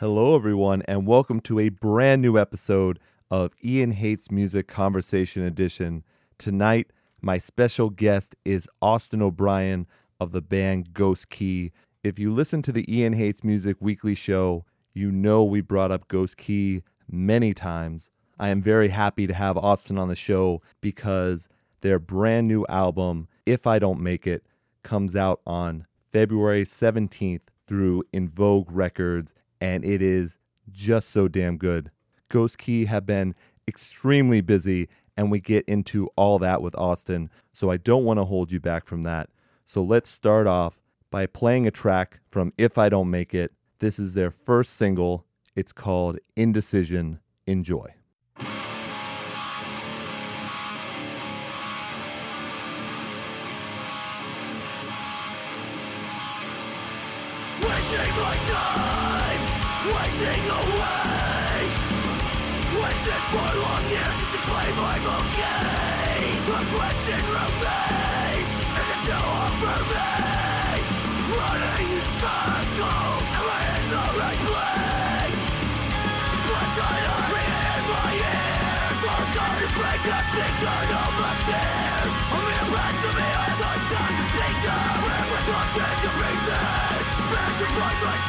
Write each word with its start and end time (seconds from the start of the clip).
Hello, 0.00 0.34
everyone, 0.34 0.80
and 0.88 1.06
welcome 1.06 1.40
to 1.40 1.58
a 1.58 1.68
brand 1.68 2.22
new 2.22 2.38
episode 2.38 2.98
of 3.30 3.52
Ian 3.62 3.90
Hates 3.90 4.30
Music 4.30 4.66
Conversation 4.66 5.42
Edition. 5.42 6.04
Tonight, 6.38 6.90
my 7.20 7.36
special 7.36 7.90
guest 7.90 8.34
is 8.42 8.66
Austin 8.80 9.20
O'Brien 9.20 9.86
of 10.18 10.32
the 10.32 10.40
band 10.40 10.94
Ghost 10.94 11.28
Key. 11.28 11.70
If 12.02 12.18
you 12.18 12.32
listen 12.32 12.62
to 12.62 12.72
the 12.72 12.90
Ian 12.90 13.12
Hates 13.12 13.44
Music 13.44 13.76
weekly 13.78 14.14
show, 14.14 14.64
you 14.94 15.12
know 15.12 15.44
we 15.44 15.60
brought 15.60 15.92
up 15.92 16.08
Ghost 16.08 16.38
Key 16.38 16.82
many 17.06 17.52
times. 17.52 18.10
I 18.38 18.48
am 18.48 18.62
very 18.62 18.88
happy 18.88 19.26
to 19.26 19.34
have 19.34 19.58
Austin 19.58 19.98
on 19.98 20.08
the 20.08 20.16
show 20.16 20.62
because 20.80 21.46
their 21.82 21.98
brand 21.98 22.48
new 22.48 22.64
album, 22.70 23.28
If 23.44 23.66
I 23.66 23.78
Don't 23.78 24.00
Make 24.00 24.26
It, 24.26 24.46
comes 24.82 25.14
out 25.14 25.42
on 25.46 25.86
February 26.10 26.64
17th 26.64 27.42
through 27.66 28.04
In 28.14 28.30
Vogue 28.30 28.72
Records, 28.72 29.34
and 29.60 29.84
it 29.84 30.02
is 30.02 30.38
just 30.70 31.10
so 31.10 31.28
damn 31.28 31.56
good. 31.56 31.90
Ghost 32.28 32.58
Key 32.58 32.84
have 32.86 33.06
been 33.06 33.34
extremely 33.66 34.40
busy, 34.40 34.88
and 35.16 35.30
we 35.30 35.40
get 35.40 35.64
into 35.66 36.08
all 36.16 36.38
that 36.38 36.62
with 36.62 36.74
Austin, 36.76 37.30
so 37.52 37.70
I 37.70 37.76
don't 37.76 38.04
want 38.04 38.18
to 38.18 38.24
hold 38.24 38.52
you 38.52 38.60
back 38.60 38.86
from 38.86 39.02
that. 39.02 39.28
So 39.64 39.82
let's 39.82 40.08
start 40.08 40.46
off 40.46 40.80
by 41.10 41.26
playing 41.26 41.66
a 41.66 41.70
track 41.70 42.20
from 42.30 42.52
If 42.56 42.78
I 42.78 42.88
Don't 42.88 43.10
Make 43.10 43.34
It. 43.34 43.52
This 43.80 43.98
is 43.98 44.14
their 44.14 44.30
first 44.30 44.74
single. 44.74 45.26
It's 45.54 45.72
called 45.72 46.18
Indecision. 46.36 47.20
Enjoy. 47.46 47.94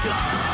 Find 0.03 0.50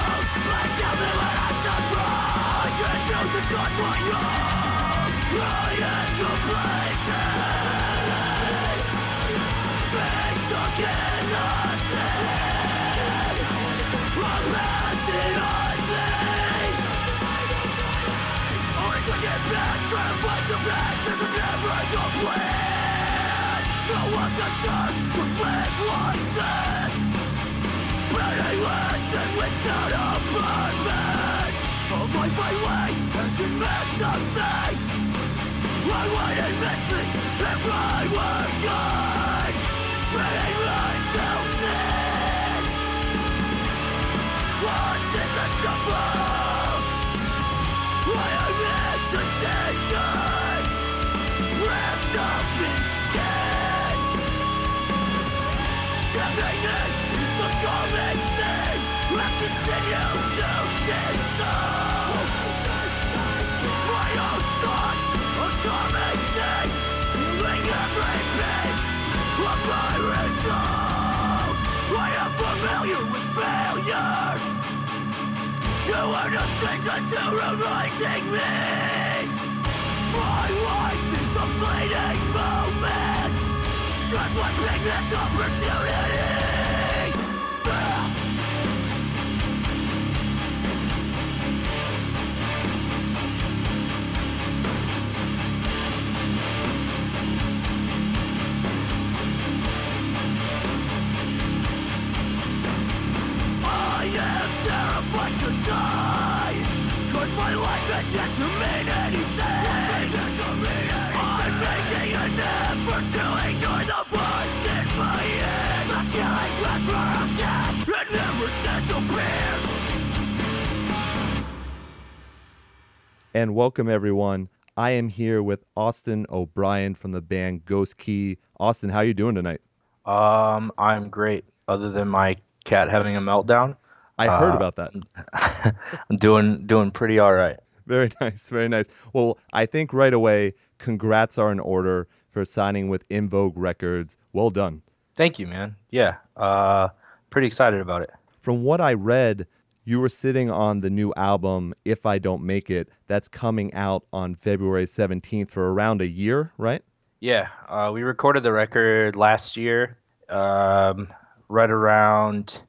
And 123.38 123.54
welcome, 123.54 123.88
everyone. 123.88 124.50
I 124.76 124.90
am 124.90 125.10
here 125.10 125.44
with 125.44 125.64
Austin 125.76 126.26
O'Brien 126.28 126.96
from 126.96 127.12
the 127.12 127.22
band 127.22 127.66
Ghost 127.66 128.00
Key. 128.00 128.40
Austin, 128.60 128.90
how 128.90 128.98
are 128.98 129.04
you 129.04 129.14
doing 129.14 129.36
tonight? 129.36 129.62
Um, 130.08 130.72
I'm 130.80 131.12
great. 131.12 131.46
Other 131.68 131.92
than 131.92 132.08
my 132.08 132.38
cat 132.66 132.90
having 132.90 133.16
a 133.16 133.22
meltdown, 133.22 133.78
I 134.18 134.26
heard 134.26 134.54
Uh, 134.54 134.56
about 134.56 134.76
that. 134.78 134.92
I'm 136.10 136.18
doing 136.18 136.66
doing 136.66 136.90
pretty 136.90 137.20
all 137.20 137.36
right. 137.36 137.58
Very 137.86 138.10
nice, 138.22 138.50
very 138.50 138.70
nice. 138.70 138.88
Well, 139.14 139.38
I 139.54 139.68
think 139.68 139.94
right 139.94 140.16
away, 140.16 140.56
congrats 140.80 141.38
are 141.38 141.52
in 141.52 141.60
order 141.60 142.08
for 142.32 142.44
signing 142.44 142.90
with 142.90 143.06
In 143.08 143.30
Vogue 143.30 143.56
Records. 143.56 144.18
Well 144.34 144.50
done. 144.50 144.82
Thank 145.16 145.38
you, 145.38 145.46
man. 145.46 145.76
Yeah. 145.92 146.16
Uh, 146.36 146.88
pretty 147.30 147.46
excited 147.46 147.82
about 147.82 148.02
it. 148.02 148.10
From 148.40 148.64
what 148.64 148.82
I 148.82 148.94
read, 148.94 149.46
you 149.88 150.02
were 150.02 150.10
sitting 150.10 150.52
on 150.52 150.82
the 150.82 150.90
new 150.90 151.14
album, 151.16 151.74
If 151.86 152.06
I 152.06 152.20
Don't 152.20 152.44
Make 152.44 152.70
It, 152.70 152.90
that's 153.08 153.30
coming 153.30 153.74
out 153.74 154.04
on 154.12 154.36
February 154.36 154.84
17th 154.84 155.50
for 155.50 155.72
around 155.72 156.02
a 156.02 156.08
year, 156.08 156.52
right? 156.58 156.84
Yeah. 157.22 157.48
Uh, 157.70 157.92
we 157.94 158.04
recorded 158.04 158.44
the 158.44 158.52
record 158.52 159.16
last 159.16 159.56
year, 159.56 159.98
um, 160.28 161.08
right 161.48 161.70
around 161.70 162.60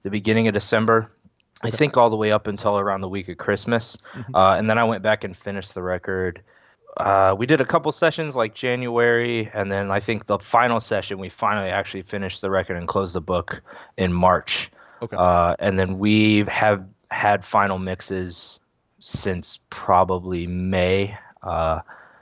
the 0.00 0.08
beginning 0.08 0.48
of 0.48 0.54
December. 0.54 1.12
I 1.60 1.70
think 1.70 1.98
all 1.98 2.08
the 2.08 2.16
way 2.16 2.32
up 2.32 2.46
until 2.46 2.78
around 2.78 3.02
the 3.02 3.08
week 3.08 3.28
of 3.28 3.36
Christmas, 3.36 3.98
uh, 4.34 4.56
and 4.58 4.68
then 4.70 4.78
I 4.78 4.84
went 4.84 5.02
back 5.02 5.24
and 5.24 5.36
finished 5.36 5.74
the 5.74 5.82
record. 5.82 6.42
Uh, 6.96 7.34
we 7.38 7.44
did 7.44 7.60
a 7.60 7.66
couple 7.66 7.92
sessions 7.92 8.34
like 8.34 8.54
January, 8.54 9.50
and 9.52 9.70
then 9.70 9.90
I 9.90 10.00
think 10.00 10.26
the 10.26 10.38
final 10.38 10.80
session 10.80 11.18
we 11.18 11.28
finally 11.28 11.68
actually 11.68 12.02
finished 12.02 12.40
the 12.40 12.48
record 12.48 12.78
and 12.78 12.88
closed 12.88 13.14
the 13.14 13.20
book 13.20 13.60
in 13.98 14.10
March. 14.10 14.70
Okay. 15.02 15.16
Uh, 15.16 15.56
and 15.58 15.78
then 15.78 15.98
we 15.98 16.44
have 16.48 16.84
had 17.10 17.44
final 17.44 17.78
mixes 17.78 18.60
since 19.00 19.58
probably 19.68 20.46
May. 20.46 21.16
Uh, 21.42 21.80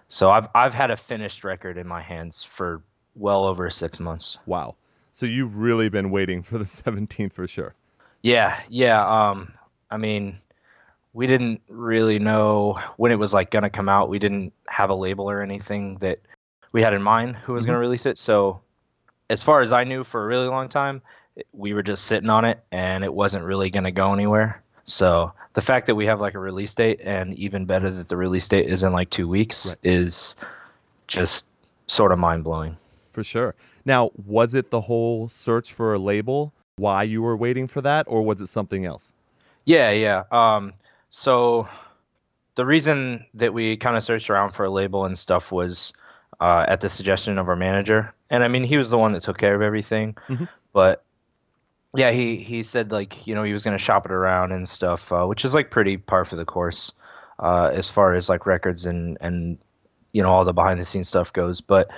so 0.09 0.31
I've 0.31 0.49
I've 0.55 0.75
had 0.75 0.91
a 0.91 0.97
finished 0.97 1.45
record 1.45 1.77
in 1.79 1.87
my 1.87 2.01
hands 2.01 2.43
for 2.43 2.83
well 3.15 3.45
over 3.45 3.71
six 3.71 4.01
months. 4.01 4.39
wow. 4.47 4.75
So 5.13 5.27
you've 5.27 5.57
really 5.59 5.89
been 5.89 6.11
waiting 6.11 6.43
for 6.43 6.57
the 6.57 6.65
17th 6.65 7.33
for 7.33 7.47
sure. 7.49 7.75
Yeah, 8.23 8.61
yeah. 8.69 9.05
Um, 9.31 9.53
I 9.91 9.97
mean, 9.97 10.39
we 11.13 11.27
didn't 11.27 11.61
really 11.69 12.19
know 12.21 12.79
when 12.97 13.11
it 13.11 13.17
was 13.19 13.35
like 13.35 13.51
gonna 13.51 13.71
come 13.71 13.89
out. 13.89 14.09
We 14.09 14.19
didn't 14.19 14.53
have 14.69 14.91
a 14.91 14.95
label 14.95 15.29
or 15.29 15.43
anything 15.43 15.97
that 15.99 16.21
we 16.73 16.81
had 16.81 16.95
in 16.95 17.03
mind 17.03 17.37
who 17.37 17.53
was 17.55 17.67
gonna 17.67 17.79
release 17.79 18.07
it. 18.07 18.19
So, 18.19 18.61
as 19.29 19.43
far 19.43 19.61
as 19.61 19.73
I 19.73 19.85
knew, 19.85 20.05
for 20.05 20.23
a 20.23 20.27
really 20.27 20.47
long 20.47 20.69
time, 20.69 21.03
we 21.53 21.73
were 21.75 21.83
just 21.83 22.05
sitting 22.05 22.31
on 22.31 22.45
it, 22.45 22.63
and 22.73 23.05
it 23.05 23.13
wasn't 23.13 23.45
really 23.45 23.71
gonna 23.71 23.91
go 23.93 24.13
anywhere. 24.13 24.63
So 24.85 25.33
the 25.55 25.63
fact 25.63 25.87
that 25.87 25.95
we 25.95 26.07
have 26.07 26.21
like 26.21 26.35
a 26.35 26.39
release 26.39 26.75
date 26.75 27.01
and 27.03 27.35
even 27.35 27.65
better 27.65 27.91
that 27.91 28.09
the 28.09 28.17
release 28.17 28.49
date 28.49 28.69
is 28.69 28.83
in 28.83 28.93
like 28.93 29.11
two 29.11 29.29
weeks 29.29 29.67
Right. 29.67 29.79
is 29.85 30.35
just 31.07 31.45
sort 31.87 32.13
of 32.13 32.19
mind 32.19 32.45
blowing. 32.45 32.77
For 33.11 33.23
sure. 33.25 33.55
Now, 33.85 34.11
was 34.27 34.55
it 34.55 34.71
the 34.71 34.83
whole 34.83 35.29
search 35.29 35.73
for 35.73 35.95
a 35.95 35.99
label? 35.99 36.53
Why 36.77 37.03
you 37.03 37.23
were 37.23 37.37
waiting 37.37 37.67
for 37.69 37.81
that, 37.83 38.07
or 38.09 38.23
was 38.23 38.41
it 38.41 38.47
something 38.47 38.85
else? 38.87 39.13
Yeah, 39.65 39.91
yeah. 39.91 40.23
Um, 40.33 40.73
so 41.11 41.69
the 42.55 42.65
reason 42.65 43.25
that 43.35 43.53
we 43.53 43.77
kind 43.77 43.97
of 43.97 44.03
searched 44.03 44.31
around 44.31 44.53
for 44.53 44.65
a 44.65 44.71
label 44.71 45.05
and 45.05 45.17
stuff 45.19 45.53
was 45.53 45.93
uh, 46.41 46.65
at 46.69 46.81
the 46.81 46.89
suggestion 46.89 47.37
of 47.39 47.49
our 47.49 47.57
manager, 47.57 48.13
and 48.31 48.43
I 48.43 48.49
mean 48.49 48.65
he 48.65 48.77
was 48.79 48.91
the 48.91 48.99
one 48.99 49.13
that 49.13 49.23
took 49.23 49.39
care 49.39 49.55
of 49.55 49.61
everything. 49.63 50.17
Mhm. 50.29 50.49
But 50.73 51.05
yeah, 51.95 52.11
he 52.11 52.37
he 52.37 52.63
said 52.63 52.93
like 52.93 53.27
you 53.27 53.35
know 53.35 53.43
he 53.43 53.53
was 53.53 53.65
gonna 53.65 53.79
shop 53.79 54.07
it 54.07 54.13
around 54.13 54.53
and 54.53 54.69
stuff, 54.69 55.11
uh, 55.13 55.25
which 55.25 55.45
is 55.45 55.55
like 55.55 55.71
pretty 55.71 55.97
par 55.97 56.25
for 56.25 56.37
the 56.37 56.45
course 56.45 56.93
uh, 57.41 57.71
as 57.73 57.91
far 57.91 58.15
as 58.15 58.29
like 58.29 58.47
records 58.47 58.87
and 58.87 59.19
and 59.21 59.59
you 60.13 60.23
know 60.23 60.31
all 60.31 60.45
the 60.45 60.53
behind 60.53 60.81
the 60.81 60.85
scenes 60.85 61.09
stuff 61.09 61.33
goes. 61.33 61.61
But 61.61 61.89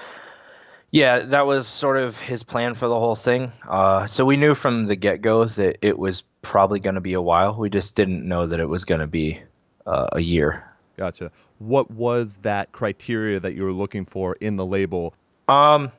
yeah, 0.90 1.20
that 1.20 1.46
was 1.46 1.66
sort 1.66 1.96
of 1.96 2.18
his 2.18 2.42
plan 2.42 2.74
for 2.74 2.86
the 2.88 2.98
whole 2.98 3.16
thing. 3.16 3.52
Uh, 3.68 4.06
so 4.06 4.24
we 4.24 4.36
knew 4.36 4.54
from 4.54 4.86
the 4.86 4.96
get 4.96 5.22
go 5.22 5.46
that 5.46 5.78
it 5.82 5.98
was 5.98 6.22
probably 6.42 6.80
going 6.80 6.96
to 6.96 7.00
be 7.00 7.14
a 7.14 7.22
while. 7.22 7.56
We 7.56 7.70
just 7.70 7.94
didn't 7.94 8.26
know 8.26 8.46
that 8.46 8.60
it 8.60 8.68
was 8.68 8.84
going 8.84 9.00
to 9.00 9.06
be 9.06 9.40
uh, 9.86 10.08
a 10.12 10.20
year. 10.20 10.64
Gotcha. 10.98 11.30
What 11.58 11.90
was 11.90 12.38
that 12.38 12.72
criteria 12.72 13.40
that 13.40 13.54
you 13.54 13.64
were 13.64 13.72
looking 13.72 14.04
for 14.04 14.36
in 14.40 14.56
the 14.56 14.66
label? 14.66 15.14
Um, 15.48 15.90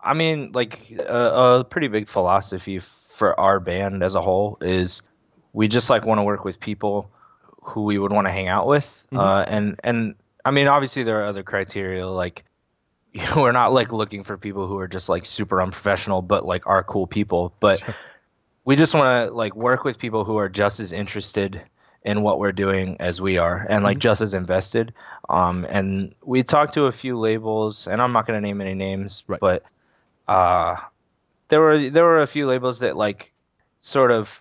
I 0.00 0.14
mean, 0.14 0.50
like 0.52 0.90
a, 0.98 1.60
a 1.60 1.64
pretty 1.64 1.86
big 1.86 2.08
philosophy 2.08 2.80
for 3.14 3.38
our 3.38 3.60
band 3.60 4.02
as 4.02 4.14
a 4.14 4.22
whole 4.22 4.58
is 4.60 5.02
we 5.52 5.68
just 5.68 5.88
like 5.90 6.04
want 6.04 6.18
to 6.18 6.22
work 6.22 6.44
with 6.44 6.58
people 6.60 7.10
who 7.62 7.82
we 7.84 7.98
would 7.98 8.12
want 8.12 8.26
to 8.26 8.32
hang 8.32 8.48
out 8.48 8.66
with. 8.66 8.86
Mhm. 9.12 9.18
Uh, 9.18 9.44
and 9.48 9.80
and 9.84 10.14
I 10.44 10.50
mean, 10.50 10.68
obviously 10.68 11.04
there 11.04 11.20
are 11.22 11.26
other 11.26 11.42
criteria 11.42 12.06
like 12.06 12.44
you 13.12 13.22
know, 13.26 13.42
we're 13.42 13.52
not 13.52 13.72
like 13.72 13.92
looking 13.92 14.24
for 14.24 14.36
people 14.36 14.66
who 14.66 14.76
are 14.78 14.88
just 14.88 15.08
like 15.08 15.24
super 15.24 15.62
unprofessional, 15.62 16.20
but 16.22 16.44
like 16.44 16.66
are 16.66 16.82
cool 16.82 17.06
people. 17.06 17.54
But 17.60 17.78
Sure. 17.78 17.94
we 18.64 18.76
just 18.76 18.94
want 18.94 19.28
to 19.28 19.34
like 19.34 19.54
work 19.54 19.84
with 19.84 19.98
people 19.98 20.24
who 20.24 20.36
are 20.38 20.48
just 20.48 20.80
as 20.80 20.90
interested 20.92 21.62
in 22.02 22.20
what 22.22 22.38
we're 22.38 22.52
doing 22.52 22.96
as 23.00 23.20
we 23.20 23.38
are 23.38 23.66
and 23.70 23.82
like 23.82 23.96
Mhm. 23.96 24.00
just 24.00 24.20
as 24.20 24.34
invested 24.34 24.92
um 25.30 25.64
and 25.70 26.14
we 26.22 26.42
talked 26.42 26.74
to 26.74 26.84
a 26.84 26.92
few 26.92 27.18
labels 27.18 27.86
and 27.86 28.02
i'm 28.02 28.12
not 28.12 28.26
going 28.26 28.36
to 28.36 28.46
name 28.46 28.60
any 28.60 28.74
names 28.74 29.24
Right. 29.26 29.40
but 29.40 29.62
uh 30.28 30.76
there 31.48 31.60
were 31.60 31.90
there 31.90 32.04
were 32.04 32.22
a 32.22 32.26
few 32.26 32.46
labels 32.46 32.78
that 32.80 32.96
like 32.96 33.32
sort 33.78 34.10
of 34.10 34.40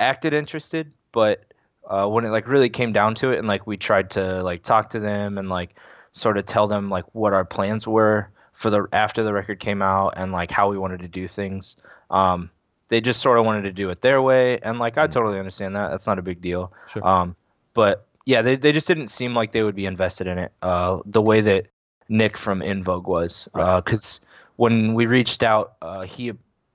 acted 0.00 0.32
interested 0.32 0.92
but 1.12 1.44
uh 1.88 2.06
when 2.06 2.24
it 2.24 2.30
like 2.30 2.48
really 2.48 2.68
came 2.70 2.92
down 2.92 3.14
to 3.14 3.30
it 3.30 3.38
and 3.38 3.46
like 3.46 3.66
we 3.66 3.76
tried 3.76 4.10
to 4.10 4.42
like 4.42 4.62
talk 4.62 4.90
to 4.90 5.00
them 5.00 5.38
and 5.38 5.48
like 5.48 5.74
sort 6.12 6.36
of 6.36 6.44
tell 6.44 6.66
them 6.66 6.90
like 6.90 7.04
what 7.14 7.32
our 7.32 7.44
plans 7.44 7.86
were 7.86 8.28
for 8.52 8.70
the 8.70 8.86
after 8.92 9.22
the 9.22 9.32
record 9.32 9.60
came 9.60 9.82
out 9.82 10.14
and 10.16 10.32
like 10.32 10.50
how 10.50 10.68
we 10.68 10.76
wanted 10.78 11.00
to 11.00 11.08
do 11.08 11.26
things 11.28 11.76
um 12.10 12.50
they 12.88 13.00
just 13.00 13.20
sort 13.22 13.38
of 13.38 13.44
wanted 13.46 13.62
to 13.62 13.72
do 13.72 13.88
it 13.90 14.00
their 14.02 14.20
way 14.20 14.58
and 14.62 14.78
like 14.78 14.98
i 14.98 15.06
Mhm. 15.06 15.12
totally 15.12 15.38
understand 15.38 15.76
that 15.76 15.90
that's 15.90 16.06
not 16.06 16.18
a 16.18 16.22
big 16.22 16.40
deal 16.40 16.72
Sure. 16.88 17.06
um 17.06 17.36
but 17.74 18.06
yeah 18.26 18.42
they, 18.42 18.56
they 18.56 18.72
just 18.72 18.86
didn't 18.88 19.08
seem 19.08 19.34
like 19.34 19.52
they 19.52 19.62
would 19.62 19.74
be 19.76 19.86
invested 19.86 20.26
in 20.26 20.38
it 20.38 20.52
uh 20.62 20.98
the 21.06 21.22
way 21.22 21.40
that 21.40 21.66
nick 22.08 22.36
from 22.36 22.62
invogue 22.62 23.06
was 23.06 23.48
Right. 23.54 23.82
because 23.84 24.20
when 24.56 24.94
we 24.94 25.06
reached 25.06 25.42
out 25.42 25.74
uh 25.82 26.02
he 26.02 26.32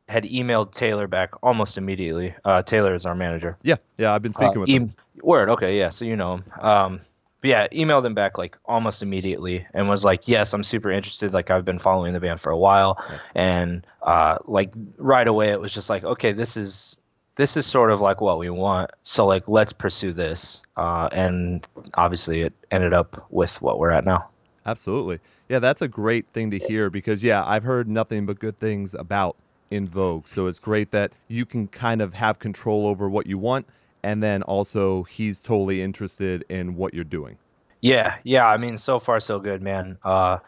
had 0.10 0.24
emailed 0.24 0.74
taylor 0.74 1.08
back 1.08 1.32
almost 1.44 1.78
immediately 1.78 2.34
uh 2.46 2.62
taylor 2.62 2.96
is 2.96 3.06
our 3.06 3.16
manager 3.16 3.58
Yeah, 3.64 3.76
yeah, 3.98 4.14
I've 4.14 4.22
been 4.22 4.34
speaking 4.34 4.58
uh, 4.58 4.62
with 4.62 4.70
them. 4.70 4.84
em- 4.84 4.94
Word. 5.24 5.50
Okay. 5.50 5.80
Yeah. 5.80 5.90
So 5.90 6.06
you 6.06 6.16
know 6.16 6.36
him. 6.36 6.44
Um, 6.62 7.02
but 7.42 7.48
yeah, 7.50 7.68
emailed 7.70 8.06
him 8.06 8.14
back 8.14 8.38
like 8.38 8.56
almost 8.66 9.02
immediately 9.02 9.66
and 9.74 9.90
was 9.90 10.06
like, 10.06 10.28
"Yes, 10.28 10.54
I'm 10.54 10.64
super 10.64 10.92
interested. 10.92 11.34
Like 11.34 11.50
I've 11.50 11.66
been 11.66 11.80
following 11.80 12.14
the 12.14 12.20
band 12.20 12.40
for 12.40 12.52
a 12.52 12.58
while, 12.58 13.04
Nice. 13.10 13.22
and 13.34 13.88
uh, 14.04 14.38
like 14.46 14.72
right 14.98 15.28
away 15.28 15.50
it 15.50 15.60
was 15.60 15.74
just 15.74 15.90
like, 15.90 16.04
okay, 16.04 16.34
this 16.34 16.56
is 16.56 16.98
this 17.36 17.58
is 17.58 17.66
sort 17.66 17.90
of 17.92 18.00
like 18.00 18.22
what 18.22 18.38
we 18.38 18.52
want. 18.52 18.92
So 19.02 19.26
like 19.26 19.48
let's 19.48 19.74
pursue 19.74 20.14
this. 20.14 20.62
Uh, 20.78 21.10
and 21.12 21.66
obviously 21.96 22.42
it 22.42 22.54
ended 22.70 22.94
up 22.94 23.26
with 23.32 23.60
what 23.62 23.80
we're 23.80 23.90
at 23.92 24.06
now. 24.06 24.30
Absolutely. 24.68 25.20
Yeah, 25.48 25.60
that's 25.60 25.82
a 25.82 25.88
great 25.88 26.28
thing 26.34 26.52
to 26.52 26.60
hear 26.60 26.90
because 26.90 27.24
yeah, 27.24 27.44
I've 27.46 27.64
heard 27.64 27.88
nothing 27.88 28.26
but 28.26 28.38
good 28.38 28.58
things 28.58 28.94
about 28.94 29.38
In 29.72 29.88
Vogue. 29.88 30.28
So 30.28 30.48
it's 30.48 30.60
great 30.60 30.92
that 30.92 31.14
you 31.30 31.46
can 31.46 31.70
kind 31.70 32.02
of 32.02 32.14
have 32.16 32.38
control 32.38 32.86
over 32.86 33.10
what 33.10 33.28
you 33.28 33.38
want 33.38 33.66
and 34.04 34.22
then 34.22 34.44
also 34.44 35.04
he's 35.04 35.42
totally 35.42 35.82
interested 35.82 36.44
in 36.50 36.76
what 36.76 36.94
you're 36.94 37.04
doing. 37.04 37.38
Yeah, 37.82 38.16
yeah. 38.24 38.46
I 38.46 38.58
mean, 38.58 38.78
so 38.78 39.00
far 39.00 39.20
so 39.20 39.40
good, 39.40 39.62
man. 39.62 39.98
Uh, 40.04 40.40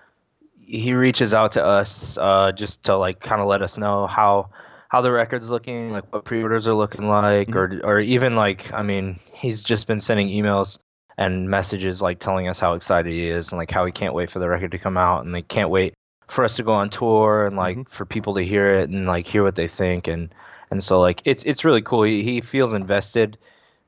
he 0.59 0.93
reaches 0.93 1.33
out 1.33 1.53
to 1.53 1.63
us 1.63 2.17
uh, 2.19 2.51
just 2.51 2.83
to 2.83 2.97
like 2.97 3.21
kind 3.21 3.41
of 3.41 3.47
let 3.47 3.61
us 3.61 3.77
know 3.77 4.05
how 4.07 4.49
how 4.89 5.01
the 5.01 5.11
record's 5.11 5.49
looking, 5.49 5.91
like 5.91 6.11
what 6.11 6.25
pre-orders 6.25 6.67
are 6.67 6.73
looking 6.73 7.07
like, 7.07 7.55
or 7.55 7.79
or 7.83 7.99
even 7.99 8.35
like, 8.35 8.71
I 8.73 8.81
mean, 8.81 9.19
he's 9.33 9.63
just 9.63 9.87
been 9.87 10.01
sending 10.01 10.27
emails 10.27 10.79
and 11.19 11.49
messages 11.49 12.01
like 12.01 12.17
telling 12.19 12.47
us 12.47 12.59
how 12.59 12.73
excited 12.73 13.11
he 13.11 13.27
is 13.27 13.51
and 13.51 13.59
like 13.59 13.69
how 13.69 13.85
he 13.85 13.91
can't 13.91 14.13
wait 14.13 14.31
for 14.31 14.39
the 14.39 14.47
record 14.47 14.71
to 14.71 14.79
come 14.79 14.97
out 14.97 15.25
and 15.25 15.35
they 15.35 15.41
can't 15.41 15.69
wait 15.69 15.93
for 16.29 16.45
us 16.45 16.55
to 16.55 16.63
go 16.63 16.71
on 16.71 16.89
tour 16.89 17.45
and 17.45 17.57
like 17.57 17.77
Mhm. 17.77 17.89
for 17.89 18.05
people 18.05 18.33
to 18.35 18.45
hear 18.45 18.73
it 18.73 18.89
and 18.89 19.05
like 19.05 19.27
hear 19.27 19.43
what 19.43 19.55
they 19.55 19.67
think 19.67 20.07
and 20.07 20.33
and 20.71 20.81
so 20.83 20.99
like 21.01 21.21
it's 21.25 21.43
it's 21.43 21.65
really 21.65 21.81
cool. 21.81 22.03
He 22.03 22.23
he 22.23 22.41
feels 22.41 22.73
invested 22.73 23.37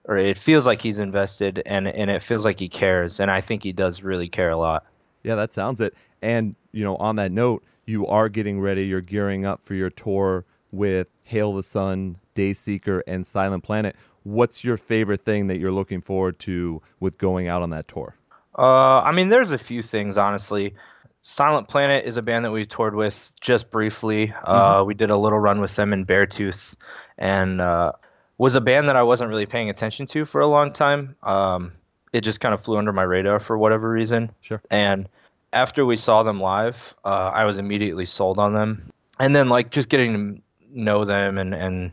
or 0.06 0.18
it 0.18 0.38
feels 0.38 0.66
like 0.68 0.82
he's 0.82 1.00
invested 1.00 1.64
and 1.66 1.88
and 1.88 2.12
it 2.12 2.22
feels 2.22 2.44
like 2.44 2.60
he 2.60 2.68
cares 2.68 3.20
and 3.20 3.32
I 3.32 3.40
think 3.42 3.64
he 3.64 3.72
does 3.72 4.04
really 4.04 4.28
care 4.28 4.50
a 4.50 4.58
lot. 4.58 4.86
Yeah, 5.24 5.36
that 5.36 5.54
sounds 5.54 5.80
it. 5.80 5.94
And, 6.22 6.56
you 6.72 6.84
know, 6.84 6.96
on 6.98 7.16
that 7.16 7.32
note, 7.32 7.64
you 7.86 8.06
are 8.08 8.28
getting 8.30 8.60
ready, 8.60 8.86
you're 8.86 9.02
gearing 9.02 9.46
up 9.46 9.62
for 9.64 9.76
your 9.76 9.90
tour 9.90 10.46
with 10.72 11.08
Hail 11.26 11.54
the 11.54 11.64
Sun, 11.64 12.18
Dayseeker, 12.36 13.02
and 13.08 13.26
Silent 13.26 13.64
Planet. 13.64 13.96
What's 14.24 14.64
your 14.64 14.78
favorite 14.78 15.22
thing 15.22 15.48
that 15.48 15.58
you're 15.58 15.72
looking 15.72 16.02
forward 16.02 16.40
to 16.40 16.82
with 17.00 17.18
going 17.18 17.48
out 17.48 17.62
on 17.62 17.72
that 17.72 17.88
tour? 17.88 18.16
Uh, 18.58 19.02
I 19.02 19.12
mean, 19.12 19.30
there's 19.30 19.52
a 19.52 19.58
few 19.58 19.82
things, 19.82 20.18
honestly. 20.18 20.76
Silent 21.24 21.68
Planet 21.68 22.06
is 22.06 22.18
a 22.18 22.22
band 22.22 22.46
that 22.46 22.52
we 22.52 22.66
toured 22.66 22.96
with 22.96 23.32
just 23.42 23.72
briefly. 23.72 24.34
Uh, 24.44 24.84
we 24.86 24.94
did 24.94 25.10
a 25.10 25.18
little 25.18 25.40
run 25.40 25.62
with 25.62 25.76
them 25.76 25.94
in 25.94 26.06
Beartooth, 26.06 26.74
and 27.18 27.62
uh, 27.62 27.92
was 28.38 28.56
a 28.56 28.62
band 28.62 28.90
that 28.90 28.96
I 28.96 29.04
wasn't 29.04 29.30
really 29.30 29.46
paying 29.46 29.70
attention 29.70 30.08
to 30.08 30.26
for 30.26 30.42
a 30.42 30.48
long 30.48 30.74
time. 30.74 31.16
Um, 31.22 31.74
it 32.12 32.22
just 32.22 32.40
kind 32.40 32.54
of 32.54 32.62
flew 32.62 32.78
under 32.78 32.92
my 32.92 33.04
radar 33.04 33.40
for 33.40 33.58
whatever 33.58 33.90
reason. 33.90 34.32
Sure. 34.42 34.62
And 34.72 35.08
after 35.54 35.86
we 35.86 35.96
saw 35.96 36.24
them 36.24 36.40
live, 36.40 36.96
uh, 37.06 37.32
I 37.34 37.46
was 37.46 37.58
immediately 37.58 38.06
sold 38.06 38.40
on 38.40 38.54
them. 38.54 38.92
And 39.20 39.36
then, 39.36 39.48
like, 39.50 39.70
just 39.70 39.90
getting 39.90 40.14
to 40.14 40.42
know 40.74 41.06
them 41.06 41.38
and 41.38 41.54
and 41.54 41.92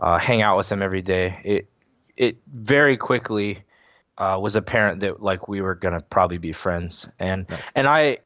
uh, 0.00 0.18
hang 0.18 0.42
out 0.42 0.56
with 0.56 0.68
them 0.68 0.82
every 0.82 1.02
day, 1.02 1.38
it 1.44 1.68
it 2.16 2.36
very 2.52 2.96
quickly 2.96 3.62
uh, 4.18 4.38
was 4.40 4.56
apparent 4.56 5.00
that 5.00 5.22
like 5.22 5.48
we 5.48 5.60
were 5.60 5.74
gonna 5.74 6.00
probably 6.00 6.38
be 6.38 6.52
friends. 6.52 7.08
And 7.18 7.48
Nice. 7.48 7.72
and 7.74 7.88
I 7.88 8.18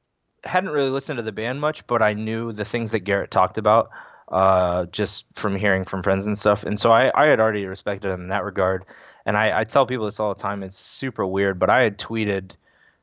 hadn't 0.44 0.70
really 0.70 0.90
listened 0.90 1.18
to 1.18 1.22
the 1.22 1.32
band 1.32 1.60
much, 1.60 1.86
but 1.86 2.02
I 2.02 2.12
knew 2.12 2.52
the 2.52 2.64
things 2.64 2.90
that 2.90 3.00
Garrett 3.00 3.30
talked 3.30 3.58
about 3.58 3.90
uh, 4.28 4.86
just 4.86 5.26
from 5.34 5.56
hearing 5.56 5.84
from 5.84 6.02
friends 6.02 6.26
and 6.26 6.36
stuff. 6.36 6.64
And 6.64 6.78
so 6.78 6.92
I, 6.92 7.10
I 7.14 7.26
had 7.26 7.40
already 7.40 7.66
respected 7.66 8.10
him 8.10 8.22
in 8.22 8.28
that 8.28 8.44
regard. 8.44 8.84
And 9.26 9.36
I, 9.36 9.60
I 9.60 9.64
tell 9.64 9.86
people 9.86 10.04
this 10.06 10.20
all 10.20 10.34
the 10.34 10.40
time. 10.40 10.62
It's 10.62 10.78
super 10.78 11.26
weird, 11.26 11.58
but 11.58 11.70
I 11.70 11.82
had 11.82 11.98
tweeted, 11.98 12.52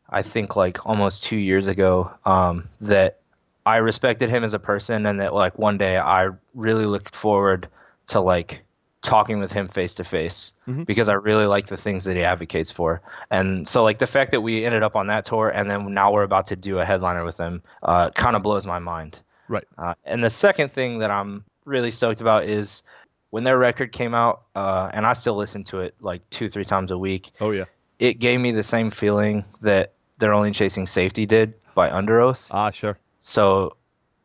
I 0.09 0.21
think 0.21 0.55
like 0.55 0.85
almost 0.85 1.23
two 1.23 1.37
years 1.37 1.67
ago, 1.67 2.11
um, 2.25 2.67
that 2.81 3.19
I 3.65 3.77
respected 3.77 4.29
him 4.29 4.43
as 4.43 4.53
a 4.53 4.59
person, 4.59 5.05
and 5.05 5.19
that 5.19 5.33
like 5.33 5.57
one 5.57 5.77
day 5.77 5.97
I 5.97 6.29
really 6.53 6.85
looked 6.85 7.15
forward 7.15 7.67
to 8.11 8.21
like 8.21 8.61
talking 9.01 9.39
with 9.39 9.51
him 9.51 9.67
face 9.67 9.95
to 9.95 10.03
face 10.03 10.53
because 10.85 11.09
I 11.09 11.13
really 11.13 11.47
like 11.47 11.67
the 11.67 11.75
things 11.75 12.03
that 12.03 12.15
he 12.15 12.23
advocates 12.23 12.69
for. 12.69 13.01
And 13.31 13.67
so 13.67 13.83
like 13.83 13.97
the 13.99 14.07
fact 14.07 14.31
that 14.31 14.41
we 14.41 14.63
ended 14.63 14.83
up 14.83 14.95
on 14.95 15.07
that 15.07 15.25
tour 15.25 15.49
and 15.49 15.69
then 15.69 15.93
now 15.93 16.13
we're 16.13 16.23
about 16.23 16.47
to 16.47 16.55
do 16.55 16.79
a 16.79 16.85
headliner 16.85 17.25
with 17.25 17.37
him 17.37 17.63
uh, 17.83 18.11
kind 18.11 18.35
of 18.35 18.43
blows 18.43 18.65
my 18.67 18.79
mind. 18.79 19.19
Right. 19.47 19.65
Uh, 19.77 19.95
and 20.05 20.23
the 20.23 20.29
second 20.29 20.71
thing 20.71 20.99
that 20.99 21.11
I'm 21.11 21.43
really 21.65 21.91
stoked 21.91 22.21
about 22.21 22.45
is 22.45 22.83
when 23.31 23.43
their 23.43 23.57
record 23.57 23.91
came 23.91 24.13
out, 24.13 24.43
uh, 24.55 24.89
and 24.93 25.05
I 25.05 25.13
still 25.13 25.35
listen 25.35 25.63
to 25.65 25.79
it 25.79 25.95
like 25.99 26.21
two, 26.29 26.47
three 26.47 26.65
times 26.65 26.91
a 26.91 26.97
week. 26.97 27.31
Oh, 27.41 27.51
yeah. 27.51 27.65
It 27.99 28.19
gave 28.19 28.39
me 28.39 28.51
the 28.51 28.63
same 28.63 28.91
feeling 28.91 29.45
that 29.61 29.93
"They're 30.19 30.33
Only 30.33 30.51
Chasing 30.51 30.87
Safety" 30.87 31.25
did 31.25 31.53
by 31.75 31.89
Underoath. 31.89 32.45
Ah, 32.51 32.71
sure. 32.71 32.97
So, 33.19 33.77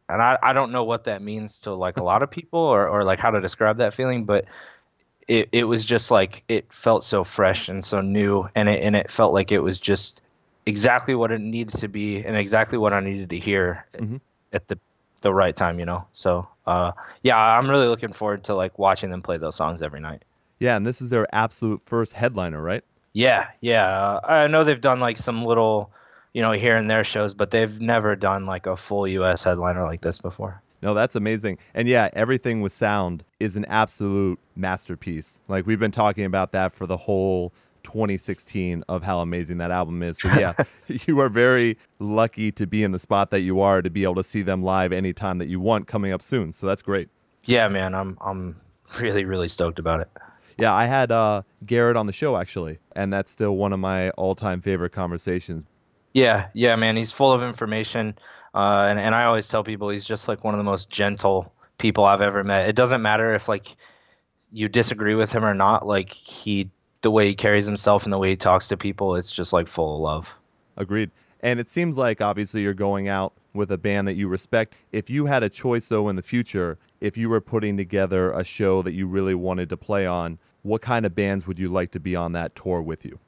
and 0.08 0.22
I, 0.22 0.38
I 0.42 0.52
don't 0.52 0.72
know 0.72 0.84
what 0.84 1.04
that 1.04 1.22
means 1.22 1.58
to 1.60 1.74
like 1.74 1.96
a 1.98 2.02
lot 2.04 2.22
of 2.22 2.30
people 2.30 2.60
or, 2.60 2.88
or 2.88 3.04
like 3.04 3.18
how 3.18 3.30
to 3.30 3.40
describe 3.40 3.78
that 3.78 3.94
feeling, 3.94 4.24
but 4.24 4.44
it, 5.28 5.48
it 5.52 5.64
was 5.64 5.84
just 5.84 6.10
like 6.10 6.44
it 6.48 6.66
felt 6.72 7.04
so 7.04 7.24
fresh 7.24 7.68
and 7.68 7.84
so 7.84 8.00
new, 8.00 8.48
and 8.54 8.68
it 8.68 8.82
and 8.82 8.94
it 8.94 9.10
felt 9.10 9.32
like 9.32 9.50
it 9.52 9.60
was 9.60 9.78
just 9.78 10.20
exactly 10.66 11.14
what 11.14 11.32
it 11.32 11.40
needed 11.40 11.78
to 11.80 11.88
be 11.88 12.24
and 12.24 12.36
exactly 12.36 12.78
what 12.78 12.92
I 12.92 13.00
needed 13.00 13.30
to 13.30 13.38
hear 13.38 13.86
Mhm. 13.94 14.20
at 14.52 14.68
the 14.68 14.78
the 15.22 15.32
right 15.32 15.56
time, 15.56 15.78
you 15.80 15.86
know. 15.86 16.06
So, 16.12 16.46
uh, 16.66 16.92
yeah, 17.22 17.36
I'm 17.36 17.68
really 17.68 17.88
looking 17.88 18.12
forward 18.12 18.44
to 18.44 18.54
like 18.54 18.78
watching 18.78 19.10
them 19.10 19.22
play 19.22 19.38
those 19.38 19.56
songs 19.56 19.82
every 19.82 20.00
night. 20.00 20.22
Yeah, 20.60 20.76
and 20.76 20.86
this 20.86 21.00
is 21.02 21.10
their 21.10 21.26
absolute 21.34 21.82
first 21.84 22.12
headliner, 22.14 22.62
right? 22.62 22.84
Yeah, 23.12 23.48
yeah. 23.60 23.86
Uh, 23.86 24.20
I 24.26 24.46
know 24.46 24.62
they've 24.62 24.80
done 24.80 25.00
like 25.00 25.18
some 25.18 25.44
little, 25.44 25.90
you 26.36 26.42
know, 26.42 26.52
here 26.52 26.76
and 26.76 26.90
there 26.90 27.02
shows, 27.02 27.32
but 27.32 27.50
they've 27.50 27.80
never 27.80 28.14
done 28.14 28.44
like 28.44 28.66
a 28.66 28.76
full 28.76 29.08
U.S. 29.08 29.42
headliner 29.42 29.84
like 29.84 30.02
this 30.02 30.18
before. 30.18 30.60
No, 30.82 30.92
that's 30.92 31.16
amazing. 31.16 31.56
And 31.72 31.88
yeah, 31.88 32.10
Everything 32.12 32.60
Was 32.60 32.74
Sound 32.74 33.24
is 33.40 33.56
an 33.56 33.64
absolute 33.64 34.38
masterpiece. 34.54 35.40
Like 35.48 35.66
we've 35.66 35.78
been 35.78 35.92
talking 35.92 36.26
about 36.26 36.52
that 36.52 36.74
for 36.74 36.84
the 36.84 36.98
whole 36.98 37.54
2016 37.84 38.84
of 38.86 39.02
how 39.02 39.20
amazing 39.20 39.56
that 39.58 39.70
album 39.70 40.02
is. 40.02 40.20
So 40.20 40.28
yeah, 40.28 40.52
you 41.06 41.18
are 41.20 41.30
very 41.30 41.78
lucky 41.98 42.52
to 42.52 42.66
be 42.66 42.84
in 42.84 42.92
the 42.92 42.98
spot 42.98 43.30
that 43.30 43.40
you 43.40 43.60
are 43.60 43.80
to 43.80 43.88
be 43.88 44.02
able 44.02 44.16
to 44.16 44.22
see 44.22 44.42
them 44.42 44.62
live 44.62 44.92
anytime 44.92 45.38
that 45.38 45.48
you 45.48 45.58
want 45.58 45.86
coming 45.86 46.12
up 46.12 46.20
soon. 46.20 46.52
So 46.52 46.66
that's 46.66 46.82
great. 46.82 47.08
Yeah, 47.46 47.66
man, 47.68 47.94
I'm 47.94 48.18
I'm 48.20 48.60
really 49.00 49.24
really 49.24 49.48
stoked 49.48 49.78
about 49.78 50.00
it. 50.00 50.10
Yeah, 50.58 50.74
I 50.74 50.84
had 50.84 51.10
uh, 51.10 51.42
Garrett 51.64 51.96
on 51.96 52.04
the 52.04 52.12
show 52.12 52.36
actually, 52.36 52.78
and 52.94 53.10
that's 53.10 53.30
still 53.30 53.56
one 53.56 53.72
of 53.72 53.80
my 53.80 54.10
all-time 54.10 54.60
favorite 54.60 54.92
conversations. 54.92 55.64
Yeah, 56.16 56.48
yeah, 56.54 56.76
man, 56.76 56.96
he's 56.96 57.12
full 57.12 57.30
of 57.30 57.42
information, 57.42 58.18
uh, 58.54 58.86
and 58.88 58.98
and 58.98 59.14
I 59.14 59.24
always 59.24 59.46
tell 59.48 59.62
people 59.62 59.90
he's 59.90 60.06
just 60.06 60.28
like 60.28 60.44
one 60.44 60.54
of 60.54 60.58
the 60.58 60.64
most 60.64 60.88
gentle 60.88 61.52
people 61.76 62.06
I've 62.06 62.22
ever 62.22 62.42
met. 62.42 62.70
It 62.70 62.74
doesn't 62.74 63.02
matter 63.02 63.34
if 63.34 63.50
like 63.50 63.76
you 64.50 64.66
disagree 64.66 65.14
with 65.14 65.30
him 65.30 65.44
or 65.44 65.52
not. 65.52 65.86
Like 65.86 66.10
he, 66.14 66.70
the 67.02 67.10
way 67.10 67.28
he 67.28 67.34
carries 67.34 67.66
himself 67.66 68.04
and 68.04 68.12
the 68.14 68.16
way 68.16 68.30
he 68.30 68.36
talks 68.36 68.68
to 68.68 68.78
people, 68.78 69.14
it's 69.14 69.30
just 69.30 69.52
like 69.52 69.68
full 69.68 69.96
of 69.96 70.00
love. 70.00 70.26
Agreed. 70.78 71.10
And 71.40 71.60
it 71.60 71.68
seems 71.68 71.98
like 71.98 72.22
obviously 72.22 72.62
you're 72.62 72.72
going 72.72 73.08
out 73.08 73.34
with 73.52 73.70
a 73.70 73.76
band 73.76 74.08
that 74.08 74.14
you 74.14 74.26
respect. 74.26 74.74
If 74.92 75.10
you 75.10 75.26
had 75.26 75.42
a 75.42 75.50
choice 75.50 75.90
though 75.90 76.08
in 76.08 76.16
the 76.16 76.22
future, 76.22 76.78
if 76.98 77.18
you 77.18 77.28
were 77.28 77.42
putting 77.42 77.76
together 77.76 78.30
a 78.30 78.42
show 78.42 78.80
that 78.80 78.94
you 78.94 79.06
really 79.06 79.34
wanted 79.34 79.68
to 79.68 79.76
play 79.76 80.06
on, 80.06 80.38
what 80.62 80.80
kind 80.80 81.04
of 81.04 81.14
bands 81.14 81.46
would 81.46 81.58
you 81.58 81.68
like 81.68 81.90
to 81.90 82.00
be 82.00 82.16
on 82.16 82.32
that 82.32 82.54
tour 82.56 82.80
with 82.80 83.04
you? 83.04 83.18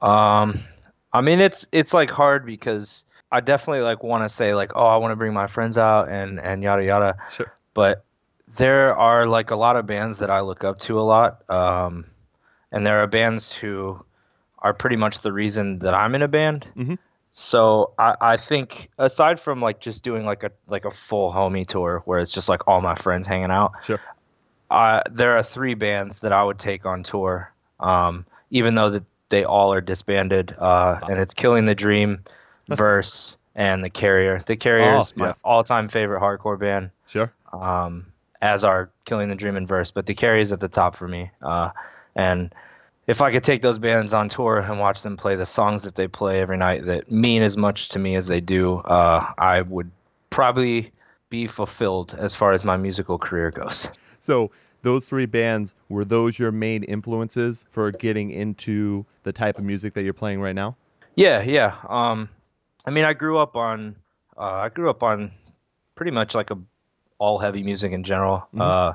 Um, 0.00 0.64
I 1.12 1.20
mean, 1.20 1.40
it's 1.40 1.66
it's 1.72 1.92
like 1.94 2.10
hard 2.10 2.44
because 2.46 3.04
I 3.32 3.40
definitely 3.40 3.82
like 3.82 4.02
want 4.02 4.24
to 4.24 4.28
say 4.34 4.54
like, 4.54 4.72
oh, 4.74 4.86
I 4.86 4.96
want 4.96 5.12
to 5.12 5.16
bring 5.16 5.32
my 5.34 5.46
friends 5.46 5.78
out 5.78 6.08
and 6.08 6.38
and 6.40 6.62
yada 6.62 6.84
yada. 6.84 7.16
Sure. 7.30 7.52
But 7.74 8.04
there 8.56 8.96
are 8.96 9.26
like 9.26 9.50
a 9.50 9.56
lot 9.56 9.76
of 9.76 9.86
bands 9.86 10.18
that 10.18 10.30
I 10.30 10.40
look 10.40 10.64
up 10.64 10.78
to 10.80 10.98
a 10.98 11.02
lot, 11.02 11.48
um, 11.50 12.06
and 12.72 12.86
there 12.86 13.02
are 13.02 13.06
bands 13.06 13.52
who 13.52 14.02
are 14.60 14.72
pretty 14.74 14.96
much 14.96 15.20
the 15.20 15.32
reason 15.32 15.78
that 15.80 15.94
I'm 15.94 16.14
in 16.14 16.22
a 16.22 16.28
band. 16.28 16.66
Mhm. 16.76 16.98
So 17.30 17.92
I, 17.98 18.14
I 18.20 18.36
think 18.38 18.88
aside 18.98 19.38
from 19.40 19.60
like 19.60 19.80
just 19.80 20.02
doing 20.02 20.24
like 20.24 20.42
a 20.44 20.50
like 20.66 20.84
a 20.84 20.90
full 20.90 21.32
homie 21.32 21.66
tour 21.66 22.02
where 22.06 22.18
it's 22.20 22.32
just 22.32 22.48
like 22.48 22.66
all 22.66 22.80
my 22.80 22.94
friends 22.96 23.26
hanging 23.26 23.50
out, 23.50 23.72
Sure. 23.84 24.00
uh, 24.70 25.02
there 25.10 25.36
are 25.36 25.42
three 25.42 25.74
bands 25.74 26.20
that 26.20 26.32
I 26.32 26.42
would 26.42 26.58
take 26.58 26.86
on 26.86 27.02
tour, 27.02 27.52
um, 27.80 28.24
even 28.50 28.74
though 28.74 28.90
that 28.90 29.04
they 29.30 29.44
all 29.44 29.72
are 29.72 29.80
disbanded, 29.80 30.54
uh, 30.58 30.98
and 31.08 31.18
it's 31.18 31.34
Killing 31.34 31.64
the 31.64 31.74
Dream, 31.74 32.24
Verse, 32.68 33.36
and 33.54 33.82
The 33.84 33.90
Carrier. 33.90 34.42
The 34.46 34.56
Carrier 34.56 34.96
Oh, 34.96 35.04
my 35.16 35.26
yes. 35.28 35.40
all-time 35.44 35.88
favorite 35.88 36.20
hardcore 36.20 36.58
band, 36.58 36.90
Sure. 37.06 37.32
um, 37.52 38.06
as 38.40 38.64
are 38.64 38.90
Killing 39.04 39.28
the 39.28 39.34
Dream 39.34 39.56
and 39.56 39.66
Verse, 39.68 39.90
but 39.90 40.06
The 40.06 40.14
Carrier 40.14 40.42
is 40.42 40.52
at 40.52 40.60
the 40.60 40.68
top 40.68 40.96
for 40.96 41.08
me. 41.08 41.30
Uh, 41.42 41.70
and 42.14 42.54
if 43.06 43.20
I 43.22 43.32
could 43.32 43.42
take 43.44 43.62
those 43.62 43.78
bands 43.78 44.12
on 44.14 44.28
tour 44.28 44.58
and 44.58 44.78
watch 44.78 45.02
them 45.02 45.16
play 45.16 45.34
the 45.34 45.46
songs 45.46 45.82
that 45.82 45.94
they 45.94 46.06
play 46.08 46.40
every 46.40 46.56
night 46.58 46.84
that 46.86 47.10
mean 47.10 47.42
as 47.42 47.56
much 47.56 47.88
to 47.90 47.98
me 47.98 48.16
as 48.16 48.26
they 48.26 48.40
do, 48.40 48.76
uh, 48.78 49.32
I 49.38 49.62
would 49.62 49.90
probably 50.30 50.92
be 51.30 51.46
fulfilled 51.46 52.14
as 52.18 52.34
far 52.34 52.52
as 52.52 52.64
my 52.64 52.76
musical 52.76 53.18
career 53.18 53.50
goes. 53.50 53.88
So 54.18 54.50
those 54.82 55.08
three 55.08 55.26
bands 55.26 55.74
were 55.88 56.04
those 56.04 56.38
your 56.38 56.52
main 56.52 56.82
influences 56.84 57.66
for 57.70 57.90
getting 57.90 58.30
into 58.30 59.06
the 59.22 59.32
type 59.32 59.58
of 59.58 59.64
music 59.64 59.94
that 59.94 60.02
you're 60.02 60.12
playing 60.12 60.40
right 60.40 60.54
now? 60.54 60.76
Yeah, 61.16 61.42
yeah. 61.42 61.76
Um, 61.88 62.28
I 62.84 62.90
mean, 62.90 63.04
I 63.04 63.12
grew 63.12 63.38
up 63.38 63.56
on, 63.56 63.96
uh, 64.36 64.40
I 64.40 64.68
grew 64.68 64.88
up 64.88 65.02
on 65.02 65.32
pretty 65.94 66.12
much 66.12 66.34
like 66.34 66.50
a 66.50 66.58
all 67.18 67.38
heavy 67.38 67.62
music 67.62 67.92
in 67.92 68.04
general. 68.04 68.46
Uh, 68.58 68.92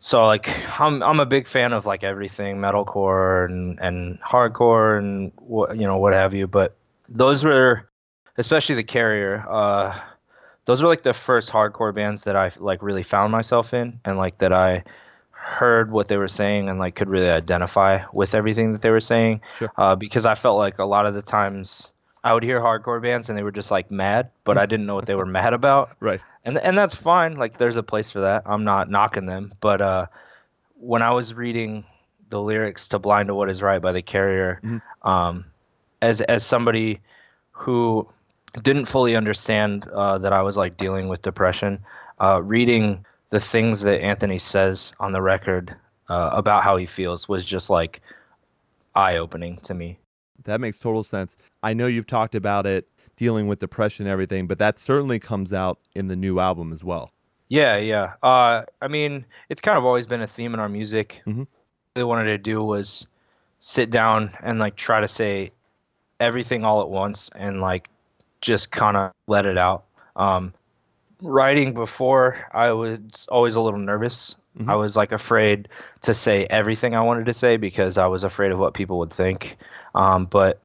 so 0.00 0.26
like, 0.26 0.48
I'm 0.80 1.02
I'm 1.02 1.20
a 1.20 1.26
big 1.26 1.46
fan 1.46 1.72
of 1.72 1.86
like 1.86 2.02
everything 2.02 2.56
metalcore 2.56 3.44
and 3.44 3.78
and 3.80 4.20
hardcore 4.20 4.98
and 4.98 5.30
what 5.36 5.76
you 5.76 5.86
know 5.86 5.98
what 5.98 6.12
have 6.14 6.34
you. 6.34 6.46
But 6.46 6.76
those 7.08 7.44
were, 7.44 7.88
especially 8.36 8.74
the 8.74 8.82
Carrier. 8.82 9.44
Uh, 9.48 10.00
those 10.70 10.82
were 10.82 10.88
like 10.88 11.02
the 11.02 11.12
first 11.12 11.50
hardcore 11.50 11.92
bands 11.92 12.22
that 12.24 12.36
I 12.36 12.52
like 12.58 12.80
really 12.80 13.02
found 13.02 13.32
myself 13.32 13.74
in, 13.74 13.98
and 14.04 14.16
like 14.18 14.38
that 14.38 14.52
I 14.52 14.84
heard 15.32 15.90
what 15.90 16.06
they 16.06 16.16
were 16.16 16.28
saying 16.28 16.68
and 16.68 16.78
like 16.78 16.94
could 16.94 17.08
really 17.08 17.28
identify 17.28 18.04
with 18.12 18.36
everything 18.36 18.70
that 18.70 18.80
they 18.82 18.90
were 18.90 19.00
saying. 19.00 19.40
Sure. 19.56 19.72
Uh, 19.76 19.96
because 19.96 20.26
I 20.26 20.36
felt 20.36 20.58
like 20.58 20.78
a 20.78 20.84
lot 20.84 21.06
of 21.06 21.14
the 21.14 21.22
times 21.22 21.90
I 22.22 22.34
would 22.34 22.44
hear 22.44 22.60
hardcore 22.60 23.02
bands 23.02 23.28
and 23.28 23.36
they 23.36 23.42
were 23.42 23.50
just 23.50 23.72
like 23.72 23.90
mad, 23.90 24.30
but 24.44 24.58
I 24.58 24.66
didn't 24.66 24.86
know 24.86 24.94
what 24.94 25.06
they 25.06 25.16
were 25.16 25.26
mad 25.40 25.52
about, 25.52 25.90
Right. 25.98 26.22
and 26.44 26.56
and 26.58 26.78
that's 26.78 26.94
fine. 26.94 27.36
Like 27.36 27.58
there's 27.58 27.76
a 27.76 27.82
place 27.82 28.12
for 28.12 28.20
that. 28.20 28.44
I'm 28.46 28.62
not 28.62 28.88
knocking 28.88 29.26
them, 29.26 29.52
but 29.60 29.80
uh, 29.80 30.06
when 30.78 31.02
I 31.02 31.10
was 31.10 31.34
reading 31.34 31.84
the 32.28 32.40
lyrics 32.40 32.86
to 32.88 33.00
"Blind 33.00 33.26
to 33.26 33.34
What 33.34 33.50
Is 33.50 33.60
Right" 33.60 33.82
by 33.82 33.90
The 33.90 34.02
Carrier, 34.02 34.60
um, 35.02 35.46
as 36.00 36.20
as 36.20 36.46
somebody 36.46 37.00
who 37.50 38.06
didn't 38.62 38.86
fully 38.86 39.16
understand 39.16 39.86
uh, 39.88 40.18
that 40.18 40.32
I 40.32 40.42
was 40.42 40.56
like 40.56 40.76
dealing 40.76 41.08
with 41.08 41.22
depression, 41.22 41.80
uh, 42.20 42.42
reading 42.42 43.04
the 43.30 43.40
things 43.40 43.82
that 43.82 44.02
Anthony 44.02 44.38
says 44.38 44.92
on 45.00 45.12
the 45.12 45.22
record 45.22 45.74
uh, 46.08 46.30
about 46.32 46.64
how 46.64 46.76
he 46.76 46.86
feels 46.86 47.28
was 47.28 47.44
just 47.44 47.70
like 47.70 48.00
eye 48.94 49.16
opening 49.16 49.58
to 49.58 49.74
me. 49.74 49.98
That 50.44 50.60
makes 50.60 50.78
total 50.78 51.04
sense. 51.04 51.36
I 51.62 51.74
know 51.74 51.86
you've 51.86 52.06
talked 52.06 52.34
about 52.34 52.66
it 52.66 52.88
dealing 53.16 53.46
with 53.46 53.58
depression 53.58 54.06
and 54.06 54.12
everything, 54.12 54.46
but 54.46 54.58
that 54.58 54.78
certainly 54.78 55.18
comes 55.18 55.52
out 55.52 55.78
in 55.94 56.08
the 56.08 56.16
new 56.16 56.40
album 56.40 56.72
as 56.72 56.82
well. 56.82 57.12
Yeah, 57.48 57.76
yeah. 57.76 58.14
Uh, 58.22 58.62
I 58.80 58.88
mean, 58.88 59.24
it's 59.48 59.60
kind 59.60 59.76
of 59.76 59.84
always 59.84 60.06
been 60.06 60.22
a 60.22 60.26
theme 60.26 60.54
in 60.54 60.60
our 60.60 60.68
music. 60.68 61.20
Mhm. 61.26 61.38
What 61.38 61.48
they 61.94 62.04
wanted 62.04 62.24
to 62.24 62.38
do 62.38 62.62
was 62.62 63.06
sit 63.60 63.90
down 63.90 64.32
and 64.42 64.58
like 64.58 64.76
try 64.76 65.00
to 65.00 65.08
say 65.08 65.52
everything 66.18 66.64
all 66.64 66.80
at 66.80 66.88
once 66.88 67.30
and 67.34 67.60
like 67.60 67.88
just 68.40 68.70
kind 68.70 68.96
of 68.96 69.12
let 69.26 69.46
it 69.46 69.58
out. 69.58 69.84
Um, 70.16 70.52
writing 71.22 71.74
before, 71.74 72.46
I 72.52 72.72
was 72.72 73.26
always 73.30 73.54
a 73.54 73.60
little 73.60 73.80
nervous. 73.80 74.36
I 74.68 74.74
was 74.74 74.96
like 74.96 75.12
afraid 75.12 75.68
to 76.02 76.12
say 76.12 76.46
everything 76.50 76.94
I 76.94 77.00
wanted 77.02 77.26
to 77.26 77.34
say 77.34 77.56
because 77.56 77.98
I 77.98 78.06
was 78.06 78.24
afraid 78.24 78.52
of 78.52 78.58
what 78.58 78.74
people 78.74 78.98
would 78.98 79.12
think. 79.12 79.56
Um, 79.94 80.26
but 80.26 80.60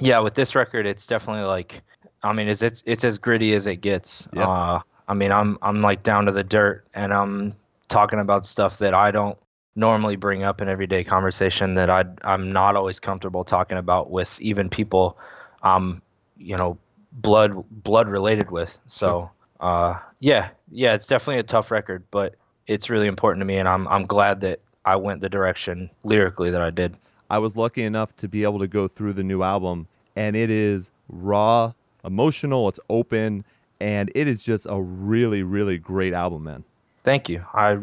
yeah, 0.00 0.18
with 0.20 0.34
this 0.34 0.54
record, 0.54 0.86
it's 0.86 1.06
definitely 1.06 1.44
like, 1.44 1.82
I 2.22 2.32
mean, 2.32 2.48
it's 2.48 2.62
it's, 2.62 2.82
it's 2.86 3.04
as 3.04 3.18
gritty 3.18 3.54
as 3.54 3.66
it 3.66 3.76
gets. 3.76 4.26
Yeah. 4.32 4.48
Uh, 4.48 4.80
I 5.08 5.14
mean, 5.14 5.30
I'm 5.30 5.58
I'm 5.62 5.82
like 5.82 6.02
down 6.02 6.26
to 6.26 6.32
the 6.32 6.42
dirt, 6.42 6.84
and 6.94 7.12
I'm 7.12 7.54
talking 7.88 8.18
about 8.18 8.46
stuff 8.46 8.78
that 8.78 8.94
I 8.94 9.10
don't 9.10 9.38
normally 9.76 10.16
bring 10.16 10.42
up 10.42 10.60
in 10.60 10.68
everyday 10.68 11.04
conversation 11.04 11.74
that 11.74 11.90
I 11.90 12.04
I'm 12.24 12.52
not 12.52 12.76
always 12.76 12.98
comfortable 12.98 13.44
talking 13.44 13.78
about 13.78 14.10
with 14.10 14.40
even 14.40 14.68
people, 14.68 15.16
um, 15.62 16.02
you 16.36 16.56
know, 16.56 16.78
blood 17.12 17.64
blood 17.70 18.08
related 18.08 18.50
with. 18.50 18.76
So, 18.86 19.30
uh, 19.60 19.98
yeah, 20.20 20.50
yeah, 20.70 20.94
it's 20.94 21.06
definitely 21.06 21.40
a 21.40 21.44
tough 21.44 21.70
record, 21.70 22.04
but 22.10 22.34
it's 22.66 22.90
really 22.90 23.06
important 23.06 23.40
to 23.40 23.44
me, 23.44 23.56
and 23.58 23.68
I'm 23.68 23.86
I'm 23.88 24.06
glad 24.06 24.40
that 24.42 24.60
I 24.84 24.96
went 24.96 25.20
the 25.20 25.28
direction 25.28 25.90
lyrically 26.04 26.50
that 26.50 26.60
I 26.60 26.70
did. 26.70 26.96
I 27.30 27.38
was 27.38 27.56
lucky 27.56 27.82
enough 27.82 28.16
to 28.16 28.28
be 28.28 28.42
able 28.44 28.58
to 28.60 28.68
go 28.68 28.88
through 28.88 29.12
the 29.14 29.22
new 29.22 29.42
album, 29.42 29.86
and 30.16 30.34
it 30.34 30.50
is 30.50 30.90
raw, 31.08 31.72
emotional, 32.04 32.68
it's 32.68 32.80
open, 32.88 33.44
and 33.80 34.10
it 34.14 34.26
is 34.28 34.42
just 34.42 34.66
a 34.68 34.80
really, 34.80 35.42
really 35.42 35.78
great 35.78 36.14
album, 36.14 36.44
man. 36.44 36.64
Thank 37.04 37.28
you. 37.28 37.44
I 37.54 37.78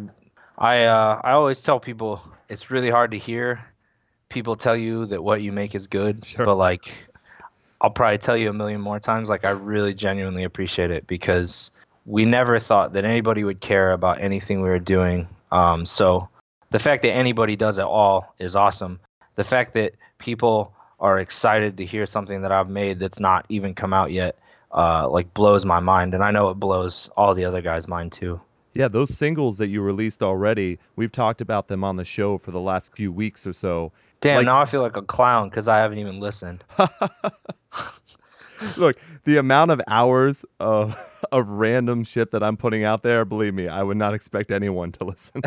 I 0.58 0.86
uh, 0.86 1.22
I 1.24 1.32
always 1.32 1.62
tell 1.62 1.80
people 1.80 2.22
it's 2.50 2.70
really 2.72 2.90
hard 2.90 3.12
to 3.12 3.18
hear 3.18 3.64
people 4.30 4.56
tell 4.56 4.76
you 4.76 5.06
that 5.06 5.24
what 5.24 5.42
you 5.42 5.52
make 5.52 5.76
is 5.76 5.88
good, 5.88 6.26
Sure. 6.26 6.46
but 6.46 6.56
like 6.56 6.92
I'll 7.86 7.92
probably 7.92 8.18
tell 8.18 8.36
you 8.36 8.50
a 8.50 8.54
million 8.54 8.82
more 8.82 9.00
times 9.00 9.30
like 9.30 9.46
I 9.46 9.52
really 9.52 9.94
genuinely 9.94 10.44
appreciate 10.44 10.90
it 10.90 11.06
because 11.06 11.70
we 12.08 12.26
never 12.26 12.58
thought 12.58 12.94
that 12.94 13.06
anybody 13.06 13.44
would 13.44 13.62
care 13.62 13.92
about 13.92 14.20
anything 14.20 14.64
we 14.64 14.70
were 14.70 14.80
doing. 14.80 15.28
Um, 15.52 15.86
so 15.86 16.28
the 16.72 16.80
fact 16.80 17.04
that 17.04 17.12
anybody 17.12 17.56
does 17.56 17.78
at 17.78 17.86
all 17.86 18.34
is 18.40 18.56
awesome. 18.56 19.00
The 19.36 19.44
fact 19.44 19.76
that 19.76 19.94
people 20.18 20.74
are 21.00 21.20
excited 21.20 21.78
to 21.78 21.86
hear 21.86 22.08
something 22.08 22.42
that 22.42 22.52
I've 22.52 22.70
made 22.70 22.98
that's 22.98 23.20
not 23.20 23.46
even 23.50 23.76
come 23.76 23.94
out 23.94 24.12
yet 24.12 24.36
uh, 24.74 25.08
like 25.08 25.32
blows 25.36 25.64
my 25.64 25.80
mind 25.80 26.16
and 26.16 26.24
I 26.24 26.32
know 26.32 26.50
it 26.50 26.56
blows 26.56 27.12
all 27.16 27.36
the 27.36 27.46
other 27.46 27.62
guys' 27.62 27.88
mind 27.88 28.14
too. 28.14 28.42
Yeah, 28.76 28.90
those 28.90 29.16
singles 29.18 29.58
that 29.58 29.68
you 29.68 29.82
released 29.82 30.22
already, 30.22 30.80
we've 30.98 31.12
talked 31.12 31.40
about 31.40 31.70
them 31.70 31.84
on 31.84 31.96
the 31.96 32.04
show 32.06 32.38
for 32.38 32.52
the 32.52 32.60
last 32.60 32.94
few 32.96 33.10
weeks 33.12 33.48
or 33.48 33.54
so. 33.54 33.94
Damn, 34.20 34.38
Like- 34.38 34.46
now 34.46 34.62
I 34.62 34.66
feel 34.66 34.82
like 34.82 34.98
a 34.98 35.02
clown 35.02 35.50
because 35.50 35.68
I 35.70 35.78
haven't 35.78 35.98
even 36.00 36.20
listened. 36.20 36.64
Look, 38.78 38.98
the 39.26 39.38
amount 39.38 39.72
of 39.72 39.82
hours 39.88 40.46
of 40.60 40.96
of 41.32 41.50
random 41.50 42.04
shit 42.04 42.32
that 42.32 42.44
I'm 42.44 42.56
putting 42.58 42.84
out 42.84 43.02
there, 43.04 43.26
believe 43.26 43.54
me, 43.54 43.68
I 43.68 43.84
would 43.84 43.98
not 43.98 44.14
expect 44.14 44.52
anyone 44.52 44.92
to 44.94 45.04
listen. 45.06 45.42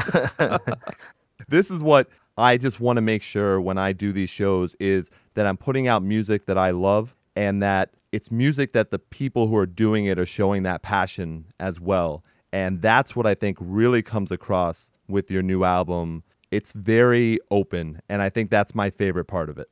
this 1.49 1.71
is 1.71 1.83
what 1.83 2.09
I 2.37 2.57
just 2.57 2.81
want 2.81 2.97
to 2.97 3.01
make 3.03 3.23
sure 3.23 3.61
when 3.61 3.79
I 3.79 3.93
do 3.93 4.13
these 4.13 4.31
shows 4.31 4.75
is 4.81 5.11
that 5.35 5.47
I'm 5.47 5.57
putting 5.57 5.87
out 5.89 6.03
music 6.03 6.45
that 6.47 6.59
I 6.59 6.71
love 6.71 7.15
and 7.37 7.63
that 7.63 7.91
it's 8.13 8.31
music 8.31 8.73
that 8.73 8.91
the 8.91 8.99
people 8.99 9.49
who 9.49 9.57
are 9.57 9.67
doing 9.67 10.05
it 10.07 10.19
are 10.19 10.27
showing 10.27 10.63
that 10.65 10.83
passion 10.83 11.47
as 11.61 11.81
well. 11.81 12.23
And 12.53 12.81
that's 12.81 13.15
what 13.15 13.27
I 13.27 13.35
think 13.35 13.59
really 13.61 14.03
comes 14.03 14.33
across 14.33 14.91
with 15.09 15.31
your 15.31 15.43
new 15.43 15.65
album. 15.65 16.23
It's 16.51 16.73
very 16.73 17.39
open, 17.51 18.01
and 18.09 18.23
I 18.23 18.31
think 18.31 18.51
that's 18.51 18.75
my 18.75 18.91
favorite 18.91 19.27
part 19.27 19.51
of 19.51 19.59
it. 19.59 19.69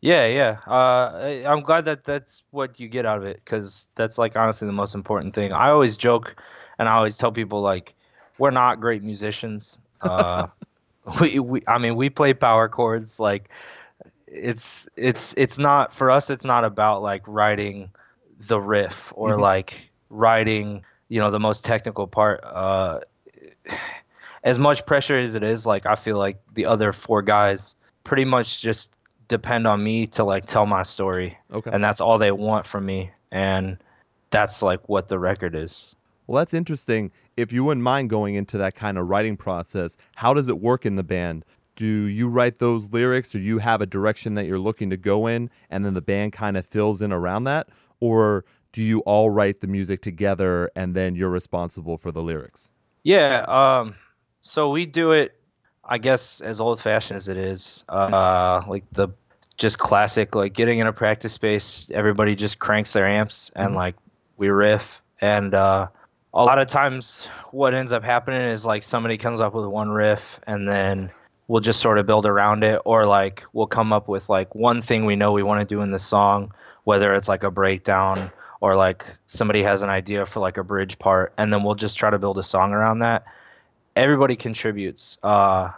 Yeah, 0.00 0.26
yeah. 0.26 0.58
Uh, 0.66 1.10
I- 1.16 1.44
I'm 1.46 1.62
glad 1.62 1.84
that 1.86 2.04
that's 2.04 2.42
what 2.50 2.78
you 2.78 2.88
get 2.88 3.06
out 3.06 3.18
of 3.18 3.24
it 3.24 3.40
because 3.44 3.86
that's 3.94 4.18
like 4.18 4.36
honestly 4.36 4.66
the 4.66 4.72
most 4.72 4.94
important 4.94 5.34
thing. 5.34 5.52
I 5.52 5.70
always 5.70 5.96
joke 5.96 6.36
and 6.78 6.88
I 6.88 6.92
always 6.94 7.16
tell 7.16 7.32
people 7.32 7.60
like 7.62 7.94
we're 8.38 8.50
not 8.50 8.80
great 8.80 9.02
musicians. 9.02 9.78
Uh, 10.02 10.48
we, 11.20 11.38
we, 11.38 11.62
I 11.68 11.78
mean, 11.78 11.96
we 11.96 12.10
play 12.10 12.34
power 12.34 12.68
chords. 12.68 13.18
Like 13.20 13.48
it's 14.26 14.86
it's 14.96 15.32
it's 15.36 15.58
not 15.58 15.92
for 15.94 16.10
us. 16.10 16.30
It's 16.30 16.44
not 16.44 16.64
about 16.64 17.02
like 17.02 17.22
writing 17.26 17.90
the 18.40 18.60
riff 18.60 19.12
or 19.16 19.36
Mhm. 19.36 19.40
like 19.40 19.88
writing 20.10 20.84
you 21.08 21.20
know 21.20 21.30
the 21.30 21.40
most 21.40 21.64
technical 21.64 22.06
part. 22.06 22.40
Uh, 22.44 23.00
as 24.44 24.58
much 24.58 24.86
pressure 24.86 25.18
as 25.18 25.34
it 25.34 25.42
is, 25.42 25.66
like 25.66 25.86
I 25.86 25.96
feel 25.96 26.18
like 26.18 26.38
the 26.54 26.66
other 26.66 26.92
four 26.92 27.22
guys 27.22 27.74
pretty 28.04 28.24
much 28.24 28.60
just 28.60 28.90
depend 29.28 29.66
on 29.66 29.82
me 29.82 30.06
to 30.06 30.22
like 30.22 30.46
tell 30.46 30.66
my 30.66 30.82
story 30.84 31.36
Okay. 31.52 31.70
and 31.72 31.82
that's 31.82 32.00
all 32.00 32.16
they 32.16 32.30
want 32.30 32.64
from 32.64 32.86
me 32.86 33.10
and 33.32 33.76
that's 34.30 34.62
like 34.62 34.88
what 34.88 35.08
the 35.08 35.18
record 35.18 35.56
is 35.56 35.96
Well, 36.28 36.38
that's 36.40 36.54
interesting. 36.54 37.10
If 37.36 37.52
you 37.52 37.64
wouldn't 37.64 37.82
mind 37.82 38.08
going 38.08 38.36
into 38.36 38.56
that 38.58 38.76
kind 38.76 38.96
of 38.98 39.08
writing 39.08 39.36
process, 39.36 39.96
how 40.14 40.32
does 40.32 40.48
it 40.48 40.60
work 40.60 40.86
in 40.86 40.94
the 40.94 41.02
band? 41.02 41.44
Do 41.74 41.84
you 41.84 42.28
write 42.28 42.58
those 42.58 42.90
lyrics 42.92 43.34
or 43.34 43.38
do 43.38 43.44
you 43.44 43.58
have 43.58 43.80
a 43.80 43.86
direction 43.86 44.34
that 44.34 44.46
you're 44.46 44.60
looking 44.60 44.90
to 44.90 44.96
go 44.96 45.26
in 45.26 45.50
and 45.70 45.84
then 45.84 45.94
the 45.94 46.00
band 46.00 46.32
kind 46.32 46.56
of 46.56 46.64
fills 46.64 47.02
in 47.02 47.10
around 47.12 47.44
that? 47.44 47.68
Or 47.98 48.44
do 48.76 48.82
you 48.82 49.00
all 49.00 49.30
write 49.30 49.60
the 49.60 49.66
music 49.66 50.02
together 50.02 50.70
and 50.76 50.94
then 50.94 51.16
you're 51.16 51.30
responsible 51.30 51.96
for 51.96 52.12
the 52.12 52.20
lyrics? 52.22 52.68
yeah 53.04 53.42
um 53.48 53.94
so 54.42 54.68
we 54.70 54.84
do 54.84 55.12
it 55.12 55.32
i 55.86 55.96
guess 55.96 56.42
as 56.42 56.60
old 56.60 56.78
fashioned 56.78 57.16
as 57.16 57.26
it 57.28 57.38
is 57.38 57.84
uh 57.88 58.60
like 58.68 58.84
the 58.92 59.08
just 59.56 59.78
classic 59.78 60.34
like 60.34 60.52
getting 60.52 60.78
in 60.80 60.86
a 60.86 60.92
practice 60.92 61.32
space 61.32 61.86
everybody 61.94 62.34
just 62.36 62.58
cranks 62.58 62.92
their 62.92 63.06
amps 63.06 63.50
and 63.56 63.70
Mhm. 63.72 63.76
like 63.76 63.94
we 64.36 64.48
riff 64.50 65.00
and 65.22 65.54
uh 65.54 65.86
a 66.34 66.44
lot 66.44 66.58
of 66.58 66.68
times 66.68 67.28
what 67.52 67.72
ends 67.72 67.92
up 67.92 68.04
happening 68.04 68.42
is 68.42 68.66
like 68.66 68.82
somebody 68.82 69.16
comes 69.16 69.40
up 69.40 69.54
with 69.54 69.64
one 69.64 69.88
riff 69.88 70.38
and 70.46 70.68
then 70.68 71.10
we'll 71.48 71.62
just 71.62 71.80
sort 71.80 71.96
of 71.98 72.04
build 72.06 72.26
around 72.26 72.62
it 72.62 72.78
or 72.84 73.06
like 73.06 73.42
we'll 73.54 73.66
come 73.78 73.90
up 73.90 74.06
with 74.06 74.28
like 74.28 74.54
one 74.54 74.82
thing 74.82 75.06
we 75.06 75.16
know 75.16 75.32
we 75.32 75.42
want 75.42 75.66
to 75.66 75.74
do 75.74 75.80
in 75.80 75.92
the 75.92 75.98
song 75.98 76.52
whether 76.84 77.14
it's 77.14 77.28
like 77.28 77.42
a 77.44 77.50
breakdown 77.50 78.30
or 78.60 78.74
like 78.76 79.04
somebody 79.26 79.62
has 79.62 79.82
an 79.82 79.88
idea 79.90 80.24
for 80.26 80.40
like 80.40 80.56
a 80.56 80.64
bridge 80.64 80.98
part 80.98 81.32
and 81.38 81.52
then 81.52 81.62
we'll 81.62 81.74
just 81.74 81.98
try 81.98 82.10
to 82.10 82.18
build 82.18 82.38
a 82.38 82.42
song 82.42 82.72
around 82.72 82.98
that 83.00 83.24
everybody 83.94 84.36
contributes 84.36 85.18
uh 85.22 85.70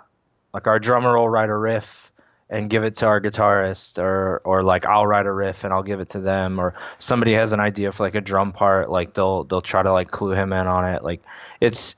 like 0.55 0.67
our 0.67 0.79
drummer 0.79 1.17
will 1.19 1.29
write 1.29 1.49
a 1.51 1.57
riff 1.57 2.11
and 2.51 2.71
give 2.71 2.83
it 2.83 2.95
to 2.97 3.07
our 3.07 3.21
guitarist 3.21 3.99
or 3.99 4.41
or 4.45 4.63
like 4.63 4.87
I'll 4.87 5.07
write 5.07 5.27
a 5.27 5.33
riff 5.33 5.65
and 5.65 5.73
I'll 5.73 5.83
give 5.83 6.01
it 6.01 6.09
to 6.11 6.21
them 6.21 6.59
or 6.59 6.75
somebody 6.99 7.35
has 7.35 7.53
an 7.53 7.61
idea 7.61 7.93
for 7.93 8.05
like 8.05 8.15
a 8.15 8.21
drum 8.23 8.53
part 8.53 8.91
like 8.91 9.13
they'll 9.13 9.45
they'll 9.45 9.61
try 9.61 9.83
to 9.83 9.93
like 9.93 10.11
clue 10.11 10.33
him 10.33 10.53
in 10.53 10.67
on 10.67 10.87
it 10.87 11.05
like 11.05 11.21
it's 11.61 11.95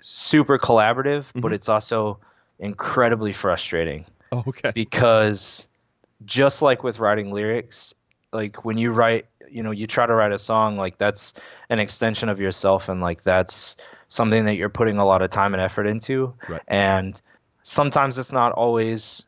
super 0.00 0.58
collaborative 0.58 1.26
but 1.36 1.52
Mhm. 1.52 1.54
it's 1.54 1.68
also 1.68 2.18
incredibly 2.58 3.32
frustrating 3.32 4.04
okay. 4.32 4.72
because 4.74 5.66
just 6.24 6.62
like 6.62 6.82
with 6.82 6.98
writing 6.98 7.32
lyrics 7.32 7.94
like 8.32 8.64
when 8.64 8.78
you 8.78 8.90
write 8.92 9.26
you 9.52 9.62
know 9.62 9.70
you 9.70 9.86
try 9.86 10.06
to 10.06 10.14
write 10.14 10.32
a 10.32 10.38
song 10.38 10.76
like 10.76 10.98
that's 10.98 11.32
an 11.70 11.78
extension 11.78 12.28
of 12.28 12.40
yourself 12.40 12.88
and 12.88 13.00
like 13.00 13.22
that's 13.22 13.76
something 14.08 14.44
that 14.44 14.54
you're 14.54 14.68
putting 14.68 14.98
a 14.98 15.04
lot 15.04 15.22
of 15.22 15.30
time 15.30 15.54
and 15.54 15.62
effort 15.62 15.86
into. 15.86 16.34
Right. 16.48 16.60
and 16.68 17.20
sometimes 17.62 18.18
it's 18.18 18.32
not 18.32 18.52
always 18.52 19.22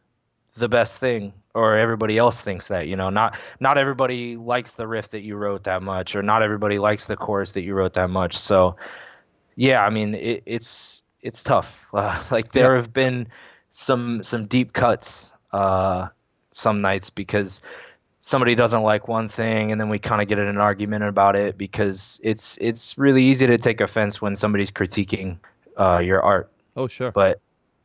the 0.56 0.68
best 0.68 0.98
thing 0.98 1.32
or 1.54 1.76
everybody 1.76 2.18
else 2.18 2.40
thinks 2.40 2.68
that 2.68 2.86
you 2.88 2.96
know 2.96 3.10
not 3.10 3.36
not 3.60 3.78
everybody 3.78 4.36
likes 4.36 4.72
the 4.72 4.86
riff 4.86 5.10
that 5.10 5.22
you 5.22 5.36
wrote 5.36 5.64
that 5.64 5.82
much 5.82 6.14
or 6.16 6.22
not 6.22 6.42
everybody 6.42 6.78
likes 6.78 7.06
the 7.06 7.16
chorus 7.16 7.52
that 7.52 7.62
you 7.62 7.74
wrote 7.74 7.94
that 7.94 8.10
much. 8.10 8.36
So 8.38 8.76
yeah 9.56 9.84
i 9.84 9.90
mean 9.90 10.14
it, 10.14 10.42
it's 10.46 11.02
it's 11.22 11.42
tough. 11.42 11.80
Uh, 11.92 12.22
like 12.30 12.52
there 12.52 12.76
have 12.76 12.92
been 12.92 13.26
some 13.72 14.22
some 14.22 14.46
deep 14.46 14.72
cuts 14.72 15.30
uh 15.52 16.08
some 16.52 16.80
nights 16.80 17.10
because 17.10 17.60
somebody 18.26 18.54
doesn't 18.54 18.82
like 18.82 19.06
one 19.06 19.28
thing 19.28 19.70
and 19.70 19.78
then 19.78 19.90
we 19.90 19.98
kind 19.98 20.22
of 20.22 20.28
get 20.28 20.38
in 20.38 20.46
an 20.46 20.56
argument 20.56 21.04
about 21.04 21.36
it 21.36 21.58
because 21.58 22.18
it's 22.22 22.56
it's 22.58 22.96
really 22.96 23.22
easy 23.22 23.46
to 23.46 23.58
take 23.58 23.82
offense 23.82 24.22
when 24.22 24.34
somebody's 24.34 24.70
critiquing 24.70 25.36
uh 25.78 25.98
your 25.98 26.22
art 26.22 26.50
Oh, 26.74 26.86
sure. 26.88 27.10
but 27.12 27.38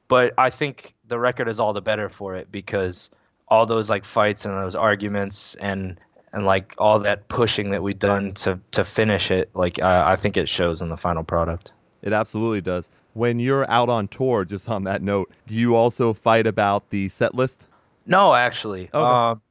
but 0.08 0.34
I 0.38 0.50
think 0.50 0.94
the 1.10 1.20
record 1.20 1.50
is 1.50 1.60
all 1.60 1.74
the 1.74 1.82
better 1.82 2.08
for 2.08 2.36
it 2.38 2.50
because 2.54 3.12
all 3.50 3.66
those 3.66 3.90
like 3.90 4.06
fights 4.06 4.46
and 4.46 4.54
those 4.56 4.76
arguments 4.76 5.56
and 5.56 6.00
and 6.32 6.46
like 6.46 6.74
all 6.78 7.00
that 7.00 7.28
pushing 7.28 7.72
that 7.72 7.84
we've 7.84 8.00
done 8.00 8.34
to 8.36 8.58
to 8.72 8.86
finish 8.86 9.32
it 9.32 9.50
like 9.54 9.78
uh, 9.82 10.04
I 10.08 10.16
think 10.16 10.38
it 10.38 10.48
shows 10.48 10.82
in 10.82 10.88
the 10.88 10.96
final 10.98 11.24
product. 11.24 11.74
It 12.02 12.14
absolutely 12.14 12.62
does. 12.62 12.90
When 13.14 13.40
you're 13.40 13.70
out 13.70 13.90
on 13.90 14.08
tour, 14.08 14.46
just 14.46 14.70
on 14.70 14.86
that 14.86 15.02
note, 15.02 15.30
do 15.48 15.54
you 15.56 15.76
also 15.76 16.14
fight 16.14 16.48
about 16.48 16.92
the 16.92 17.10
set 17.10 17.36
list? 17.36 17.68
No, 18.06 18.34
actually, 18.34 18.86
Okay. 18.94 18.98
um, 18.98 19.42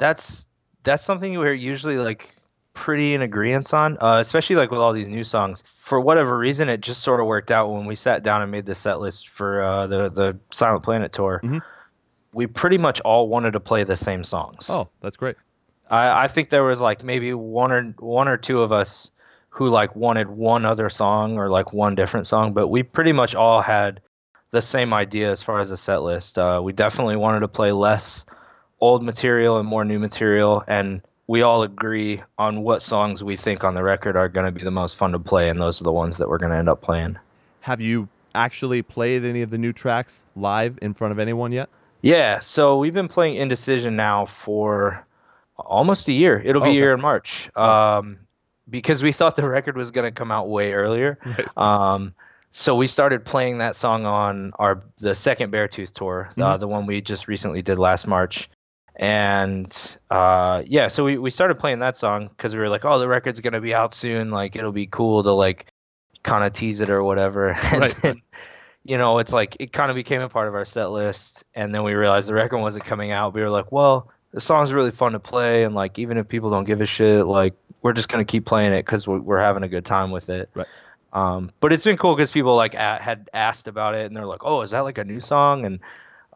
that's 0.00 0.48
that's 0.82 1.04
something 1.04 1.38
we're 1.38 1.52
usually 1.52 1.98
like 1.98 2.34
pretty 2.72 3.14
in 3.14 3.22
agreement 3.22 3.72
on, 3.74 3.98
uh, 4.00 4.16
especially 4.18 4.56
like 4.56 4.70
with 4.70 4.80
all 4.80 4.92
these 4.92 5.08
new 5.08 5.22
songs. 5.24 5.62
For 5.84 6.00
whatever 6.00 6.38
reason, 6.38 6.68
it 6.68 6.80
just 6.80 7.02
sort 7.02 7.20
of 7.20 7.26
worked 7.26 7.50
out 7.50 7.70
when 7.70 7.84
we 7.84 7.94
sat 7.94 8.22
down 8.22 8.42
and 8.42 8.50
made 8.50 8.64
the 8.66 8.74
set 8.74 8.98
list 9.00 9.28
for 9.28 9.62
uh, 9.62 9.86
the 9.86 10.08
the 10.08 10.38
Silent 10.50 10.82
Planet 10.82 11.12
tour. 11.12 11.40
Mhm. 11.44 11.60
We 12.32 12.46
pretty 12.46 12.78
much 12.78 13.00
all 13.00 13.28
wanted 13.28 13.52
to 13.52 13.60
play 13.60 13.84
the 13.84 13.96
same 13.96 14.24
songs. 14.24 14.70
Oh, 14.70 14.88
that's 15.00 15.16
great. 15.16 15.36
I, 15.90 16.24
I 16.24 16.28
think 16.28 16.48
there 16.50 16.62
was 16.64 16.80
like 16.80 17.02
maybe 17.04 17.34
one 17.34 17.72
or 17.72 17.82
one 17.98 18.28
or 18.28 18.36
two 18.36 18.62
of 18.62 18.72
us 18.72 19.10
who 19.50 19.68
like 19.68 19.94
wanted 19.96 20.30
one 20.30 20.64
other 20.64 20.88
song 20.88 21.36
or 21.36 21.50
like 21.50 21.72
one 21.72 21.94
different 21.96 22.26
song, 22.28 22.52
but 22.52 22.68
we 22.68 22.84
pretty 22.84 23.12
much 23.12 23.34
all 23.34 23.60
had 23.60 24.00
the 24.52 24.62
same 24.62 24.94
idea 24.94 25.30
as 25.30 25.42
far 25.42 25.60
as 25.60 25.70
the 25.70 25.76
set 25.76 26.02
list. 26.02 26.38
Uh, 26.38 26.60
we 26.62 26.72
definitely 26.72 27.16
wanted 27.16 27.40
to 27.40 27.48
play 27.48 27.72
less 27.72 28.24
old 28.80 29.02
material 29.02 29.58
and 29.58 29.68
more 29.68 29.84
new 29.84 29.98
material, 29.98 30.64
and 30.66 31.02
we 31.26 31.42
all 31.42 31.62
agree 31.62 32.22
on 32.38 32.62
what 32.62 32.82
songs 32.82 33.22
we 33.22 33.36
think 33.36 33.62
on 33.62 33.74
the 33.74 33.82
record 33.82 34.16
are 34.16 34.28
going 34.28 34.46
to 34.46 34.52
be 34.52 34.62
the 34.64 34.70
most 34.70 34.96
fun 34.96 35.12
to 35.12 35.18
play, 35.18 35.48
and 35.48 35.60
those 35.60 35.80
are 35.80 35.84
the 35.84 35.92
ones 35.92 36.16
that 36.18 36.28
we're 36.28 36.38
going 36.38 36.50
to 36.52 36.58
end 36.58 36.68
up 36.68 36.80
playing. 36.80 37.16
Have 37.60 37.80
you 37.80 38.08
actually 38.34 38.82
played 38.82 39.24
any 39.24 39.42
of 39.42 39.50
the 39.50 39.58
new 39.58 39.72
tracks 39.72 40.24
live 40.34 40.78
in 40.82 40.94
front 40.94 41.12
of 41.12 41.18
anyone 41.18 41.52
yet? 41.52 41.68
Yeah, 42.02 42.40
so 42.40 42.78
we've 42.78 42.94
been 42.94 43.08
playing 43.08 43.36
Indecision 43.36 43.94
now 43.96 44.24
for 44.26 45.04
almost 45.56 46.08
a 46.08 46.12
year. 46.12 46.40
It'll 46.44 46.62
be 46.62 46.68
Okay. 46.68 46.76
a 46.76 46.80
year 46.80 46.94
in 46.94 47.00
March. 47.00 47.50
Um, 47.56 48.18
because 48.68 49.02
we 49.02 49.12
thought 49.12 49.36
the 49.36 49.46
record 49.46 49.76
was 49.76 49.90
going 49.90 50.06
to 50.06 50.12
come 50.12 50.30
out 50.30 50.48
way 50.48 50.72
earlier. 50.72 51.18
Right. 51.26 51.58
Um, 51.58 52.14
so 52.52 52.74
we 52.74 52.86
started 52.88 53.24
playing 53.24 53.58
that 53.58 53.76
song 53.76 54.06
on 54.06 54.52
our 54.58 54.82
the 54.98 55.14
second 55.14 55.52
Beartooth 55.52 55.92
tour, 55.92 56.30
uh, 56.36 56.56
Mhm. 56.56 56.60
the 56.60 56.66
one 56.68 56.86
we 56.86 57.00
just 57.00 57.28
recently 57.28 57.62
did 57.62 57.78
last 57.78 58.06
March. 58.08 58.48
And 59.00 59.96
uh, 60.10 60.62
yeah, 60.66 60.88
so 60.88 61.04
we, 61.04 61.16
we 61.16 61.30
started 61.30 61.58
playing 61.58 61.78
that 61.78 61.96
song 61.96 62.28
because 62.28 62.54
we 62.54 62.60
were 62.60 62.68
like, 62.68 62.84
oh, 62.84 62.98
the 62.98 63.08
record's 63.08 63.40
gonna 63.40 63.60
be 63.60 63.74
out 63.74 63.94
soon. 63.94 64.30
Like 64.30 64.56
it'll 64.56 64.72
be 64.72 64.86
cool 64.86 65.22
to 65.22 65.32
like 65.32 65.66
kind 66.22 66.44
of 66.44 66.52
tease 66.52 66.80
it 66.82 66.90
or 66.90 67.02
whatever. 67.02 67.52
And 67.72 67.80
Right. 67.80 67.96
then, 68.02 68.22
you 68.84 68.98
know, 68.98 69.18
it's 69.18 69.32
like 69.32 69.56
it 69.58 69.72
kind 69.72 69.90
of 69.90 69.94
became 69.94 70.20
a 70.20 70.28
part 70.28 70.48
of 70.48 70.54
our 70.54 70.66
set 70.66 70.90
list. 70.90 71.44
And 71.54 71.74
then 71.74 71.82
we 71.82 71.94
realized 71.94 72.28
the 72.28 72.34
record 72.34 72.58
wasn't 72.58 72.84
coming 72.84 73.10
out. 73.10 73.32
We 73.32 73.40
were 73.40 73.48
like, 73.48 73.72
well, 73.72 74.10
the 74.32 74.40
song's 74.40 74.70
really 74.70 74.90
fun 74.90 75.12
to 75.12 75.18
play, 75.18 75.64
and 75.64 75.74
like 75.74 75.98
even 75.98 76.18
if 76.18 76.28
people 76.28 76.50
don't 76.50 76.64
give 76.64 76.82
a 76.82 76.86
shit, 76.86 77.26
like 77.26 77.54
we're 77.80 77.94
just 77.94 78.10
gonna 78.10 78.26
keep 78.26 78.44
playing 78.44 78.74
it 78.74 78.84
because 78.84 79.08
we're, 79.08 79.18
we're 79.20 79.40
having 79.40 79.62
a 79.62 79.68
good 79.68 79.86
time 79.86 80.10
with 80.10 80.28
it. 80.28 80.50
Right. 80.54 80.66
Um, 81.14 81.50
but 81.60 81.72
it's 81.72 81.84
been 81.84 81.96
cool 81.96 82.14
because 82.14 82.30
people 82.30 82.54
like 82.54 82.74
a- 82.74 82.98
had 83.00 83.30
asked 83.32 83.66
about 83.66 83.94
it, 83.94 84.04
and 84.06 84.14
they're 84.14 84.26
like, 84.26 84.44
"Oh, 84.44 84.60
is 84.60 84.72
that 84.72 84.80
like 84.80 84.98
a 84.98 85.04
new 85.04 85.20
song?" 85.20 85.64
And 85.64 85.80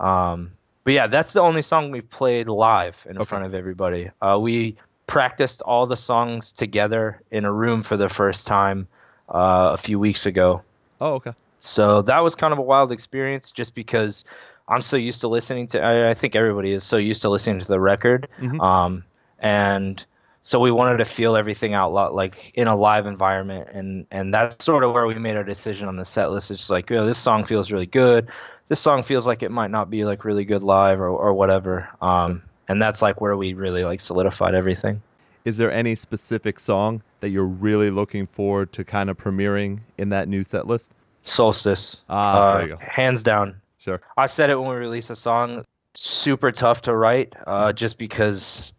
um, 0.00 0.52
but 0.84 0.92
yeah, 0.92 1.06
that's 1.06 1.32
the 1.32 1.40
only 1.40 1.62
song 1.62 1.90
we've 1.90 2.08
played 2.10 2.48
live 2.48 2.96
in 3.08 3.16
Okay. 3.16 3.24
front 3.24 3.44
of 3.44 3.54
everybody. 3.54 4.10
Uh, 4.20 4.38
we 4.40 4.76
practiced 5.06 5.62
all 5.62 5.86
the 5.86 5.96
songs 5.96 6.52
together 6.52 7.20
in 7.30 7.44
a 7.44 7.52
room 7.52 7.82
for 7.82 7.96
the 7.96 8.08
first 8.08 8.46
time 8.46 8.86
uh, 9.34 9.70
a 9.72 9.78
few 9.78 9.98
weeks 9.98 10.26
ago. 10.26 10.62
Oh, 11.00 11.14
okay. 11.14 11.32
So 11.58 12.02
that 12.02 12.18
was 12.20 12.34
kind 12.34 12.52
of 12.52 12.58
a 12.58 12.62
wild 12.62 12.92
experience, 12.92 13.50
just 13.50 13.74
because 13.74 14.24
I'm 14.68 14.82
so 14.82 14.96
used 14.96 15.20
to 15.22 15.28
listening 15.28 15.66
to. 15.68 15.80
I, 15.80 16.10
I 16.10 16.14
think 16.14 16.36
everybody 16.36 16.72
is 16.72 16.84
so 16.84 16.96
used 16.96 17.22
to 17.22 17.30
listening 17.30 17.60
to 17.60 17.66
the 17.66 17.80
record, 17.80 18.28
Mhm. 18.40 18.60
um, 18.60 19.04
and 19.38 20.04
so 20.42 20.60
we 20.60 20.70
wanted 20.70 20.98
to 20.98 21.06
feel 21.06 21.36
everything 21.36 21.72
out 21.72 22.14
like 22.14 22.52
in 22.54 22.68
a 22.68 22.76
live 22.76 23.06
environment, 23.06 23.68
and 23.72 24.06
and 24.10 24.32
that's 24.32 24.62
sort 24.64 24.84
of 24.84 24.92
where 24.92 25.06
we 25.06 25.14
made 25.14 25.36
our 25.36 25.44
decision 25.44 25.88
on 25.88 25.96
the 25.96 26.04
set 26.04 26.30
list. 26.30 26.50
It's 26.50 26.60
just 26.60 26.70
like, 26.70 26.90
oh, 26.92 27.06
this 27.06 27.18
song 27.18 27.44
feels 27.44 27.72
really 27.72 27.86
good. 27.86 28.28
This 28.68 28.80
song 28.80 29.02
feels 29.02 29.26
like 29.26 29.42
it 29.42 29.50
might 29.50 29.70
not 29.70 29.90
be 29.90 30.04
like 30.04 30.24
really 30.24 30.44
good 30.44 30.62
live 30.62 31.00
or 31.00 31.08
or 31.08 31.34
whatever. 31.34 31.88
Um, 32.00 32.42
and 32.68 32.80
that's 32.80 33.02
like 33.02 33.20
where 33.20 33.36
we 33.36 33.54
really 33.54 33.84
like 33.84 34.00
solidified 34.00 34.54
everything. 34.54 35.02
Is 35.44 35.58
there 35.58 35.70
any 35.70 35.94
specific 35.94 36.58
song 36.58 37.02
that 37.20 37.28
you're 37.28 37.44
really 37.44 37.90
looking 37.90 38.26
forward 38.26 38.72
to 38.72 38.84
kind 38.84 39.10
of 39.10 39.18
premiering 39.18 39.80
in 39.98 40.08
that 40.08 40.26
new 40.26 40.42
set 40.42 40.66
list? 40.66 40.92
Solstice. 41.24 41.96
Ah, 42.08 42.36
uh, 42.36 42.58
there 42.58 42.66
you 42.66 42.76
go. 42.76 42.78
Hands 42.80 43.22
down. 43.22 43.60
Sure. 43.78 44.00
I 44.16 44.26
said 44.26 44.48
it 44.48 44.58
when 44.58 44.70
we 44.70 44.76
released 44.76 45.10
a 45.10 45.16
song. 45.16 45.64
Super 45.94 46.50
tough 46.50 46.82
to 46.82 46.96
write, 46.96 47.34
uh, 47.46 47.72
just 47.72 47.98
because 47.98 48.72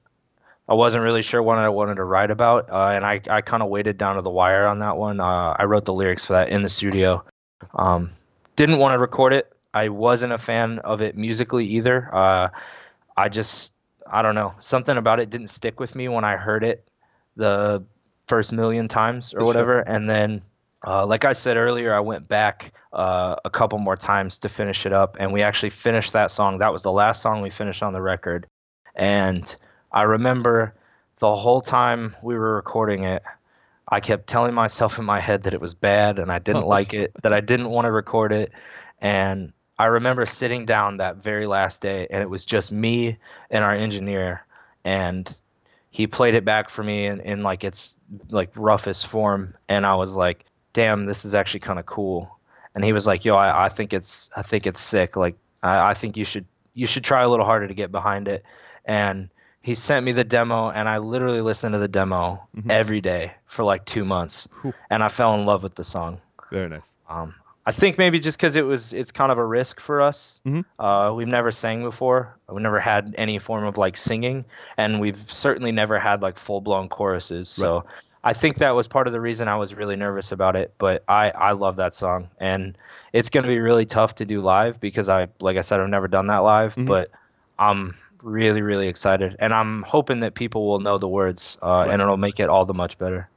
I 0.68 0.74
wasn't 0.74 1.04
really 1.04 1.22
sure 1.22 1.42
what 1.44 1.60
I 1.60 1.70
wanted 1.70 1.96
to 1.96 2.04
write 2.04 2.32
about, 2.32 2.70
uh, 2.72 2.90
and 2.90 3.06
I, 3.06 3.22
I 3.30 3.42
kind 3.42 3.62
of 3.62 3.70
waited 3.70 3.98
down 3.98 4.16
to 4.16 4.22
the 4.22 4.32
wire 4.32 4.66
on 4.66 4.80
that 4.80 4.98
one. 4.98 5.20
Uh, 5.20 5.56
I 5.58 5.64
wrote 5.66 5.86
the 5.86 5.94
lyrics 5.94 6.26
for 6.26 6.34
that 6.34 6.50
in 6.50 6.64
the 6.64 6.70
studio. 6.70 7.24
Um, 7.76 8.12
didn't 8.56 8.80
want 8.80 8.94
to 8.94 9.00
record 9.00 9.32
it. 9.32 9.55
I 9.76 9.90
wasn't 9.90 10.32
a 10.32 10.38
fan 10.38 10.80
of 10.80 11.02
it 11.02 11.18
musically 11.18 11.66
either. 11.68 12.10
Uh, 12.16 12.50
I 13.18 13.28
just 13.28 13.74
I 14.10 14.22
don't 14.22 14.34
know. 14.34 14.54
Something 14.60 14.96
about 14.96 15.20
it 15.20 15.30
didn't 15.30 15.50
stick 15.50 15.80
with 15.82 15.96
me 15.96 16.08
when 16.08 16.24
I 16.24 16.38
heard 16.38 16.64
it 16.64 16.88
the 17.36 17.84
first 18.28 18.54
million 18.54 18.88
times 18.88 19.34
or 19.34 19.46
whatever, 19.46 19.80
and 19.80 20.10
then 20.10 20.42
uh, 20.88 21.06
like 21.06 21.26
I 21.26 21.34
said 21.34 21.58
earlier, 21.58 21.94
I 21.94 22.00
went 22.00 22.28
back 22.28 22.74
uh, 22.94 23.36
a 23.44 23.50
couple 23.50 23.78
more 23.78 23.98
times 23.98 24.40
to 24.40 24.50
finish 24.50 24.86
it 24.86 24.94
up, 24.94 25.18
and 25.20 25.34
we 25.34 25.42
actually 25.42 25.72
finished 25.72 26.14
that 26.14 26.32
song. 26.32 26.60
That 26.60 26.72
was 26.72 26.82
the 26.82 26.92
last 26.92 27.22
song 27.22 27.42
we 27.42 27.50
finished 27.50 27.84
on 27.84 27.92
the 27.92 28.02
record, 28.02 28.48
and 28.96 29.54
I 29.92 30.04
remember 30.04 30.74
the 31.20 31.36
whole 31.36 31.62
time 31.62 32.16
we 32.22 32.36
were 32.36 32.56
recording 32.56 33.04
it, 33.04 33.24
I 33.90 34.00
kept 34.00 34.28
telling 34.28 34.54
myself 34.54 35.00
in 35.00 35.06
my 35.06 35.20
head 35.20 35.44
that 35.44 35.54
it 35.54 35.62
was 35.62 35.74
bad 35.74 36.20
and 36.20 36.32
I 36.32 36.40
didn't 36.40 36.66
like 36.78 36.94
it, 36.94 37.12
that 37.24 37.34
I 37.34 37.42
didn't 37.42 37.70
want 37.70 37.86
to 37.86 37.92
record 37.92 38.32
it, 38.32 38.54
and 39.02 39.52
I 39.78 39.86
remember 39.86 40.26
sitting 40.26 40.66
down 40.66 40.98
that 40.98 41.18
very 41.18 41.48
last 41.48 41.82
day, 41.82 42.08
and 42.10 42.22
it 42.22 42.30
was 42.30 42.46
just 42.46 42.72
me 42.72 43.18
and 43.50 43.64
our 43.64 43.74
engineer, 43.74 44.46
and 44.84 45.34
he 45.92 46.08
played 46.08 46.36
it 46.36 46.46
back 46.46 46.70
for 46.70 46.84
me 46.84 47.06
in, 47.08 47.20
in 47.22 47.44
like 47.44 47.64
its 47.64 47.96
like 48.30 48.52
roughest 48.56 49.08
form, 49.08 49.54
and 49.68 49.86
I 49.86 49.96
was 49.96 50.16
like, 50.16 50.46
"Damn, 50.74 51.06
this 51.06 51.26
is 51.26 51.36
actually 51.36 51.60
kind 51.62 51.80
of 51.80 51.86
cool." 51.86 52.32
And 52.74 52.84
he 52.84 52.94
was 52.94 53.06
like, 53.08 53.26
"Yo, 53.26 53.36
I, 53.36 53.66
I 53.66 53.70
think 53.70 53.94
it's 53.94 54.30
I 54.36 54.42
think 54.44 54.66
it's 54.66 54.80
sick. 54.80 55.16
Like, 55.16 55.36
I, 55.64 55.92
I 55.92 55.94
think 55.94 56.16
you 56.18 56.26
should 56.26 56.46
you 56.74 56.88
should 56.88 57.04
try 57.04 57.24
a 57.24 57.30
little 57.30 57.46
harder 57.46 57.68
to 57.68 57.74
get 57.74 57.92
behind 57.92 58.28
it." 58.28 58.44
And 58.86 59.30
he 59.62 59.74
sent 59.76 60.06
me 60.06 60.12
the 60.12 60.24
demo, 60.24 60.70
and 60.70 60.88
I 60.88 61.00
literally 61.00 61.42
listened 61.42 61.74
to 61.74 61.80
the 61.80 61.88
demo 61.88 62.48
every 62.70 63.02
day 63.02 63.34
for 63.48 63.64
like 63.64 63.84
two 63.86 64.06
months, 64.06 64.48
Whew. 64.62 64.74
and 64.90 65.04
I 65.04 65.10
fell 65.10 65.34
in 65.34 65.46
love 65.46 65.64
with 65.64 65.76
the 65.76 65.84
song. 65.84 66.22
Very 66.52 66.70
nice. 66.70 66.98
Um, 67.10 67.34
I 67.68 67.72
think 67.72 67.98
maybe 67.98 68.20
just 68.20 68.38
because 68.38 68.56
it 68.56 68.62
was 68.62 68.94
it's 68.94 69.12
kind 69.12 69.32
of 69.32 69.38
a 69.40 69.46
risk 69.46 69.80
for 69.80 70.02
us. 70.02 70.40
Mhm. 70.46 70.66
Uh, 70.78 71.12
we've 71.16 71.28
never 71.28 71.52
sang 71.52 71.82
before. 71.84 72.38
We 72.50 72.62
never 72.62 72.80
had 72.80 73.16
any 73.18 73.40
form 73.40 73.66
of 73.66 73.78
like 73.78 73.98
singing, 73.98 74.46
and 74.78 75.00
we've 75.00 75.20
certainly 75.32 75.72
never 75.72 75.98
had 75.98 76.22
like 76.22 76.38
full 76.38 76.62
blown 76.62 76.90
choruses. 76.90 77.50
So 77.50 77.84
I 78.24 78.34
think 78.34 78.58
that 78.60 78.72
was 78.76 78.88
part 78.88 79.08
of 79.08 79.14
the 79.14 79.22
reason 79.22 79.48
I 79.48 79.56
was 79.56 79.74
really 79.74 79.96
nervous 79.96 80.32
about 80.32 80.56
it. 80.56 80.74
But 80.78 81.04
I 81.08 81.32
I 81.32 81.52
love 81.54 81.78
that 81.78 81.96
song, 81.96 82.30
and 82.40 82.78
it's 83.14 83.30
gonna 83.30 83.48
be 83.48 83.60
really 83.60 83.86
tough 83.88 84.16
to 84.16 84.26
do 84.26 84.42
live 84.42 84.80
because 84.80 85.10
I 85.10 85.28
like 85.40 85.58
I 85.58 85.62
said 85.62 85.80
I've 85.80 85.90
never 85.90 86.08
done 86.08 86.28
that 86.28 86.40
live, 86.44 86.76
Mhm. 86.76 86.86
but 86.86 87.10
I'm 87.58 87.96
really 88.22 88.62
really 88.62 88.88
excited, 88.88 89.36
and 89.40 89.54
I'm 89.54 89.82
hoping 89.84 90.20
that 90.20 90.36
people 90.36 90.68
will 90.68 90.80
know 90.82 90.98
the 91.00 91.08
words, 91.08 91.58
uh, 91.64 91.82
and 91.90 92.00
it'll 92.02 92.18
make 92.18 92.40
it 92.40 92.50
all 92.50 92.66
the 92.66 92.74
much 92.76 92.98
better. 93.00 93.28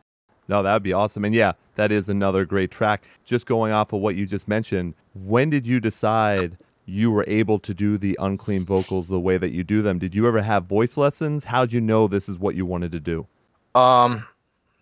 No, 0.49 0.63
that 0.63 0.73
would 0.73 0.83
be 0.83 0.93
awesome. 0.93 1.25
And 1.25 1.35
yeah, 1.35 1.53
that 1.75 1.93
is 1.93 2.09
another 2.09 2.45
great 2.45 2.71
track. 2.71 3.05
Just 3.25 3.47
going 3.47 3.73
off 3.73 3.93
of 3.93 4.01
what 4.01 4.17
you 4.17 4.27
just 4.27 4.49
mentioned, 4.49 4.95
when 5.15 5.51
did 5.51 5.67
you 5.67 5.79
decide 5.79 6.57
you 6.87 7.11
were 7.11 7.25
able 7.29 7.59
to 7.59 7.75
do 7.75 7.99
the 7.99 8.17
unclean 8.19 8.65
vocals 8.65 9.09
the 9.09 9.21
way 9.21 9.37
that 9.37 9.51
you 9.51 9.63
do 9.63 9.83
them? 9.83 9.99
Did 9.99 10.15
you 10.15 10.27
ever 10.27 10.41
have 10.41 10.65
voice 10.65 10.97
lessons? 10.97 11.45
How 11.45 11.67
did 11.67 11.75
you 11.75 11.83
know 11.83 12.09
this 12.09 12.29
is 12.29 12.39
what 12.39 12.55
you 12.55 12.65
wanted 12.65 12.93
to 12.93 13.01
do? 13.01 13.27
Um, 13.75 14.25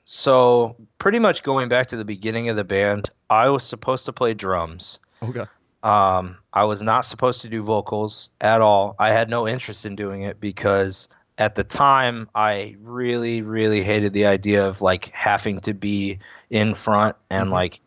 so 0.04 0.76
pretty 0.98 1.18
much 1.18 1.42
going 1.42 1.68
back 1.68 1.88
to 1.88 1.96
the 1.96 2.04
beginning 2.04 2.48
of 2.48 2.56
the 2.56 2.64
band, 2.64 3.10
I 3.28 3.48
was 3.48 3.64
supposed 3.64 4.04
to 4.06 4.12
play 4.12 4.34
drums. 4.34 5.00
Okay. 5.20 5.44
Um, 5.82 6.36
I 6.52 6.64
was 6.64 6.80
not 6.80 7.04
supposed 7.04 7.40
to 7.42 7.48
do 7.48 7.62
vocals 7.62 8.30
at 8.40 8.60
all. 8.60 8.94
I 8.98 9.10
had 9.10 9.28
no 9.28 9.48
interest 9.48 9.84
in 9.84 9.96
doing 9.96 10.22
it 10.22 10.40
because 10.40 11.08
at 11.38 11.54
the 11.54 11.64
time 11.64 12.28
I 12.34 12.76
really, 12.82 13.42
really 13.42 13.82
hated 13.82 14.12
the 14.12 14.26
idea 14.26 14.66
of 14.66 14.80
like 14.80 15.10
having 15.12 15.60
to 15.60 15.74
be 15.74 16.18
in 16.50 16.74
front 16.74 17.16
and 17.30 17.48
Mhm. 17.50 17.52
like 17.52 17.80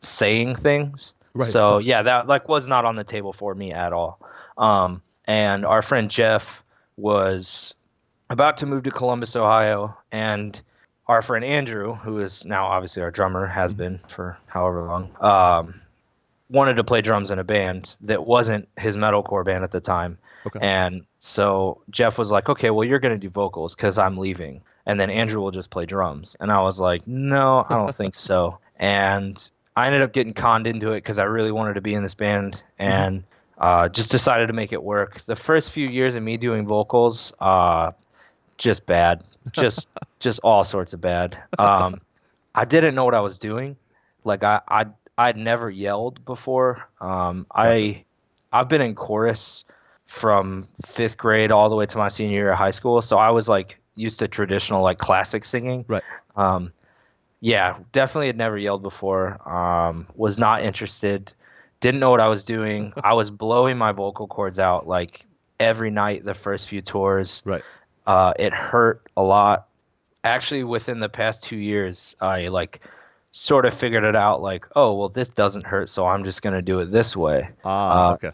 saying 0.00 0.56
things. 0.56 1.12
Right. 1.34 1.50
So 1.50 1.78
yeah, 1.78 2.02
that 2.02 2.26
like 2.26 2.48
was 2.48 2.66
not 2.66 2.84
on 2.84 2.96
the 2.96 3.04
table 3.04 3.32
for 3.32 3.54
me 3.54 3.72
at 3.72 3.92
all. 3.92 4.18
Um, 4.56 5.02
and 5.26 5.64
our 5.66 5.82
friend 5.82 6.10
Jeff 6.10 6.62
was 6.96 7.74
about 8.30 8.56
to 8.58 8.66
move 8.66 8.84
to 8.84 8.90
Columbus, 8.90 9.36
Ohio, 9.36 9.96
and 10.12 10.58
our 11.08 11.20
friend 11.22 11.44
Andrew, 11.44 11.94
who 11.94 12.20
is 12.20 12.44
now 12.44 12.66
obviously 12.66 13.02
our 13.02 13.10
drummer, 13.10 13.46
has 13.46 13.72
Mm-hmm. 13.72 13.78
been 13.82 14.00
for 14.08 14.38
however 14.46 14.82
long, 14.84 15.10
um, 15.20 15.80
wanted 16.50 16.76
to 16.76 16.84
play 16.84 17.00
drums 17.00 17.30
in 17.30 17.38
a 17.38 17.44
band 17.44 17.96
that 18.02 18.24
wasn't 18.26 18.68
his 18.78 18.96
metalcore 18.96 19.44
band 19.44 19.64
at 19.64 19.70
the 19.72 19.80
time. 19.80 20.16
Okay. 20.46 20.58
And 20.60 21.04
so 21.20 21.80
Jeff 21.90 22.18
was 22.18 22.30
like, 22.30 22.48
okay, 22.48 22.70
well, 22.70 22.84
you're 22.84 22.98
going 22.98 23.14
to 23.14 23.18
do 23.18 23.30
vocals 23.30 23.74
because 23.74 23.98
I'm 23.98 24.18
leaving. 24.18 24.60
And 24.86 25.00
then 25.00 25.10
Andrew 25.10 25.40
will 25.40 25.50
just 25.50 25.70
play 25.70 25.86
drums. 25.86 26.36
And 26.40 26.52
I 26.52 26.60
was 26.62 26.78
like, 26.78 27.06
no, 27.06 27.64
I 27.68 27.74
don't 27.74 27.96
think 27.96 28.14
so. 28.14 28.58
And 28.76 29.50
I 29.76 29.86
ended 29.86 30.02
up 30.02 30.12
getting 30.12 30.34
conned 30.34 30.66
into 30.66 30.90
it 30.90 30.96
because 30.96 31.20
I 31.20 31.24
really 31.24 31.52
wanted 31.52 31.74
to 31.74 31.80
be 31.80 31.94
in 31.94 32.02
this 32.02 32.12
band 32.12 32.60
and 32.76 33.22
uh, 33.58 33.88
just 33.88 34.10
decided 34.10 34.48
to 34.48 34.52
make 34.52 34.72
it 34.72 34.82
work. 34.82 35.20
The 35.26 35.36
first 35.36 35.70
few 35.70 35.88
years 35.88 36.16
of 36.16 36.24
me 36.24 36.36
doing 36.36 36.66
vocals, 36.66 37.32
uh, 37.40 37.92
just 38.58 38.84
bad, 38.86 39.22
just 39.52 39.86
just 40.18 40.40
all 40.42 40.64
sorts 40.64 40.92
of 40.92 41.00
bad. 41.00 41.38
Um, 41.58 42.00
I 42.54 42.64
didn't 42.64 42.94
know 42.94 43.04
what 43.04 43.14
I 43.14 43.20
was 43.20 43.38
doing. 43.38 43.76
Like 44.24 44.42
I 44.42 44.60
I 44.68 44.86
I'd 45.16 45.36
never 45.36 45.70
yelled 45.70 46.24
before. 46.24 46.88
Um, 47.00 47.46
I 47.54 48.04
I've 48.52 48.68
been 48.68 48.80
in 48.80 48.94
chorus 48.94 49.64
from 50.14 50.66
fifth 50.86 51.16
grade 51.16 51.50
all 51.50 51.68
the 51.68 51.74
way 51.76 51.86
to 51.86 51.98
my 51.98 52.08
senior 52.08 52.32
year 52.38 52.52
of 52.52 52.58
high 52.58 52.70
school, 52.70 53.02
so 53.02 53.18
I 53.18 53.30
was 53.30 53.48
like 53.48 53.78
used 53.96 54.20
to 54.20 54.28
traditional 54.28 54.82
like 54.82 54.98
classic 54.98 55.44
singing. 55.44 55.84
Right. 55.88 56.02
Um, 56.36 56.72
yeah, 57.40 57.76
definitely 57.92 58.28
had 58.28 58.36
never 58.38 58.56
yelled 58.56 58.82
before. 58.82 59.36
Um, 59.48 60.06
was 60.14 60.38
not 60.38 60.62
interested. 60.62 61.32
Didn't 61.80 62.00
know 62.00 62.10
what 62.10 62.20
I 62.20 62.28
was 62.28 62.44
doing. 62.44 62.92
I 63.04 63.14
was 63.14 63.30
blowing 63.30 63.76
my 63.76 63.92
vocal 63.92 64.26
cords 64.28 64.58
out 64.58 64.86
like 64.86 65.26
every 65.58 65.90
night 65.90 66.24
the 66.24 66.34
first 66.34 66.68
few 66.68 66.80
tours. 66.80 67.42
Right. 67.44 67.62
Uh, 68.06 68.32
it 68.38 68.54
hurt 68.54 69.02
a 69.16 69.22
lot. 69.22 69.66
Actually, 70.22 70.64
within 70.64 71.00
the 71.00 71.08
past 71.08 71.42
two 71.42 71.56
years, 71.56 72.16
I 72.20 72.48
like 72.48 72.80
sort 73.32 73.66
of 73.66 73.74
figured 73.74 74.04
it 74.04 74.16
out. 74.16 74.40
Like, 74.42 74.64
oh 74.76 74.94
well, 74.94 75.08
this 75.08 75.28
doesn't 75.28 75.66
hurt, 75.66 75.88
so 75.88 76.06
I'm 76.06 76.24
just 76.24 76.40
gonna 76.40 76.62
do 76.62 76.78
it 76.80 76.92
this 76.92 77.16
way. 77.16 77.48
Ah, 77.64 78.10
Uh, 78.10 78.14
okay. 78.14 78.30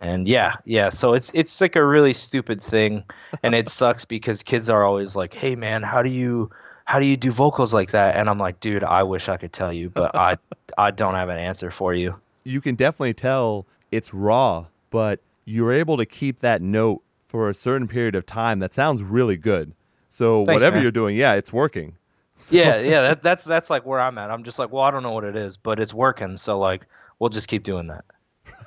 And 0.00 0.28
yeah, 0.28 0.56
yeah. 0.64 0.90
So 0.90 1.14
it's 1.14 1.30
it's 1.34 1.60
like 1.60 1.76
a 1.76 1.84
really 1.84 2.12
stupid 2.12 2.62
thing, 2.62 3.02
and 3.42 3.54
it 3.54 3.68
sucks 3.80 4.04
because 4.04 4.42
kids 4.42 4.70
are 4.70 4.84
always 4.84 5.16
like, 5.16 5.34
"Hey, 5.34 5.56
man, 5.56 5.82
how 5.82 6.02
do 6.02 6.10
you 6.10 6.50
how 6.84 7.00
do 7.00 7.06
you 7.06 7.16
do 7.16 7.30
vocals 7.30 7.74
like 7.74 7.90
that?" 7.90 8.16
And 8.16 8.30
I'm 8.30 8.38
like, 8.38 8.60
"Dude, 8.60 8.84
I 8.84 9.02
wish 9.02 9.28
I 9.28 9.36
could 9.36 9.52
tell 9.52 9.72
you, 9.72 9.90
but 9.90 10.14
I 10.14 10.36
I 10.78 10.90
don't 10.92 11.14
have 11.14 11.28
an 11.28 11.38
answer 11.38 11.70
for 11.70 11.94
you." 11.94 12.14
You 12.44 12.60
can 12.60 12.76
definitely 12.76 13.14
tell 13.14 13.66
it's 13.90 14.14
raw, 14.14 14.66
but 14.90 15.20
you're 15.44 15.72
able 15.72 15.96
to 15.96 16.06
keep 16.06 16.40
that 16.40 16.62
note 16.62 17.02
for 17.22 17.50
a 17.50 17.54
certain 17.54 17.88
period 17.88 18.14
of 18.14 18.24
time. 18.24 18.58
That 18.58 18.72
sounds 18.72 19.02
really 19.02 19.36
good. 19.36 19.72
So 20.08 20.44
Thanks, 20.46 20.56
whatever 20.56 20.76
man. 20.76 20.82
you're 20.82 20.92
doing, 20.92 21.16
yeah, 21.16 21.34
it's 21.34 21.52
working. 21.52 21.94
Yeah, 22.50 22.78
yeah. 22.78 23.00
That, 23.02 23.22
that's 23.24 23.44
that's 23.44 23.68
like 23.68 23.84
where 23.84 23.98
I'm 23.98 24.16
at. 24.16 24.30
I'm 24.30 24.44
just 24.44 24.60
like, 24.60 24.70
well, 24.70 24.84
I 24.84 24.92
don't 24.92 25.02
know 25.02 25.10
what 25.10 25.24
it 25.24 25.34
is, 25.34 25.56
but 25.56 25.80
it's 25.80 25.92
working. 25.92 26.36
So 26.36 26.56
like, 26.56 26.86
we'll 27.18 27.30
just 27.30 27.48
keep 27.48 27.64
doing 27.64 27.88
that. 27.88 28.04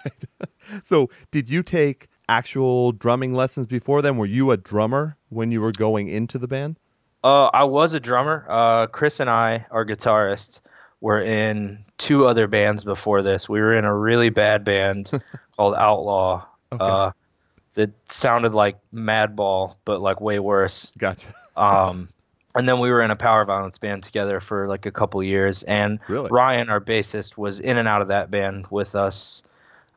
So, 0.83 1.09
did 1.31 1.49
you 1.49 1.63
take 1.63 2.07
actual 2.29 2.91
drumming 2.91 3.33
lessons 3.33 3.67
before 3.67 4.01
then? 4.01 4.15
Were 4.17 4.25
you 4.25 4.51
a 4.51 4.57
drummer 4.57 5.17
when 5.29 5.51
you 5.51 5.59
were 5.59 5.71
going 5.71 6.07
into 6.07 6.37
the 6.37 6.47
band? 6.47 6.79
Uh, 7.23 7.45
I 7.47 7.63
was 7.65 7.93
a 7.93 7.99
drummer. 7.99 8.45
Uh, 8.49 8.87
Chris 8.87 9.19
and 9.19 9.29
I, 9.29 9.65
our 9.71 9.85
guitarist, 9.85 10.59
were 11.01 11.21
in 11.21 11.83
two 11.97 12.25
other 12.25 12.47
bands 12.47 12.83
before 12.83 13.21
this. 13.21 13.49
We 13.49 13.59
were 13.59 13.77
in 13.77 13.85
a 13.85 13.95
really 13.95 14.29
bad 14.29 14.63
band 14.63 15.09
called 15.57 15.75
Outlaw. 15.75 16.45
Okay. 16.71 16.83
Uh, 16.83 17.11
that 17.75 17.89
sounded 18.09 18.53
like 18.53 18.77
Madball, 18.93 19.75
but 19.85 20.01
like 20.01 20.21
way 20.21 20.39
worse. 20.39 20.91
Gotcha. 20.97 21.33
Um, 21.55 22.09
and 22.55 22.67
then 22.67 22.79
we 22.79 22.89
were 22.89 23.01
in 23.01 23.11
a 23.11 23.15
power 23.15 23.45
violence 23.45 23.77
band 23.77 24.03
together 24.03 24.39
for 24.39 24.67
like 24.67 24.85
a 24.85 24.91
couple 24.91 25.21
years. 25.23 25.63
And 25.63 25.99
Really? 26.07 26.29
Ryan, 26.29 26.69
our 26.69 26.81
bassist, 26.81 27.37
was 27.37 27.59
in 27.59 27.77
and 27.77 27.87
out 27.87 28.01
of 28.01 28.09
that 28.09 28.29
band 28.29 28.67
with 28.69 28.95
us. 28.95 29.43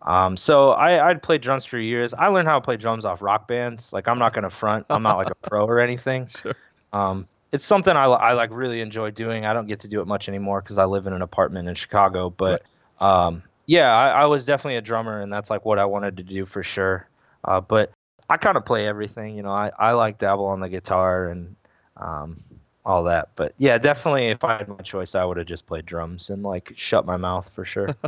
Um, 0.04 0.36
so 0.36 0.70
I, 0.72 1.08
I'd 1.10 1.22
played 1.22 1.40
drums 1.40 1.64
for 1.64 1.78
years. 1.78 2.12
I 2.14 2.28
learned 2.28 2.46
how 2.48 2.56
to 2.58 2.64
play 2.64 2.76
drums 2.76 3.04
off 3.06 3.22
rock 3.22 3.48
bands. 3.48 3.92
Like 3.92 4.06
I'm 4.08 4.18
not 4.18 4.34
gonna 4.34 4.50
front. 4.50 4.86
I'm 4.90 5.02
not 5.02 5.16
like 5.16 5.30
a 5.30 5.34
pro 5.48 5.66
or 5.66 5.80
anything. 5.80 6.28
Sure. 6.42 6.54
Um, 6.92 7.26
it's 7.52 7.64
something 7.64 7.96
I, 7.96 8.04
I 8.04 8.32
like 8.34 8.50
really 8.52 8.80
enjoy 8.80 9.10
doing. 9.10 9.46
I 9.46 9.52
don't 9.52 9.66
get 9.66 9.80
to 9.80 9.88
do 9.88 10.00
it 10.00 10.06
much 10.06 10.28
anymore 10.28 10.60
because 10.60 10.78
I 10.78 10.84
live 10.84 11.06
in 11.06 11.12
an 11.12 11.22
apartment 11.22 11.68
in 11.68 11.74
Chicago. 11.74 12.30
But 12.30 12.62
um, 13.00 13.42
Yeah, 13.66 13.92
I, 13.94 14.22
I 14.22 14.24
was 14.26 14.44
definitely 14.44 14.76
a 14.76 14.82
drummer, 14.82 15.20
and 15.22 15.32
that's 15.32 15.50
like 15.50 15.64
what 15.64 15.78
I 15.78 15.84
wanted 15.86 16.16
to 16.18 16.22
do 16.22 16.46
for 16.46 16.62
sure. 16.62 17.08
Uh, 17.44 17.60
but 17.60 17.92
I 18.28 18.36
kind 18.36 18.56
of 18.56 18.64
play 18.64 18.86
everything, 18.86 19.36
you 19.36 19.42
know. 19.42 19.52
I, 19.52 19.70
I 19.78 19.92
like 19.92 20.18
dabble 20.18 20.46
on 20.46 20.60
the 20.60 20.68
guitar 20.68 21.28
and 21.28 21.56
um, 21.96 22.42
all 22.84 23.04
that. 23.04 23.30
But 23.36 23.54
yeah, 23.58 23.78
definitely, 23.78 24.28
if 24.28 24.44
I 24.44 24.58
had 24.58 24.68
my 24.68 24.76
choice, 24.76 25.14
I 25.14 25.24
would 25.24 25.36
have 25.36 25.46
just 25.46 25.66
played 25.66 25.86
drums 25.86 26.30
and 26.30 26.42
like 26.42 26.72
shut 26.76 27.06
my 27.06 27.16
mouth 27.16 27.50
for 27.54 27.64
sure. 27.64 27.88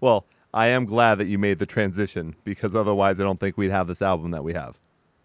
Well, 0.00 0.26
I 0.54 0.68
am 0.68 0.86
glad 0.86 1.16
that 1.16 1.26
you 1.26 1.38
made 1.38 1.58
the 1.58 1.66
transition 1.66 2.34
because 2.44 2.74
otherwise, 2.74 3.20
I 3.20 3.24
don't 3.24 3.38
think 3.38 3.56
we'd 3.56 3.70
have 3.70 3.86
this 3.86 4.02
album 4.02 4.30
that 4.30 4.44
we 4.44 4.52
have. 4.54 4.78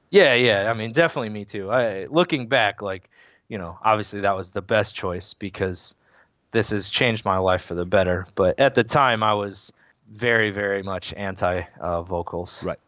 yeah, 0.10 0.34
yeah. 0.34 0.69
I 0.69 0.73
mean, 0.73 0.91
definitely 0.91 1.29
me 1.29 1.45
too. 1.45 1.71
I 1.71 2.05
looking 2.07 2.47
back, 2.47 2.81
like 2.81 3.10
you 3.49 3.57
know, 3.57 3.77
obviously 3.84 4.21
that 4.21 4.36
was 4.36 4.51
the 4.51 4.62
best 4.62 4.95
choice 4.95 5.34
because 5.34 5.95
this 6.51 6.69
has 6.69 6.89
changed 6.89 7.25
my 7.25 7.38
life 7.38 7.63
for 7.63 7.75
the 7.75 7.86
better. 7.86 8.27
But 8.36 8.60
at 8.60 8.75
the 8.75 8.84
time, 8.84 9.23
I 9.23 9.34
was 9.34 9.73
very, 10.12 10.51
very 10.51 10.84
much 10.84 11.13
anti 11.13 11.63
uh, 11.79 12.01
vocals. 12.03 12.62
Right. 12.63 12.79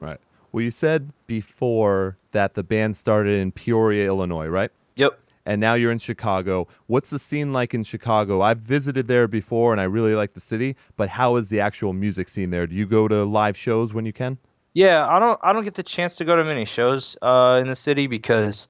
Right. 0.00 0.18
Well, 0.50 0.62
you 0.62 0.70
said 0.70 1.10
before 1.26 2.16
that 2.32 2.54
the 2.54 2.62
band 2.62 2.96
started 2.96 3.40
in 3.40 3.52
Peoria, 3.52 4.06
Illinois, 4.06 4.46
right? 4.46 4.70
Yep. 4.96 5.18
And 5.44 5.60
now 5.60 5.74
you're 5.74 5.90
in 5.90 5.98
Chicago. 5.98 6.68
What's 6.86 7.10
the 7.10 7.18
scene 7.18 7.52
like 7.52 7.74
in 7.74 7.82
Chicago? 7.82 8.42
I've 8.42 8.58
visited 8.58 9.06
there 9.06 9.26
before 9.26 9.72
and 9.72 9.80
I 9.80 9.84
really 9.84 10.14
like 10.14 10.34
the 10.34 10.40
city, 10.40 10.76
but 10.96 11.08
how 11.08 11.36
is 11.36 11.48
the 11.48 11.60
actual 11.60 11.92
music 11.92 12.28
scene 12.28 12.50
there? 12.50 12.66
Do 12.66 12.76
you 12.76 12.86
go 12.86 13.08
to 13.08 13.24
live 13.24 13.56
shows 13.56 13.92
when 13.92 14.06
you 14.06 14.12
can? 14.12 14.38
Yeah, 14.74 15.06
I 15.06 15.18
don't 15.18 15.38
I 15.42 15.52
don't 15.52 15.64
get 15.64 15.74
the 15.74 15.82
chance 15.82 16.16
to 16.16 16.24
go 16.24 16.36
to 16.36 16.44
many 16.44 16.64
shows 16.64 17.16
uh, 17.20 17.58
in 17.60 17.68
the 17.68 17.76
city 17.76 18.06
because 18.06 18.68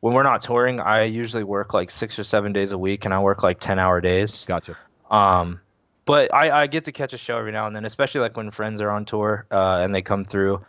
when 0.00 0.14
we're 0.14 0.22
not 0.22 0.40
touring, 0.40 0.80
I 0.80 1.04
usually 1.04 1.44
work 1.44 1.74
like 1.74 1.90
six 1.90 2.18
or 2.18 2.24
seven 2.24 2.52
days 2.52 2.72
a 2.72 2.78
week, 2.78 3.04
and 3.04 3.14
I 3.14 3.20
work 3.20 3.42
like 3.42 3.60
ten 3.60 3.78
hour 3.78 4.00
days. 4.00 4.44
Gotcha. 4.46 4.76
Um, 5.10 5.60
but 6.04 6.32
I, 6.34 6.62
I 6.62 6.66
get 6.66 6.84
to 6.84 6.92
catch 6.92 7.12
a 7.12 7.18
show 7.18 7.38
every 7.38 7.52
now 7.52 7.66
and 7.66 7.76
then, 7.76 7.84
especially 7.84 8.22
like 8.22 8.36
when 8.36 8.50
friends 8.50 8.80
are 8.80 8.90
on 8.90 9.04
tour 9.04 9.46
uh, 9.50 9.80
and 9.82 9.94
they 9.94 10.02
come 10.02 10.24
through. 10.24 10.64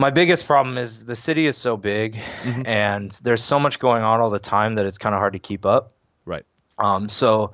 My 0.00 0.08
biggest 0.08 0.46
problem 0.46 0.78
is 0.78 1.04
the 1.04 1.14
city 1.14 1.46
is 1.46 1.58
so 1.58 1.76
big, 1.76 2.18
and 2.64 3.10
there's 3.22 3.44
so 3.44 3.60
much 3.60 3.78
going 3.78 4.02
on 4.02 4.22
all 4.22 4.30
the 4.30 4.38
time 4.38 4.76
that 4.76 4.86
it's 4.86 4.96
kind 4.96 5.14
of 5.14 5.18
hard 5.18 5.34
to 5.34 5.38
keep 5.38 5.66
up. 5.66 5.92
Right. 6.24 6.46
Um, 6.78 7.10
so 7.10 7.52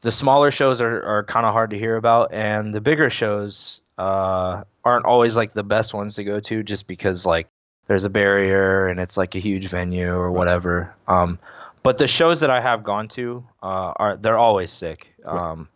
the 0.00 0.10
smaller 0.10 0.50
shows 0.50 0.80
are, 0.80 1.00
are 1.04 1.22
kind 1.22 1.46
of 1.46 1.52
hard 1.52 1.70
to 1.70 1.78
hear 1.78 1.96
about, 1.96 2.34
and 2.34 2.74
the 2.74 2.80
bigger 2.80 3.10
shows 3.10 3.80
uh, 3.96 4.64
aren't 4.84 5.06
always 5.06 5.36
like 5.36 5.52
the 5.52 5.62
best 5.62 5.94
ones 5.94 6.16
to 6.16 6.24
go 6.24 6.40
to, 6.40 6.64
just 6.64 6.88
because 6.88 7.24
like 7.24 7.46
there's 7.86 8.04
a 8.04 8.10
barrier 8.10 8.88
and 8.88 8.98
it's 8.98 9.16
like 9.16 9.36
a 9.36 9.38
huge 9.38 9.68
venue 9.68 10.10
or 10.10 10.32
whatever. 10.32 10.92
Um, 11.06 11.38
but 11.84 11.98
the 11.98 12.08
shows 12.08 12.40
that 12.40 12.50
I 12.50 12.60
have 12.60 12.82
gone 12.82 13.06
to 13.10 13.44
uh, 13.62 13.92
are 13.94 14.16
they're 14.16 14.36
always 14.36 14.72
sick. 14.72 15.14
Um, 15.24 15.68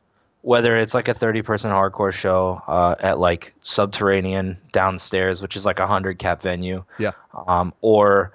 whether 0.43 0.77
it's 0.77 0.95
like 0.95 1.09
a 1.09 1.15
30 1.15 1.43
person 1.43 1.71
hardcore 1.71 2.13
show 2.13 2.63
uh, 2.69 2.95
at 3.01 3.19
like 3.19 3.53
Subterranean 3.63 4.57
downstairs, 4.73 5.43
which 5.43 5.57
is 5.57 5.67
like 5.67 5.79
a 5.81 5.87
hundred 5.87 6.19
cap 6.19 6.43
venue, 6.43 6.85
Yeah. 6.99 7.13
um, 7.47 7.73
or 7.81 8.33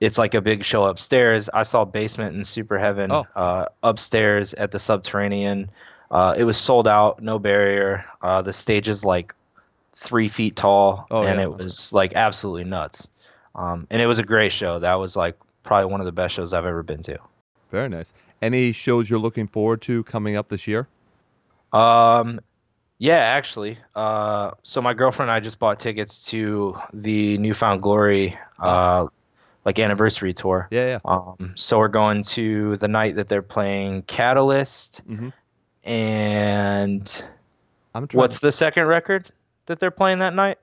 it's 0.00 0.18
like 0.18 0.34
a 0.34 0.40
big 0.40 0.64
show 0.64 0.84
upstairs. 0.84 1.48
I 1.52 1.62
saw 1.64 1.84
Basement 1.84 2.34
and 2.34 2.44
Superheaven 2.44 3.08
Oh. 3.10 3.40
uh, 3.40 3.66
upstairs 3.82 4.54
at 4.54 4.70
the 4.70 4.78
Subterranean. 4.78 5.70
Uh, 6.10 6.34
it 6.36 6.44
was 6.44 6.56
sold 6.56 6.86
out, 6.86 7.22
no 7.22 7.38
barrier. 7.38 8.04
Uh, 8.22 8.42
the 8.42 8.52
stage 8.52 8.88
is 8.88 9.04
like 9.04 9.34
three 9.94 10.28
feet 10.28 10.56
tall, 10.56 11.06
Oh, 11.10 11.22
and 11.24 11.38
yeah. 11.38 11.44
it 11.46 11.56
was 11.56 11.92
like 11.92 12.12
absolutely 12.14 12.64
nuts. 12.64 13.08
Um, 13.54 13.86
and 13.90 14.00
it 14.02 14.06
was 14.06 14.18
a 14.18 14.22
great 14.24 14.52
show. 14.52 14.78
That 14.78 14.94
was 14.94 15.16
like 15.16 15.36
probably 15.62 15.90
one 15.90 16.00
of 16.00 16.04
the 16.06 16.12
best 16.12 16.34
shows 16.34 16.52
I've 16.52 16.66
ever 16.66 16.82
been 16.82 17.02
to. 17.02 17.18
Very 17.70 17.88
nice. 17.88 18.12
Any 18.42 18.72
shows 18.72 19.08
you're 19.10 19.18
looking 19.18 19.46
forward 19.48 19.80
to 19.82 20.04
coming 20.04 20.36
up 20.36 20.48
this 20.48 20.66
year? 20.68 20.86
Um, 21.74 22.40
yeah, 22.98 23.16
actually. 23.18 23.78
Uh, 23.94 24.52
so 24.62 24.80
my 24.80 24.94
girlfriend 24.94 25.30
and 25.30 25.36
I 25.36 25.40
just 25.40 25.58
bought 25.58 25.78
tickets 25.80 26.26
to 26.26 26.78
the 26.92 27.36
New 27.38 27.52
Found 27.54 27.82
Glory, 27.82 28.38
uh, 28.58 29.06
like 29.64 29.78
anniversary 29.78 30.32
tour. 30.34 30.68
Yeah, 30.70 30.86
yeah. 30.86 30.98
Um, 31.04 31.52
so 31.56 31.78
we're 31.78 31.88
going 31.88 32.22
to 32.22 32.76
the 32.76 32.88
night 32.88 33.16
that 33.16 33.28
they're 33.28 33.42
playing 33.42 34.02
Catalyst, 34.02 35.02
Mhm. 35.08 35.32
and 35.84 37.24
I'm 37.94 38.06
trying. 38.06 38.18
what's 38.20 38.38
the 38.38 38.52
second 38.52 38.86
record 38.86 39.30
that 39.66 39.80
they're 39.80 39.90
playing 39.90 40.20
that 40.20 40.34
night? 40.34 40.58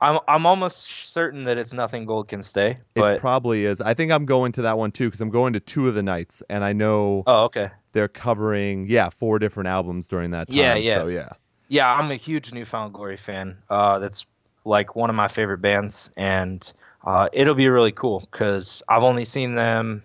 I'm 0.00 0.18
I'm 0.28 0.46
almost 0.46 1.12
certain 1.12 1.44
that 1.44 1.56
it's 1.56 1.72
Nothing 1.72 2.04
Gold 2.04 2.28
Can 2.28 2.42
Stay, 2.42 2.78
it 2.94 3.20
probably 3.20 3.64
is. 3.64 3.80
I 3.80 3.94
think 3.94 4.12
I'm 4.12 4.26
going 4.26 4.52
to 4.52 4.62
that 4.62 4.76
one 4.76 4.92
too 4.92 5.06
because 5.06 5.20
I'm 5.20 5.30
going 5.30 5.54
to 5.54 5.60
two 5.60 5.88
of 5.88 5.94
the 5.94 6.02
nights, 6.02 6.42
and 6.50 6.64
I 6.64 6.72
know 6.72 7.22
oh 7.26 7.44
okay. 7.44 7.70
they're 7.92 8.08
covering 8.08 8.86
yeah 8.88 9.08
four 9.08 9.38
different 9.38 9.68
albums 9.68 10.06
during 10.06 10.32
that 10.32 10.48
time. 10.48 10.58
Yeah, 10.58 10.74
yeah. 10.74 10.94
So 10.96 11.06
yeah. 11.08 11.28
Yeah, 11.68 11.88
I'm 11.88 12.10
a 12.10 12.16
huge 12.16 12.52
New 12.52 12.64
Found 12.64 12.92
Glory 12.92 13.16
fan. 13.16 13.58
Uh, 13.68 13.98
that's 13.98 14.24
like 14.64 14.94
one 14.94 15.10
of 15.10 15.16
my 15.16 15.28
favorite 15.28 15.58
bands, 15.58 16.10
and 16.16 16.72
uh, 17.04 17.28
it'll 17.32 17.54
be 17.54 17.68
really 17.68 17.92
cool 17.92 18.28
because 18.30 18.82
I've 18.88 19.02
only 19.02 19.24
seen 19.24 19.54
them 19.54 20.04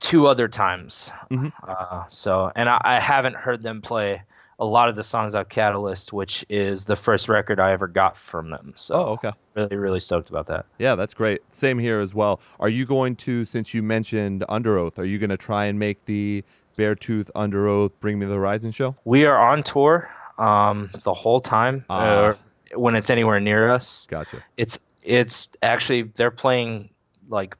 two 0.00 0.26
other 0.26 0.48
times. 0.48 1.10
Mhm. 1.30 1.52
Uh, 1.66 2.04
so, 2.08 2.50
and 2.56 2.68
I, 2.68 2.80
I 2.82 3.00
haven't 3.00 3.36
heard 3.36 3.62
them 3.62 3.82
play 3.82 4.22
a 4.58 4.64
lot 4.64 4.88
of 4.88 4.96
the 4.96 5.02
songs 5.04 5.34
of 5.34 5.48
Catalyst, 5.48 6.12
which 6.12 6.44
is 6.48 6.84
the 6.84 6.96
first 6.96 7.28
record 7.28 7.58
I 7.58 7.72
ever 7.72 7.88
got 7.88 8.16
from 8.16 8.50
them. 8.50 8.74
So, 8.76 8.94
Oh, 8.94 9.02
okay. 9.14 9.32
really, 9.54 9.76
really 9.76 10.00
stoked 10.00 10.30
about 10.30 10.46
that. 10.48 10.66
Yeah, 10.78 10.94
that's 10.94 11.14
great. 11.14 11.40
Same 11.52 11.78
here 11.78 12.00
as 12.00 12.14
well. 12.14 12.40
Are 12.60 12.68
you 12.68 12.86
going 12.86 13.16
to, 13.16 13.44
since 13.44 13.74
you 13.74 13.82
mentioned 13.82 14.44
Underoath, 14.48 14.98
are 14.98 15.04
you 15.04 15.18
going 15.18 15.30
to 15.30 15.36
try 15.36 15.64
and 15.64 15.78
make 15.78 16.04
the 16.04 16.44
Beartooth 16.78 17.30
Underoath 17.34 17.92
Bring 18.00 18.18
Me 18.18 18.26
the 18.26 18.34
Horizon 18.34 18.70
show? 18.70 18.94
We 19.04 19.24
are 19.24 19.38
on 19.38 19.62
tour 19.62 20.08
um, 20.38 20.90
the 21.04 21.14
whole 21.14 21.40
time 21.40 21.84
Ah. 21.90 22.00
uh, 22.02 22.34
when 22.74 22.94
it's 22.94 23.10
anywhere 23.10 23.40
near 23.40 23.70
us. 23.70 24.06
Gotcha. 24.08 24.42
It's 24.56 24.78
it's 25.02 25.48
actually 25.62 26.02
they're 26.14 26.30
playing 26.30 26.88
like 27.28 27.56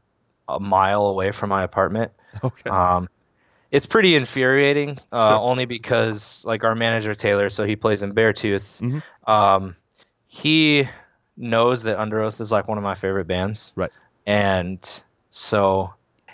a 0.49 0.59
mile 0.61 1.07
away 1.07 1.33
from 1.33 1.51
my 1.51 1.63
apartment. 1.65 2.13
Okay. 2.43 2.71
Um, 2.71 3.11
it's 3.73 3.87
pretty 3.87 4.15
infuriating, 4.15 4.99
uh, 5.11 5.29
Sure. 5.31 5.39
only 5.39 5.65
because 5.65 6.43
like 6.45 6.63
our 6.63 6.75
manager 6.75 7.15
Taylor, 7.15 7.49
so 7.49 7.65
he 7.65 7.75
plays 7.75 8.03
in 8.03 8.13
Beartooth. 8.15 8.79
Mhm. 8.81 9.03
Um, 9.29 9.75
he 10.27 10.89
knows 11.37 11.83
that 11.85 11.99
Underoath 11.99 12.41
is 12.41 12.53
like 12.53 12.69
one 12.69 12.79
of 12.79 12.85
my 12.85 12.95
favorite 12.95 13.27
bands, 13.27 13.73
Right. 13.75 13.91
and 14.27 14.79
so 15.31 15.93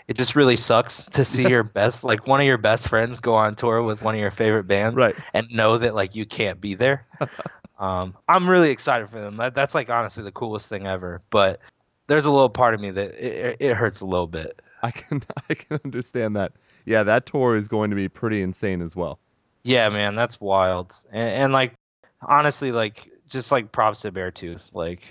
it 0.08 0.16
just 0.16 0.34
really 0.36 0.56
sucks 0.56 1.04
to 1.12 1.24
see 1.24 1.48
your 1.48 1.62
best, 1.80 2.02
like 2.04 2.26
one 2.26 2.40
of 2.40 2.46
your 2.46 2.58
best 2.58 2.88
friends, 2.88 3.20
go 3.20 3.34
on 3.34 3.54
tour 3.54 3.82
with 3.82 4.02
one 4.02 4.14
of 4.14 4.20
your 4.20 4.30
favorite 4.32 4.64
bands, 4.64 4.96
Right. 4.96 5.16
and 5.32 5.48
know 5.50 5.78
that 5.78 5.94
like 5.94 6.14
you 6.16 6.26
can't 6.26 6.60
be 6.60 6.74
there. 6.74 7.04
um, 7.78 8.14
I'm 8.28 8.48
really 8.50 8.70
excited 8.70 9.08
for 9.10 9.20
them. 9.20 9.36
That, 9.36 9.54
that's 9.54 9.74
like 9.74 9.90
honestly 9.90 10.24
the 10.24 10.32
coolest 10.32 10.68
thing 10.68 10.86
ever. 10.88 11.22
But 11.30 11.60
there's 12.08 12.26
a 12.26 12.32
little 12.32 12.50
part 12.50 12.74
of 12.74 12.80
me 12.80 12.90
that 12.90 13.10
it, 13.24 13.56
it 13.60 13.74
hurts 13.74 14.00
a 14.00 14.06
little 14.06 14.26
bit. 14.26 14.60
I 14.82 14.90
can 14.90 15.20
I 15.50 15.54
can 15.54 15.78
understand 15.84 16.34
that. 16.36 16.52
Yeah, 16.88 17.02
that 17.02 17.26
tour 17.26 17.54
is 17.54 17.68
going 17.68 17.90
to 17.90 17.96
be 17.96 18.08
pretty 18.08 18.40
insane 18.42 18.80
as 18.80 18.96
well. 18.96 19.18
Yeah, 19.62 19.88
man, 19.90 20.14
that's 20.16 20.40
wild. 20.40 20.94
And, 21.12 21.28
and 21.30 21.52
like 21.52 21.74
honestly, 22.22 22.72
like 22.72 23.10
just 23.28 23.52
like 23.52 23.72
props 23.72 24.00
to 24.02 24.12
Beartooth. 24.12 24.70
Like 24.72 25.02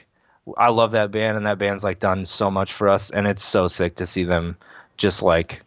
I 0.58 0.70
love 0.70 0.92
that 0.94 1.12
band, 1.12 1.38
and 1.38 1.46
that 1.46 1.58
band's 1.60 1.84
like 1.84 2.00
done 2.00 2.26
so 2.26 2.50
much 2.50 2.74
for 2.74 2.88
us, 2.90 3.10
and 3.12 3.28
it's 3.28 3.44
so 3.44 3.68
sick 3.68 3.96
to 3.98 4.06
see 4.06 4.24
them 4.24 4.58
just 4.98 5.22
like 5.22 5.62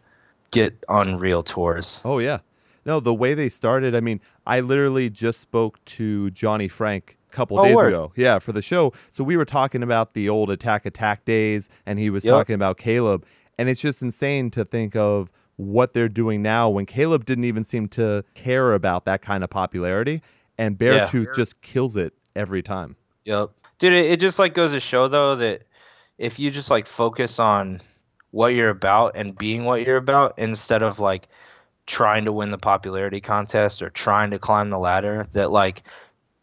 get 0.51 0.73
unreal 0.89 1.43
tours. 1.43 2.01
Oh 2.03 2.19
yeah. 2.19 2.39
No, 2.83 2.99
the 2.99 3.13
way 3.13 3.35
they 3.35 3.47
started, 3.47 3.95
I 3.95 3.99
mean, 3.99 4.19
I 4.45 4.59
literally 4.59 5.09
just 5.09 5.39
spoke 5.39 5.83
to 5.85 6.31
Johnny 6.31 6.67
Franck 6.67 7.15
a 7.29 7.31
couple 7.31 7.59
Oh, 7.59 7.63
days 7.63 7.75
word. 7.75 7.89
ago. 7.89 8.11
Yeah, 8.15 8.39
for 8.39 8.53
the 8.53 8.61
show. 8.63 8.91
So 9.11 9.23
we 9.23 9.37
were 9.37 9.45
talking 9.45 9.83
about 9.83 10.13
the 10.13 10.27
old 10.27 10.49
Attack 10.49 10.87
Attack 10.87 11.23
days 11.23 11.69
and 11.85 11.99
he 11.99 12.09
was 12.09 12.25
Yep. 12.25 12.33
talking 12.33 12.55
about 12.55 12.77
Caleb 12.77 13.23
and 13.59 13.69
it's 13.69 13.81
just 13.81 14.01
insane 14.01 14.49
to 14.51 14.65
think 14.65 14.95
of 14.95 15.29
what 15.61 15.93
they're 15.93 16.09
doing 16.09 16.41
now 16.41 16.67
when 16.69 16.85
Caleb 16.87 17.23
didn't 17.23 17.43
even 17.43 17.63
seem 17.63 17.87
to 17.87 18.23
care 18.33 18.73
about 18.73 19.05
that 19.05 19.21
kind 19.21 19.43
of 19.43 19.49
popularity 19.49 20.21
and 20.57 20.75
Yeah. 20.79 21.05
Beartooth 21.05 21.35
just 21.35 21.61
kills 21.61 21.95
it 21.95 22.13
every 22.35 22.63
time. 22.63 22.95
Yep. 23.25 23.51
Dude, 23.77 23.93
it, 23.93 24.05
it 24.11 24.19
just 24.19 24.39
like 24.39 24.53
goes 24.55 24.71
to 24.71 24.79
show 24.79 25.07
though 25.07 25.35
that 25.35 25.61
if 26.17 26.39
you 26.39 26.49
just 26.51 26.71
like 26.71 26.87
focus 26.87 27.37
on 27.39 27.81
what 28.31 28.53
you're 28.55 28.69
about 28.69 29.13
and 29.15 29.37
being 29.37 29.65
what 29.65 29.85
you're 29.85 29.97
about 29.97 30.33
instead 30.37 30.81
of 30.81 30.99
like 30.99 31.27
trying 31.85 32.25
to 32.25 32.31
win 32.31 32.49
the 32.51 32.57
popularity 32.57 33.21
contest 33.21 33.81
or 33.81 33.89
trying 33.89 34.31
to 34.31 34.39
climb 34.39 34.69
the 34.69 34.77
ladder, 34.79 35.27
that 35.33 35.51
like 35.51 35.83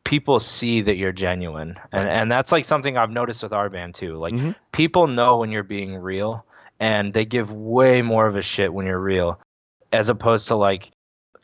people 0.04 0.38
see 0.40 0.80
that 0.82 0.96
you're 0.96 1.12
genuine. 1.12 1.78
And 1.92 2.08
and 2.08 2.30
that's 2.30 2.52
like 2.52 2.64
something 2.64 2.96
I've 2.96 3.10
noticed 3.10 3.42
with 3.42 3.52
our 3.52 3.68
band 3.70 3.94
too. 3.94 4.16
Like 4.16 4.34
Mhm. 4.34 4.54
people 4.72 5.06
know 5.06 5.38
when 5.38 5.50
you're 5.50 5.62
being 5.64 5.96
real 5.96 6.44
and 6.80 7.12
they 7.12 7.24
give 7.24 7.50
way 7.52 8.02
more 8.02 8.26
of 8.26 8.36
a 8.36 8.42
shit 8.42 8.72
when 8.72 8.86
you're 8.86 9.00
real 9.00 9.40
as 9.92 10.08
opposed 10.08 10.48
to 10.48 10.54
like 10.56 10.90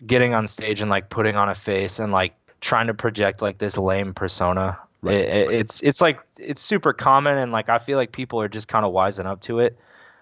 getting 0.06 0.34
on 0.34 0.46
stage 0.46 0.80
and 0.80 0.90
like 0.90 1.08
putting 1.10 1.36
on 1.36 1.48
a 1.48 1.54
face 1.54 1.98
and 1.98 2.12
like 2.12 2.34
trying 2.60 2.86
to 2.86 2.94
project 2.94 3.42
like 3.42 3.58
this 3.58 3.76
lame 3.76 4.12
persona 4.14 4.78
Right. 5.02 5.16
It- 5.16 5.28
it- 5.50 5.50
it's 5.60 5.82
it's 5.82 6.00
like 6.00 6.18
it's 6.38 6.62
super 6.62 6.92
common 6.94 7.36
and 7.36 7.52
like 7.52 7.68
i 7.68 7.78
feel 7.78 7.98
like 7.98 8.10
people 8.12 8.40
are 8.40 8.48
just 8.48 8.68
kind 8.68 8.86
of 8.86 8.92
wising 8.92 9.26
up 9.26 9.40
to 9.42 9.58
it 9.58 9.78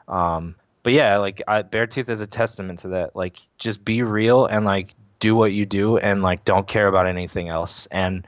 um 0.09 0.57
but 0.83 0.92
yeah 0.92 1.18
like 1.18 1.40
I, 1.46 1.62
beartooth 1.62 2.09
is 2.09 2.20
a 2.20 2.27
testament 2.27 2.81
to 2.81 2.88
that 2.88 3.14
like 3.14 3.37
just 3.59 3.85
be 3.85 4.03
real 4.03 4.46
and 4.46 4.64
like 4.64 4.94
do 5.20 5.37
what 5.37 5.53
you 5.53 5.64
do 5.66 5.98
and 5.98 6.20
like 6.20 6.44
don't 6.44 6.66
care 6.66 6.88
about 6.88 7.07
anything 7.07 7.48
else. 7.48 7.87
And 7.92 8.27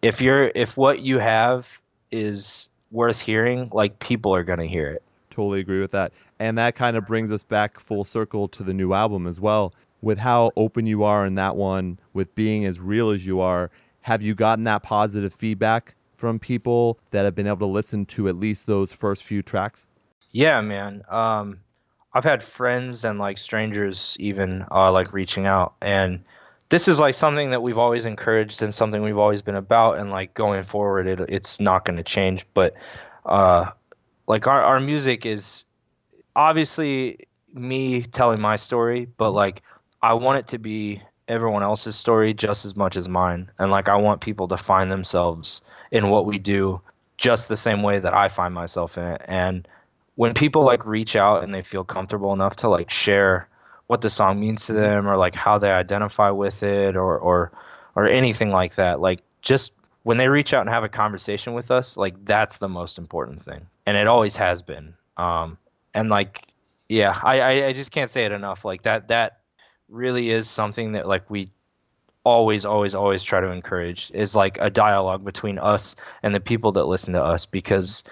if 0.00 0.22
you're 0.22 0.50
if 0.54 0.78
what 0.78 1.00
you 1.00 1.18
have 1.18 1.68
is 2.10 2.70
worth 2.90 3.20
hearing, 3.20 3.68
like 3.70 3.98
people 3.98 4.34
are 4.34 4.42
gonna 4.42 4.64
hear 4.64 4.88
it. 4.88 5.02
Totally 5.32 5.60
agree 5.60 5.80
with 5.80 5.92
that. 5.92 6.12
And 6.38 6.58
that 6.58 6.76
kind 6.76 6.94
of 6.94 7.06
brings 7.06 7.32
us 7.32 7.42
back 7.42 7.80
full 7.80 8.04
circle 8.04 8.48
to 8.48 8.62
the 8.62 8.74
new 8.74 8.92
album 8.92 9.26
as 9.26 9.40
well. 9.40 9.72
With 10.02 10.18
how 10.18 10.52
open 10.56 10.86
you 10.86 11.02
are 11.04 11.24
in 11.24 11.36
that 11.36 11.56
one, 11.56 11.98
with 12.12 12.34
being 12.34 12.66
as 12.66 12.80
real 12.80 13.10
as 13.10 13.24
you 13.26 13.40
are, 13.40 13.70
have 14.02 14.20
you 14.20 14.34
gotten 14.34 14.64
that 14.64 14.82
positive 14.82 15.32
feedback 15.32 15.94
from 16.16 16.38
people 16.38 16.98
that 17.12 17.24
have 17.24 17.34
been 17.34 17.46
able 17.46 17.58
to 17.58 17.66
listen 17.66 18.04
to 18.06 18.28
at 18.28 18.36
least 18.36 18.66
those 18.66 18.92
first 18.92 19.24
few 19.24 19.40
tracks? 19.40 19.88
Yeah, 20.32 20.60
man. 20.60 21.02
Um, 21.08 21.60
I've 22.12 22.24
had 22.24 22.44
friends 22.44 23.04
and 23.04 23.18
like 23.18 23.38
strangers 23.38 24.16
even 24.20 24.66
uh, 24.70 24.92
like 24.92 25.14
reaching 25.14 25.46
out, 25.46 25.74
and 25.80 26.22
this 26.68 26.88
is 26.88 27.00
like 27.00 27.14
something 27.14 27.50
that 27.50 27.62
we've 27.62 27.78
always 27.78 28.04
encouraged 28.04 28.62
and 28.62 28.74
something 28.74 29.02
we've 29.02 29.18
always 29.18 29.40
been 29.40 29.56
about, 29.56 29.98
and 29.98 30.10
like 30.10 30.34
going 30.34 30.64
forward, 30.64 31.06
it, 31.06 31.20
it's 31.28 31.58
not 31.58 31.84
going 31.84 31.96
to 31.96 32.02
change. 32.02 32.44
But 32.52 32.74
uh, 33.24 33.70
like 34.26 34.46
our 34.46 34.62
our 34.62 34.80
music 34.80 35.26
is 35.26 35.64
obviously 36.34 37.26
me 37.52 38.02
telling 38.02 38.40
my 38.40 38.56
story, 38.56 39.06
but 39.16 39.28
mm-hmm. 39.28 39.36
like 39.36 39.62
I 40.02 40.14
want 40.14 40.38
it 40.38 40.48
to 40.48 40.58
be 40.58 41.02
everyone 41.28 41.62
else's 41.62 41.96
story 41.96 42.34
just 42.34 42.64
as 42.64 42.76
much 42.76 42.96
as 42.96 43.08
mine. 43.08 43.50
And 43.58 43.70
like 43.70 43.88
I 43.88 43.96
want 43.96 44.20
people 44.20 44.48
to 44.48 44.56
find 44.56 44.90
themselves 44.90 45.60
in 45.90 46.10
what 46.10 46.26
we 46.26 46.38
do 46.38 46.80
just 47.18 47.48
the 47.48 47.56
same 47.56 47.82
way 47.82 48.00
that 48.00 48.14
I 48.14 48.28
find 48.28 48.52
myself 48.52 48.98
in 48.98 49.04
it. 49.04 49.22
And 49.26 49.68
when 50.16 50.34
people 50.34 50.64
like 50.64 50.84
reach 50.84 51.14
out 51.14 51.44
and 51.44 51.54
they 51.54 51.62
feel 51.62 51.84
comfortable 51.84 52.32
enough 52.32 52.56
to 52.56 52.68
like 52.68 52.90
share 52.90 53.48
what 53.86 54.00
the 54.00 54.10
song 54.10 54.40
means 54.40 54.66
to 54.66 54.72
mm-hmm. 54.72 54.82
them 54.82 55.08
or 55.08 55.16
like 55.16 55.34
how 55.34 55.58
they 55.58 55.70
identify 55.70 56.30
with 56.30 56.62
it 56.62 56.96
or 56.96 57.18
or 57.18 57.52
or 57.94 58.06
anything 58.06 58.50
like 58.50 58.76
that, 58.76 59.00
like 59.00 59.20
just 59.42 59.72
when 60.02 60.16
they 60.16 60.28
reach 60.28 60.52
out 60.52 60.62
and 60.62 60.70
have 60.70 60.84
a 60.84 60.88
conversation 60.88 61.52
with 61.52 61.70
us, 61.70 61.96
like 61.96 62.24
that's 62.24 62.58
the 62.58 62.68
most 62.68 62.98
important 62.98 63.44
thing. 63.44 63.66
And 63.86 63.96
it 63.96 64.06
always 64.06 64.36
has 64.36 64.62
been. 64.62 64.94
Um 65.16 65.58
and 65.94 66.08
like 66.08 66.46
yeah, 66.88 67.18
I, 67.22 67.40
I, 67.40 67.66
I 67.68 67.72
just 67.72 67.90
can't 67.90 68.10
say 68.10 68.26
it 68.26 68.32
enough. 68.32 68.64
Like 68.64 68.82
that 68.82 69.08
that 69.08 69.40
really 69.88 70.30
is 70.30 70.48
something 70.48 70.92
that 70.92 71.06
like 71.06 71.30
we 71.30 71.50
always 72.24 72.64
always 72.64 72.94
always 72.94 73.22
try 73.22 73.40
to 73.40 73.48
encourage 73.48 74.10
is 74.14 74.34
like 74.34 74.56
a 74.60 74.70
dialogue 74.70 75.24
between 75.24 75.58
us 75.58 75.96
and 76.22 76.34
the 76.34 76.40
people 76.40 76.72
that 76.72 76.84
listen 76.84 77.12
to 77.12 77.22
us 77.22 77.44
because 77.44 78.04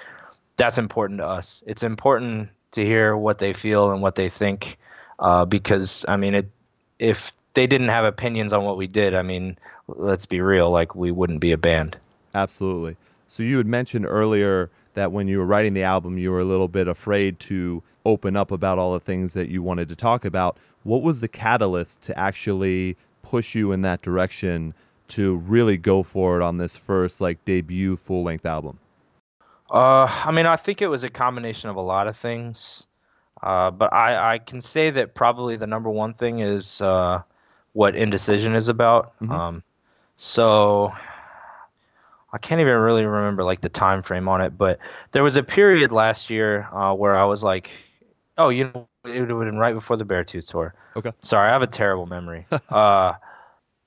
that's 0.56 0.78
important 0.78 1.20
to 1.20 1.26
us 1.26 1.62
it's 1.66 1.82
important 1.82 2.48
to 2.72 2.84
hear 2.84 3.16
what 3.16 3.38
they 3.38 3.52
feel 3.52 3.92
and 3.92 4.02
what 4.02 4.16
they 4.16 4.28
think 4.28 4.78
uh, 5.20 5.44
because 5.44 6.04
i 6.08 6.16
mean 6.16 6.34
it 6.34 6.50
if 6.98 7.32
they 7.54 7.68
didn't 7.68 7.88
have 7.88 8.04
opinions 8.04 8.52
on 8.52 8.64
what 8.64 8.76
we 8.76 8.88
did 8.88 9.14
i 9.14 9.22
mean 9.22 9.56
let's 9.86 10.26
be 10.26 10.40
real 10.40 10.70
like 10.70 10.94
we 10.96 11.12
wouldn't 11.12 11.40
be 11.40 11.52
a 11.52 11.58
band 11.58 11.96
absolutely 12.34 12.96
so 13.28 13.44
you 13.44 13.58
had 13.58 13.66
mentioned 13.66 14.04
earlier 14.04 14.70
that 15.00 15.12
when 15.12 15.26
you 15.26 15.38
were 15.38 15.46
writing 15.46 15.74
the 15.74 15.82
album 15.82 16.18
you 16.18 16.30
were 16.30 16.40
a 16.40 16.44
little 16.44 16.68
bit 16.68 16.86
afraid 16.86 17.40
to 17.40 17.82
open 18.04 18.36
up 18.36 18.50
about 18.50 18.78
all 18.78 18.92
the 18.92 19.00
things 19.00 19.32
that 19.32 19.48
you 19.48 19.62
wanted 19.62 19.88
to 19.88 19.96
talk 19.96 20.24
about 20.24 20.56
what 20.82 21.02
was 21.02 21.20
the 21.20 21.28
catalyst 21.28 22.02
to 22.02 22.18
actually 22.18 22.96
push 23.22 23.54
you 23.54 23.72
in 23.72 23.82
that 23.82 24.02
direction 24.02 24.74
to 25.08 25.36
really 25.38 25.76
go 25.76 26.02
for 26.02 26.36
it 26.40 26.42
on 26.42 26.56
this 26.58 26.76
first 26.76 27.20
like 27.20 27.44
debut 27.44 27.96
full 27.96 28.22
length 28.22 28.46
album? 28.46 28.78
Uh, 29.70 30.06
I 30.08 30.32
mean, 30.32 30.46
I 30.46 30.56
think 30.56 30.82
it 30.82 30.88
was 30.88 31.04
a 31.04 31.10
combination 31.10 31.70
of 31.70 31.76
a 31.76 31.80
lot 31.80 32.08
of 32.08 32.16
things, 32.16 32.84
uh, 33.42 33.70
but 33.70 33.92
I, 33.92 34.34
I 34.34 34.38
can 34.38 34.60
say 34.60 34.90
that 34.90 35.14
probably 35.14 35.56
the 35.56 35.66
number 35.66 35.90
one 35.90 36.12
thing 36.12 36.40
is 36.40 36.80
uh, 36.80 37.22
what 37.72 37.94
indecision 37.94 38.54
is 38.54 38.68
about. 38.68 39.12
Mm-hmm. 39.20 39.32
Um, 39.32 39.62
so 40.16 40.92
I 42.32 42.38
can't 42.38 42.60
even 42.60 42.74
really 42.74 43.04
remember 43.04 43.44
like 43.44 43.60
the 43.60 43.68
time 43.68 44.02
frame 44.02 44.28
on 44.28 44.40
it, 44.40 44.56
but 44.56 44.78
there 45.12 45.22
was 45.22 45.36
a 45.36 45.42
period 45.42 45.92
last 45.92 46.30
year 46.30 46.68
uh, 46.72 46.94
where 46.94 47.16
I 47.16 47.24
was 47.24 47.42
like, 47.42 47.70
oh, 48.38 48.48
you 48.50 48.70
know, 48.72 48.88
it 49.04 49.20
would 49.20 49.30
have 49.30 49.38
been 49.38 49.58
right 49.58 49.74
before 49.74 49.96
the 49.96 50.04
Beartooth 50.04 50.46
tour. 50.46 50.74
Okay. 50.96 51.12
Sorry, 51.24 51.48
I 51.48 51.52
have 51.52 51.62
a 51.62 51.66
terrible 51.66 52.06
memory. 52.06 52.46
uh, 52.68 53.14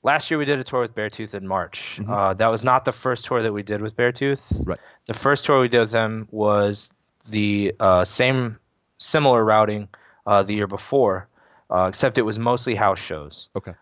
last 0.04 0.30
year 0.30 0.38
we 0.38 0.46
did 0.46 0.60
a 0.60 0.64
tour 0.64 0.82
with 0.82 0.94
Beartooth 0.94 1.34
in 1.34 1.48
March. 1.48 1.98
Mm-hmm. 2.00 2.12
Uh, 2.12 2.34
that 2.34 2.48
was 2.48 2.64
not 2.64 2.86
the 2.86 2.92
first 2.92 3.26
tour 3.26 3.42
that 3.42 3.54
we 3.54 3.64
did 3.64 3.82
with 3.82 3.96
Beartooth. 3.96 4.68
Right. 4.68 4.80
The 5.06 5.14
first 5.14 5.46
tour 5.46 5.62
we 5.62 5.70
did 5.70 5.80
with 5.80 5.92
them 5.92 6.28
was 6.32 6.90
the 7.30 7.74
uh, 7.80 8.06
same, 8.06 8.60
similar 8.98 9.44
routing 9.44 9.88
uh, 10.26 10.44
the 10.44 10.54
year 10.54 10.68
before, 10.68 11.28
uh, 11.70 11.86
except 11.86 12.18
it 12.18 12.24
was 12.24 12.38
mostly 12.38 12.76
house 12.76 13.00
shows. 13.00 13.50
Okay. 13.56 13.74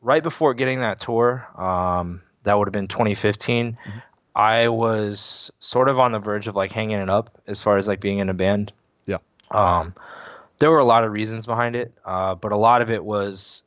Right 0.00 0.22
before 0.22 0.54
getting 0.54 0.80
that 0.80 1.00
tour, 1.00 1.46
um, 1.60 2.22
that 2.48 2.58
would 2.58 2.68
have 2.68 2.72
been 2.72 2.88
2015. 2.88 3.72
Mm-hmm. 3.72 3.98
I 4.34 4.68
was 4.68 5.50
sort 5.58 5.88
of 5.88 5.98
on 5.98 6.12
the 6.12 6.18
verge 6.18 6.46
of 6.46 6.54
like 6.54 6.70
hanging 6.70 6.98
it 6.98 7.10
up 7.10 7.40
as 7.46 7.60
far 7.60 7.76
as 7.76 7.88
like 7.88 8.00
being 8.00 8.18
in 8.18 8.28
a 8.28 8.34
band. 8.34 8.72
Yeah. 9.06 9.18
Um, 9.50 9.94
there 10.58 10.70
were 10.70 10.78
a 10.78 10.84
lot 10.84 11.04
of 11.04 11.12
reasons 11.12 11.46
behind 11.46 11.76
it, 11.76 11.92
uh, 12.04 12.34
but 12.34 12.52
a 12.52 12.56
lot 12.56 12.82
of 12.82 12.90
it 12.90 13.04
was 13.04 13.62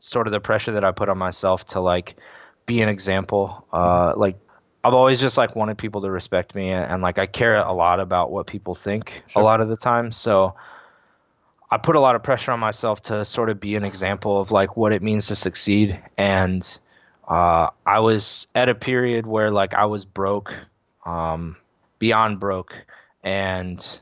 sort 0.00 0.26
of 0.26 0.32
the 0.32 0.40
pressure 0.40 0.72
that 0.72 0.84
I 0.84 0.92
put 0.92 1.08
on 1.08 1.18
myself 1.18 1.66
to 1.68 1.80
like 1.80 2.16
be 2.66 2.80
an 2.82 2.88
example. 2.88 3.64
Uh, 3.72 4.12
like 4.16 4.36
I've 4.82 4.94
always 4.94 5.20
just 5.20 5.36
like 5.36 5.56
wanted 5.56 5.78
people 5.78 6.02
to 6.02 6.10
respect 6.10 6.54
me, 6.54 6.70
and, 6.70 6.92
and 6.92 7.02
like 7.02 7.18
I 7.18 7.26
care 7.26 7.56
a 7.56 7.72
lot 7.72 8.00
about 8.00 8.30
what 8.30 8.46
people 8.46 8.74
think 8.74 9.22
sure. 9.28 9.42
a 9.42 9.44
lot 9.44 9.60
of 9.60 9.68
the 9.68 9.76
time. 9.76 10.12
So 10.12 10.54
I 11.70 11.76
put 11.76 11.96
a 11.96 12.00
lot 12.00 12.14
of 12.14 12.22
pressure 12.22 12.52
on 12.52 12.60
myself 12.60 13.02
to 13.02 13.24
sort 13.24 13.50
of 13.50 13.60
be 13.60 13.76
an 13.76 13.84
example 13.84 14.40
of 14.40 14.50
like 14.50 14.76
what 14.76 14.92
it 14.92 15.02
means 15.02 15.26
to 15.26 15.36
succeed. 15.36 16.00
And 16.16 16.78
uh, 17.28 17.68
I 17.86 18.00
was 18.00 18.46
at 18.54 18.68
a 18.68 18.74
period 18.74 19.26
where 19.26 19.50
like 19.50 19.74
I 19.74 19.84
was 19.84 20.04
broke, 20.04 20.54
um, 21.04 21.56
beyond 21.98 22.40
broke, 22.40 22.74
and 23.22 24.00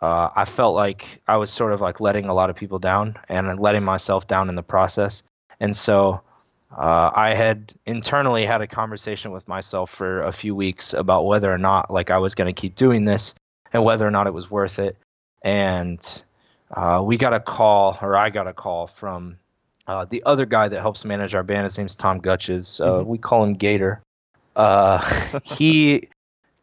uh, 0.00 0.30
I 0.34 0.44
felt 0.44 0.76
like 0.76 1.20
I 1.26 1.36
was 1.36 1.50
sort 1.50 1.72
of 1.72 1.80
like 1.80 2.00
letting 2.00 2.26
a 2.26 2.34
lot 2.34 2.48
of 2.48 2.56
people 2.56 2.78
down 2.78 3.18
and 3.28 3.58
letting 3.58 3.82
myself 3.82 4.28
down 4.28 4.48
in 4.48 4.54
the 4.54 4.62
process. 4.62 5.22
And 5.58 5.76
so 5.76 6.20
uh, 6.76 7.10
I 7.14 7.34
had 7.34 7.74
internally 7.86 8.46
had 8.46 8.62
a 8.62 8.66
conversation 8.66 9.32
with 9.32 9.46
myself 9.48 9.90
for 9.90 10.22
a 10.22 10.32
few 10.32 10.54
weeks 10.54 10.94
about 10.94 11.26
whether 11.26 11.52
or 11.52 11.58
not 11.58 11.90
like 11.90 12.10
I 12.10 12.18
was 12.18 12.36
going 12.36 12.54
to 12.54 12.58
keep 12.58 12.76
doing 12.76 13.04
this 13.04 13.34
and 13.72 13.84
whether 13.84 14.06
or 14.06 14.10
not 14.12 14.28
it 14.28 14.34
was 14.34 14.50
worth 14.50 14.78
it. 14.78 14.96
And 15.42 15.98
uh, 16.70 17.02
we 17.04 17.16
got 17.16 17.34
a 17.34 17.40
call, 17.40 17.98
or 18.00 18.16
I 18.16 18.30
got 18.30 18.46
a 18.46 18.52
call 18.52 18.86
from 18.86 19.38
uh, 19.90 20.04
the 20.08 20.22
other 20.24 20.46
guy 20.46 20.68
that 20.68 20.80
helps 20.80 21.04
manage 21.04 21.34
our 21.34 21.42
band. 21.42 21.64
His 21.64 21.76
name's 21.76 21.96
Tom 21.96 22.20
Gutches. 22.20 22.80
Uh, 22.80 22.92
mm-hmm. 22.92 23.08
We 23.08 23.18
call 23.18 23.42
him 23.42 23.54
Gator. 23.54 24.00
Uh, 24.54 25.40
he 25.44 26.08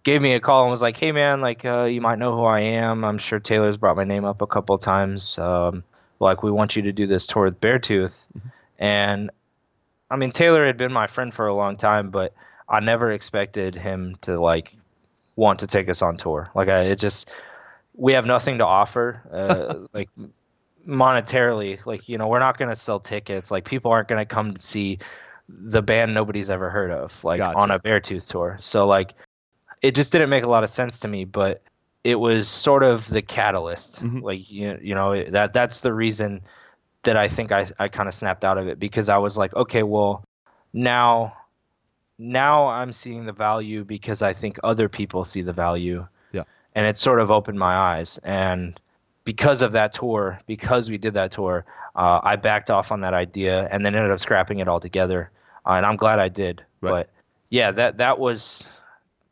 gave 0.04 0.22
me 0.22 0.32
a 0.32 0.40
call 0.40 0.64
and 0.64 0.72
was 0.72 0.82
like, 0.82 0.96
"Hey 0.96 1.12
man, 1.12 1.42
like 1.42 1.66
uh, 1.66 1.84
you 1.84 2.00
might 2.00 2.20
know 2.20 2.34
who 2.34 2.46
I 2.46 2.62
am. 2.62 3.04
I'm 3.04 3.18
sure 3.18 3.38
Taylor's 3.38 3.76
brought 3.76 3.98
my 3.98 4.06
name 4.06 4.24
up 4.24 4.42
a 4.42 4.48
couple 4.48 4.78
times. 4.78 5.38
Um, 5.38 5.84
like 6.22 6.42
we 6.42 6.52
want 6.52 6.78
you 6.78 6.84
to 6.84 6.94
do 6.94 7.06
this 7.06 7.26
tour 7.26 7.44
with 7.44 7.60
Beartooth." 7.60 8.28
Mm-hmm. 8.38 8.48
And 8.80 9.32
I 10.10 10.16
mean, 10.16 10.32
Taylor 10.32 10.66
had 10.66 10.78
been 10.78 10.94
my 10.94 11.08
friend 11.08 11.34
for 11.34 11.48
a 11.48 11.54
long 11.54 11.76
time, 11.76 12.12
but 12.12 12.34
I 12.70 12.80
never 12.80 13.12
expected 13.12 13.76
him 13.76 14.16
to 14.22 14.40
like 14.40 14.74
want 15.36 15.60
to 15.60 15.68
take 15.68 15.90
us 15.90 16.02
on 16.02 16.16
tour. 16.16 16.50
Like 16.56 16.70
I, 16.70 16.84
it 16.84 17.00
just 17.00 17.30
we 17.94 18.14
have 18.14 18.26
nothing 18.26 18.60
to 18.60 18.66
offer. 18.66 19.22
Uh, 19.30 19.86
like 19.94 20.10
monetarily, 20.88 21.86
like 21.86 22.08
you 22.08 22.18
know, 22.18 22.28
we're 22.28 22.40
not 22.40 22.58
gonna 22.58 22.76
sell 22.76 23.00
tickets. 23.00 23.52
Like 23.52 23.66
people 23.66 23.92
aren't 23.92 24.08
gonna 24.08 24.26
come 24.26 24.60
see 24.60 25.00
the 25.50 25.82
band 25.82 26.14
nobody's 26.14 26.50
ever 26.50 26.70
heard 26.70 26.92
of, 26.92 27.24
like 27.24 27.38
gotcha. 27.38 27.58
on 27.58 27.72
a 27.72 27.80
Beartooth 27.80 28.28
tour. 28.30 28.58
So 28.60 28.88
like 28.88 29.14
it 29.82 29.96
just 29.96 30.12
didn't 30.12 30.30
make 30.30 30.44
a 30.44 30.48
lot 30.48 30.64
of 30.64 30.70
sense 30.70 31.00
to 31.00 31.08
me, 31.08 31.26
but 31.26 31.62
it 32.04 32.16
was 32.16 32.48
sort 32.48 32.84
of 32.84 33.08
the 33.10 33.22
catalyst. 33.22 34.02
Mm-hmm. 34.04 34.20
Like 34.20 34.50
you, 34.50 34.78
you 34.82 34.96
know 34.96 35.24
that 35.24 35.54
that's 35.54 35.82
the 35.82 35.94
reason 35.94 36.42
that 37.04 37.18
I 37.18 37.28
think 37.28 37.52
I 37.52 37.68
I 37.80 37.88
kind 37.88 38.08
of 38.08 38.16
snapped 38.16 38.46
out 38.46 38.58
of 38.58 38.68
it 38.68 38.80
because 38.80 39.10
I 39.10 39.18
was 39.18 39.38
like, 39.38 39.54
okay, 39.56 39.84
well, 39.84 40.24
now 40.74 41.34
now 42.18 42.68
I'm 42.68 42.92
seeing 42.94 43.26
the 43.26 43.34
value 43.34 43.84
because 43.84 44.22
I 44.22 44.34
think 44.34 44.58
other 44.64 44.90
people 44.90 45.26
see 45.26 45.42
the 45.42 45.54
value. 45.54 46.08
Yeah. 46.32 46.44
And 46.76 46.86
it 46.86 46.98
sort 46.98 47.20
of 47.20 47.30
opened 47.30 47.60
my 47.60 47.76
eyes 47.76 48.20
and 48.24 48.80
because 49.28 49.62
of 49.62 49.74
that 49.74 49.92
tour, 49.92 50.40
because 50.48 50.90
we 50.90 50.98
did 50.98 51.14
that 51.14 51.34
tour, 51.34 51.66
uh, 51.98 52.22
I 52.24 52.38
backed 52.38 52.72
off 52.72 52.94
on 52.94 53.02
that 53.02 53.14
idea 53.14 53.68
and 53.74 53.86
then 53.86 53.94
ended 53.94 54.10
up 54.10 54.22
scrapping 54.22 54.60
it 54.60 54.70
altogether. 54.70 55.32
Uh, 55.66 55.72
and 55.72 55.86
I'm 55.86 55.98
glad 55.98 56.18
I 56.18 56.30
did. 56.30 56.64
Right. 56.80 56.92
But 56.92 57.10
yeah, 57.50 57.72
that 57.72 57.98
that 57.98 58.20
was 58.20 58.70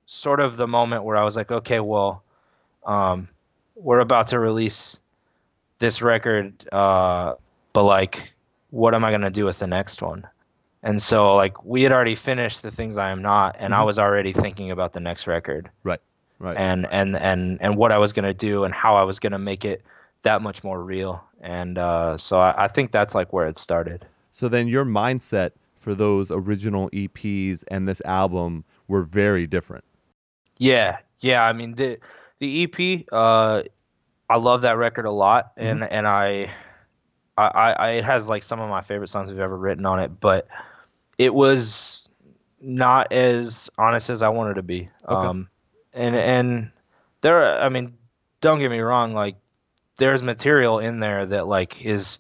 sort 0.06 0.42
of 0.42 0.58
the 0.58 0.68
moment 0.68 1.06
where 1.06 1.16
I 1.16 1.24
was 1.24 1.38
like, 1.38 1.50
okay, 1.50 1.80
well, 1.80 2.24
um, 2.86 3.30
we're 3.76 4.02
about 4.02 4.28
to 4.28 4.40
release 4.40 5.00
this 5.80 6.02
record, 6.02 6.68
uh, 6.74 7.36
but 7.72 7.84
like, 7.84 8.34
what 8.72 8.94
am 8.94 9.06
I 9.06 9.12
gonna 9.12 9.30
do 9.30 9.46
with 9.46 9.60
the 9.60 9.68
next 9.68 10.02
one? 10.02 10.28
And 10.84 11.02
so 11.02 11.36
like 11.36 11.64
we 11.64 11.84
had 11.84 11.94
already 11.94 12.16
finished 12.16 12.64
the 12.64 12.72
things 12.72 12.98
I 12.98 13.12
am 13.12 13.22
not, 13.22 13.56
and 13.60 13.72
mm-hmm. 13.72 13.82
I 13.82 13.86
was 13.86 13.98
already 13.98 14.34
thinking 14.34 14.72
about 14.72 14.92
the 14.92 15.00
next 15.00 15.26
record. 15.26 15.70
Right. 15.84 16.02
Right. 16.40 16.58
And 16.58 16.88
and 16.92 17.16
and 17.16 17.58
and 17.62 17.78
what 17.78 17.92
I 17.92 17.98
was 17.98 18.14
gonna 18.14 18.34
do 18.34 18.64
and 18.64 18.74
how 18.74 18.96
I 18.96 19.04
was 19.04 19.20
gonna 19.20 19.40
make 19.40 19.66
it 19.66 19.84
that 20.24 20.42
much 20.42 20.64
more 20.64 20.84
real. 20.84 21.24
And 21.42 21.78
uh, 21.78 22.18
so 22.18 22.40
I, 22.40 22.66
I 22.66 22.68
think 22.68 22.92
that's 22.92 23.16
like 23.16 23.32
where 23.32 23.48
it 23.48 23.58
started. 23.58 24.06
So 24.32 24.50
then 24.50 24.68
your 24.68 24.86
mindset 24.86 25.52
for 25.78 25.96
those 25.96 26.32
original 26.32 26.90
EPs 26.90 27.64
and 27.70 27.88
this 27.88 28.02
album 28.04 28.66
were 28.88 29.04
very 29.04 29.48
different. 29.48 29.84
Yeah, 30.58 30.98
yeah. 31.20 31.44
I 31.44 31.54
mean 31.54 31.76
the 31.76 32.00
the 32.40 32.64
EP. 32.64 33.06
Uh, 33.12 33.64
I 34.30 34.38
love 34.38 34.62
that 34.62 34.78
record 34.78 35.06
a 35.06 35.12
lot, 35.12 35.52
and 35.56 35.84
and 35.84 36.08
I, 36.08 36.52
I, 37.38 37.48
I, 37.48 37.90
it 37.92 38.04
has 38.04 38.28
like 38.28 38.44
some 38.44 38.60
of 38.60 38.70
my 38.70 38.82
favorite 38.82 39.10
songs 39.10 39.30
we've 39.30 39.40
ever 39.40 39.58
written 39.58 39.86
on 39.86 40.00
it, 40.00 40.20
but 40.20 40.48
it 41.18 41.34
was 41.34 42.10
not 42.60 43.12
as 43.12 43.70
honest 43.78 44.10
as 44.10 44.24
I 44.24 44.30
wanted 44.30 44.56
to 44.56 44.64
be. 44.64 44.90
Okay. 45.08 45.28
Um, 45.28 45.48
and 45.96 46.16
and 46.16 46.72
there, 47.22 47.60
I 47.60 47.70
mean, 47.70 47.94
don't 48.42 48.60
get 48.60 48.70
me 48.70 48.80
wrong, 48.80 49.14
like 49.14 49.36
there's 49.98 50.22
material 50.22 50.80
in 50.80 51.00
there 51.00 51.26
that 51.26 51.48
like 51.48 51.82
is 51.84 52.20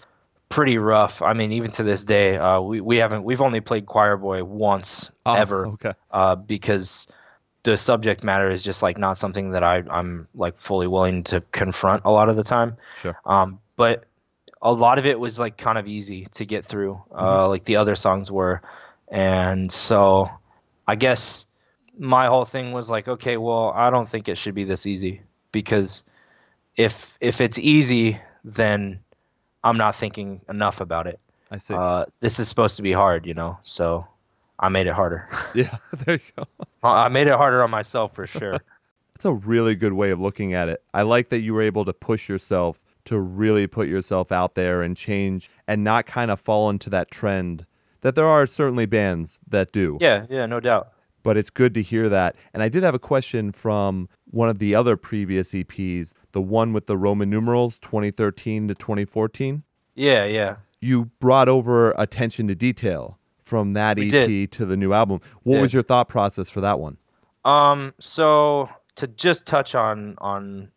pretty 0.50 0.78
rough. 0.78 1.22
I 1.22 1.34
mean, 1.34 1.52
even 1.52 1.72
to 1.72 1.84
this 1.84 2.04
day, 2.04 2.38
uh, 2.38 2.62
we 2.62 2.82
we 2.82 2.98
haven't 2.98 3.24
we've 3.24 3.42
only 3.42 3.60
played 3.62 3.86
Choir 3.86 4.18
Boy 4.18 4.44
once 4.44 5.12
Oh, 5.26 5.34
ever 5.34 5.68
Okay. 5.68 5.94
uh, 6.12 6.36
because 6.36 7.08
the 7.64 7.76
subject 7.78 8.24
matter 8.24 8.50
is 8.50 8.62
just 8.64 8.82
like 8.84 8.98
not 8.98 9.18
something 9.18 9.52
that 9.52 9.64
I 9.64 9.84
I'm 9.90 10.28
like 10.36 10.60
fully 10.60 10.88
willing 10.88 11.24
to 11.26 11.42
confront 11.52 12.06
a 12.06 12.12
lot 12.12 12.30
of 12.30 12.36
the 12.36 12.44
time. 12.44 12.78
Sure. 12.96 13.18
Um, 13.26 13.60
but 13.76 14.06
a 14.62 14.72
lot 14.72 14.98
of 15.00 15.06
it 15.06 15.20
was 15.20 15.38
like 15.38 15.58
kind 15.58 15.78
of 15.78 15.88
easy 15.88 16.28
to 16.36 16.46
get 16.46 16.66
through, 16.66 17.02
uh, 17.16 17.48
like 17.50 17.66
the 17.66 17.76
other 17.76 17.96
songs 17.96 18.32
were, 18.32 18.62
and 19.10 19.72
so 19.72 20.30
I 20.88 20.96
guess 20.96 21.46
my 21.98 22.28
whole 22.28 22.46
thing 22.46 22.72
was 22.72 22.89
like, 22.89 23.08
okay, 23.08 23.38
well, 23.38 23.72
I 23.76 23.89
don't 23.89 24.08
think 24.08 24.28
it 24.28 24.38
should 24.38 24.56
be 24.56 24.64
this 24.64 24.86
easy 24.86 25.22
because 25.52 26.04
if 26.76 27.16
if 27.22 27.41
it's 27.41 27.58
easy, 27.58 28.20
then 28.43 29.00
I'm 29.64 29.78
not 29.78 29.96
thinking 29.96 30.41
enough 30.50 30.82
about 30.82 31.08
it. 31.08 31.20
I 31.52 31.58
see. 31.58 31.74
Uh, 31.74 32.06
this 32.20 32.39
is 32.39 32.48
supposed 32.48 32.76
to 32.78 32.82
be 32.82 32.91
hard, 32.91 33.26
you 33.26 33.34
know, 33.34 33.58
so 33.64 34.06
I 34.60 34.70
made 34.70 34.88
it 34.88 34.93
harder. 34.93 35.28
yeah, 35.56 35.78
there 36.06 36.16
you 36.16 36.32
go. 36.38 36.46
I 36.84 37.10
made 37.10 37.28
it 37.28 37.36
harder 37.36 37.64
on 37.64 37.72
myself 37.72 38.14
for 38.14 38.28
sure. 38.28 38.58
That's 39.14 39.26
a 39.26 39.34
really 39.34 39.76
good 39.76 39.93
way 39.93 40.12
of 40.12 40.20
looking 40.20 40.54
at 40.54 40.68
it. 40.68 40.84
I 40.93 41.04
like 41.04 41.30
that 41.30 41.39
you 41.39 41.54
were 41.54 41.62
able 41.62 41.86
to 41.86 41.93
push 41.93 42.28
yourself 42.28 42.84
to 43.06 43.20
really 43.20 43.66
put 43.66 43.88
yourself 43.88 44.32
out 44.32 44.56
there 44.56 44.82
and 44.82 44.98
change 44.98 45.50
and 45.68 45.84
not 45.84 46.06
kind 46.06 46.30
of 46.30 46.39
fall 46.39 46.70
into 46.70 46.89
that 46.89 47.12
trend 47.12 47.66
that 48.02 48.16
there 48.16 48.26
are 48.26 48.46
certainly 48.46 48.86
bands 48.86 49.39
that 49.48 49.72
do. 49.72 49.98
yeah, 50.02 50.26
yeah, 50.30 50.46
no 50.46 50.60
doubt. 50.60 50.89
But 51.26 51.38
it's 51.38 51.50
good 51.50 51.74
to 51.74 51.82
hear 51.82 52.08
that. 52.08 52.36
And 52.54 52.62
I 52.62 52.70
did 52.70 52.84
have 52.84 52.94
a 52.94 53.00
question 53.00 53.52
from 53.52 54.08
one 54.26 54.48
of 54.48 54.60
the 54.60 54.76
other 54.76 54.96
previous 54.96 55.54
EPs, 55.54 56.14
the 56.34 56.42
one 56.42 56.72
with 56.72 56.86
the 56.86 56.96
Roman 56.96 57.32
numerals 57.32 57.80
2013 57.80 58.68
to 58.68 58.76
2014. 58.76 59.64
Yeah, 59.96 60.24
yeah. 60.26 60.58
You 60.82 61.06
brought 61.20 61.50
over 61.50 61.96
attention 61.98 62.48
to 62.50 62.54
detail 62.56 63.18
from 63.42 63.74
that 63.74 63.98
We 63.98 64.08
EP 64.08 64.28
did. 64.28 64.52
to 64.52 64.66
the 64.68 64.78
new 64.78 64.94
album. 64.94 65.20
What 65.42 65.56
did. 65.56 65.62
was 65.64 65.74
your 65.74 65.82
thought 65.82 66.10
process 66.10 66.48
for 66.48 66.62
that 66.62 66.80
one? 66.80 66.98
Um, 67.44 67.94
so 68.00 68.70
to 68.98 69.08
just 69.08 69.48
touch 69.48 69.74
on 69.74 70.16
on, 70.20 70.70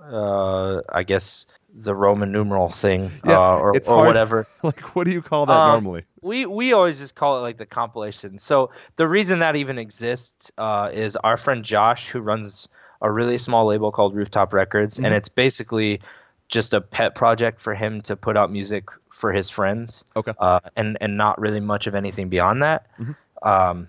uh, 0.00 0.82
I 0.92 1.02
guess 1.02 1.46
the 1.74 1.94
Roman 1.96 2.30
numeral 2.30 2.68
thing, 2.70 3.10
Yeah, 3.24 3.38
uh, 3.38 3.56
or 3.58 3.76
or 3.88 4.06
whatever. 4.06 4.46
like, 4.62 4.94
what 4.94 5.04
do 5.04 5.12
you 5.12 5.20
call 5.20 5.46
that 5.46 5.52
Um, 5.56 5.68
normally? 5.84 6.04
We 6.26 6.44
we 6.46 6.72
always 6.72 6.98
just 6.98 7.14
call 7.14 7.38
it 7.38 7.40
like 7.40 7.56
the 7.58 7.66
compilation. 7.66 8.38
So 8.38 8.70
the 8.96 9.06
reason 9.08 9.38
that 9.38 9.56
even 9.56 9.78
exists 9.78 10.50
uh, 10.58 10.90
is 10.92 11.16
our 11.16 11.36
friend 11.36 11.64
Josh, 11.64 12.08
who 12.08 12.20
runs 12.20 12.68
a 13.00 13.10
really 13.10 13.38
small 13.38 13.66
label 13.66 13.92
called 13.92 14.14
Rooftop 14.14 14.52
Records, 14.52 14.98
and 14.98 15.06
Mhm. 15.08 15.16
it's 15.16 15.28
basically 15.28 16.00
just 16.48 16.74
a 16.74 16.80
pet 16.80 17.14
project 17.14 17.60
for 17.60 17.74
him 17.74 18.00
to 18.02 18.16
put 18.16 18.36
out 18.36 18.50
music 18.50 18.84
for 19.10 19.32
his 19.32 19.48
friends. 19.50 20.04
Okay. 20.16 20.32
Uh, 20.38 20.60
and 20.76 20.98
and 21.00 21.16
not 21.16 21.40
really 21.40 21.60
much 21.60 21.86
of 21.86 21.94
anything 21.94 22.28
beyond 22.28 22.62
that. 22.62 22.86
Mhm. 22.98 23.16
Um, 23.42 23.88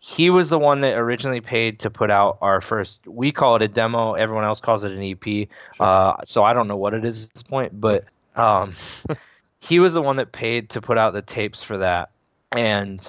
he 0.00 0.30
was 0.30 0.48
the 0.48 0.58
one 0.58 0.80
that 0.82 0.96
originally 0.96 1.40
paid 1.40 1.80
to 1.80 1.90
put 1.90 2.10
out 2.10 2.38
our 2.40 2.60
first. 2.60 3.06
We 3.06 3.32
call 3.32 3.56
it 3.56 3.62
a 3.62 3.68
demo. 3.68 4.14
Everyone 4.14 4.44
else 4.44 4.60
calls 4.60 4.84
it 4.84 4.92
an 4.92 5.02
EP. 5.02 5.48
Sure. 5.74 5.86
Uh, 5.86 6.16
so 6.24 6.44
I 6.44 6.52
don't 6.52 6.68
know 6.68 6.76
what 6.76 6.94
it 6.94 7.04
is 7.04 7.26
at 7.26 7.34
this 7.34 7.42
point, 7.42 7.80
but 7.80 8.04
um, 8.36 8.74
he 9.60 9.78
was 9.80 9.94
the 9.94 10.02
one 10.02 10.16
that 10.16 10.32
paid 10.32 10.70
to 10.70 10.80
put 10.80 10.98
out 10.98 11.12
the 11.12 11.22
tapes 11.22 11.62
for 11.62 11.78
that. 11.78 12.10
And 12.52 13.04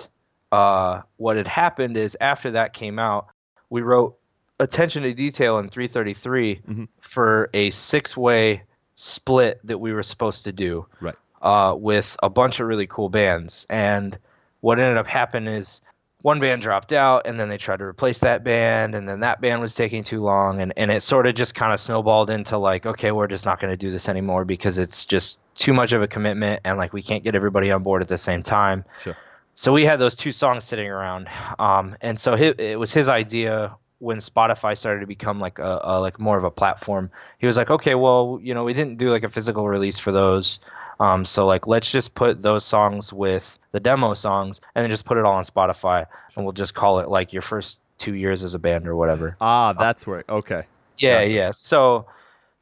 uh, 0.51 1.01
what 1.17 1.37
had 1.37 1.47
happened 1.47 1.95
is 1.97 2.17
after 2.19 2.51
that 2.51 2.73
came 2.73 2.99
out, 2.99 3.27
we 3.69 3.81
wrote 3.81 4.15
attention 4.59 5.03
to 5.03 5.13
detail 5.13 5.59
in 5.59 5.69
333 5.69 6.61
Mhm. 6.67 6.87
for 7.01 7.49
a 7.53 7.69
six-way 7.71 8.63
split 8.95 9.59
that 9.63 9.77
we 9.77 9.93
were 9.93 10.03
supposed 10.03 10.43
to 10.43 10.51
do 10.51 10.85
Right. 10.99 11.15
uh, 11.41 11.75
with 11.77 12.17
a 12.23 12.29
bunch 12.29 12.59
of 12.59 12.67
really 12.67 12.87
cool 12.87 13.09
bands. 13.09 13.65
And 13.69 14.17
what 14.61 14.79
ended 14.79 14.97
up 14.97 15.07
happening 15.07 15.53
is 15.53 15.79
one 16.21 16.41
band 16.41 16.61
dropped 16.61 16.91
out, 16.91 17.25
and 17.25 17.39
then 17.39 17.47
they 17.47 17.57
tried 17.57 17.77
to 17.79 17.85
replace 17.85 18.19
that 18.19 18.43
band, 18.43 18.93
and 18.93 19.07
then 19.07 19.21
that 19.21 19.39
band 19.39 19.61
was 19.61 19.73
taking 19.73 20.03
too 20.03 20.21
long, 20.21 20.59
and, 20.61 20.73
and 20.75 20.91
it 20.91 21.01
sort 21.01 21.25
of 21.27 21.35
just 21.35 21.55
kind 21.55 21.71
of 21.71 21.79
snowballed 21.79 22.29
into 22.29 22.57
like, 22.57 22.85
okay, 22.85 23.13
we're 23.13 23.27
just 23.27 23.45
not 23.45 23.61
going 23.61 23.71
to 23.71 23.77
do 23.77 23.89
this 23.89 24.09
anymore 24.09 24.43
because 24.43 24.77
it's 24.77 25.05
just 25.05 25.39
too 25.59 25.73
much 25.73 25.91
of 25.91 26.01
a 26.01 26.07
commitment, 26.07 26.61
and 26.63 26.77
like 26.77 26.93
we 26.93 27.03
can't 27.03 27.23
get 27.23 27.35
everybody 27.35 27.69
on 27.69 27.83
board 27.83 28.01
at 28.01 28.07
the 28.07 28.17
same 28.17 28.41
time. 28.41 28.85
Sure. 29.01 29.15
So 29.53 29.73
we 29.73 29.83
had 29.83 29.99
those 29.99 30.15
two 30.15 30.31
songs 30.31 30.63
sitting 30.63 30.87
around, 30.87 31.27
um, 31.59 31.95
and 32.01 32.17
so 32.17 32.35
hi 32.35 32.53
it 32.57 32.79
was 32.79 32.91
his 32.93 33.09
idea 33.09 33.75
when 33.99 34.17
Spotify 34.19 34.77
started 34.77 35.01
to 35.01 35.05
become 35.05 35.41
like 35.41 35.59
a, 35.59 35.81
a 35.83 35.99
like 35.99 36.17
more 36.17 36.37
of 36.37 36.45
a 36.45 36.49
platform. 36.51 37.11
He 37.39 37.45
was 37.45 37.57
like, 37.57 37.69
okay, 37.69 37.95
well, 37.95 38.39
you 38.41 38.53
know, 38.53 38.63
we 38.63 38.73
didn't 38.73 38.97
do 38.97 39.11
like 39.11 39.23
a 39.23 39.29
physical 39.29 39.67
release 39.67 39.99
for 39.99 40.13
those. 40.13 40.59
Um, 41.01 41.25
so 41.25 41.45
like 41.45 41.67
let's 41.67 41.91
just 41.91 42.15
put 42.15 42.41
those 42.41 42.63
songs 42.63 43.11
with 43.11 43.59
the 43.73 43.79
demo 43.81 44.13
songs 44.13 44.61
and 44.73 44.83
then 44.83 44.89
just 44.89 45.05
put 45.05 45.17
it 45.17 45.25
all 45.25 45.33
on 45.35 45.43
Spotify 45.43 46.05
and 46.35 46.45
we'll 46.45 46.53
just 46.53 46.73
call 46.73 46.99
it 46.99 47.09
like 47.09 47.33
your 47.33 47.41
first 47.41 47.79
two 47.97 48.15
years 48.15 48.43
as 48.43 48.53
a 48.53 48.59
band 48.59 48.87
or 48.87 48.95
whatever. 48.95 49.35
Ah, 49.41 49.73
that's 49.73 50.07
where. 50.07 50.23
Okay. 50.29 50.63
Yeah, 50.97 51.21
Gotcha. 51.21 51.33
yeah. 51.33 51.51
So 51.51 52.05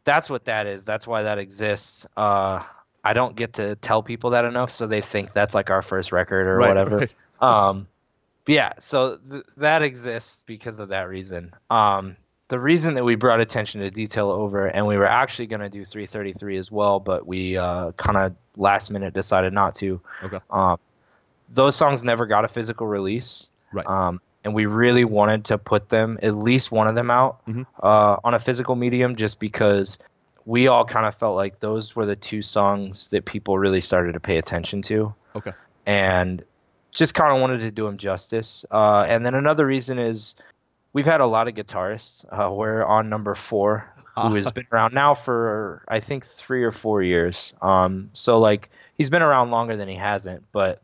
that's 0.04 0.30
what 0.30 0.46
that 0.46 0.66
is. 0.66 0.84
That's 0.84 1.06
why 1.06 1.24
that 1.24 1.38
exists. 1.38 2.08
Uh, 2.16 2.64
I 3.04 3.14
don't 3.14 3.36
get 3.36 3.54
to 3.54 3.76
tell 3.78 4.04
people 4.04 4.32
that 4.32 4.46
enough, 4.46 4.72
so 4.72 4.86
they 4.88 5.02
think 5.02 5.34
that's 5.34 5.56
like 5.56 5.70
our 5.70 5.82
first 5.82 6.12
record 6.12 6.48
or 6.48 6.58
Right, 6.58 6.68
whatever. 6.70 6.98
right. 7.00 7.14
Um, 7.42 7.88
yeah, 8.48 8.74
so 8.80 9.18
th- 9.30 9.44
that 9.58 9.84
exists 9.84 10.44
because 10.48 10.80
of 10.80 10.90
that 10.90 11.08
reason. 11.08 11.54
Um, 11.70 12.16
the 12.48 12.58
reason 12.60 12.96
that 12.96 13.04
we 13.04 13.14
brought 13.16 13.40
attention 13.42 13.82
to 13.82 13.92
detail 13.92 14.32
over, 14.32 14.66
and 14.68 14.88
we 14.88 14.98
were 14.98 15.06
actually 15.06 15.46
going 15.48 15.60
to 15.62 15.70
do 15.70 15.86
333 15.86 16.58
as 16.58 16.72
well, 16.72 17.00
but 17.00 17.28
we 17.28 17.56
uh, 17.58 17.92
kind 17.92 18.18
of 18.18 18.34
last 18.56 18.90
minute 18.90 19.14
decided 19.14 19.54
not 19.54 19.76
to. 19.76 20.02
Okay. 20.24 20.40
Um, 20.50 20.80
those 21.54 21.76
songs 21.76 22.04
never 22.04 22.26
got 22.26 22.44
a 22.44 22.48
physical 22.48 22.88
release. 22.88 23.50
Right. 23.72 23.86
Um, 23.86 24.20
and 24.44 24.54
we 24.56 24.66
really 24.66 25.04
wanted 25.06 25.46
to 25.46 25.58
put 25.60 25.90
them, 25.90 26.18
at 26.24 26.36
least 26.38 26.72
one 26.72 26.88
of 26.88 26.96
them 26.96 27.12
out 27.12 27.46
Mhm. 27.46 27.66
uh, 27.84 28.16
on 28.24 28.34
a 28.34 28.40
physical 28.40 28.76
medium 28.76 29.16
just 29.18 29.40
because 29.40 30.00
we 30.48 30.68
all 30.68 30.86
kind 30.86 31.06
of 31.06 31.14
felt 31.16 31.36
like 31.36 31.60
those 31.60 31.94
were 31.94 32.06
the 32.06 32.16
two 32.16 32.42
songs 32.42 33.10
that 33.10 33.26
people 33.26 33.60
really 33.60 33.82
started 33.82 34.14
to 34.14 34.20
pay 34.20 34.38
attention 34.38 34.82
to. 34.82 35.14
Okay. 35.36 35.52
And 35.86 36.42
just 36.92 37.14
kind 37.14 37.36
of 37.36 37.42
wanted 37.42 37.60
to 37.60 37.70
do 37.70 37.84
them 37.84 37.98
justice. 37.98 38.66
Uh, 38.72 39.02
and 39.02 39.26
then 39.26 39.36
another 39.36 39.66
reason 39.66 40.00
is 40.00 40.36
we've 40.94 41.06
had 41.06 41.20
a 41.20 41.26
lot 41.26 41.50
of 41.50 41.54
guitarists. 41.54 42.26
Uh, 42.32 42.50
we're 42.50 42.86
on 42.86 43.10
number 43.10 43.36
four, 43.36 43.94
who 44.16 44.36
has 44.36 44.50
been 44.54 44.66
around 44.72 44.94
now 44.94 45.14
for 45.14 45.84
I 45.90 46.00
think 46.00 46.26
three 46.26 46.64
or 46.64 46.72
four 46.72 47.04
years. 47.04 47.52
Um, 47.62 48.10
so 48.14 48.40
like 48.40 48.70
he's 48.96 49.10
been 49.10 49.22
around 49.22 49.52
longer 49.52 49.76
than 49.76 49.90
he 49.90 49.96
hasn't. 49.96 50.46
But 50.54 50.82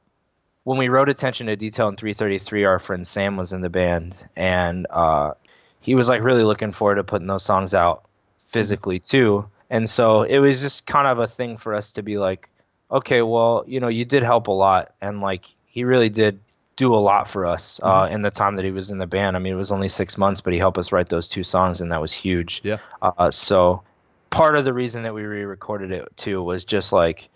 when 0.66 0.78
we 0.78 0.89
wrote 0.89 1.07
Attention 1.07 1.47
to 1.47 1.55
Detail 1.55 1.88
in 1.88 1.95
333, 1.95 2.66
our 2.66 2.80
friend 2.80 3.07
Sam 3.07 3.38
was 3.38 3.53
in 3.53 3.61
the 3.61 3.70
band, 3.70 4.14
and 4.36 4.88
uh, 4.89 5.32
he 5.80 5.95
was 5.95 6.09
like 6.09 6.22
really 6.22 6.43
looking 6.43 6.74
forward 6.74 6.95
to 6.95 7.03
putting 7.05 7.28
those 7.28 7.43
songs 7.43 7.74
out 7.74 8.03
physically 8.49 8.99
too. 8.99 9.45
And 9.74 9.89
so 9.89 10.21
it 10.21 10.38
was 10.38 10.61
just 10.61 10.86
kind 10.86 11.07
of 11.07 11.17
a 11.17 11.28
thing 11.28 11.57
for 11.57 11.74
us 11.74 11.89
to 11.93 12.03
be 12.03 12.19
like, 12.19 12.47
okay, 12.91 13.24
well, 13.24 13.63
you 13.65 13.80
know, 13.80 13.88
you 13.88 14.05
did 14.05 14.21
help 14.21 14.45
a 14.45 14.51
lot, 14.51 14.93
and 15.01 15.19
like 15.19 15.45
he 15.65 15.84
really 15.84 16.09
did 16.09 16.39
do 16.76 16.93
a 16.93 16.97
lot 16.97 17.28
for 17.28 17.47
us 17.47 17.80
uh, 17.82 18.07
in 18.11 18.21
the 18.21 18.30
time 18.30 18.55
that 18.57 18.65
he 18.65 18.69
was 18.69 18.91
in 18.91 18.99
the 18.99 19.07
band. 19.07 19.36
I 19.36 19.39
mean, 19.39 19.53
it 19.53 19.55
was 19.55 19.71
only 19.71 19.89
six 19.89 20.15
months, 20.15 20.41
but 20.41 20.53
he 20.53 20.59
helped 20.59 20.78
us 20.78 20.91
write 20.91 21.09
those 21.09 21.28
two 21.28 21.43
songs, 21.43 21.82
and 21.82 21.91
that 21.91 21.99
was 21.99 22.13
huge. 22.13 22.61
Yeah. 22.63 22.78
Uh, 23.01 23.32
so 23.32 23.82
part 24.30 24.55
of 24.55 24.63
the 24.63 24.74
reason 24.74 25.01
that 25.03 25.13
we 25.15 25.24
re-recorded 25.24 25.91
it 25.91 26.07
too 26.17 26.43
was 26.43 26.63
just 26.63 26.93
like 26.93 27.30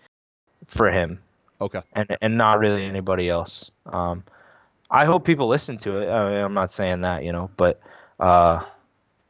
for 0.68 0.92
him 0.92 1.18
Okay. 1.60 1.80
and 1.94 2.16
and 2.22 2.38
not 2.38 2.60
really 2.60 2.84
anybody 2.84 3.28
else. 3.28 3.72
Um, 3.86 4.22
I 4.92 5.06
hope 5.06 5.24
people 5.24 5.48
listen 5.48 5.76
to 5.78 5.98
it. 5.98 6.08
I 6.08 6.30
mean, 6.30 6.38
I'm 6.38 6.54
not 6.54 6.70
saying 6.70 7.00
that, 7.00 7.24
you 7.24 7.32
know, 7.32 7.50
but 7.56 7.80
uh, 8.20 8.64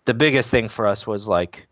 the 0.04 0.12
biggest 0.12 0.50
thing 0.50 0.68
for 0.68 0.86
us 0.86 1.06
was 1.06 1.26
like 1.26 1.67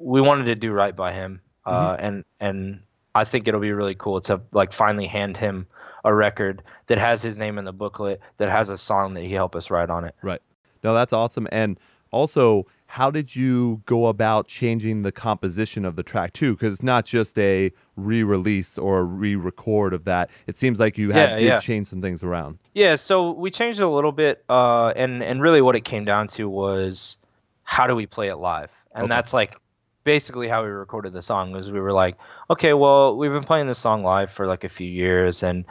we 0.00 0.20
wanted 0.20 0.44
to 0.46 0.54
do 0.54 0.72
right 0.72 0.96
by 0.96 1.12
him, 1.12 1.40
uh, 1.66 1.96
and 1.98 2.24
and 2.40 2.80
I 3.14 3.24
think 3.24 3.46
it'll 3.46 3.60
be 3.60 3.72
really 3.72 3.94
cool 3.94 4.20
to 4.22 4.40
like 4.52 4.72
finally 4.72 5.06
hand 5.06 5.36
him 5.36 5.66
a 6.04 6.12
record 6.14 6.62
that 6.86 6.98
has 6.98 7.20
his 7.22 7.36
name 7.36 7.58
in 7.58 7.64
the 7.64 7.72
booklet, 7.72 8.20
that 8.38 8.48
has 8.48 8.70
a 8.70 8.76
song 8.76 9.14
that 9.14 9.22
he 9.22 9.32
helped 9.34 9.54
us 9.54 9.70
write 9.70 9.90
on 9.90 10.04
it. 10.04 10.14
Right. 10.22 10.40
No, 10.82 10.94
that's 10.94 11.12
awesome. 11.12 11.46
And 11.52 11.78
also 12.10 12.66
how 12.86 13.10
did 13.10 13.36
you 13.36 13.82
go 13.84 14.06
about 14.06 14.48
changing 14.48 15.02
the 15.02 15.12
composition 15.12 15.84
of 15.84 15.96
the 15.96 16.02
track 16.02 16.32
too? 16.32 16.54
Because 16.54 16.72
it's 16.76 16.82
not 16.82 17.04
just 17.04 17.38
a 17.38 17.70
re-release 17.96 18.78
or 18.78 19.00
a 19.00 19.04
re-record 19.04 19.92
of 19.92 20.04
that. 20.04 20.30
It 20.46 20.56
seems 20.56 20.80
like 20.80 20.96
you 20.96 21.12
had 21.12 21.32
Yeah, 21.32 21.38
did 21.38 21.44
yeah. 21.46 21.58
change 21.58 21.86
some 21.88 22.00
things 22.00 22.24
around. 22.24 22.58
Yeah, 22.74 22.96
so 22.96 23.30
we 23.32 23.50
changed 23.50 23.78
it 23.78 23.84
a 23.84 23.88
little 23.88 24.10
bit, 24.12 24.42
uh, 24.48 24.88
and 24.96 25.22
and 25.22 25.40
really 25.42 25.60
what 25.60 25.76
it 25.76 25.82
came 25.84 26.04
down 26.06 26.26
to 26.28 26.48
was 26.48 27.18
how 27.62 27.86
do 27.86 27.94
we 27.94 28.06
play 28.06 28.28
it 28.28 28.36
live, 28.36 28.70
and 28.94 29.04
Okay. 29.04 29.08
that's 29.10 29.32
like 29.34 29.56
basically 30.04 30.48
how 30.48 30.62
we 30.62 30.68
recorded 30.68 31.12
the 31.12 31.22
song. 31.22 31.52
Was 31.52 31.70
we 31.70 31.80
were 31.80 31.92
like, 31.92 32.16
okay, 32.48 32.72
well 32.72 33.16
we've 33.16 33.32
been 33.32 33.44
playing 33.44 33.66
this 33.66 33.78
song 33.78 34.02
live 34.02 34.30
for 34.30 34.46
like 34.46 34.64
a 34.64 34.68
few 34.68 34.88
years, 34.88 35.42
and 35.42 35.64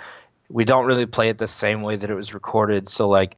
we 0.50 0.66
don't 0.66 0.86
really 0.86 1.06
play 1.06 1.30
it 1.30 1.38
the 1.38 1.48
same 1.48 1.82
way 1.82 1.96
that 1.96 2.10
it 2.10 2.16
was 2.16 2.34
recorded. 2.34 2.90
So 2.90 3.08
like 3.08 3.38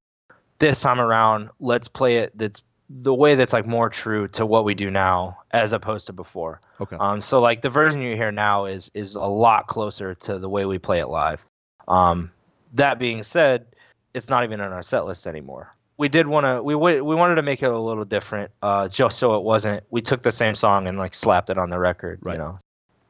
this 0.59 0.81
time 0.81 0.99
around, 0.99 1.49
let's 1.59 1.87
play 1.87 2.17
it 2.17 2.37
that's 2.37 2.61
the 2.89 3.13
way 3.13 3.35
that's 3.35 3.53
like 3.53 3.65
more 3.65 3.89
true 3.89 4.27
to 4.27 4.45
what 4.45 4.65
we 4.65 4.73
do 4.73 4.91
now 4.91 5.37
as 5.51 5.73
opposed 5.73 6.07
to 6.07 6.13
before. 6.13 6.59
Okay. 6.79 6.97
Um, 6.99 7.21
so 7.21 7.39
like 7.39 7.61
the 7.61 7.69
version 7.69 8.01
you 8.01 8.15
hear 8.15 8.31
now 8.31 8.65
is 8.65 8.91
is 8.93 9.15
a 9.15 9.21
lot 9.21 9.67
closer 9.67 10.13
to 10.15 10.39
the 10.39 10.49
way 10.49 10.65
we 10.65 10.77
play 10.77 10.99
it 10.99 11.07
live. 11.07 11.39
Um, 11.87 12.31
that 12.73 12.99
being 12.99 13.23
said, 13.23 13.65
it's 14.13 14.29
not 14.29 14.43
even 14.43 14.61
on 14.61 14.71
our 14.71 14.83
set 14.83 15.05
list 15.05 15.27
anymore. 15.27 15.75
We 16.01 16.09
did 16.09 16.25
want 16.25 16.45
to 16.47 16.63
we 16.63 16.73
we 16.73 17.15
wanted 17.15 17.35
to 17.35 17.43
make 17.43 17.61
it 17.61 17.69
a 17.69 17.77
little 17.79 18.05
different, 18.05 18.49
uh, 18.63 18.87
just 18.87 19.19
so 19.19 19.35
it 19.35 19.43
wasn't. 19.43 19.83
We 19.91 20.01
took 20.01 20.23
the 20.23 20.31
same 20.31 20.55
song 20.55 20.87
and 20.87 20.97
like 20.97 21.13
slapped 21.13 21.51
it 21.51 21.59
on 21.59 21.69
the 21.69 21.77
record. 21.77 22.17
Right. 22.23 22.33
You 22.33 22.39
know. 22.39 22.59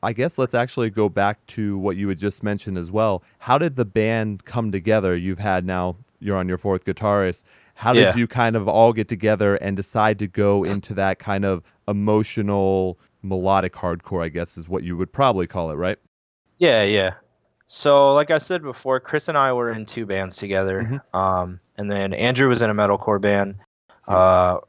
I 0.03 0.11
guess 0.11 0.37
let's 0.37 0.53
actually 0.53 0.89
go 0.89 1.07
back 1.07 1.45
to 1.55 1.77
what 1.77 1.95
you 1.95 2.09
had 2.09 2.17
just 2.17 2.43
mentioned 2.43 2.77
as 2.77 2.91
well. 2.91 3.23
How 3.39 3.57
did 3.57 3.77
the 3.77 3.85
band 3.85 4.43
come 4.43 4.73
together? 4.73 5.15
You've 5.15 5.39
had 5.39 5.65
now 5.65 5.95
you're 6.19 6.35
on 6.35 6.49
your 6.49 6.57
fourth 6.57 6.83
guitarist. 6.83 7.45
How 7.75 7.93
did 7.93 8.01
Yeah. 8.07 8.15
you 8.17 8.27
kind 8.27 8.57
of 8.57 8.67
all 8.67 8.91
get 8.91 9.07
together 9.07 9.55
and 9.55 9.77
decide 9.77 10.19
to 10.19 10.27
go 10.27 10.65
into 10.65 10.93
that 10.95 11.17
kind 11.17 11.45
of 11.45 11.63
emotional 11.87 12.99
melodic 13.23 13.71
hardcore, 13.73 14.21
I 14.23 14.27
guess 14.29 14.57
is 14.57 14.67
what 14.67 14.83
you 14.83 14.97
would 14.97 15.13
probably 15.13 15.47
call 15.47 15.71
it, 15.71 15.75
right? 15.75 15.97
Yeah, 16.57 16.83
yeah. 16.83 17.11
So, 17.67 18.13
like 18.13 18.31
I 18.31 18.37
said 18.37 18.63
before, 18.63 18.99
Chris 18.99 19.29
and 19.29 19.37
I 19.37 19.53
were 19.53 19.71
in 19.71 19.85
two 19.85 20.05
bands 20.05 20.35
together. 20.35 21.01
Mhm. 21.13 21.17
Um, 21.17 21.59
and 21.81 21.91
then 21.91 22.13
Andrew 22.13 22.47
was 22.47 22.61
in 22.61 22.69
a 22.69 22.73
metalcore 22.75 23.19
band. 23.19 23.55
Uh, 24.07 24.59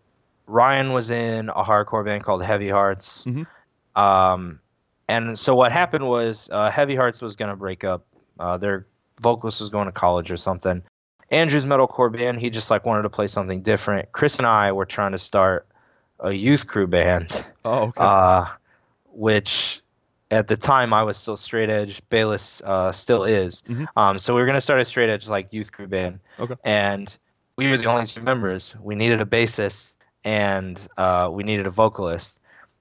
Ryan 0.47 0.93
was 0.93 1.11
in 1.11 1.51
a 1.51 1.63
hardcore 1.63 2.05
band 2.05 2.25
called 2.25 2.43
Heavy 2.43 2.71
Hearts. 2.71 3.25
Mhm. 3.25 3.47
Um, 3.95 4.61
and 5.09 5.39
so 5.39 5.55
what 5.55 5.73
happened 5.73 6.09
was 6.09 6.49
uh, 6.51 6.71
Heavy 6.71 6.97
Hearts 6.97 7.21
was 7.21 7.37
going 7.37 7.51
to 7.51 7.57
break 7.57 7.85
up. 7.85 8.07
Uh, 8.41 8.57
their 8.57 8.87
vocalist 9.21 9.61
was 9.61 9.69
going 9.69 9.87
to 9.87 9.93
college 9.93 10.31
or 10.31 10.39
something. 10.39 10.83
Andrew's 11.31 11.67
metalcore 11.67 12.11
band, 12.11 12.41
he 12.41 12.49
just 12.49 12.71
like 12.71 12.87
wanted 12.87 13.03
to 13.03 13.11
play 13.11 13.29
something 13.29 13.61
different. 13.63 14.11
Chris 14.13 14.37
and 14.39 14.47
I 14.47 14.73
were 14.73 14.87
trying 14.87 15.13
to 15.13 15.19
start 15.19 15.67
a 16.19 16.33
youth 16.33 16.67
crew 16.67 16.87
band 16.87 17.45
Oh, 17.67 17.89
okay. 17.89 18.03
uh, 18.03 18.47
which 19.13 19.82
at 20.33 20.47
the 20.47 20.57
time 20.57 20.93
I 20.95 21.03
was 21.03 21.17
still 21.17 21.37
straight 21.37 21.69
edge. 21.69 22.01
Bayless 22.09 22.63
uh, 22.65 22.91
still 22.91 23.25
is. 23.25 23.63
Mhm. 23.69 23.87
Um, 23.97 24.19
so 24.19 24.35
we 24.35 24.41
were 24.41 24.47
gonna 24.47 24.61
start 24.61 24.81
a 24.81 24.85
straight 24.85 25.11
edge 25.11 25.29
like 25.29 25.53
youth 25.53 25.71
crew 25.71 25.87
band. 25.87 26.21
Okay. 26.41 26.55
And 26.65 27.15
we 27.57 27.69
were 27.69 27.77
the 27.77 27.87
only 27.87 28.07
two 28.07 28.23
members. 28.23 28.75
We 28.81 28.95
needed 28.95 29.21
a 29.21 29.27
bassist 29.27 29.93
and 30.25 30.81
uh, 30.97 31.29
we 31.31 31.43
needed 31.45 31.67
a 31.67 31.71
vocalist. 31.71 32.39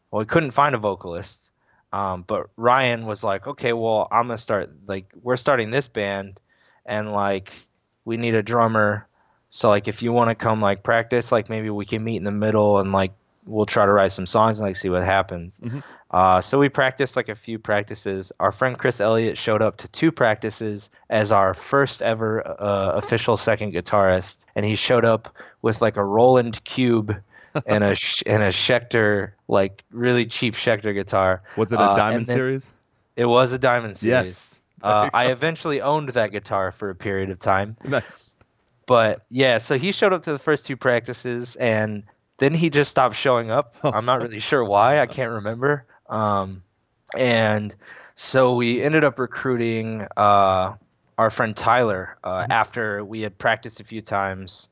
Well, 0.09 0.19
we 0.19 0.25
couldn't 0.25 0.51
find 0.51 0.73
a 0.73 0.77
vocalist. 0.77 1.49
Um, 1.93 2.23
but 2.25 2.49
Ryan 2.55 3.05
was 3.05 3.21
like, 3.21 3.47
okay, 3.47 3.73
well, 3.73 4.07
I'm 4.11 4.27
gonna 4.27 4.37
start 4.37 4.71
like 4.87 5.11
we're 5.21 5.35
starting 5.35 5.71
this 5.71 5.89
band, 5.89 6.39
and 6.85 7.11
like 7.11 7.51
we 8.05 8.15
need 8.15 8.33
a 8.33 8.41
drummer. 8.41 9.07
So 9.49 9.67
like 9.67 9.89
if 9.89 10.01
you 10.01 10.13
want 10.13 10.29
to 10.29 10.35
come 10.35 10.61
like 10.61 10.83
practice, 10.83 11.33
like 11.33 11.49
maybe 11.49 11.69
we 11.69 11.85
can 11.85 12.01
meet 12.01 12.15
in 12.15 12.23
the 12.23 12.31
middle 12.31 12.79
and 12.79 12.93
like 12.93 13.11
we'll 13.45 13.65
try 13.65 13.85
to 13.85 13.91
write 13.91 14.11
some 14.11 14.25
songs 14.25 14.59
and 14.59 14.67
like 14.67 14.77
see 14.77 14.89
what 14.89 15.03
happens. 15.03 15.59
Mhm. 15.63 15.83
Uh, 16.11 16.41
so 16.41 16.59
we 16.59 16.67
practiced 16.69 17.15
like 17.15 17.29
a 17.29 17.35
few 17.35 17.57
practices. 17.57 18.31
Our 18.39 18.51
friend 18.51 18.77
Chris 18.77 18.99
Elliott 18.99 19.37
showed 19.37 19.61
up 19.61 19.77
to 19.77 19.87
two 19.89 20.11
practices 20.11 20.89
as 21.09 21.31
our 21.31 21.53
first 21.53 22.01
ever 22.01 22.45
uh, 22.61 22.91
official 22.95 23.37
second 23.37 23.73
guitarist, 23.73 24.37
and 24.55 24.65
he 24.65 24.75
showed 24.75 25.05
up 25.05 25.33
with 25.61 25.81
like 25.81 25.95
a 25.97 26.03
Roland 26.03 26.63
Cube 26.65 27.15
and 27.65 27.83
a 27.83 27.95
and 28.25 28.43
a 28.43 28.49
Schecter 28.49 29.31
like 29.47 29.83
really 29.91 30.25
cheap 30.25 30.55
Schecter 30.55 30.93
guitar. 30.93 31.41
Was 31.57 31.71
it 31.71 31.79
a 31.79 31.81
uh, 31.81 31.95
Diamond 31.95 32.27
series? 32.27 32.71
It 33.15 33.25
was 33.25 33.51
a 33.51 33.57
Diamond 33.57 33.97
series. 33.97 34.11
Yes. 34.11 34.57
Uh, 34.83 35.11
I 35.13 35.27
eventually 35.27 35.79
owned 35.79 36.09
that 36.09 36.31
guitar 36.31 36.71
for 36.71 36.89
a 36.89 36.95
period 36.95 37.29
of 37.29 37.39
time. 37.39 37.77
nice. 37.83 38.23
But 38.87 39.23
yeah, 39.29 39.59
so 39.59 39.77
he 39.77 39.91
showed 39.91 40.11
up 40.11 40.23
to 40.23 40.31
the 40.31 40.39
first 40.39 40.65
two 40.65 40.75
practices 40.75 41.55
and 41.57 42.03
then 42.41 42.55
he 42.55 42.71
just 42.71 42.89
stopped 42.89 43.15
showing 43.15 43.51
up. 43.51 43.75
I'm 43.83 44.05
not 44.05 44.21
really 44.21 44.39
sure 44.39 44.65
why. 44.65 44.99
I 44.99 45.05
can't 45.05 45.31
remember. 45.31 45.85
Um, 46.09 46.63
and 47.15 47.73
so 48.15 48.55
we 48.55 48.81
ended 48.81 49.03
up 49.03 49.19
recruiting 49.19 50.07
uh, 50.17 50.73
our 51.19 51.29
friend 51.29 51.55
Tyler 51.55 52.17
uh, 52.23 52.47
after 52.49 53.05
we 53.05 53.21
had 53.21 53.37
practiced 53.37 53.79
a 53.79 53.83
few 53.83 54.01
times, 54.01 54.69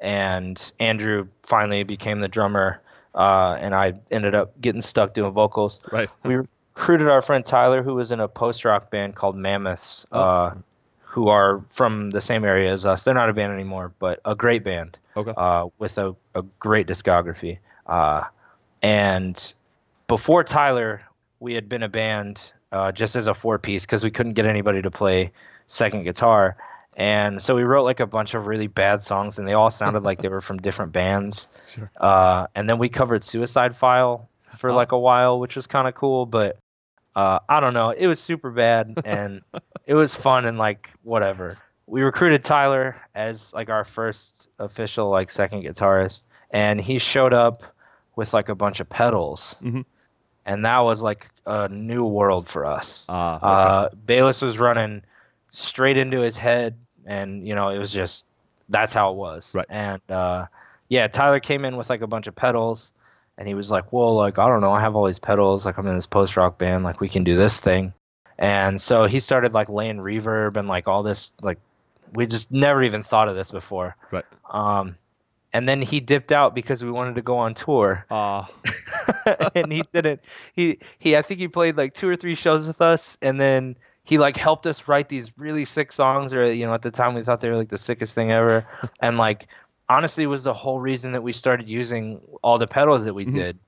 and 0.00 0.72
Andrew 0.80 1.28
finally 1.44 1.84
became 1.84 2.20
the 2.20 2.28
drummer, 2.28 2.80
uh, 3.14 3.56
and 3.60 3.72
I 3.74 3.94
ended 4.10 4.34
up 4.34 4.60
getting 4.60 4.82
stuck 4.82 5.14
doing 5.14 5.32
vocals 5.32 5.80
Right. 5.92 6.10
we 6.24 6.36
recruited 6.74 7.08
our 7.08 7.22
friend 7.22 7.44
Tyler, 7.44 7.82
who 7.84 7.94
was 7.94 8.10
in 8.10 8.18
a 8.18 8.26
post 8.26 8.64
rock 8.64 8.90
band 8.90 9.14
called 9.14 9.36
Mammoths, 9.36 10.06
Oh. 10.10 10.52
Who 11.12 11.28
are 11.28 11.62
from 11.70 12.10
the 12.10 12.22
same 12.22 12.42
area 12.42 12.72
as 12.72 12.86
us. 12.86 13.02
They're 13.02 13.12
not 13.12 13.28
a 13.28 13.34
band 13.34 13.52
anymore, 13.52 13.92
but 13.98 14.18
a 14.24 14.34
great 14.34 14.64
band 14.64 14.96
Okay. 15.14 15.34
uh, 15.36 15.66
with 15.78 15.98
a, 15.98 16.16
a 16.34 16.40
great 16.58 16.86
discography. 16.86 17.58
Uh, 17.86 18.22
and 18.82 19.52
before 20.08 20.42
Tyler, 20.42 21.02
we 21.38 21.52
had 21.52 21.68
been 21.68 21.82
a 21.82 21.88
band 21.88 22.52
uh, 22.72 22.92
just 22.92 23.14
as 23.14 23.26
a 23.26 23.34
four 23.34 23.58
piece 23.58 23.84
because 23.84 24.02
we 24.02 24.10
couldn't 24.10 24.32
get 24.32 24.46
anybody 24.46 24.80
to 24.80 24.90
play 24.90 25.30
second 25.68 26.04
guitar. 26.04 26.56
And 26.96 27.42
so 27.42 27.54
we 27.54 27.62
wrote 27.64 27.84
like 27.84 28.00
a 28.00 28.06
bunch 28.06 28.32
of 28.32 28.46
really 28.46 28.66
bad 28.66 29.02
songs, 29.02 29.38
and 29.38 29.46
they 29.46 29.52
all 29.52 29.70
sounded 29.70 30.02
like 30.04 30.22
they 30.22 30.28
were 30.28 30.40
from 30.40 30.58
different 30.62 30.92
bands. 30.92 31.46
Sure. 31.66 31.90
Uh, 32.00 32.46
and 32.54 32.68
then 32.70 32.78
we 32.78 32.88
covered 32.88 33.22
Suicide 33.22 33.76
File 33.76 34.28
for 34.58 34.70
Oh. 34.70 34.74
like 34.76 34.92
a 34.92 34.98
while, 34.98 35.38
which 35.40 35.56
was 35.56 35.66
kind 35.66 35.86
of 35.88 35.94
cool. 35.94 36.24
But 36.24 36.56
uh, 37.16 37.38
I 37.48 37.60
don't 37.60 37.74
know, 37.74 37.90
it 37.90 38.06
was 38.06 38.20
super 38.20 38.50
bad, 38.50 38.98
and 39.04 39.42
it 39.86 39.94
was 39.94 40.14
fun 40.14 40.44
and 40.46 40.58
like 40.58 40.90
whatever. 41.02 41.58
We 41.86 42.02
recruited 42.02 42.42
Tyler 42.44 42.96
as 43.14 43.52
like 43.52 43.68
our 43.68 43.84
first 43.84 44.48
official 44.58 45.10
like 45.10 45.30
second 45.30 45.62
guitarist, 45.64 46.22
and 46.50 46.80
he 46.80 46.98
showed 46.98 47.32
up 47.34 47.62
with 48.16 48.32
like 48.32 48.48
a 48.48 48.54
bunch 48.54 48.80
of 48.80 48.88
pedals, 48.88 49.54
Mhm. 49.62 49.84
and 50.46 50.64
that 50.64 50.78
was 50.80 51.02
like 51.02 51.28
a 51.46 51.68
new 51.68 52.04
world 52.04 52.48
for 52.48 52.64
us. 52.64 53.04
Ah, 53.08 53.36
okay. 53.36 53.46
Uh, 53.46 53.88
Bayless 54.06 54.40
was 54.42 54.58
running 54.58 55.02
straight 55.50 55.96
into 55.96 56.20
his 56.20 56.36
head, 56.36 56.76
and 57.04 57.46
you 57.46 57.54
know 57.54 57.68
it 57.68 57.78
was 57.78 57.92
just 57.92 58.24
that's 58.68 58.94
how 58.94 59.10
it 59.10 59.16
was. 59.16 59.50
Right. 59.54 59.66
And 59.68 60.00
uh, 60.10 60.46
yeah, 60.88 61.08
Tyler 61.08 61.40
came 61.40 61.64
in 61.64 61.76
with 61.76 61.90
like 61.90 62.00
a 62.00 62.06
bunch 62.06 62.26
of 62.26 62.34
pedals, 62.34 62.92
and 63.38 63.48
he 63.48 63.54
was 63.54 63.70
like, 63.70 63.92
"Well, 63.92 64.14
like 64.14 64.38
I 64.38 64.46
don't 64.48 64.60
know, 64.60 64.72
I 64.72 64.80
have 64.80 64.94
all 64.96 65.06
these 65.06 65.18
pedals. 65.18 65.64
Like 65.64 65.78
I'm 65.78 65.86
in 65.86 65.94
this 65.94 66.06
post 66.06 66.36
rock 66.36 66.58
band. 66.58 66.84
Like 66.84 67.00
we 67.00 67.08
can 67.08 67.24
do 67.24 67.36
this 67.36 67.58
thing." 67.58 67.92
And 68.38 68.80
so 68.80 69.04
he 69.04 69.20
started 69.20 69.52
like 69.54 69.68
laying 69.68 69.98
reverb 69.98 70.56
and 70.56 70.68
like 70.68 70.88
all 70.88 71.02
this 71.02 71.32
like 71.42 71.58
we 72.14 72.26
just 72.26 72.50
never 72.50 72.82
even 72.82 73.02
thought 73.02 73.28
of 73.28 73.36
this 73.36 73.50
before. 73.50 73.96
Right. 74.10 74.24
Um, 74.50 74.96
and 75.52 75.68
then 75.68 75.82
he 75.82 76.00
dipped 76.00 76.32
out 76.32 76.54
because 76.54 76.82
we 76.82 76.90
wanted 76.90 77.14
to 77.14 77.22
go 77.22 77.36
on 77.36 77.54
tour 77.54 78.04
Ah, 78.10 78.48
and 79.54 79.72
he 79.72 79.82
didn't 79.92 80.20
he 80.54 80.78
he 80.98 81.16
i 81.16 81.22
think 81.22 81.40
he 81.40 81.48
played 81.48 81.76
like 81.76 81.94
two 81.94 82.08
or 82.08 82.16
three 82.16 82.34
shows 82.34 82.66
with 82.66 82.80
us 82.80 83.16
and 83.22 83.40
then 83.40 83.76
he 84.04 84.18
like 84.18 84.36
helped 84.36 84.66
us 84.66 84.88
write 84.88 85.08
these 85.08 85.30
really 85.36 85.64
sick 85.64 85.92
songs 85.92 86.32
or 86.34 86.52
you 86.52 86.66
know 86.66 86.74
at 86.74 86.82
the 86.82 86.90
time 86.90 87.14
we 87.14 87.22
thought 87.22 87.40
they 87.40 87.48
were 87.48 87.56
like 87.56 87.68
the 87.68 87.78
sickest 87.78 88.14
thing 88.14 88.32
ever 88.32 88.66
and 89.00 89.18
like 89.18 89.46
honestly 89.96 90.26
was 90.26 90.44
the 90.44 90.54
whole 90.54 90.80
reason 90.80 91.12
that 91.12 91.22
we 91.22 91.32
started 91.32 91.68
using 91.68 92.20
all 92.42 92.58
the 92.58 92.66
pedals 92.66 93.04
that 93.04 93.14
we 93.14 93.24
Mhm. 93.26 93.34
did 93.34 93.58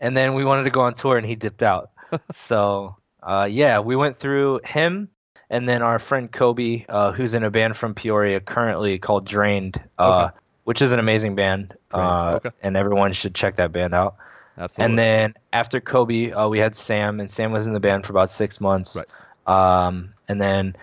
and 0.00 0.16
then 0.16 0.34
we 0.34 0.44
wanted 0.44 0.64
to 0.64 0.70
go 0.70 0.80
on 0.82 0.92
tour 0.94 1.16
and 1.18 1.26
he 1.26 1.34
dipped 1.34 1.62
out 1.62 1.90
so 2.34 2.96
uh, 3.22 3.46
yeah 3.50 3.78
we 3.80 3.96
went 3.96 4.18
through 4.18 4.60
him 4.64 5.08
and 5.50 5.68
then 5.68 5.82
our 5.82 5.98
friend 5.98 6.30
kobe 6.32 6.84
uh, 6.88 7.12
who's 7.12 7.34
in 7.34 7.42
a 7.44 7.50
band 7.50 7.76
from 7.76 7.94
peoria 7.94 8.40
currently 8.40 8.98
called 8.98 9.24
drained 9.26 9.80
uh, 9.98 10.24
Okay. 10.26 10.36
which 10.64 10.80
is 10.82 10.92
an 10.92 10.98
amazing 10.98 11.34
band 11.34 11.74
uh, 11.92 12.34
okay. 12.36 12.50
and 12.62 12.76
everyone 12.76 13.12
should 13.12 13.34
check 13.34 13.56
that 13.56 13.72
band 13.72 13.94
out 13.94 14.14
absolutely. 14.58 14.84
and 14.84 14.98
then 14.98 15.34
after 15.52 15.80
Kobe, 15.80 16.30
uh, 16.32 16.48
we 16.48 16.58
had 16.58 16.74
Sam, 16.74 17.20
and 17.20 17.30
Sam 17.30 17.52
was 17.52 17.66
in 17.66 17.72
the 17.74 17.80
band 17.80 18.04
for 18.06 18.12
about 18.12 18.28
six 18.30 18.60
months. 18.60 18.96
Right. 18.96 19.06
Um, 19.46 20.14
and 20.28 20.40
then 20.40 20.74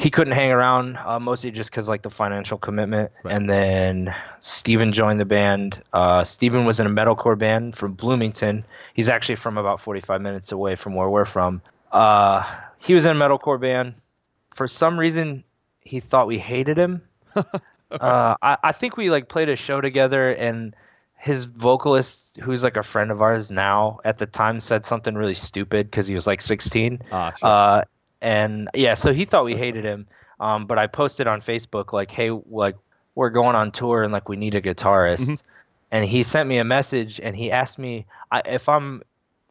he 0.00 0.10
couldn't 0.10 0.32
hang 0.32 0.50
around, 0.50 0.96
uh, 0.96 1.20
mostly 1.20 1.50
just 1.50 1.70
because 1.70 1.86
like 1.86 2.00
the 2.00 2.10
financial 2.10 2.56
commitment. 2.56 3.10
Right. 3.22 3.36
And 3.36 3.50
then 3.50 4.14
Steven 4.40 4.94
joined 4.94 5.20
the 5.20 5.26
band. 5.26 5.82
Uh, 5.92 6.24
Steven 6.24 6.64
was 6.64 6.80
in 6.80 6.86
a 6.86 6.90
metalcore 6.90 7.36
band 7.36 7.76
from 7.76 7.92
Bloomington. 7.92 8.64
He's 8.94 9.10
actually 9.10 9.36
from 9.36 9.58
about 9.58 9.78
45 9.78 10.22
minutes 10.22 10.52
away 10.52 10.74
from 10.74 10.94
where 10.94 11.10
we're 11.10 11.26
from. 11.26 11.60
Uh, 11.92 12.42
he 12.78 12.94
was 12.94 13.04
in 13.04 13.14
a 13.14 13.14
metalcore 13.14 13.60
band. 13.60 13.92
For 14.54 14.66
some 14.66 14.98
reason, 14.98 15.44
he 15.80 16.00
thought 16.00 16.26
we 16.26 16.38
hated 16.38 16.78
him. 16.78 17.02
uh, 17.36 17.44
I, 17.90 18.56
I 18.64 18.72
think 18.72 18.96
we 18.96 19.10
like 19.10 19.28
played 19.28 19.50
a 19.50 19.56
show 19.56 19.82
together 19.82 20.30
and 20.32 20.74
his 21.18 21.44
vocalist, 21.44 22.38
who's 22.42 22.62
like 22.62 22.78
a 22.78 22.82
friend 22.82 23.10
of 23.10 23.20
ours 23.20 23.50
now, 23.50 24.00
at 24.06 24.16
the 24.16 24.24
time 24.24 24.60
said 24.60 24.86
something 24.86 25.14
really 25.14 25.34
stupid 25.34 25.90
because 25.90 26.08
he 26.08 26.14
was 26.14 26.26
like 26.26 26.40
16. 26.40 27.02
Ah, 27.12 27.32
sure. 27.32 27.48
Uh, 27.50 27.84
and 28.20 28.68
yeah, 28.74 28.94
so 28.94 29.12
he 29.12 29.24
thought 29.24 29.44
we 29.44 29.56
hated 29.56 29.84
him. 29.84 30.06
Um, 30.40 30.66
but 30.66 30.78
I 30.78 30.86
posted 30.86 31.26
on 31.26 31.40
Facebook 31.40 31.92
like, 31.92 32.10
"Hey, 32.10 32.30
like 32.30 32.76
we're 33.14 33.30
going 33.30 33.56
on 33.56 33.72
tour 33.72 34.02
and 34.02 34.12
like 34.12 34.28
we 34.28 34.36
need 34.36 34.54
a 34.54 34.60
guitarist." 34.60 35.20
Mm-hmm. 35.20 35.34
And 35.92 36.04
he 36.04 36.22
sent 36.22 36.48
me 36.48 36.58
a 36.58 36.64
message 36.64 37.20
and 37.20 37.34
he 37.34 37.50
asked 37.50 37.78
me 37.78 38.06
I, 38.30 38.42
if 38.46 38.68
I'm, 38.68 39.02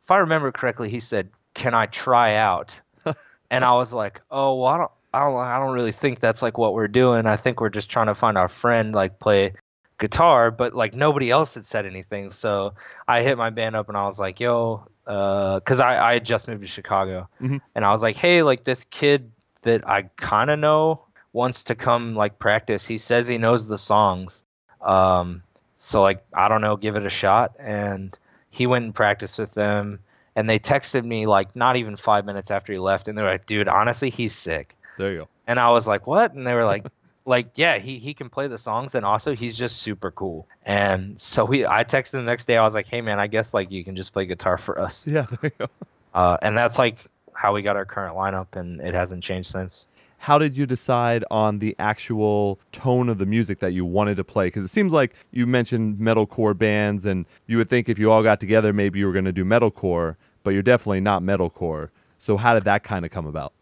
if 0.04 0.12
I 0.12 0.18
remember 0.18 0.52
correctly, 0.52 0.90
he 0.90 1.00
said, 1.00 1.30
"Can 1.54 1.74
I 1.74 1.88
try 1.88 2.36
out?" 2.36 2.80
and 3.52 3.64
I 3.64 3.74
was 3.74 3.94
like, 3.94 4.22
"Oh, 4.32 4.56
well, 4.56 4.68
I 4.68 4.78
don't, 4.78 4.92
I 5.14 5.20
don't, 5.20 5.38
I 5.38 5.60
don't 5.60 5.74
really 5.74 5.92
think 5.92 6.20
that's 6.20 6.42
like 6.42 6.58
what 6.58 6.74
we're 6.74 6.88
doing. 6.88 7.26
I 7.26 7.38
think 7.38 7.62
we're 7.62 7.70
just 7.70 7.90
trying 7.90 8.08
to 8.08 8.16
find 8.16 8.38
our 8.38 8.50
friend 8.50 8.94
like 8.94 9.20
play 9.20 9.54
guitar." 10.00 10.50
But 10.50 10.74
like 10.74 10.94
nobody 10.94 11.30
else 11.30 11.54
had 11.54 11.68
said 11.68 11.86
anything, 11.86 12.32
so 12.32 12.74
I 13.08 13.22
hit 13.22 13.38
my 13.38 13.50
band 13.50 13.76
up 13.76 13.90
and 13.90 13.98
I 13.98 14.08
was 14.08 14.18
like, 14.18 14.40
"Yo," 14.40 14.88
because 15.10 15.80
I 15.80 16.10
I 16.10 16.14
had 16.14 16.26
just 16.26 16.48
moved 16.48 16.62
to 16.62 16.68
Chicago, 16.68 17.28
Mhm. 17.42 17.60
and 17.74 17.84
I 17.84 17.92
was 17.92 18.04
like, 18.04 18.16
"Hey, 18.16 18.44
like 18.44 18.64
this 18.64 18.84
kid 18.92 19.32
that 19.64 19.88
I 19.88 20.04
kind 20.18 20.50
of 20.52 20.60
know 20.60 21.02
wants 21.34 21.64
to 21.66 21.76
come 21.76 22.16
like 22.16 22.38
practice. 22.38 22.86
He 22.86 22.98
says 23.00 23.28
he 23.28 23.38
knows 23.40 23.68
the 23.68 23.78
songs, 23.78 24.44
um, 24.82 25.42
so 25.80 26.02
like 26.04 26.24
I 26.34 26.48
don't 26.48 26.62
know, 26.62 26.76
give 26.78 26.96
it 26.96 27.06
a 27.06 27.10
shot." 27.10 27.54
And 27.60 28.16
he 28.52 28.68
went 28.68 28.86
and 28.86 28.94
practiced 28.94 29.40
with 29.40 29.54
them 29.54 30.00
and 30.36 30.48
they 30.50 30.60
texted 30.60 31.04
me 31.04 31.26
like 31.26 31.56
not 31.56 31.76
even 31.76 31.96
five 31.96 32.26
minutes 32.26 32.52
after 32.52 32.72
he 32.74 32.80
left 32.80 33.08
and 33.08 33.18
they 33.18 33.22
were 33.22 33.30
like 33.30 33.46
dude 33.46 33.68
honestly 33.68 34.10
he's 34.10 34.36
sick 34.36 34.76
there 34.98 35.12
you 35.12 35.18
go. 35.20 35.28
and 35.48 35.60
i 35.60 35.70
was 35.70 35.86
like 35.86 36.08
what 36.08 36.34
and 36.34 36.48
they 36.48 36.54
were 36.56 36.66
like 36.66 36.84
like 37.30 37.52
yeah 37.56 37.78
he, 37.78 38.00
he 38.00 38.14
can 38.14 38.30
play 38.30 38.48
the 38.48 38.58
songs 38.58 38.96
and 38.96 39.06
also 39.06 39.36
he's 39.36 39.58
just 39.58 39.78
super 39.78 40.12
cool 40.12 40.48
and 40.66 41.20
so 41.22 41.46
we 41.46 41.66
i 41.66 41.84
texted 41.84 42.16
him 42.16 42.26
the 42.26 42.32
next 42.32 42.46
day 42.46 42.58
i 42.58 42.64
was 42.64 42.74
like 42.74 42.88
hey 42.88 43.02
man 43.02 43.20
i 43.20 43.28
guess 43.28 43.54
like 43.54 43.72
you 43.72 43.84
can 43.84 43.96
just 43.96 44.12
play 44.14 44.26
guitar 44.26 44.58
for 44.58 44.80
us 44.80 45.04
Yeah, 45.08 45.26
there 45.30 45.40
you 45.44 45.52
go. 45.60 45.68
uh, 46.14 46.38
and 46.42 46.58
that's 46.58 46.78
like 46.78 46.98
how 47.34 47.54
we 47.54 47.62
got 47.62 47.76
our 47.76 47.86
current 47.86 48.16
lineup 48.16 48.56
and 48.60 48.82
it 48.82 48.94
hasn't 48.94 49.24
changed 49.24 49.50
since 49.52 49.88
How 50.18 50.38
did 50.38 50.58
you 50.58 50.66
decide 50.66 51.24
on 51.32 51.60
the 51.60 51.76
actual 51.80 52.60
tone 52.74 53.08
of 53.08 53.18
the 53.20 53.26
music 53.26 53.60
that 53.60 53.72
you 53.72 53.86
wanted 53.86 54.18
to 54.18 54.24
play? 54.26 54.48
Because 54.48 54.66
it 54.66 54.68
seems 54.70 54.92
like 54.92 55.14
you 55.32 55.48
mentioned 55.48 55.98
metalcore 55.98 56.58
bands, 56.58 57.06
and 57.06 57.26
you 57.48 57.58
would 57.58 57.70
think 57.70 57.88
if 57.88 57.98
you 57.98 58.12
all 58.12 58.22
got 58.24 58.40
together, 58.42 58.74
maybe 58.74 59.00
you 59.00 59.08
were 59.08 59.14
going 59.14 59.24
to 59.26 59.32
do 59.32 59.46
metalcore, 59.46 60.18
but 60.44 60.50
you're 60.52 60.62
definitely 60.74 61.00
not 61.00 61.22
metalcore. 61.24 61.90
So 62.18 62.36
how 62.36 62.54
did 62.54 62.66
that 62.66 62.84
kind 62.84 63.06
of 63.06 63.12
come 63.12 63.26
about? 63.28 63.54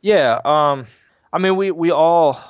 Yeah, 0.00 0.40
um, 0.46 0.86
I 1.32 1.38
mean, 1.38 1.56
we 1.56 1.70
we 1.70 1.90
all 1.90 2.40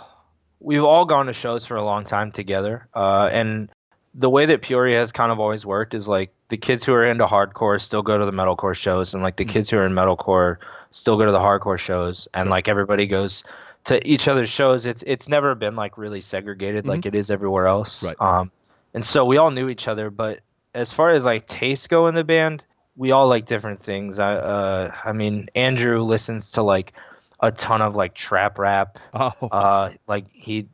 we've 0.60 0.84
all 0.84 1.04
gone 1.04 1.26
to 1.26 1.32
shows 1.32 1.66
for 1.66 1.76
a 1.76 1.84
long 1.84 2.04
time 2.04 2.32
together, 2.32 2.86
uh, 2.94 3.28
and 3.32 3.68
the 4.14 4.30
way 4.30 4.46
that 4.46 4.62
Peoria 4.62 4.98
has 4.98 5.12
kind 5.12 5.30
of 5.30 5.38
always 5.38 5.66
worked 5.66 5.92
is 5.94 6.08
like 6.08 6.32
the 6.48 6.56
kids 6.56 6.84
who 6.84 6.92
are 6.94 7.04
into 7.04 7.26
hardcore 7.26 7.80
still 7.80 8.02
go 8.02 8.16
to 8.18 8.24
the 8.24 8.32
metalcore 8.32 8.74
shows, 8.74 9.14
and 9.14 9.22
like 9.22 9.36
the 9.36 9.44
kids 9.44 9.68
who 9.70 9.76
are 9.76 9.86
in 9.86 9.92
metalcore 9.92 10.56
still 10.90 11.16
go 11.18 11.26
to 11.26 11.32
the 11.32 11.38
hardcore 11.38 11.78
shows, 11.78 12.28
and 12.34 12.46
Sure. 12.46 12.50
like 12.50 12.68
everybody 12.68 13.06
goes 13.06 13.44
to 13.84 14.04
each 14.06 14.26
other's 14.28 14.48
shows. 14.50 14.86
It's 14.86 15.02
it's 15.06 15.28
never 15.28 15.54
been 15.54 15.76
like 15.76 15.98
really 15.98 16.20
segregated 16.20 16.86
like 16.86 17.06
it 17.06 17.14
is 17.14 17.30
everywhere 17.30 17.66
else. 17.66 18.02
Right. 18.02 18.16
Um, 18.20 18.50
and 18.94 19.04
so 19.04 19.24
we 19.24 19.36
all 19.36 19.50
knew 19.50 19.68
each 19.68 19.86
other, 19.88 20.10
but 20.10 20.40
as 20.74 20.92
far 20.92 21.10
as 21.14 21.24
like 21.24 21.46
tastes 21.46 21.86
go 21.86 22.06
in 22.08 22.14
the 22.14 22.24
band, 22.24 22.64
we 22.96 23.10
all 23.12 23.28
like 23.28 23.46
different 23.46 23.82
things. 23.82 24.18
I 24.18 24.34
uh, 24.34 24.92
I 25.04 25.12
mean, 25.12 25.48
Andrew 25.54 26.02
listens 26.02 26.52
to 26.52 26.62
like 26.62 26.94
a 27.46 27.52
ton 27.52 27.80
of 27.82 27.96
like 27.96 28.14
trap 28.14 28.58
rap. 28.58 28.98
Oh, 29.14 29.32
Uh, 29.50 29.90
like 30.06 30.26
he 30.32 30.66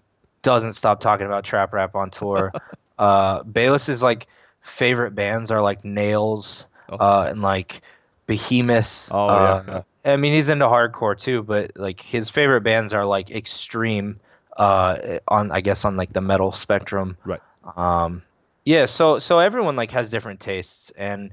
doesn't 0.43 0.73
stop 0.73 1.01
talking 1.01 1.27
about 1.27 1.45
trap 1.45 1.73
rap 1.73 1.95
on 1.95 2.11
tour. 2.11 2.53
uh, 2.99 3.43
Bayless's 3.45 4.03
like 4.03 4.27
favorite 4.63 5.15
bands 5.15 5.51
are 5.51 5.63
like 5.63 5.85
Nails, 5.85 6.67
Oh. 6.89 6.97
uh, 6.97 7.27
and 7.31 7.41
like 7.43 7.81
Behemoth. 8.27 9.09
Oh, 9.11 9.29
uh, 9.29 9.63
yeah. 10.05 10.13
I 10.13 10.17
mean, 10.17 10.35
he's 10.35 10.49
into 10.49 10.67
hardcore 10.67 11.19
too, 11.19 11.43
but 11.43 11.73
like 11.77 12.01
his 12.01 12.29
favorite 12.31 12.63
bands 12.63 12.93
are 12.93 13.05
like 13.05 13.31
extreme. 13.31 14.19
Uh, 14.57 15.19
on 15.29 15.51
I 15.51 15.63
guess 15.63 15.85
on 15.87 15.97
like 15.97 16.13
the 16.13 16.21
metal 16.21 16.53
spectrum. 16.53 17.17
right. 17.25 17.41
Um, 17.77 18.23
yeah, 18.67 18.85
so 18.87 19.19
so 19.19 19.39
everyone 19.39 19.77
like 19.77 19.91
has 19.93 20.11
different 20.11 20.41
tastes, 20.41 20.93
and 20.97 21.31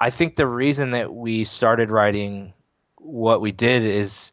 I 0.00 0.08
think 0.10 0.36
the 0.36 0.46
reason 0.46 0.92
that 0.92 1.12
we 1.12 1.44
started 1.44 1.90
writing 1.90 2.54
what 2.96 3.40
we 3.42 3.52
did 3.52 3.82
is 3.84 4.32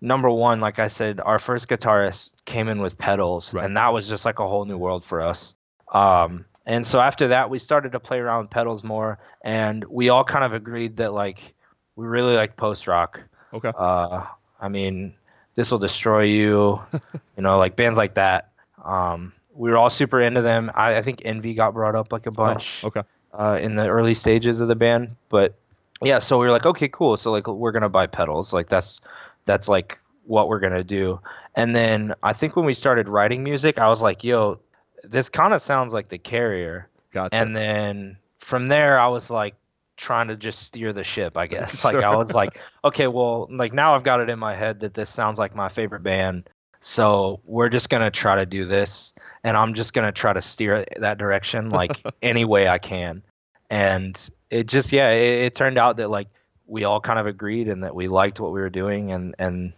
number 0.00 0.30
one, 0.30 0.60
like 0.60 0.78
I 0.78 0.88
said, 0.88 1.20
our 1.20 1.38
first 1.38 1.68
guitarist 1.68 2.30
came 2.44 2.68
in 2.68 2.80
with 2.80 2.96
pedals, 2.98 3.52
Right. 3.52 3.64
and 3.64 3.76
that 3.76 3.92
was 3.92 4.08
just 4.08 4.24
like 4.24 4.38
a 4.38 4.48
whole 4.48 4.64
new 4.64 4.78
world 4.78 5.04
for 5.04 5.20
us. 5.20 5.54
Um, 5.92 6.44
and 6.66 6.86
so 6.86 7.00
after 7.00 7.28
that, 7.28 7.50
we 7.50 7.58
started 7.58 7.92
to 7.92 8.00
play 8.00 8.18
around 8.18 8.42
with 8.42 8.50
pedals 8.50 8.84
more, 8.84 9.18
and 9.42 9.84
we 9.84 10.08
all 10.08 10.24
kind 10.24 10.44
of 10.44 10.52
agreed 10.52 10.98
that 10.98 11.12
like 11.12 11.54
we 11.96 12.06
really 12.06 12.34
like 12.34 12.56
post 12.56 12.86
rock. 12.86 13.20
Okay. 13.52 13.72
Uh, 13.76 14.24
I 14.60 14.68
mean, 14.68 15.14
this 15.54 15.70
will 15.70 15.78
destroy 15.78 16.22
you, 16.24 16.80
you 17.36 17.42
know, 17.42 17.58
like 17.58 17.76
bands 17.76 17.98
like 17.98 18.14
that. 18.14 18.52
Um, 18.84 19.32
we 19.54 19.70
were 19.70 19.76
all 19.76 19.90
super 19.90 20.20
into 20.22 20.42
them. 20.42 20.70
I, 20.74 20.96
I 20.98 21.02
think 21.02 21.22
Envy 21.24 21.54
got 21.54 21.74
brought 21.74 21.94
up 21.96 22.12
like 22.12 22.26
a 22.26 22.30
bunch 22.30 22.82
Oh, 22.84 22.88
okay. 22.88 23.02
uh, 23.34 23.58
in 23.60 23.74
the 23.74 23.86
early 23.88 24.14
stages 24.14 24.60
of 24.60 24.68
the 24.68 24.74
band. 24.76 25.16
But 25.28 25.54
yeah, 26.02 26.20
so 26.20 26.38
we 26.38 26.46
were 26.46 26.52
like, 26.52 26.64
okay, 26.66 26.88
cool. 26.88 27.16
So 27.16 27.32
like 27.32 27.46
we're 27.48 27.72
gonna 27.72 27.88
buy 27.88 28.06
pedals. 28.06 28.52
Like 28.52 28.68
that's 28.68 29.00
that's 29.44 29.68
like 29.68 29.98
what 30.24 30.48
we're 30.48 30.60
gonna 30.60 30.84
do. 30.84 31.20
And 31.56 31.74
then 31.74 32.14
I 32.22 32.32
think 32.32 32.56
when 32.56 32.64
we 32.64 32.74
started 32.74 33.08
writing 33.08 33.42
music, 33.42 33.78
I 33.78 33.88
was 33.88 34.02
like, 34.02 34.22
yo, 34.22 34.60
this 35.02 35.28
kind 35.28 35.52
of 35.52 35.60
sounds 35.60 35.92
like 35.92 36.08
the 36.08 36.18
Carrier. 36.18 36.88
Gotcha. 37.12 37.34
And 37.34 37.56
then 37.56 38.16
from 38.38 38.68
there, 38.68 38.98
I 38.98 39.08
was 39.08 39.30
like 39.30 39.54
trying 39.96 40.28
to 40.28 40.36
just 40.36 40.60
steer 40.60 40.92
the 40.92 41.04
ship, 41.04 41.36
I 41.36 41.46
guess. 41.46 41.84
Like 41.90 41.96
I 41.96 42.14
was 42.14 42.32
like, 42.32 42.60
okay, 42.84 43.06
well, 43.06 43.48
like 43.50 43.72
now 43.72 43.94
I've 43.94 44.04
got 44.04 44.20
it 44.20 44.28
in 44.28 44.38
my 44.38 44.56
head 44.56 44.80
that 44.80 44.94
this 44.94 45.10
sounds 45.10 45.38
like 45.38 45.54
my 45.54 45.68
favorite 45.68 46.02
band. 46.02 46.48
So 46.80 47.40
we're 47.44 47.68
just 47.68 47.90
gonna 47.90 48.10
try 48.10 48.36
to 48.36 48.46
do 48.46 48.64
this, 48.64 49.12
and 49.44 49.56
I'm 49.56 49.74
just 49.74 49.92
gonna 49.92 50.12
try 50.12 50.32
to 50.32 50.40
steer 50.40 50.86
that 50.98 51.18
direction 51.18 51.68
like 51.68 52.02
any 52.22 52.44
way 52.44 52.68
I 52.68 52.78
can. 52.78 53.22
And 53.68 54.18
it 54.50 54.66
just 54.66 54.90
yeah, 54.92 55.10
it, 55.10 55.44
it 55.44 55.54
turned 55.54 55.76
out 55.76 55.98
that 55.98 56.08
like 56.08 56.28
we 56.70 56.84
all 56.84 57.00
kind 57.00 57.18
of 57.18 57.26
agreed 57.26 57.68
and 57.68 57.82
that 57.82 57.94
we 57.94 58.08
liked 58.08 58.40
what 58.40 58.52
we 58.52 58.60
were 58.60 58.70
doing, 58.70 59.12
and 59.12 59.34
and 59.38 59.72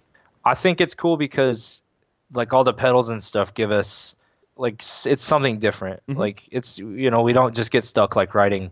I 0.45 0.55
think 0.55 0.81
it's 0.81 0.95
cool 0.95 1.17
because 1.17 1.81
like 2.35 2.53
all 2.53 2.65
the 2.65 2.73
pedals 2.73 3.09
and 3.09 3.23
stuff 3.23 3.55
give 3.55 3.71
us 3.73 4.15
like 4.57 4.83
it's 5.07 5.25
something 5.25 5.59
different. 5.59 6.03
Mhm. 6.09 6.17
Like 6.19 6.49
it's 6.53 6.79
you 6.79 7.11
know 7.11 7.23
we 7.23 7.33
don't 7.33 7.55
just 7.55 7.71
get 7.71 7.85
stuck 7.85 8.15
like 8.17 8.35
writing 8.35 8.71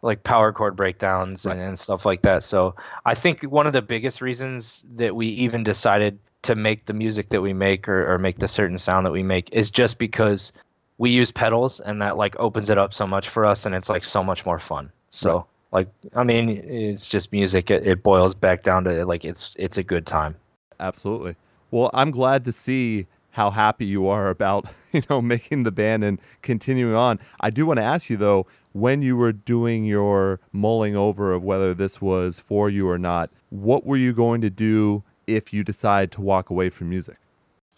like 0.00 0.22
power 0.22 0.52
chord 0.52 0.76
breakdowns 0.76 1.44
Right. 1.44 1.56
and, 1.56 1.60
and 1.60 1.78
stuff 1.78 2.06
like 2.06 2.22
that. 2.22 2.42
So 2.44 2.74
I 3.04 3.14
think 3.14 3.42
one 3.42 3.66
of 3.66 3.72
the 3.72 3.82
biggest 3.82 4.20
reasons 4.22 4.84
that 4.96 5.14
we 5.14 5.26
even 5.26 5.64
decided 5.64 6.18
to 6.42 6.54
make 6.54 6.86
the 6.86 6.92
music 6.92 7.30
that 7.30 7.40
we 7.42 7.52
make 7.52 7.88
or, 7.88 8.12
or 8.14 8.16
make 8.18 8.38
the 8.38 8.46
certain 8.46 8.78
sound 8.78 9.04
that 9.06 9.10
we 9.10 9.24
make 9.24 9.50
is 9.52 9.70
just 9.70 9.98
because 9.98 10.52
we 10.98 11.10
use 11.10 11.32
pedals 11.32 11.80
and 11.80 12.00
that 12.00 12.16
like 12.16 12.36
opens 12.38 12.70
it 12.70 12.78
up 12.78 12.94
so 12.94 13.06
much 13.08 13.28
for 13.28 13.44
us 13.44 13.66
and 13.66 13.74
it's 13.74 13.88
like 13.88 14.04
so 14.04 14.22
much 14.22 14.46
more 14.46 14.58
fun. 14.60 14.90
So 15.10 15.46
like 15.72 15.88
I 16.14 16.24
mean 16.24 16.48
it's 16.48 17.06
just 17.06 17.32
music. 17.32 17.70
It, 17.70 17.86
it 17.86 18.02
boils 18.02 18.34
back 18.34 18.62
down 18.62 18.84
to 18.84 19.04
like 19.04 19.24
it's 19.24 19.54
it's 19.58 19.78
a 19.78 19.82
good 19.82 20.06
time. 20.06 20.34
Absolutely. 20.80 21.36
Well, 21.70 21.90
I'm 21.92 22.10
glad 22.10 22.44
to 22.46 22.52
see 22.52 23.06
how 23.30 23.50
happy 23.50 23.84
you 23.84 24.08
are 24.08 24.30
about, 24.30 24.66
you 24.92 25.02
know, 25.08 25.20
making 25.20 25.62
the 25.62 25.70
band 25.70 26.02
and 26.02 26.20
continuing 26.42 26.94
on. 26.94 27.20
I 27.40 27.50
do 27.50 27.66
want 27.66 27.78
to 27.78 27.84
ask 27.84 28.10
you 28.10 28.16
though, 28.16 28.46
when 28.72 29.02
you 29.02 29.16
were 29.16 29.32
doing 29.32 29.84
your 29.84 30.40
mulling 30.52 30.96
over 30.96 31.32
of 31.32 31.42
whether 31.44 31.74
this 31.74 32.00
was 32.00 32.40
for 32.40 32.70
you 32.70 32.88
or 32.88 32.98
not, 32.98 33.30
what 33.50 33.84
were 33.84 33.96
you 33.96 34.12
going 34.12 34.40
to 34.40 34.50
do 34.50 35.04
if 35.26 35.52
you 35.52 35.62
decide 35.62 36.10
to 36.12 36.20
walk 36.20 36.50
away 36.50 36.70
from 36.70 36.88
music? 36.88 37.18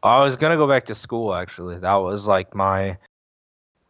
I 0.03 0.23
was 0.23 0.37
gonna 0.37 0.57
go 0.57 0.67
back 0.67 0.87
to 0.87 0.95
school 0.95 1.35
actually. 1.35 1.79
That 1.79 1.97
was 1.97 2.27
like 2.27 2.55
my 2.55 2.97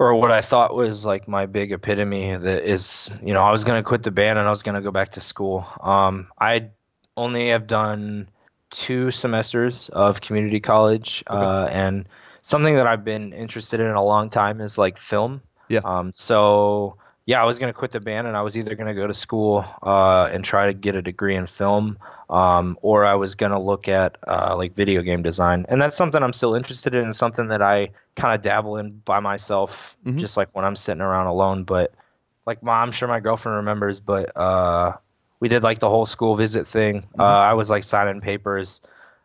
or 0.00 0.14
what 0.14 0.32
I 0.32 0.40
thought 0.40 0.74
was 0.74 1.04
like 1.04 1.28
my 1.28 1.44
big 1.44 1.72
epitome 1.72 2.34
that 2.34 2.64
is 2.68 3.10
you 3.22 3.34
know, 3.34 3.42
I 3.42 3.50
was 3.52 3.62
gonna 3.64 3.82
quit 3.82 4.02
the 4.02 4.10
band 4.10 4.38
and 4.38 4.48
I 4.48 4.50
was 4.50 4.62
gonna 4.62 4.80
go 4.80 4.90
back 4.90 5.12
to 5.12 5.20
school. 5.20 5.64
Um 5.82 6.26
I 6.40 6.70
only 7.16 7.50
have 7.50 7.66
done 7.66 8.28
two 8.70 9.10
semesters 9.10 9.90
of 9.90 10.20
community 10.20 10.58
college 10.58 11.22
Okay. 11.28 11.38
uh 11.44 11.66
and 11.66 12.08
something 12.42 12.74
that 12.76 12.86
I've 12.86 13.04
been 13.04 13.32
interested 13.34 13.78
in 13.80 13.90
a 13.90 14.02
long 14.02 14.30
time 14.30 14.60
is 14.60 14.78
like 14.78 14.96
film. 14.98 15.42
Yeah. 15.68 15.80
Um 15.84 16.12
so 16.12 16.96
yeah, 17.30 17.42
I 17.42 17.46
was 17.46 17.58
gonna 17.58 17.72
quit 17.72 17.92
the 17.92 18.00
band 18.00 18.26
and 18.28 18.36
I 18.36 18.42
was 18.42 18.56
either 18.56 18.74
gonna 18.76 18.94
go 18.94 19.06
to 19.06 19.14
school 19.14 19.64
uh 19.82 20.24
and 20.32 20.44
try 20.44 20.66
to 20.66 20.74
get 20.74 20.96
a 20.96 21.02
degree 21.02 21.36
in 21.36 21.46
film 21.46 21.98
um, 22.30 22.78
or 22.82 23.04
I 23.04 23.14
was 23.14 23.34
gonna 23.34 23.60
look 23.60 23.88
at 23.88 24.16
uh, 24.26 24.56
like 24.56 24.74
video 24.76 25.02
game 25.02 25.22
design, 25.22 25.66
and 25.68 25.80
that's 25.82 25.96
something 25.96 26.22
I'm 26.22 26.32
still 26.32 26.54
interested 26.54 26.94
in, 26.94 27.04
and 27.04 27.16
something 27.16 27.48
that 27.48 27.62
I 27.62 27.90
kind 28.16 28.34
of 28.34 28.42
dabble 28.42 28.76
in 28.76 29.00
by 29.04 29.20
myself, 29.20 29.96
Mhm. 30.06 30.18
just 30.20 30.36
like 30.36 30.48
when 30.54 30.64
I'm 30.64 30.76
sitting 30.76 31.02
around 31.02 31.26
alone. 31.26 31.64
But 31.64 31.92
like, 32.46 32.62
my, 32.62 32.82
I'm 32.82 32.92
sure 32.92 33.08
my 33.08 33.20
girlfriend 33.20 33.56
remembers, 33.56 34.00
but 34.00 34.36
uh, 34.36 34.96
we 35.40 35.48
did 35.48 35.62
like 35.62 35.80
the 35.80 35.88
whole 35.90 36.06
school 36.06 36.36
visit 36.36 36.68
thing. 36.68 37.04
Uh, 37.18 37.22
I 37.22 37.54
was 37.54 37.70
like 37.70 37.84
signing 37.84 38.20
papers, 38.20 38.80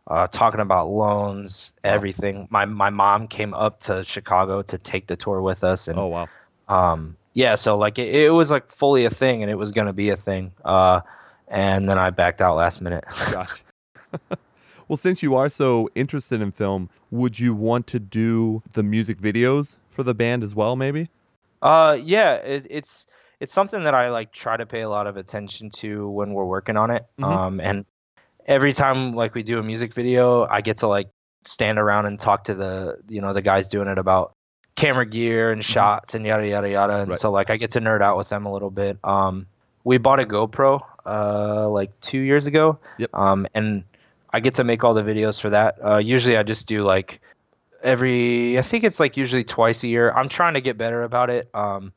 uh, 0.08 0.26
talking 0.28 0.60
about 0.60 0.88
loans, 0.88 1.72
Wow. 1.84 1.94
everything. 1.94 2.48
My 2.50 2.64
my 2.66 2.90
mom 2.90 3.28
came 3.28 3.54
up 3.54 3.80
to 3.82 4.04
Chicago 4.04 4.62
to 4.62 4.78
take 4.78 5.06
the 5.06 5.16
tour 5.16 5.40
with 5.42 5.64
us, 5.64 5.88
and 5.88 5.98
Oh 5.98 6.06
wow. 6.08 6.28
um, 6.68 7.16
yeah, 7.36 7.54
so 7.54 7.76
like 7.76 7.98
it, 7.98 8.14
it 8.14 8.30
was 8.30 8.50
like 8.50 8.72
fully 8.72 9.04
a 9.04 9.10
thing, 9.10 9.42
and 9.42 9.50
it 9.50 9.56
was 9.56 9.70
gonna 9.70 9.92
be 9.92 10.08
a 10.08 10.16
thing. 10.16 10.52
Uh, 10.64 11.02
and 11.48 11.86
then 11.86 11.98
I 11.98 12.08
backed 12.08 12.40
out 12.40 12.56
last 12.56 12.80
minute. 12.80 13.04
Gosh. 13.30 13.62
well, 14.88 14.96
since 14.96 15.22
you 15.22 15.34
are 15.34 15.50
so 15.50 15.90
interested 15.94 16.40
in 16.40 16.50
film, 16.50 16.88
would 17.10 17.38
you 17.38 17.54
want 17.54 17.86
to 17.88 18.00
do 18.00 18.62
the 18.72 18.82
music 18.82 19.18
videos 19.18 19.76
for 19.90 20.02
the 20.02 20.14
band 20.14 20.42
as 20.42 20.54
well? 20.54 20.76
Maybe. 20.76 21.10
Uh, 21.60 21.98
yeah, 22.02 22.36
it, 22.36 22.66
it's 22.70 23.06
it's 23.38 23.52
something 23.52 23.84
that 23.84 23.94
I 23.94 24.08
like 24.08 24.32
try 24.32 24.56
to 24.56 24.64
pay 24.64 24.80
a 24.80 24.88
lot 24.88 25.06
of 25.06 25.18
attention 25.18 25.68
to 25.72 26.08
when 26.08 26.32
we're 26.32 26.46
working 26.46 26.78
on 26.78 26.90
it. 26.90 27.04
Mhm. 27.20 27.24
Um, 27.24 27.60
and 27.60 27.84
every 28.46 28.72
time 28.72 29.14
like 29.14 29.34
we 29.34 29.42
do 29.42 29.58
a 29.58 29.62
music 29.62 29.92
video, 29.92 30.46
I 30.46 30.62
get 30.62 30.78
to 30.78 30.86
like 30.86 31.10
stand 31.44 31.78
around 31.78 32.06
and 32.06 32.18
talk 32.18 32.44
to 32.44 32.54
the 32.54 32.96
you 33.10 33.20
know 33.20 33.34
the 33.34 33.42
guys 33.42 33.68
doing 33.68 33.88
it 33.88 33.98
about 33.98 34.35
camera 34.76 35.04
gear 35.06 35.50
and 35.52 35.64
shots 35.64 36.14
and 36.14 36.24
yada 36.26 36.46
yada 36.46 36.68
yada. 36.70 36.92
And 36.94 37.02
Mm-hmm. 37.02 37.10
Right. 37.12 37.20
so 37.20 37.30
like 37.30 37.50
I 37.50 37.56
get 37.56 37.72
to 37.72 37.80
nerd 37.80 38.02
out 38.02 38.16
with 38.16 38.28
them 38.28 38.46
a 38.46 38.52
little 38.52 38.70
bit. 38.70 38.98
Um, 39.04 39.46
we 39.84 39.98
bought 39.98 40.20
a 40.20 40.24
GoPro 40.24 40.80
uh 41.06 41.68
like 41.68 41.98
two 42.00 42.18
years 42.18 42.46
ago. 42.46 42.78
Yep. 42.98 43.14
Um, 43.14 43.46
and 43.54 43.84
I 44.32 44.40
get 44.40 44.54
to 44.54 44.64
make 44.64 44.84
all 44.84 44.94
the 44.94 45.02
videos 45.02 45.40
for 45.40 45.50
that. 45.50 45.78
Uh, 45.84 45.96
usually 45.98 46.36
I 46.36 46.42
just 46.42 46.66
do 46.66 46.82
like 46.84 47.20
every 47.82 48.58
I 48.58 48.62
think 48.62 48.84
it's 48.84 49.00
like 49.00 49.16
usually 49.16 49.44
twice 49.44 49.82
a 49.84 49.88
year. 49.88 50.12
I'm 50.12 50.28
trying 50.28 50.54
to 50.54 50.60
get 50.60 50.76
better 50.78 51.02
about 51.02 51.30
it. 51.30 51.48
Um, 51.54 51.92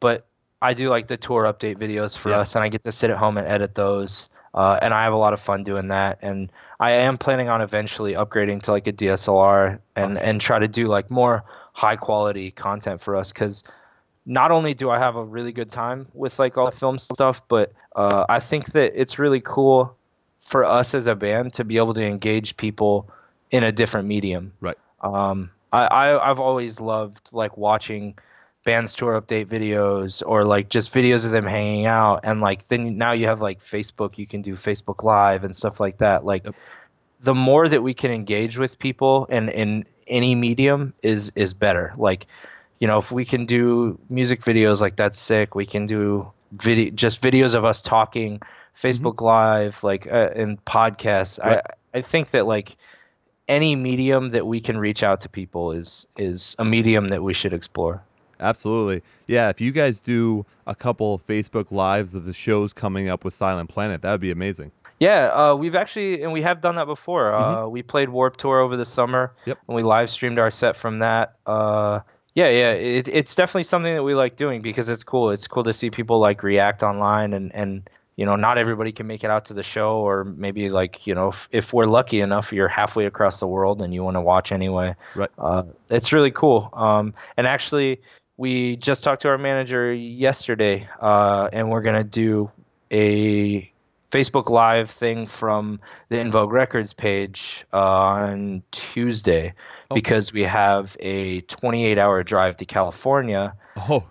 but 0.00 0.26
I 0.62 0.74
do 0.74 0.90
like 0.90 1.08
the 1.08 1.16
tour 1.16 1.44
update 1.44 1.78
videos 1.78 2.16
for 2.16 2.30
Yeah. 2.30 2.40
us, 2.40 2.54
and 2.54 2.62
I 2.62 2.68
get 2.68 2.82
to 2.82 2.92
sit 2.92 3.10
at 3.10 3.16
home 3.16 3.38
and 3.38 3.46
edit 3.46 3.74
those. 3.74 4.28
Uh, 4.52 4.78
and 4.82 4.92
I 4.92 5.04
have 5.04 5.12
a 5.12 5.16
lot 5.16 5.32
of 5.32 5.40
fun 5.40 5.62
doing 5.62 5.88
that. 5.88 6.18
And 6.22 6.50
I 6.80 6.90
am 6.90 7.16
planning 7.18 7.48
on 7.48 7.62
eventually 7.62 8.14
upgrading 8.14 8.62
to 8.64 8.72
like 8.72 8.86
a 8.88 8.92
DSLR 8.92 9.78
and 9.96 10.16
Awesome. 10.16 10.28
and 10.28 10.40
try 10.40 10.58
to 10.58 10.66
do 10.68 10.88
like 10.88 11.08
more 11.10 11.44
high 11.72 11.96
quality 11.96 12.50
content 12.50 13.00
for 13.00 13.16
us 13.16 13.32
because 13.32 13.64
not 14.26 14.50
only 14.50 14.74
do 14.74 14.90
I 14.90 14.98
have 14.98 15.16
a 15.16 15.24
really 15.24 15.52
good 15.52 15.70
time 15.70 16.06
with 16.14 16.38
like 16.38 16.56
all 16.56 16.70
the 16.70 16.76
film 16.76 16.98
stuff, 16.98 17.40
but 17.48 17.72
uh, 17.96 18.26
I 18.28 18.40
think 18.40 18.72
that 18.72 18.92
it's 19.00 19.18
really 19.18 19.40
cool 19.40 19.96
for 20.40 20.64
us 20.64 20.94
as 20.94 21.06
a 21.06 21.14
band 21.14 21.54
to 21.54 21.64
be 21.64 21.76
able 21.76 21.94
to 21.94 22.04
engage 22.04 22.56
people 22.56 23.08
in 23.50 23.64
a 23.64 23.72
different 23.72 24.08
medium. 24.08 24.52
Right. 24.60 24.76
Um, 25.00 25.50
I, 25.72 25.86
I 25.86 26.30
I've 26.30 26.38
always 26.38 26.80
loved 26.80 27.30
like 27.32 27.56
watching 27.56 28.18
bands 28.64 28.94
tour 28.94 29.20
update 29.20 29.46
videos 29.46 30.22
or 30.26 30.44
like 30.44 30.68
just 30.68 30.92
videos 30.92 31.24
of 31.24 31.32
them 31.32 31.46
hanging 31.46 31.86
out 31.86 32.20
and 32.24 32.40
like 32.42 32.68
then 32.68 32.98
now 32.98 33.12
you 33.12 33.26
have 33.26 33.40
like 33.40 33.58
Facebook 33.64 34.18
you 34.18 34.26
can 34.26 34.42
do 34.42 34.54
Facebook 34.54 35.02
live 35.02 35.44
and 35.44 35.56
stuff 35.56 35.80
like 35.80 35.96
that 35.98 36.26
like 36.26 36.44
Yep. 36.44 36.54
the 37.20 37.34
more 37.34 37.68
that 37.68 37.82
we 37.82 37.94
can 37.94 38.10
engage 38.10 38.58
with 38.58 38.78
people 38.78 39.26
and 39.30 39.48
in 39.48 39.86
any 40.10 40.34
medium 40.34 40.92
is 41.02 41.32
is 41.34 41.54
better 41.54 41.94
like 41.96 42.26
you 42.80 42.86
know 42.86 42.98
if 42.98 43.10
we 43.10 43.24
can 43.24 43.46
do 43.46 43.98
music 44.10 44.42
videos 44.42 44.80
like 44.80 44.96
that's 44.96 45.18
sick 45.18 45.54
we 45.54 45.64
can 45.64 45.86
do 45.86 46.30
video 46.52 46.90
just 46.90 47.22
videos 47.22 47.54
of 47.54 47.64
us 47.64 47.80
talking 47.80 48.40
Facebook 48.80 49.20
live 49.20 49.82
like 49.82 50.06
uh, 50.06 50.30
and 50.34 50.62
podcasts 50.64 51.38
Right. 51.42 51.60
I 51.94 51.98
I 51.98 52.02
think 52.02 52.32
that 52.32 52.46
like 52.46 52.76
any 53.48 53.74
medium 53.76 54.30
that 54.30 54.46
we 54.46 54.60
can 54.60 54.78
reach 54.78 55.02
out 55.02 55.20
to 55.20 55.28
people 55.28 55.72
is 55.72 56.06
is 56.16 56.54
a 56.58 56.64
medium 56.64 57.08
that 57.08 57.22
we 57.22 57.32
should 57.32 57.52
explore 57.52 58.02
Absolutely. 58.40 59.02
Yeah, 59.26 59.50
if 59.50 59.60
you 59.60 59.70
guys 59.70 60.00
do 60.00 60.46
a 60.66 60.74
couple 60.74 61.14
of 61.14 61.26
Facebook 61.26 61.70
lives 61.70 62.14
of 62.14 62.24
the 62.24 62.32
shows 62.32 62.72
coming 62.72 63.08
up 63.08 63.22
with 63.22 63.34
Silent 63.34 63.68
Planet, 63.68 64.00
that 64.02 64.12
would 64.12 64.20
be 64.20 64.30
amazing. 64.30 64.72
Yeah, 65.00 65.26
uh, 65.28 65.54
we've 65.56 65.74
actually 65.74 66.22
and 66.22 66.30
we 66.32 66.42
have 66.42 66.60
done 66.60 66.76
that 66.76 66.86
before. 66.86 67.34
Uh, 67.34 67.66
we 67.66 67.82
played 67.82 68.10
Warped 68.10 68.38
Tour 68.38 68.60
over 68.60 68.76
the 68.76 68.84
summer, 68.84 69.32
Mm-hmm. 69.40 69.50
Yep. 69.50 69.58
and 69.68 69.74
we 69.76 69.82
live 69.82 70.10
streamed 70.10 70.38
our 70.38 70.50
set 70.50 70.76
from 70.76 70.98
that. 71.00 71.36
Uh, 71.46 72.00
yeah, 72.34 72.48
yeah, 72.48 72.70
it, 72.72 73.08
it's 73.08 73.34
definitely 73.34 73.64
something 73.64 73.92
that 73.94 74.02
we 74.04 74.14
like 74.14 74.36
doing 74.36 74.62
because 74.62 74.88
it's 74.88 75.02
cool. 75.02 75.30
It's 75.30 75.48
cool 75.48 75.64
to 75.64 75.72
see 75.72 75.90
people 75.90 76.20
like 76.20 76.42
react 76.44 76.82
online, 76.82 77.32
and 77.32 77.50
and 77.54 77.88
you 78.16 78.26
know, 78.26 78.36
not 78.36 78.58
everybody 78.58 78.92
can 78.92 79.06
make 79.06 79.24
it 79.24 79.30
out 79.30 79.46
to 79.46 79.54
the 79.54 79.62
show, 79.62 79.96
or 79.96 80.24
maybe 80.24 80.68
like 80.68 81.06
you 81.06 81.14
know, 81.14 81.28
if, 81.28 81.48
if 81.50 81.72
we're 81.72 81.86
lucky 81.86 82.20
enough, 82.20 82.52
you're 82.52 82.68
halfway 82.68 83.06
across 83.06 83.40
the 83.40 83.46
world 83.46 83.80
and 83.80 83.94
you 83.94 84.04
want 84.04 84.16
to 84.16 84.20
watch 84.20 84.52
anyway. 84.52 84.94
Right. 85.16 85.30
Uh, 85.38 85.62
it's 85.88 86.12
really 86.12 86.30
cool. 86.30 86.68
Um, 86.74 87.14
and 87.38 87.46
actually, 87.46 88.00
we 88.36 88.76
just 88.76 89.02
talked 89.02 89.22
to 89.22 89.28
our 89.28 89.38
manager 89.38 89.92
yesterday, 89.92 90.86
uh, 91.00 91.48
and 91.52 91.70
we're 91.70 91.82
gonna 91.82 92.04
do 92.04 92.50
a 92.92 93.72
Facebook 94.10 94.48
Live 94.50 94.90
thing 94.90 95.26
from 95.26 95.80
the 96.08 96.18
In 96.18 96.30
Vogue 96.30 96.52
Records 96.52 96.92
page 96.92 97.64
uh, 97.72 97.78
on 97.78 98.62
Tuesday 98.72 99.54
Oh. 99.90 99.94
because 99.94 100.32
we 100.32 100.44
have 100.44 100.96
a 101.00 101.40
28 101.42 101.98
hour 101.98 102.22
drive 102.22 102.56
to 102.58 102.64
California. 102.64 103.54
Oh, 103.88 104.04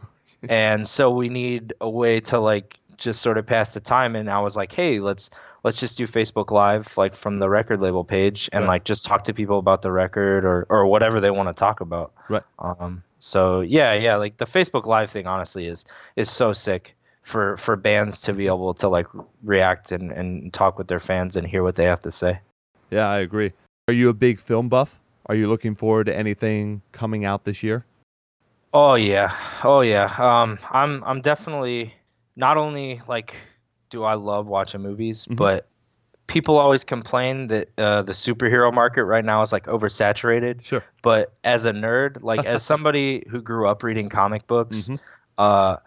And 0.49 0.85
so 0.87 1.09
we 1.09 1.29
need 1.29 1.73
a 1.81 1.89
way 1.89 2.19
to 2.21 2.39
like 2.39 2.77
just 2.97 3.21
sort 3.21 3.37
of 3.37 3.45
pass 3.47 3.73
the 3.73 3.79
time. 3.79 4.15
And 4.15 4.29
I 4.29 4.39
was 4.41 4.55
like, 4.57 4.71
hey, 4.73 4.99
let's 4.99 5.29
let's 5.63 5.79
just 5.79 5.97
do 5.97 6.05
Facebook 6.07 6.51
Live 6.51 6.95
like 6.97 7.15
from 7.15 7.39
the 7.39 7.49
record 7.49 7.79
label 7.81 8.03
page 8.03 8.49
and 8.53 8.63
Right. 8.63 8.69
like 8.69 8.83
just 8.83 9.05
talk 9.05 9.23
to 9.25 9.33
people 9.33 9.57
about 9.59 9.81
the 9.81 9.91
record 9.91 10.43
or 10.45 10.65
or 10.69 10.85
whatever 10.85 11.19
they 11.21 11.31
want 11.31 11.47
to 11.49 11.53
talk 11.53 11.79
about. 11.81 12.11
Right. 12.29 12.43
Um. 12.59 13.03
So 13.19 13.61
yeah, 13.61 13.93
yeah, 13.93 14.15
like 14.17 14.37
the 14.37 14.45
Facebook 14.45 14.85
Live 14.85 15.11
thing 15.11 15.27
honestly 15.27 15.65
is 15.65 15.85
is 16.15 16.29
so 16.29 16.51
sick 16.53 16.95
for 17.29 17.57
for 17.57 17.75
bands 17.75 18.19
to 18.21 18.33
be 18.33 18.47
able 18.47 18.73
to 18.73 18.89
like 18.89 19.05
react 19.43 19.91
and 19.91 20.11
and 20.11 20.51
talk 20.51 20.77
with 20.79 20.87
their 20.87 20.99
fans 20.99 21.35
and 21.37 21.45
hear 21.45 21.61
what 21.63 21.75
they 21.75 21.85
have 21.85 22.01
to 22.01 22.11
say. 22.11 22.39
yeah, 22.89 23.07
I 23.07 23.19
agree. 23.19 23.53
Are 23.87 23.93
you 23.93 24.09
a 24.09 24.13
big 24.13 24.39
film 24.39 24.67
buff? 24.67 24.99
Are 25.27 25.35
you 25.35 25.47
looking 25.47 25.75
forward 25.75 26.05
to 26.07 26.15
anything 26.15 26.81
coming 26.91 27.23
out 27.25 27.43
this 27.43 27.61
year? 27.61 27.85
Oh 28.73 28.95
yeah, 28.95 29.35
oh 29.63 29.81
yeah. 29.81 30.05
Um, 30.17 30.57
I'm 30.71 31.03
I'm 31.03 31.21
definitely 31.21 31.93
not 32.35 32.57
only 32.57 33.01
like 33.07 33.35
do 33.91 34.03
I 34.03 34.15
love 34.15 34.47
watching 34.47 34.81
movies, 34.81 35.27
Mhm. 35.29 35.35
but 35.35 35.67
people 36.27 36.57
always 36.57 36.83
complain 36.83 37.47
that 37.47 37.69
uh, 37.77 38.01
the 38.03 38.11
superhero 38.13 38.71
market 38.73 39.03
right 39.05 39.25
now 39.25 39.41
is 39.41 39.51
like 39.51 39.65
oversaturated. 39.65 40.61
Sure. 40.63 40.83
But 41.03 41.33
as 41.43 41.65
a 41.65 41.71
nerd, 41.71 42.21
like 42.23 42.45
as 42.45 42.63
somebody 42.71 43.23
who 43.29 43.41
grew 43.41 43.67
up 43.67 43.81
reading 43.83 44.09
comic 44.09 44.45
books, 44.47 44.87
Mhm. 44.87 44.99
uh, 45.39 45.77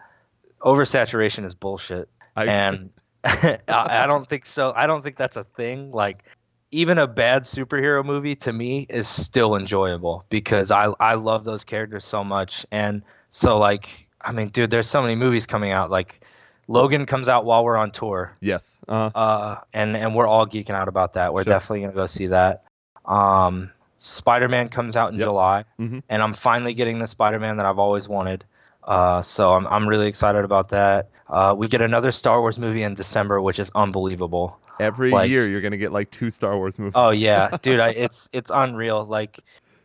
oversaturation 0.63 1.45
is 1.45 1.53
bullshit 1.55 2.09
I, 2.35 2.45
and 2.45 2.89
I, 3.23 3.59
I 3.67 4.05
don't 4.07 4.27
think 4.27 4.45
so. 4.45 4.73
I 4.75 4.87
don't 4.87 5.03
think 5.03 5.17
that's 5.17 5.37
a 5.37 5.43
thing. 5.43 5.91
Like 5.91 6.23
even 6.71 6.97
a 6.97 7.07
bad 7.07 7.43
superhero 7.43 8.03
movie 8.03 8.35
to 8.35 8.51
me 8.51 8.85
is 8.89 9.07
still 9.07 9.55
enjoyable 9.55 10.25
because 10.29 10.71
I 10.71 10.85
I 10.99 11.13
love 11.15 11.43
those 11.43 11.63
characters 11.63 12.05
so 12.05 12.23
much. 12.23 12.65
And 12.71 13.03
so 13.31 13.57
like 13.57 13.87
I 14.21 14.31
mean, 14.31 14.49
dude, 14.49 14.69
there's 14.71 14.87
so 14.87 15.01
many 15.01 15.15
movies 15.15 15.45
coming 15.45 15.71
out. 15.71 15.91
Like 15.91 16.21
Logan 16.67 17.05
comes 17.05 17.27
out 17.29 17.43
while 17.45 17.63
we're 17.63 17.75
on 17.77 17.91
tour. 17.91 18.35
yes. 18.39 18.81
Uh, 18.87 19.09
Uh, 19.13 19.59
and 19.73 19.95
and 19.97 20.15
we're 20.15 20.27
all 20.27 20.47
geeking 20.47 20.71
out 20.71 20.87
about 20.87 21.13
that. 21.13 21.33
We're 21.33 21.43
Sure. 21.43 21.53
definitely 21.53 21.81
gonna 21.81 21.93
go 21.93 22.07
see 22.07 22.27
that. 22.27 22.63
Um, 23.05 23.69
Spider-Man 23.97 24.69
comes 24.69 24.95
out 24.97 25.11
in 25.13 25.19
Yep. 25.19 25.25
July, 25.27 25.65
Mhm. 25.79 26.03
and 26.09 26.21
I'm 26.21 26.33
finally 26.33 26.73
getting 26.73 26.99
the 26.99 27.07
Spider-Man 27.07 27.57
that 27.57 27.65
I've 27.65 27.79
always 27.79 28.07
wanted. 28.09 28.43
Uh, 28.87 29.21
so 29.21 29.49
I'm 29.53 29.65
I'm 29.67 29.87
really 29.87 30.07
excited 30.07 30.43
about 30.43 30.69
that. 30.69 31.09
Uh, 31.29 31.53
we 31.57 31.67
get 31.67 31.81
another 31.81 32.11
Star 32.11 32.41
Wars 32.41 32.59
movie 32.59 32.83
in 32.83 32.93
December, 32.95 33.41
which 33.41 33.59
is 33.59 33.71
unbelievable. 33.75 34.57
every 34.79 35.11
like- 35.11 35.29
year 35.29 35.47
you're 35.47 35.61
gonna 35.61 35.77
get 35.77 35.91
like 35.91 36.11
two 36.11 36.29
Star 36.29 36.57
Wars 36.57 36.77
movies. 36.79 36.93
Oh 36.95 37.11
yeah, 37.11 37.55
dude, 37.61 37.79
I, 37.79 37.89
it's 37.89 38.29
it's 38.33 38.51
unreal. 38.53 39.05
Like 39.05 39.39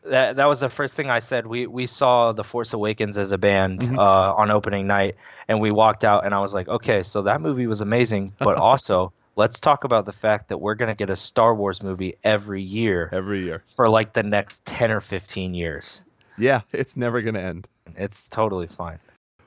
that 0.04 0.36
that 0.36 0.46
was 0.46 0.60
the 0.60 0.68
first 0.68 0.94
thing 0.94 1.10
I 1.10 1.18
said. 1.20 1.46
We 1.46 1.66
we 1.66 1.86
saw 1.86 2.32
The 2.32 2.44
Force 2.44 2.72
Awakens 2.72 3.18
as 3.18 3.30
a 3.32 3.38
band 3.38 3.80
Mhm. 3.82 3.98
uh, 3.98 4.34
on 4.34 4.50
opening 4.50 4.86
night, 4.86 5.16
and 5.48 5.60
we 5.60 5.70
walked 5.70 6.04
out, 6.04 6.24
and 6.24 6.34
I 6.34 6.40
was 6.40 6.54
like, 6.54 6.68
okay, 6.68 7.02
so 7.02 7.22
that 7.22 7.40
movie 7.40 7.66
was 7.66 7.80
amazing, 7.80 8.32
but 8.38 8.56
also 8.70 9.12
let's 9.36 9.60
talk 9.60 9.84
about 9.84 10.04
the 10.06 10.12
fact 10.12 10.48
that 10.48 10.58
we're 10.58 10.74
gonna 10.74 10.94
get 10.96 11.10
a 11.10 11.16
Star 11.16 11.54
Wars 11.54 11.82
movie 11.82 12.16
every 12.24 12.62
year 12.62 13.08
every 13.12 13.44
year. 13.44 13.62
for 13.76 13.88
like 13.88 14.12
the 14.14 14.22
next 14.24 14.64
ten 14.64 14.90
or 14.90 15.00
fifteen 15.00 15.54
years. 15.54 16.02
Yeah, 16.40 16.60
it's 16.72 16.96
never 16.96 17.20
gonna 17.22 17.40
end. 17.40 17.68
It's 17.96 18.28
totally 18.28 18.66
fine. 18.66 18.98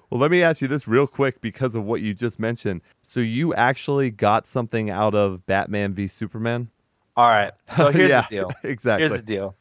Well, 0.09 0.19
let 0.19 0.29
me 0.29 0.43
ask 0.43 0.61
you 0.61 0.67
this 0.67 0.89
real 0.89 1.07
quick 1.07 1.39
because 1.39 1.73
of 1.73 1.85
what 1.85 2.01
you 2.01 2.13
just 2.13 2.37
mentioned. 2.37 2.81
So 3.01 3.21
you 3.21 3.53
actually 3.53 4.11
got 4.11 4.45
something 4.45 4.89
out 4.89 5.15
of 5.15 5.45
Batman 5.45 5.93
v 5.93 6.07
Superman? 6.07 6.69
All 7.15 7.29
right, 7.29 7.53
so 7.75 7.91
here's 7.91 8.09
yeah, 8.09 8.25
the 8.29 8.35
deal. 8.35 8.51
exactly. 8.63 9.07
Here's 9.07 9.19
the 9.21 9.25
deal. 9.25 9.55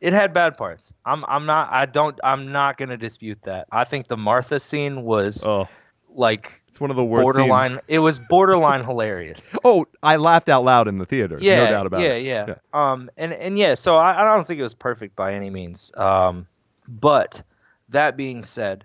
it 0.00 0.12
had 0.12 0.34
bad 0.34 0.58
parts. 0.58 0.92
I'm 1.06 1.24
I'm 1.26 1.46
not 1.46 1.72
I 1.72 1.86
don't 1.86 2.18
I'm 2.22 2.52
not 2.52 2.76
gonna 2.76 2.98
dispute 2.98 3.38
that. 3.44 3.66
I 3.72 3.84
think 3.84 4.08
the 4.08 4.16
Martha 4.16 4.60
scene 4.60 5.04
was 5.04 5.42
oh, 5.44 5.68
like 6.14 6.60
it's 6.68 6.80
one 6.80 6.90
of 6.90 6.96
the 6.96 7.04
worst 7.04 7.24
borderline. 7.24 7.70
scenes. 7.70 7.82
It 7.88 7.98
was 8.00 8.18
borderline 8.18 8.84
hilarious. 8.84 9.54
Oh, 9.64 9.86
I 10.02 10.16
laughed 10.16 10.50
out 10.50 10.64
loud 10.64 10.86
in 10.86 10.98
the 10.98 11.06
theater. 11.06 11.38
Yeah, 11.40 11.64
no 11.64 11.70
doubt 11.70 11.86
about 11.86 12.00
yeah, 12.02 12.08
it. 12.08 12.24
yeah, 12.24 12.54
Um, 12.74 13.10
and 13.16 13.32
and 13.32 13.58
yeah, 13.58 13.74
so 13.74 13.96
I, 13.96 14.20
I 14.20 14.34
don't 14.34 14.46
think 14.46 14.60
it 14.60 14.64
was 14.64 14.74
perfect 14.74 15.16
by 15.16 15.32
any 15.32 15.48
means. 15.48 15.92
Um, 15.96 16.46
but 16.88 17.42
that 17.90 18.16
being 18.16 18.42
said, 18.44 18.84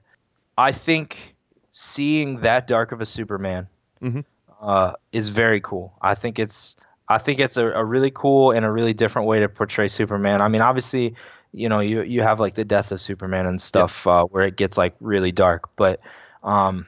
I 0.57 0.71
think 0.71 1.35
seeing 1.71 2.41
that 2.41 2.67
dark 2.67 2.91
of 2.91 3.01
a 3.01 3.05
Superman 3.05 3.67
Mhm. 4.01 4.23
uh, 4.61 4.93
is 5.11 5.29
very 5.29 5.61
cool. 5.61 5.93
I 6.01 6.15
think 6.15 6.39
it's 6.39 6.75
I 7.07 7.17
think 7.17 7.39
it's 7.39 7.57
a, 7.57 7.67
a 7.67 7.83
really 7.83 8.11
cool 8.13 8.51
and 8.51 8.65
a 8.65 8.71
really 8.71 8.93
different 8.93 9.27
way 9.27 9.39
to 9.39 9.49
portray 9.49 9.87
Superman. 9.87 10.41
I 10.41 10.47
mean, 10.47 10.61
obviously, 10.61 11.15
you 11.53 11.67
know 11.69 11.79
you 11.79 12.01
you 12.01 12.21
have 12.21 12.39
like 12.39 12.55
the 12.55 12.63
death 12.65 12.91
of 12.91 13.01
Superman 13.01 13.45
and 13.45 13.61
stuff 13.61 14.07
uh, 14.07 14.23
where 14.25 14.43
it 14.43 14.55
gets 14.55 14.77
like 14.77 14.95
really 14.99 15.31
dark. 15.31 15.69
But 15.75 15.99
um, 16.43 16.85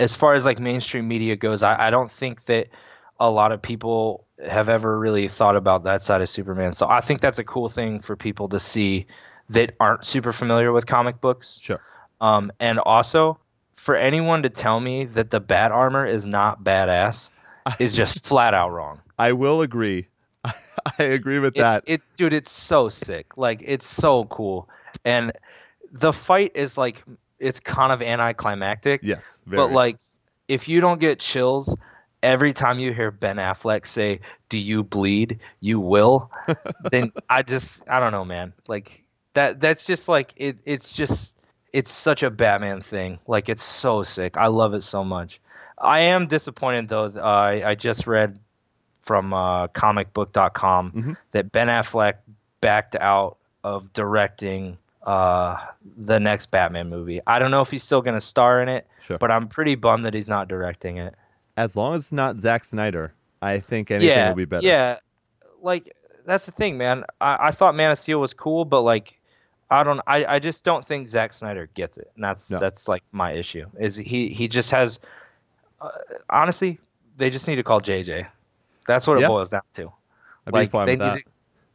as 0.00 0.14
far 0.14 0.34
as 0.34 0.44
like 0.44 0.58
mainstream 0.58 1.08
media 1.08 1.36
goes, 1.36 1.62
I, 1.62 1.88
I 1.88 1.90
don't 1.90 2.10
think 2.10 2.44
that 2.46 2.68
a 3.20 3.30
lot 3.30 3.52
of 3.52 3.62
people 3.62 4.24
have 4.46 4.68
ever 4.68 4.98
really 4.98 5.28
thought 5.28 5.56
about 5.56 5.84
that 5.84 6.02
side 6.02 6.20
of 6.20 6.28
Superman. 6.28 6.72
So 6.72 6.88
I 6.88 7.00
think 7.00 7.20
that's 7.20 7.38
a 7.38 7.44
cool 7.44 7.68
thing 7.68 8.00
for 8.00 8.16
people 8.16 8.48
to 8.48 8.58
see 8.58 9.06
that 9.50 9.74
aren't 9.80 10.06
super 10.06 10.32
familiar 10.32 10.72
with 10.72 10.86
comic 10.86 11.20
books. 11.20 11.58
Sure. 11.62 11.80
Um, 12.20 12.52
and 12.60 12.78
also 12.78 13.38
for 13.76 13.96
anyone 13.96 14.42
to 14.44 14.48
tell 14.50 14.78
me 14.80 15.06
that 15.06 15.30
the 15.30 15.40
bat 15.40 15.72
armor 15.72 16.06
is 16.06 16.24
not 16.24 16.62
badass 16.62 17.28
is 17.78 17.92
just 17.96 18.24
flat 18.24 18.54
out 18.54 18.70
wrong. 18.70 19.00
I 19.18 19.32
will 19.32 19.60
agree. 19.62 20.08
I 20.44 21.02
agree 21.04 21.38
with 21.38 21.54
It's, 21.54 21.60
that. 21.62 21.84
it, 21.86 22.00
dude, 22.16 22.32
it's 22.32 22.50
so 22.50 22.88
sick. 22.88 23.36
Like 23.36 23.62
it's 23.64 23.86
so 23.86 24.24
cool, 24.26 24.68
and 25.04 25.32
the 25.92 26.12
fight 26.12 26.52
is 26.54 26.76
like 26.78 27.02
it's 27.38 27.60
kind 27.60 27.92
of 27.92 28.02
anticlimactic. 28.02 29.00
yes, 29.02 29.42
very. 29.46 29.56
but 29.62 29.72
like 29.72 29.98
if 30.48 30.68
you 30.68 30.80
don't 30.80 30.98
get 31.00 31.18
chills 31.20 31.76
every 32.22 32.52
time 32.52 32.78
you 32.78 32.92
hear 32.92 33.10
Ben 33.10 33.36
Affleck 33.36 33.86
say, 33.86 34.20
"Do 34.48 34.58
you 34.58 34.82
bleed? 34.82 35.38
You 35.60 35.78
will," 35.80 36.30
then 36.90 37.12
I 37.28 37.42
just 37.42 37.82
I 37.88 38.00
don't 38.00 38.12
know, 38.12 38.24
man. 38.24 38.52
Like 38.66 39.01
that 39.34 39.60
that's 39.60 39.86
just 39.86 40.08
like 40.08 40.32
it. 40.36 40.58
It's 40.64 40.92
just 40.92 41.34
it's 41.72 41.90
such 41.92 42.22
a 42.22 42.30
Batman 42.30 42.82
thing. 42.82 43.18
Like 43.26 43.48
it's 43.48 43.64
so 43.64 44.02
sick. 44.02 44.36
I 44.36 44.48
love 44.48 44.74
it 44.74 44.82
so 44.84 45.02
much. 45.04 45.40
I 45.78 46.00
am 46.00 46.26
disappointed 46.26 46.88
though. 46.88 47.06
Uh, 47.16 47.20
I 47.20 47.70
I 47.70 47.74
just 47.74 48.06
read 48.06 48.38
from 49.02 49.32
uh, 49.34 49.66
comicbook.com 49.68 50.92
Mhm. 50.92 51.16
that 51.32 51.50
Ben 51.52 51.68
Affleck 51.68 52.14
backed 52.60 52.94
out 52.96 53.36
of 53.64 53.92
directing 53.92 54.78
uh, 55.04 55.56
the 55.96 56.20
next 56.20 56.50
Batman 56.52 56.88
movie. 56.88 57.20
I 57.26 57.40
don't 57.40 57.50
know 57.50 57.60
if 57.62 57.70
he's 57.70 57.82
still 57.82 58.02
going 58.02 58.14
to 58.14 58.20
star 58.20 58.62
in 58.62 58.68
it, 58.68 58.86
Sure. 59.00 59.18
but 59.18 59.32
I'm 59.32 59.48
pretty 59.48 59.74
bummed 59.74 60.04
that 60.04 60.14
he's 60.14 60.28
not 60.28 60.46
directing 60.46 60.98
it. 60.98 61.14
as 61.56 61.74
long 61.76 61.94
as 61.94 62.02
it's 62.02 62.12
not 62.12 62.38
Zack 62.38 62.62
Snyder, 62.64 63.12
I 63.42 63.58
think 63.58 63.90
anything 63.90 64.08
yeah, 64.16 64.28
will 64.28 64.36
be 64.36 64.44
better. 64.44 64.64
yeah. 64.66 64.98
Like 65.60 65.96
that's 66.24 66.46
the 66.46 66.52
thing, 66.52 66.78
man. 66.78 67.02
I, 67.20 67.48
I 67.48 67.50
thought 67.50 67.74
Man 67.74 67.90
of 67.90 67.98
Steel 67.98 68.20
was 68.20 68.32
cool, 68.34 68.64
but 68.64 68.82
like 68.82 69.18
I 69.72 69.82
don't. 69.84 70.00
I, 70.06 70.24
I 70.24 70.38
just 70.38 70.64
don't 70.64 70.84
think 70.84 71.08
Zack 71.08 71.32
Snyder 71.32 71.68
gets 71.74 71.96
it, 71.96 72.10
and 72.14 72.22
that's 72.24 72.50
No. 72.50 72.58
that's 72.58 72.88
like 72.88 73.02
my 73.12 73.32
issue. 73.32 73.66
Is 73.78 73.96
he 73.96 74.28
he 74.28 74.48
just 74.48 74.70
has. 74.70 74.98
Uh, 75.80 75.88
honestly, 76.30 76.78
they 77.16 77.30
just 77.30 77.48
need 77.48 77.56
to 77.56 77.62
call 77.64 77.80
JJ. 77.80 78.26
That's 78.86 79.06
what 79.06 79.18
Yeah. 79.18 79.26
it 79.26 79.28
boils 79.28 79.50
down 79.50 79.62
to. 79.74 79.92
I'd 80.46 80.52
be 80.52 80.58
like 80.60 80.70
fine 80.70 80.86
they 80.86 80.92
with 80.92 80.98
that. 81.00 81.14
need 81.16 81.22
to- 81.22 81.28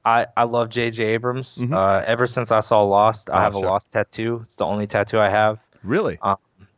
I, 0.05 0.25
I 0.37 0.43
love 0.43 0.69
J.J. 0.69 1.03
Abrams. 1.03 1.57
Mhm. 1.57 1.73
Uh, 1.75 2.01
ever 2.07 2.27
since 2.27 2.49
I 2.49 2.61
saw 2.61 2.81
Lost, 2.83 3.29
I 3.29 3.33
Oh, 3.33 3.41
have 3.41 3.55
a. 3.55 3.59
Lost 3.59 3.91
tattoo. 3.91 4.39
It's 4.45 4.55
the 4.55 4.63
only 4.63 4.87
tattoo 4.87 5.19
I 5.19 5.29
have. 5.29 5.59
Really? 5.83 6.17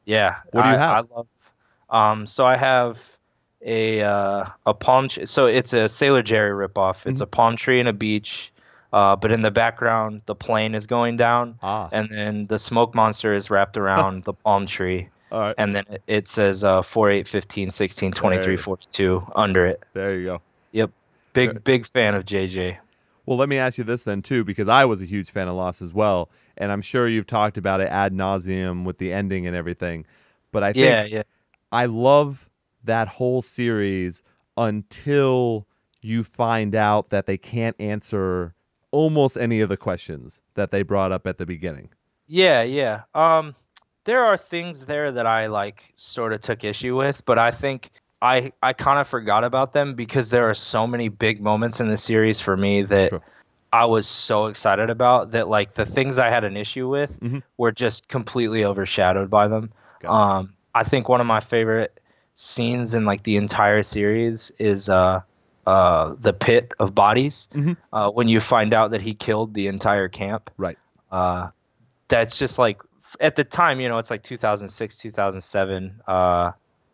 Yeah. 0.05 0.37
What 0.51 0.63
do 0.63 0.69
you 0.69 0.75
I- 0.75 0.77
have? 0.79 1.05
I 1.11 1.15
love. 1.15 1.27
Um, 1.91 2.25
so 2.25 2.45
I 2.45 2.57
have 2.57 2.97
a 3.63 4.01
uh, 4.01 4.45
a 4.65 4.73
palm. 4.73 5.09
Tree. 5.09 5.25
So 5.27 5.45
it's 5.45 5.73
a 5.73 5.87
Sailor 5.89 6.23
Jerry 6.23 6.67
ripoff. 6.67 6.95
It's 7.05 7.15
Mm-hmm. 7.15 7.23
a 7.23 7.27
palm 7.27 7.55
tree 7.57 7.79
and 7.79 7.89
a 7.89 7.93
beach, 7.93 8.51
uh, 8.93 9.15
but 9.15 9.31
in 9.31 9.41
the 9.41 9.51
background 9.51 10.21
the 10.25 10.35
plane 10.35 10.75
is 10.75 10.85
going 10.85 11.17
down, 11.17 11.57
ah, 11.61 11.89
and 11.91 12.09
then 12.11 12.47
the 12.47 12.59
smoke 12.59 12.95
monster 12.95 13.33
is 13.33 13.49
wrapped 13.49 13.77
around 13.83 14.23
the 14.23 14.33
palm 14.33 14.65
tree, 14.65 15.09
all 15.31 15.39
right. 15.41 15.55
and 15.57 15.75
then 15.75 15.85
it, 15.89 16.01
it 16.07 16.27
says 16.27 16.63
uh, 16.63 16.81
4, 16.81 17.09
8, 17.11 17.27
15, 17.27 17.71
16, 17.71 18.11
23, 18.11 18.47
Right. 18.47 18.59
42 18.59 19.23
under 19.35 19.65
it. 19.65 19.83
There 19.93 20.17
you 20.17 20.25
go. 20.25 20.41
Yep. 20.71 20.91
Big 21.33 21.63
big 21.63 21.85
fan 21.85 22.15
of 22.15 22.25
JJ. 22.25 22.77
Well, 23.25 23.37
let 23.37 23.47
me 23.47 23.57
ask 23.57 23.77
you 23.77 23.83
this 23.83 24.05
then 24.05 24.23
too, 24.23 24.43
because 24.43 24.67
I 24.67 24.85
was 24.85 25.03
a 25.03 25.05
huge 25.05 25.29
fan 25.29 25.47
of 25.47 25.55
Lost 25.55 25.83
as 25.83 25.93
well, 25.93 26.29
and 26.57 26.71
I'm 26.71 26.81
sure 26.81 27.07
you've 27.07 27.27
talked 27.27 27.59
about 27.59 27.79
it 27.79 27.87
ad 27.89 28.11
nauseum 28.11 28.85
with 28.85 28.97
the 28.97 29.13
ending 29.13 29.45
and 29.45 29.55
everything. 29.55 30.07
But 30.51 30.63
I 30.63 30.73
think 30.73 30.85
Yeah, 30.85 31.03
yeah. 31.03 31.23
I 31.71 31.85
love 31.85 32.49
that 32.83 33.07
whole 33.07 33.43
series 33.43 34.23
until 34.57 35.67
you 36.01 36.23
find 36.23 36.73
out 36.73 37.09
that 37.09 37.27
they 37.27 37.37
can't 37.37 37.79
answer 37.79 38.55
almost 38.91 39.37
any 39.37 39.61
of 39.61 39.69
the 39.69 39.77
questions 39.77 40.41
that 40.55 40.71
they 40.71 40.81
brought 40.83 41.11
up 41.11 41.27
at 41.27 41.37
the 41.37 41.45
beginning. 41.45 41.89
Yeah, 42.27 42.61
yeah. 42.63 43.01
Um, 43.15 43.55
there 44.05 44.23
are 44.23 44.37
things 44.37 44.85
there 44.85 45.11
that 45.11 45.25
I 45.25 45.47
like 45.47 45.93
sort 45.95 46.33
of 46.33 46.41
took 46.41 46.63
issue 46.63 46.95
with, 46.97 47.23
but 47.25 47.37
I 47.39 47.51
think 47.51 47.91
I 48.21 48.51
I 48.61 48.73
kind 48.73 48.99
of 48.99 49.07
forgot 49.07 49.43
about 49.43 49.73
them 49.73 49.95
because 49.95 50.29
there 50.29 50.49
are 50.49 50.53
so 50.53 50.85
many 50.87 51.09
big 51.09 51.41
moments 51.41 51.79
in 51.79 51.87
the 51.89 51.97
series 51.97 52.39
for 52.39 52.57
me 52.57 52.83
that 52.83 53.09
Sure. 53.09 53.21
I 53.71 53.85
was 53.85 54.07
so 54.07 54.47
excited 54.47 54.89
about 54.89 55.31
that 55.31 55.47
like 55.47 55.75
the 55.75 55.85
things 55.85 56.17
I 56.17 56.29
had 56.29 56.43
an 56.43 56.57
issue 56.57 56.89
with 56.89 57.11
Mhm. 57.21 57.43
were 57.57 57.71
just 57.71 58.07
completely 58.07 58.65
overshadowed 58.65 59.29
by 59.29 59.47
them. 59.47 59.71
Gotcha. 59.99 60.13
Um, 60.13 60.53
I 60.75 60.83
think 60.83 61.07
one 61.07 61.21
of 61.21 61.27
my 61.27 61.39
favorite 61.39 61.99
scenes 62.35 62.93
in 62.93 63.05
like 63.05 63.23
the 63.23 63.35
entire 63.35 63.83
series 63.83 64.51
is 64.59 64.87
uh 64.89 65.21
uh 65.69 66.15
the 66.27 66.33
pit 66.45 66.65
of 66.79 66.87
bodies 67.05 67.47
Mhm. 67.53 67.75
uh, 67.93 68.09
when 68.17 68.27
you 68.33 68.39
find 68.53 68.71
out 68.73 68.87
that 68.91 69.01
he 69.07 69.13
killed 69.27 69.49
the 69.53 69.65
entire 69.75 70.09
camp 70.21 70.43
Right. 70.65 70.77
uh, 71.11 71.43
that's 72.07 72.37
just 72.43 72.57
like 72.65 72.77
at 73.19 73.35
the 73.35 73.43
time, 73.43 73.79
you 73.81 73.89
know, 73.89 73.97
it's 73.97 74.11
like 74.11 74.21
2006, 74.23 74.97
2007. 74.97 76.01
Uh, 76.07 76.51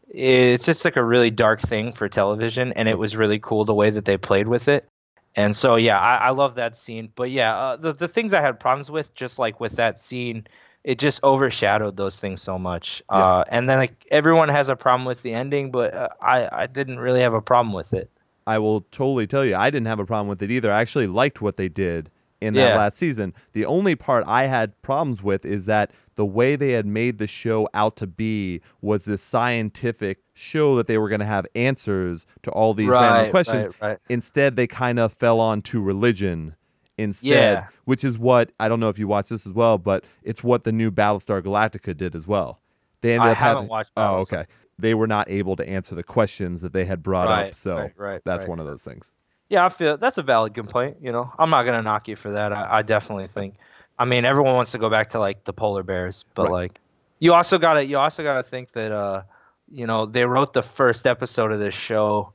it's 0.09 0.65
just 0.65 0.85
like 0.85 0.95
a 0.95 1.03
really 1.03 1.29
dark 1.29 1.59
thing 1.61 1.91
for 1.93 2.07
television, 2.07 2.71
and 2.77 2.87
it 2.87 2.97
was 2.97 3.15
really 3.15 3.39
cool 3.39 3.65
the 3.65 3.73
way 3.73 3.89
that 3.91 4.05
they 4.05 4.17
played 4.17 4.47
with 4.47 4.67
it. 4.69 4.87
And 5.35 5.53
so, 5.53 5.75
yeah, 5.75 5.99
I, 5.99 6.27
I 6.27 6.29
love 6.29 6.55
that 6.55 6.77
scene. 6.77 7.09
But 7.15 7.31
yeah, 7.31 7.51
uh, 7.57 7.75
the 7.75 7.91
the 7.93 8.07
things 8.07 8.33
I 8.33 8.41
had 8.41 8.59
problems 8.59 8.89
with, 8.89 9.13
just 9.15 9.39
like 9.39 9.59
with 9.59 9.73
that 9.75 9.99
scene, 9.99 10.47
it 10.83 10.99
just 10.99 11.21
overshadowed 11.23 11.97
those 11.97 12.17
things 12.19 12.41
so 12.41 12.57
much. 12.57 13.03
Yeah. 13.11 13.17
Uh, 13.17 13.43
and 13.49 13.67
then 13.67 13.77
like 13.77 13.95
everyone 14.11 14.49
has 14.49 14.69
a 14.69 14.75
problem 14.75 15.05
with 15.05 15.21
the 15.21 15.33
ending, 15.33 15.71
but 15.71 15.93
uh, 15.93 16.09
I 16.21 16.63
I 16.63 16.67
didn't 16.67 16.99
really 16.99 17.21
have 17.21 17.33
a 17.33 17.41
problem 17.41 17.73
with 17.73 17.91
it. 17.93 18.09
I 18.47 18.59
will 18.59 18.81
totally 18.91 19.27
tell 19.27 19.43
you, 19.45 19.55
I 19.55 19.69
didn't 19.69 19.87
have 19.87 19.99
a 19.99 20.05
problem 20.05 20.27
with 20.27 20.41
it 20.41 20.51
either. 20.51 20.71
I 20.71 20.81
actually 20.81 21.07
liked 21.07 21.41
what 21.41 21.55
they 21.57 21.67
did 21.69 22.09
in 22.41 22.53
that 22.53 22.69
Yeah. 22.69 22.77
last 22.77 22.97
season. 22.97 23.33
The 23.53 23.65
only 23.65 23.95
part 23.95 24.23
I 24.27 24.45
had 24.45 24.79
problems 24.81 25.23
with 25.23 25.45
is 25.45 25.65
that 25.65 25.91
the 26.15 26.25
way 26.25 26.55
they 26.55 26.71
had 26.73 26.85
made 26.85 27.17
the 27.17 27.27
show 27.27 27.67
out 27.73 27.95
to 27.97 28.07
be 28.07 28.61
was 28.81 29.05
this 29.05 29.21
scientific 29.21 30.19
show 30.33 30.75
that 30.75 30.85
they 30.87 30.97
were 30.97 31.09
going 31.09 31.21
to 31.21 31.25
have 31.25 31.45
answers 31.55 32.27
to 32.43 32.51
all 32.51 32.73
these 32.73 32.89
random 32.89 33.31
questions. 33.31 33.67
right, 33.81 33.89
right. 33.89 33.97
Instead, 34.09 34.55
they 34.55 34.67
kind 34.67 34.99
of 34.99 35.13
fell 35.13 35.39
on 35.39 35.61
to 35.63 35.81
religion 35.81 36.55
instead, 36.97 37.29
Yeah. 37.57 37.67
which 37.85 38.03
is 38.03 38.17
what 38.17 38.51
I 38.59 38.67
don't 38.67 38.79
know 38.79 38.89
if 38.89 38.99
you 38.99 39.07
watched 39.07 39.29
this 39.29 39.45
as 39.47 39.53
well, 39.53 39.77
but 39.77 40.03
it's 40.23 40.43
what 40.43 40.63
the 40.63 40.71
new 40.71 40.91
Battlestar 40.91 41.41
Galactica 41.41 41.95
did 41.95 42.15
as 42.15 42.27
well. 42.27 42.59
They 43.01 43.13
ended 43.13 43.27
I 43.29 43.31
up 43.31 43.37
haven't 43.37 43.55
having 43.57 43.69
watched 43.69 43.91
Oh, 43.97 44.15
okay. 44.19 44.45
They 44.77 44.93
were 44.93 45.07
not 45.07 45.29
able 45.29 45.55
to 45.55 45.67
answer 45.67 45.95
the 45.95 46.03
questions 46.03 46.61
that 46.61 46.73
they 46.73 46.85
had 46.85 47.01
brought 47.01 47.29
up, 47.29 47.53
so 47.53 47.77
right, 47.77 47.93
right, 47.97 48.21
that's 48.25 48.43
right. 48.43 48.49
one 48.49 48.59
of 48.59 48.65
those 48.65 48.83
things. 48.83 49.13
Yeah, 49.49 49.65
I 49.65 49.69
feel 49.69 49.97
that's 49.97 50.17
a 50.17 50.23
valid 50.23 50.53
complaint. 50.53 50.97
You 51.01 51.11
know, 51.11 51.31
I'm 51.39 51.49
not 51.49 51.63
gonna 51.63 51.81
knock 51.81 52.07
you 52.07 52.15
for 52.15 52.31
that. 52.31 52.51
I, 52.51 52.79
I 52.79 52.81
definitely 52.81 53.27
think. 53.27 53.55
I 53.97 54.05
mean, 54.05 54.25
everyone 54.25 54.55
wants 54.55 54.71
to 54.71 54.77
go 54.77 54.89
back 54.89 55.09
to 55.09 55.19
like 55.19 55.43
the 55.45 55.53
polar 55.53 55.83
bears, 55.83 56.25
but 56.33 56.43
Right. 56.43 56.51
like, 56.51 56.79
you 57.19 57.33
also 57.33 57.57
gotta 57.57 57.85
you 57.85 57.97
also 57.97 58.23
gotta 58.23 58.43
think 58.43 58.73
that 58.73 58.91
uh, 58.91 59.23
you 59.71 59.87
know, 59.87 60.05
they 60.05 60.25
wrote 60.25 60.53
the 60.53 60.63
first 60.63 61.07
episode 61.07 61.51
of 61.51 61.59
this 61.59 61.73
show 61.73 62.33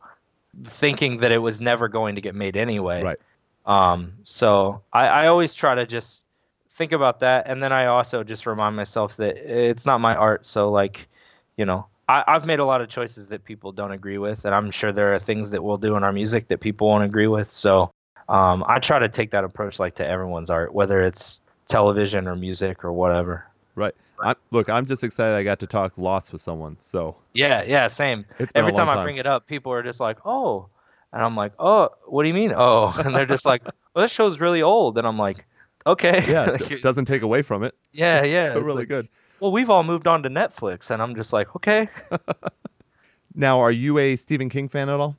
thinking 0.65 1.19
that 1.19 1.31
it 1.31 1.39
was 1.39 1.61
never 1.61 1.89
going 1.89 2.15
to 2.17 2.21
get 2.21 2.35
made 2.35 2.57
anyway. 2.57 3.03
Right. 3.03 3.19
Um, 3.67 4.15
so 4.23 4.83
I, 4.93 5.07
I 5.07 5.27
always 5.27 5.55
try 5.55 5.75
to 5.75 5.87
just 5.87 6.23
think 6.77 6.93
about 6.93 7.21
that, 7.21 7.47
and 7.47 7.63
then 7.63 7.73
I 7.73 7.87
also 7.87 8.25
just 8.25 8.47
remind 8.47 8.75
myself 8.75 9.17
that 9.19 9.37
it's 9.37 9.87
not 9.87 10.01
my 10.01 10.15
art. 10.15 10.47
So 10.47 10.71
like, 10.71 11.09
you 11.57 11.67
know, 11.67 11.87
I, 12.11 12.25
I've 12.27 12.45
made 12.45 12.59
a 12.59 12.65
lot 12.65 12.81
of 12.81 12.89
choices 12.89 13.29
that 13.29 13.45
people 13.45 13.71
don't 13.71 13.93
agree 13.93 14.19
with, 14.19 14.45
and 14.45 14.53
I'm 14.53 14.73
sure 14.73 14.91
there 14.93 15.15
are 15.15 15.19
things 15.21 15.51
that 15.51 15.63
we'll 15.63 15.77
do 15.77 15.95
in 15.97 16.03
our 16.03 16.13
music 16.13 16.49
that 16.49 16.59
people 16.61 16.89
won't 16.89 17.05
agree 17.05 17.29
with. 17.29 17.53
So 17.53 17.91
um, 18.29 18.65
I 18.67 18.81
try 18.81 18.99
to 18.99 19.09
take 19.09 19.31
that 19.31 19.45
approach 19.45 19.79
like 19.79 19.95
to 19.97 20.07
everyone's 20.07 20.51
art, 20.51 20.75
whether 20.75 21.01
it's 21.03 21.39
television 21.69 22.27
or 22.27 22.35
music 22.35 22.85
or 22.85 22.93
whatever. 22.93 23.47
Right. 23.77 23.95
I, 24.21 24.35
look, 24.51 24.69
I'm 24.69 24.87
just 24.87 25.05
excited 25.05 25.37
I 25.37 25.45
got 25.45 25.61
to 25.61 25.69
talk 25.69 25.93
Lost 25.97 26.33
with 26.33 26.43
someone. 26.43 26.77
So 26.81 27.17
Yeah, 27.33 27.63
yeah, 27.63 27.87
same. 27.87 28.27
It's 28.41 28.53
been 28.53 28.65
a 28.65 28.67
Every 28.67 28.73
long 28.73 28.81
time, 28.81 28.89
I 28.91 28.95
time. 28.97 29.05
bring 29.07 29.17
it 29.19 29.27
up, 29.27 29.47
people 29.47 29.73
are 29.73 29.83
just 29.83 30.01
like, 30.01 30.19
"Oh," 30.27 30.67
and 31.13 31.23
I'm 31.23 31.37
like, 31.37 31.53
"Oh, 31.61 31.91
what 32.07 32.25
do 32.25 32.29
you 32.29 32.35
mean? 32.35 32.53
Oh?" 32.55 32.93
And 33.05 33.15
they're 33.15 33.25
just 33.25 33.47
like, 33.47 33.63
"Well, 33.95 34.03
this 34.03 34.11
show's 34.11 34.41
really 34.41 34.63
old," 34.63 34.99
and 34.99 35.07
I'm 35.07 35.17
like, 35.19 35.47
"Okay." 35.87 36.25
yeah, 36.27 36.45
Like, 36.51 36.69
d- 36.69 36.81
doesn't 36.81 37.05
take 37.05 37.23
away 37.23 37.43
from 37.43 37.63
it. 37.63 37.75
yeah, 37.93 38.23
It's 38.23 38.33
yeah. 38.33 38.49
really 38.55 38.79
like, 38.79 38.89
good. 38.89 39.09
Well, 39.41 39.51
we've 39.53 39.71
all 39.71 39.83
moved 39.83 40.07
on 40.07 40.23
to 40.23 40.29
Netflix, 40.31 40.91
and 40.91 41.03
I'm 41.03 41.15
just 41.17 41.33
like, 41.33 41.55
okay. 41.57 41.89
Now, 43.35 43.59
are 43.61 43.71
you 43.71 43.99
a 43.99 44.17
Stephen 44.17 44.49
King 44.49 44.69
fan 44.69 44.89
at 44.89 45.01
all? 45.01 45.17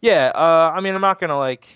Yeah, 0.00 0.32
uh, 0.34 0.72
I 0.74 0.80
mean, 0.80 0.94
I'm 0.94 1.00
not 1.00 1.20
gonna 1.20 1.38
like, 1.38 1.66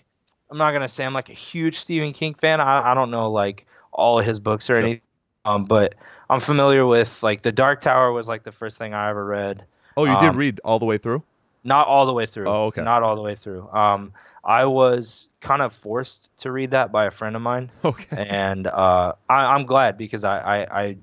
I'm 0.50 0.58
not 0.58 0.72
gonna 0.72 0.88
say 0.88 1.04
I'm 1.04 1.14
like 1.14 1.30
a 1.30 1.34
huge 1.34 1.80
Stephen 1.80 2.12
King 2.12 2.34
fan. 2.34 2.60
I, 2.60 2.92
I 2.92 2.94
don't 2.94 3.10
know 3.10 3.30
like 3.30 3.66
all 3.92 4.18
of 4.18 4.26
his 4.26 4.38
books 4.40 4.68
or 4.70 4.76
Sure. 4.76 4.78
anything, 4.78 5.02
um, 5.44 5.64
but 5.64 5.94
I'm 6.28 6.40
familiar 6.40 6.86
with 6.86 7.22
like 7.22 7.42
The 7.42 7.52
Dark 7.52 7.80
Tower 7.80 8.12
was 8.12 8.28
like 8.28 8.44
the 8.44 8.52
first 8.52 8.76
thing 8.78 8.92
I 8.94 9.08
ever 9.10 9.24
read. 9.24 9.64
Oh, 9.98 10.04
you 10.06 10.16
did 10.16 10.34
Um, 10.34 10.36
read 10.36 10.60
all 10.64 10.78
the 10.78 10.86
way 10.86 10.96
through? 10.98 11.24
Not 11.64 11.86
all 11.88 12.06
the 12.06 12.12
way 12.12 12.26
through. 12.26 12.56
Oh, 12.56 12.66
okay. 12.66 12.86
Not 12.86 13.02
all 13.02 13.16
the 13.16 13.22
way 13.22 13.34
through. 13.34 13.68
Um, 13.70 14.12
I 14.44 14.64
was 14.64 15.28
kind 15.40 15.60
of 15.62 15.74
forced 15.74 16.30
to 16.38 16.52
read 16.52 16.70
that 16.70 16.92
by 16.92 17.06
a 17.06 17.10
friend 17.10 17.36
of 17.36 17.42
mine, 17.42 17.70
Okay. 17.84 18.18
and 18.18 18.66
uh, 18.66 19.12
I, 19.28 19.34
I'm 19.34 19.66
glad 19.66 19.98
because 19.98 20.24
I, 20.24 20.38
I, 20.38 20.80
I, 20.82 20.96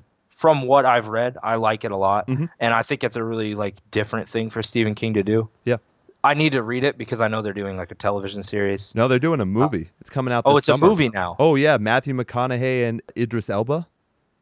from 0.46 0.62
what 0.68 0.86
I've 0.86 1.08
read, 1.08 1.38
I 1.42 1.56
like 1.56 1.84
it 1.86 1.92
a 1.92 1.98
lot, 1.98 2.28
Mhm. 2.28 2.50
and 2.60 2.72
I 2.72 2.84
think 2.84 3.04
it's 3.04 3.16
a 3.16 3.24
really 3.24 3.56
like 3.56 3.78
different 3.90 4.30
thing 4.30 4.52
for 4.52 4.62
Stephen 4.62 4.94
King 4.94 5.16
to 5.16 5.24
do. 5.24 5.50
Yeah. 5.64 5.78
I 6.24 6.36
need 6.36 6.52
to 6.52 6.62
read 6.62 6.84
it 6.84 7.00
because 7.00 7.20
I 7.20 7.28
know 7.28 7.42
they're 7.42 7.52
doing 7.52 7.78
like 7.78 7.90
a 7.90 7.96
television 7.96 8.44
series. 8.44 8.92
No, 8.94 9.08
they're 9.08 9.18
doing 9.18 9.42
a 9.42 9.46
movie. 9.48 9.90
it's 10.00 10.12
coming 10.12 10.32
out. 10.32 10.44
Oh, 10.46 10.58
it's 10.58 10.68
summer. 10.68 10.86
a 10.86 10.90
movie 10.92 11.10
now. 11.10 11.36
Oh 11.40 11.56
yeah, 11.56 11.78
Matthew 11.78 12.14
McConaughey 12.14 12.88
and 12.88 13.02
Idris 13.18 13.50
Elba. 13.50 13.88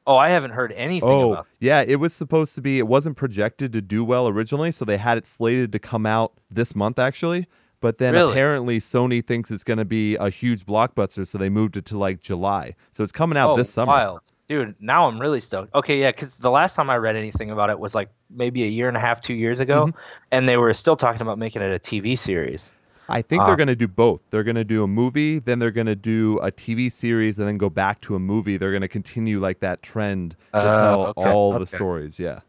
Oh, 0.06 0.18
I 0.18 0.30
haven't 0.32 0.52
heard 0.52 0.74
anything 0.74 1.08
Oh, 1.08 1.44
yeah, 1.62 1.82
it 1.88 1.96
was 2.02 2.12
supposed 2.14 2.54
to 2.56 2.62
be. 2.62 2.80
It 2.80 2.88
wasn't 2.88 3.16
projected 3.16 3.72
to 3.72 3.82
do 3.82 4.04
well 4.04 4.28
originally, 4.28 4.72
so 4.72 4.84
they 4.84 4.98
had 4.98 5.18
it 5.18 5.26
slated 5.26 5.72
to 5.72 5.80
come 5.80 6.06
out 6.06 6.34
this 6.52 6.76
month 6.76 7.00
actually. 7.00 7.48
But 7.80 7.98
then 7.98 8.14
Really? 8.14 8.32
apparently 8.34 8.80
Sony 8.80 9.26
thinks 9.26 9.52
it's 9.52 9.64
going 9.64 9.78
to 9.80 9.86
be 9.86 10.16
a 10.18 10.30
huge 10.30 10.66
blockbuster, 10.66 11.26
so 11.26 11.38
they 11.38 11.48
moved 11.50 11.78
it 11.78 11.86
to 11.86 11.98
like 11.98 12.20
July. 12.20 12.76
So 12.92 13.04
it's 13.04 13.14
coming 13.14 13.38
out 13.38 13.52
oh, 13.52 13.56
this 13.56 13.70
summer. 13.70 13.92
wild, 13.94 14.20
dude! 14.54 14.76
Now 14.80 15.08
I'm 15.08 15.20
really 15.20 15.40
stoked. 15.40 15.74
Okay, 15.76 16.00
yeah, 16.02 16.12
because 16.12 16.38
the 16.38 16.50
last 16.52 16.76
time 16.76 16.90
I 16.90 16.98
read 16.98 17.16
anything 17.16 17.52
about 17.52 17.70
it 17.70 17.80
was 17.80 17.96
like 17.96 18.10
maybe 18.30 18.64
a 18.64 18.68
year 18.68 18.88
and 18.88 18.98
a 18.98 19.00
half, 19.00 19.22
two 19.22 19.34
years 19.34 19.60
ago, 19.60 19.88
Mm-hmm. 19.88 19.98
and 20.32 20.48
they 20.50 20.58
were 20.58 20.74
still 20.74 20.96
talking 20.96 21.22
about 21.22 21.38
making 21.38 21.62
it 21.62 21.72
a 21.74 21.80
TV 21.80 22.18
series. 22.18 22.70
I 23.10 23.22
think 23.22 23.40
Ah. 23.42 23.46
they're 23.46 23.56
going 23.56 23.68
to 23.68 23.76
do 23.76 23.88
both. 23.88 24.22
They're 24.30 24.44
going 24.44 24.56
to 24.56 24.64
do 24.64 24.84
a 24.84 24.88
movie, 24.88 25.40
then 25.40 25.60
they're 25.60 25.72
going 25.72 25.88
to 25.88 25.96
do 25.96 26.38
a 26.40 26.52
TV 26.52 26.90
series, 26.90 27.38
and 27.38 27.48
then 27.48 27.58
go 27.58 27.70
back 27.70 28.00
to 28.02 28.16
a 28.16 28.20
movie. 28.20 28.58
They're 28.58 28.72
going 28.72 28.82
to 28.82 28.88
continue 28.88 29.40
like 29.40 29.60
that 29.60 29.82
trend 29.84 30.36
to 30.60 30.70
Oh, 30.70 30.70
tell 30.70 31.10
okay, 31.10 31.14
all 31.16 31.56
the 31.56 31.66
stories. 31.68 32.20
Yeah. 32.20 32.42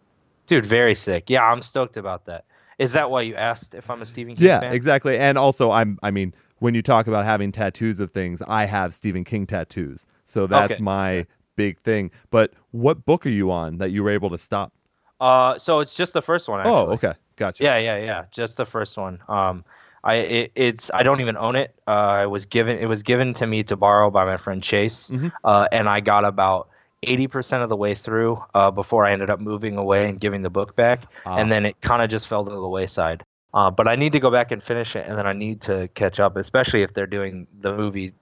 Dude, 0.47 0.67
very 0.67 0.95
sick. 0.95 1.31
Yeah, 1.31 1.43
I'm 1.43 1.63
stoked 1.63 1.97
about 1.97 2.27
that. 2.27 2.45
Is 2.79 2.93
that 2.93 3.11
why 3.11 3.23
you 3.23 3.35
asked 3.37 3.75
if 3.75 3.91
I'm 3.91 4.03
a 4.03 4.07
Stephen 4.07 4.37
King 4.37 4.51
fan? 4.51 4.59
Yeah, 4.61 4.61
fan? 4.61 4.73
exactly. 4.73 5.19
And 5.19 5.39
also, 5.39 5.71
I'm. 5.71 5.99
I 6.03 6.11
mean, 6.11 6.35
when 6.59 6.75
you 6.75 6.83
talk 6.83 7.07
about 7.07 7.25
having 7.25 7.53
tattoos 7.53 8.01
of 8.01 8.11
things, 8.11 8.43
I 8.43 8.65
have 8.67 8.95
Stephen 8.95 9.25
King 9.25 9.47
tattoos, 9.47 10.07
so 10.25 10.47
that's 10.47 10.79
Okay, 10.79 10.83
my 10.83 11.27
big 11.57 11.79
thing. 11.81 12.11
But 12.31 12.53
what 12.71 13.05
book 13.05 13.27
are 13.27 13.31
you 13.31 13.51
on 13.51 13.79
that 13.79 13.91
you 13.91 14.03
were 14.03 14.11
able 14.11 14.31
to 14.31 14.39
stop? 14.39 14.73
Uh, 15.21 15.59
so 15.59 15.81
it's 15.81 15.95
just 15.95 16.13
the 16.13 16.23
first 16.23 16.49
one. 16.49 16.61
Actually. 16.61 16.73
Oh, 16.75 16.87
okay, 16.93 17.13
gotcha. 17.37 17.63
Yeah, 17.63 17.79
yeah, 17.79 17.99
yeah. 17.99 18.25
Just 18.31 18.57
the 18.57 18.67
first 18.67 18.97
one. 18.97 19.21
Um, 19.29 19.65
I 20.03 20.15
it, 20.17 20.53
it's 20.55 20.91
I 20.93 21.03
don't 21.03 21.21
even 21.21 21.37
own 21.37 21.57
it. 21.57 21.75
Uh, 21.87 22.21
it 22.25 22.27
was 22.27 22.45
given 22.45 22.79
it 22.79 22.87
was 22.87 23.03
given 23.03 23.33
to 23.35 23.47
me 23.47 23.63
to 23.65 23.77
borrow 23.77 24.11
by 24.11 24.25
my 24.25 24.37
friend 24.37 24.63
Chase, 24.63 25.09
Mhm. 25.11 25.33
uh, 25.45 25.69
and 25.73 25.89
I 25.89 26.01
got 26.01 26.25
about 26.25 26.69
eighty 27.05 27.27
percent 27.27 27.63
of 27.63 27.69
the 27.69 27.77
way 27.77 27.95
through 27.95 28.43
uh, 28.55 28.71
before 28.71 29.07
I 29.07 29.13
ended 29.13 29.31
up 29.31 29.41
moving 29.41 29.77
away 29.77 30.09
and 30.09 30.21
giving 30.21 30.43
the 30.43 30.51
book 30.51 30.77
back, 30.77 31.05
Ah. 31.25 31.37
and 31.39 31.51
then 31.51 31.65
it 31.65 31.81
kind 31.81 32.03
of 32.03 32.11
just 32.11 32.29
fell 32.29 32.45
to 32.45 32.51
the 32.51 32.69
wayside. 32.69 33.25
Uh, 33.55 33.71
but 33.71 33.87
I 33.87 33.95
need 33.95 34.13
to 34.13 34.21
go 34.21 34.31
back 34.33 34.51
and 34.51 34.61
finish 34.63 34.97
it, 34.97 35.07
and 35.07 35.17
then 35.17 35.27
I 35.29 35.33
need 35.33 35.61
to 35.63 35.89
catch 35.95 36.19
up, 36.19 36.37
especially 36.37 36.83
if 36.83 36.93
they're 36.93 37.07
doing 37.07 37.47
the 37.61 37.75
movie 37.75 38.13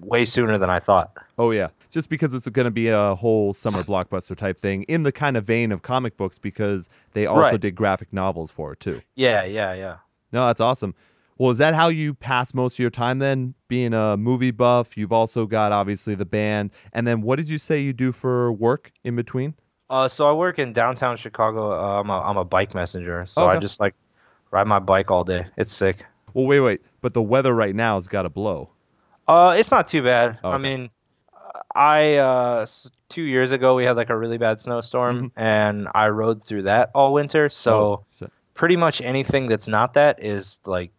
way 0.00 0.24
sooner 0.24 0.58
than 0.58 0.70
I 0.70 0.78
thought. 0.80 1.12
Oh 1.38 1.50
yeah, 1.50 1.68
just 1.90 2.08
because 2.08 2.34
it's 2.34 2.48
going 2.48 2.64
to 2.64 2.70
be 2.70 2.88
a 2.88 3.14
whole 3.14 3.52
summer 3.54 3.82
blockbuster 3.82 4.36
type 4.36 4.58
thing 4.58 4.84
in 4.84 5.02
the 5.02 5.12
kind 5.12 5.36
of 5.36 5.44
vein 5.44 5.72
of 5.72 5.82
comic 5.82 6.16
books 6.16 6.38
because 6.38 6.88
they 7.12 7.26
also 7.26 7.42
Right. 7.42 7.60
did 7.60 7.74
graphic 7.74 8.12
novels 8.12 8.50
for 8.50 8.72
it 8.72 8.80
too. 8.80 9.02
Yeah, 9.14 9.44
yeah, 9.44 9.74
yeah. 9.74 9.96
No, 10.32 10.46
that's 10.46 10.60
awesome. 10.60 10.94
Well, 11.38 11.50
is 11.50 11.58
that 11.58 11.74
how 11.74 11.88
you 11.88 12.14
pass 12.14 12.54
most 12.54 12.74
of 12.76 12.78
your 12.78 12.90
time 12.90 13.18
then? 13.18 13.54
Being 13.68 13.94
a 13.94 14.16
movie 14.16 14.50
buff, 14.50 14.96
you've 14.96 15.12
also 15.12 15.46
got 15.46 15.72
obviously 15.72 16.14
the 16.14 16.24
band, 16.26 16.70
and 16.92 17.06
then 17.06 17.20
what 17.22 17.36
did 17.36 17.48
you 17.48 17.58
say 17.58 17.80
you 17.80 17.92
do 17.92 18.12
for 18.12 18.52
work 18.52 18.92
in 19.02 19.16
between? 19.16 19.54
Uh, 19.90 20.08
so 20.08 20.26
I 20.26 20.32
work 20.32 20.58
in 20.58 20.72
downtown 20.72 21.16
Chicago. 21.16 21.72
Uh, 21.72 22.00
I'm 22.00 22.08
a 22.10 22.20
I'm 22.20 22.36
a 22.36 22.44
bike 22.44 22.74
messenger, 22.74 23.24
so 23.26 23.46
I 23.46 23.58
just 23.58 23.80
like 23.80 23.94
ride 24.50 24.66
my 24.66 24.78
bike 24.78 25.10
all 25.10 25.24
day. 25.24 25.46
It's 25.56 25.72
sick. 25.72 26.04
Well, 26.32 26.46
wait, 26.46 26.60
wait, 26.60 26.80
but 27.02 27.12
the 27.12 27.20
weather 27.22 27.54
right 27.54 27.74
now 27.74 27.96
has 27.96 28.08
got 28.08 28.22
to 28.22 28.30
blow. 28.30 28.70
Uh, 29.32 29.50
it's 29.52 29.70
not 29.70 29.86
too 29.88 30.02
bad. 30.02 30.38
I 30.44 30.58
mean, 30.58 30.90
I 31.74 32.16
uh 32.16 32.66
two 33.08 33.22
years 33.22 33.52
ago 33.52 33.74
we 33.74 33.84
had 33.84 33.96
like 33.96 34.10
a 34.10 34.16
really 34.16 34.38
bad 34.38 34.60
snowstorm, 34.60 35.32
and 35.36 35.88
I 35.94 36.08
rode 36.08 36.44
through 36.44 36.62
that 36.64 36.90
all 36.94 37.12
winter. 37.12 37.48
So 37.48 37.72
Mm-hmm. 37.72 37.82
Oh, 37.82 38.04
shit. 38.18 38.32
pretty 38.54 38.76
much 38.76 39.00
anything 39.00 39.46
that's 39.48 39.68
not 39.68 39.94
that 39.94 40.22
is 40.22 40.58
like 40.66 40.90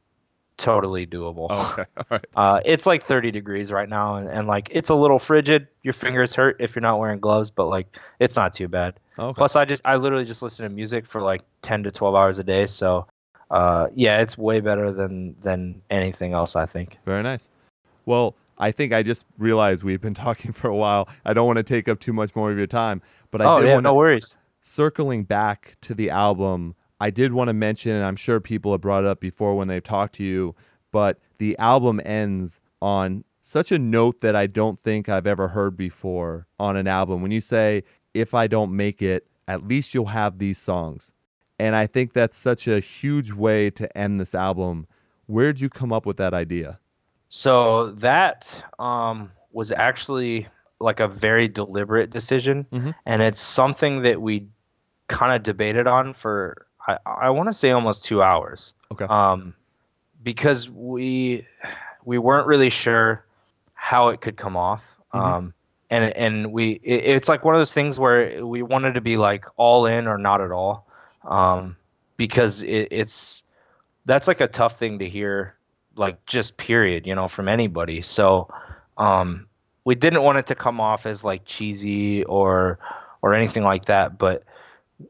totally 0.58 1.06
doable. 1.06 1.48
Oh, 1.50 1.72
okay, 1.74 1.86
all 1.98 2.06
right. 2.12 2.26
Uh, 2.36 2.60
it's 2.66 2.86
like 2.86 3.06
30 3.06 3.32
degrees 3.32 3.72
right 3.72 3.90
now, 3.90 4.16
and, 4.16 4.28
and 4.30 4.48
like 4.48 4.70
it's 4.72 4.90
a 4.90 4.96
little 4.96 5.20
frigid. 5.20 5.68
Your 5.84 5.94
fingers 5.94 6.34
hurt 6.34 6.58
if 6.60 6.76
you're 6.76 6.82
not 6.82 7.00
wearing 7.00 7.20
gloves, 7.20 7.52
but 7.52 7.66
like 7.66 7.88
it's 8.20 8.36
not 8.36 8.54
too 8.54 8.68
bad. 8.68 8.96
Okay. 9.20 9.34
Plus, 9.38 9.56
I 9.56 9.66
just 9.66 9.82
I 9.86 9.96
literally 9.98 10.26
just 10.26 10.42
listen 10.42 10.64
to 10.64 10.70
music 10.70 11.06
for 11.06 11.22
like 11.22 11.42
10 11.62 11.84
to 11.84 11.92
12 11.92 12.16
hours 12.16 12.40
a 12.40 12.44
day. 12.44 12.66
So, 12.66 13.06
uh, 13.52 13.88
yeah, 13.94 14.22
it's 14.22 14.38
way 14.38 14.60
better 14.60 14.92
than 14.92 15.36
than 15.44 15.82
anything 15.92 16.34
else. 16.34 16.56
I 16.56 16.66
think. 16.66 16.98
Very 17.06 17.22
nice. 17.22 17.50
Well, 18.06 18.36
I 18.58 18.72
think 18.72 18.94
I 18.94 19.04
just 19.04 19.26
realized 19.38 19.84
we've 19.84 20.02
been 20.02 20.14
talking 20.26 20.52
for 20.52 20.68
a 20.70 20.76
while. 20.76 21.10
I 21.26 21.34
don't 21.34 21.48
want 21.48 21.58
to 21.58 21.64
take 21.64 21.88
up 21.88 22.00
too 22.00 22.14
much 22.14 22.36
more 22.36 22.52
of 22.52 22.58
your 22.58 22.68
time, 22.68 23.02
but 23.32 23.42
I 23.42 23.46
oh 23.46 23.60
did 23.60 23.68
yeah, 23.68 23.74
want 23.74 23.86
to 23.86 23.90
no 23.90 23.96
worries. 23.96 24.36
circling 24.62 25.24
back 25.24 25.78
to 25.82 25.94
the 25.94 26.10
album, 26.10 26.76
I 27.00 27.10
did 27.10 27.34
want 27.34 27.50
to 27.50 27.54
mention, 27.54 27.94
and 27.94 28.06
I'm 28.06 28.16
sure 28.16 28.40
people 28.40 28.72
have 28.72 28.82
brought 28.82 29.04
it 29.04 29.08
up 29.08 29.20
before 29.20 29.56
when 29.56 29.68
they've 29.68 29.84
talked 29.84 30.16
to 30.16 30.24
you, 30.24 30.56
but 30.92 31.20
the 31.38 31.58
album 31.58 32.00
ends 32.06 32.62
on 32.82 33.24
such 33.42 33.72
a 33.72 33.80
note 33.80 34.22
that 34.22 34.36
I 34.36 34.48
don't 34.48 34.80
think 34.80 35.10
I've 35.10 35.28
ever 35.28 35.50
heard 35.50 35.76
before 35.76 36.48
on 36.60 36.78
an 36.78 36.88
album. 36.88 37.22
When 37.22 37.32
you 37.32 37.42
say, 37.42 37.84
if 38.14 38.34
I 38.34 38.48
don't 38.48 38.76
make 38.76 39.02
it, 39.02 39.28
at 39.48 39.68
least 39.68 39.94
you'll 39.94 40.06
have 40.08 40.38
these 40.38 40.58
songs. 40.58 41.12
And 41.60 41.76
I 41.76 41.86
think 41.86 42.14
that's 42.14 42.38
such 42.38 42.68
a 42.68 42.80
huge 42.80 43.34
way 43.34 43.70
to 43.72 43.98
end 43.98 44.20
this 44.20 44.34
album. 44.34 44.88
Where'd 45.26 45.60
you 45.60 45.70
come 45.70 45.92
up 45.92 46.06
with 46.06 46.18
that 46.18 46.34
idea? 46.34 46.80
So 47.36 47.94
that 47.94 48.54
um, 48.78 49.32
was 49.52 49.72
actually 49.72 50.48
like 50.80 51.00
a 51.00 51.08
very 51.08 51.48
deliberate 51.48 52.12
decision, 52.12 52.68
Mhm. 52.72 52.94
and 53.08 53.24
it's 53.24 53.40
something 53.40 54.04
that 54.04 54.22
we 54.22 54.46
kind 55.08 55.34
of 55.34 55.42
debated 55.42 55.88
on 55.88 56.14
for 56.14 56.68
I, 56.88 56.98
I 57.06 57.30
want 57.32 57.50
to 57.50 57.54
say 57.54 57.72
almost 57.72 58.06
two 58.06 58.22
hours. 58.22 58.74
Okay. 58.92 59.06
Um, 59.10 59.56
because 60.24 60.70
we 60.70 61.48
we 62.06 62.20
weren't 62.20 62.46
really 62.46 62.70
sure 62.70 63.26
how 63.74 64.10
it 64.10 64.22
could 64.22 64.38
come 64.38 64.56
off. 64.56 64.84
Mhm. 65.12 65.20
Um, 65.20 65.54
and 65.90 66.16
and 66.16 66.54
we 66.54 66.74
it, 66.84 67.16
it's 67.16 67.28
like 67.28 67.44
one 67.44 67.56
of 67.56 67.60
those 67.60 67.74
things 67.74 67.98
where 67.98 68.46
we 68.46 68.62
wanted 68.62 68.94
to 68.94 69.02
be 69.02 69.18
like 69.18 69.46
all 69.56 69.88
in 69.88 70.06
or 70.08 70.20
not 70.20 70.40
at 70.40 70.52
all. 70.52 70.86
Um, 71.24 71.78
because 72.16 72.62
it, 72.62 72.90
it's 72.92 73.42
that's 74.06 74.28
like 74.28 74.40
a 74.40 74.48
tough 74.48 74.78
thing 74.78 75.00
to 75.00 75.10
hear 75.10 75.56
like 75.96 76.26
just 76.26 76.58
period 76.58 77.06
you 77.06 77.16
know 77.16 77.28
from 77.28 77.48
anybody 77.48 78.02
so 78.02 78.48
um 78.98 79.48
we 79.86 79.96
didn't 79.96 80.22
want 80.24 80.38
it 80.38 80.48
to 80.48 80.56
come 80.56 80.80
off 80.82 81.06
as 81.06 81.24
like 81.24 81.44
cheesy 81.46 82.24
or 82.24 82.80
or 83.22 83.34
anything 83.34 83.64
like 83.64 83.86
that 83.86 84.18
but 84.18 84.44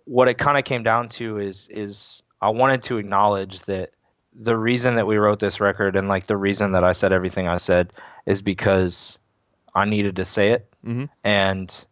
what 0.05 0.27
it 0.27 0.38
kind 0.38 0.57
of 0.57 0.63
came 0.63 0.84
down 0.84 1.07
to 1.09 1.38
is 1.39 1.67
is 1.71 2.21
I 2.41 2.49
wanted 2.49 2.84
to 2.84 2.97
acknowledge 2.97 3.61
that 3.61 3.91
the 4.36 4.57
reason 4.57 4.95
that 4.95 5.05
we 5.07 5.17
wrote 5.17 5.39
this 5.39 5.59
record 5.59 5.95
and 5.95 6.07
like 6.07 6.27
the 6.27 6.36
reason 6.38 6.71
that 6.73 6.84
I 6.84 6.91
said 6.91 7.13
everything 7.13 7.47
I 7.47 7.57
said 7.57 7.93
is 8.25 8.41
because 8.41 9.19
I 9.75 9.86
needed 9.86 10.15
to 10.17 10.25
say 10.25 10.51
it 10.51 10.67
Mhm. 10.86 11.09
and 11.23 11.86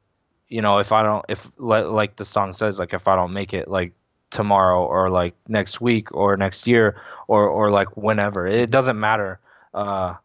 you 0.50 0.62
know 0.62 0.80
if 0.80 0.92
I 0.92 1.04
don't 1.04 1.26
if 1.30 1.48
li- 1.58 1.82
like 1.82 2.16
the 2.18 2.26
song 2.26 2.52
says 2.54 2.80
like 2.80 2.94
if 2.94 3.08
I 3.08 3.16
don't 3.16 3.32
make 3.34 3.54
it 3.54 3.68
like 3.70 3.94
tomorrow 4.32 4.84
or 4.86 5.10
like 5.10 5.34
next 5.48 5.82
week 5.82 6.12
or 6.14 6.36
next 6.38 6.66
year 6.68 6.96
or 7.28 7.48
or 7.48 7.70
like 7.70 7.96
whenever 7.98 8.48
it 8.48 8.72
doesn't 8.72 9.00
matter 9.00 9.40
uh 9.74 10.16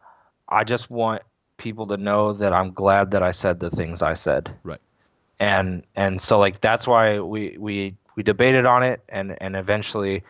I 0.49 0.63
just 0.63 0.89
want 0.89 1.21
people 1.57 1.87
to 1.87 1.97
know 1.97 2.33
that 2.33 2.53
I'm 2.53 2.71
glad 2.71 3.11
that 3.11 3.21
I 3.23 3.31
said 3.31 3.59
the 3.59 3.69
things 3.69 4.01
I 4.01 4.13
said 4.15 4.49
Right. 4.63 4.81
and 5.39 5.83
and 5.95 6.19
so 6.21 6.39
like 6.39 6.61
that's 6.61 6.87
why 6.87 7.19
we 7.19 7.57
we 7.59 7.95
we 8.15 8.23
debated 8.23 8.65
on 8.65 8.83
it 8.83 9.01
and 9.09 9.35
and 9.41 9.55
eventually 9.55 10.23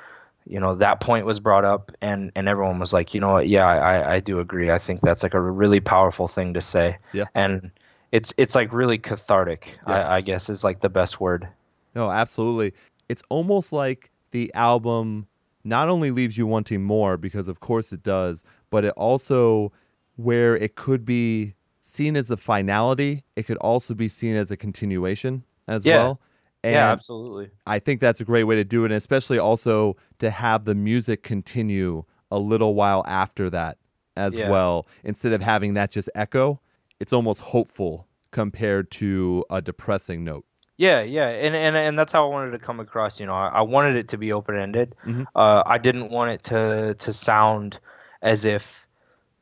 you 0.46 0.60
know 0.60 0.76
that 0.76 1.00
point 1.02 1.26
was 1.26 1.40
brought 1.40 1.66
up 1.66 1.92
and 2.02 2.32
and 2.36 2.48
everyone 2.50 2.80
was 2.80 2.94
like 2.94 3.14
you 3.14 3.20
know 3.20 3.34
what 3.34 3.48
yeah 3.48 3.66
i 3.68 4.16
i 4.16 4.20
do 4.20 4.40
agree 4.40 4.72
i 4.72 4.80
think 4.80 5.02
that's 5.02 5.22
like 5.24 5.34
a 5.34 5.42
really 5.42 5.80
powerful 5.82 6.28
thing 6.28 6.54
to 6.54 6.62
say 6.62 6.98
Yeah. 7.14 7.26
and 7.36 7.70
it's 8.14 8.34
it's 8.38 8.56
like 8.56 8.72
really 8.72 8.98
cathartic 8.98 9.78
Yes. 9.88 10.06
I, 10.06 10.16
I 10.18 10.22
guess 10.22 10.50
is 10.50 10.64
like 10.64 10.80
the 10.80 10.90
best 10.90 11.20
word 11.20 11.48
No, 11.96 12.10
absolutely. 12.12 12.74
It's 13.10 13.24
almost 13.30 13.72
like 13.74 14.12
the 14.32 14.52
album 14.54 15.28
not 15.64 15.90
only 15.90 16.12
leaves 16.12 16.38
you 16.38 16.48
wanting 16.48 16.84
more, 16.84 17.18
because 17.18 17.48
of 17.48 17.60
course 17.60 17.92
it 17.92 18.04
does, 18.04 18.44
but 18.70 18.86
it 18.86 18.94
also, 18.98 19.72
where 20.16 20.56
it 20.56 20.76
could 20.76 21.04
be 21.06 21.54
seen 21.82 22.16
as 22.16 22.32
a 22.32 22.38
finality, 22.38 23.24
it 23.36 23.44
could 23.44 23.58
also 23.58 23.94
be 23.94 24.08
seen 24.08 24.36
as 24.36 24.50
a 24.52 24.58
continuation 24.58 25.44
as 25.68 25.86
Yeah. 25.86 25.96
well. 25.96 26.22
And 26.64 26.74
yeah 26.74 26.92
absolutely 26.92 27.52
I 27.66 27.80
think 27.80 28.02
that's 28.02 28.20
a 28.20 28.26
great 28.26 28.44
way 28.46 28.56
to 28.56 28.64
do 28.64 28.84
it, 28.84 28.88
and 28.92 28.96
especially 28.98 29.38
also 29.40 29.96
to 30.20 30.30
have 30.32 30.66
the 30.66 30.76
music 30.76 31.22
continue 31.24 32.04
a 32.32 32.40
little 32.40 32.74
while 32.76 33.04
after 33.08 33.50
that 33.52 33.78
as 34.16 34.36
Yeah. 34.36 34.50
well. 34.50 34.88
Instead 35.04 35.34
of 35.34 35.42
having 35.42 35.76
that 35.76 35.92
just 35.92 36.10
echo, 36.16 36.60
it's 37.00 37.14
almost 37.14 37.42
hopeful 37.42 38.08
compared 38.32 38.90
to 38.92 39.46
a 39.50 39.62
depressing 39.62 40.24
note. 40.24 40.47
Yeah, 40.78 41.02
yeah, 41.02 41.28
and 41.28 41.56
and 41.56 41.76
and 41.76 41.98
that's 41.98 42.14
how 42.14 42.28
I 42.28 42.30
wanted 42.30 42.52
to 42.52 42.60
come 42.60 42.80
across. 42.80 43.20
You 43.20 43.26
know, 43.26 43.34
I, 43.34 43.48
I 43.48 43.62
wanted 43.62 43.96
it 43.96 44.10
to 44.10 44.18
be 44.18 44.32
open 44.32 44.56
ended. 44.56 44.96
Mhm. 45.06 45.26
Uh, 45.36 45.64
I 45.66 45.80
didn't 45.80 46.12
want 46.12 46.32
it 46.32 46.44
to 46.44 46.94
to 47.00 47.14
sound 47.14 47.80
as 48.22 48.46
if 48.46 48.72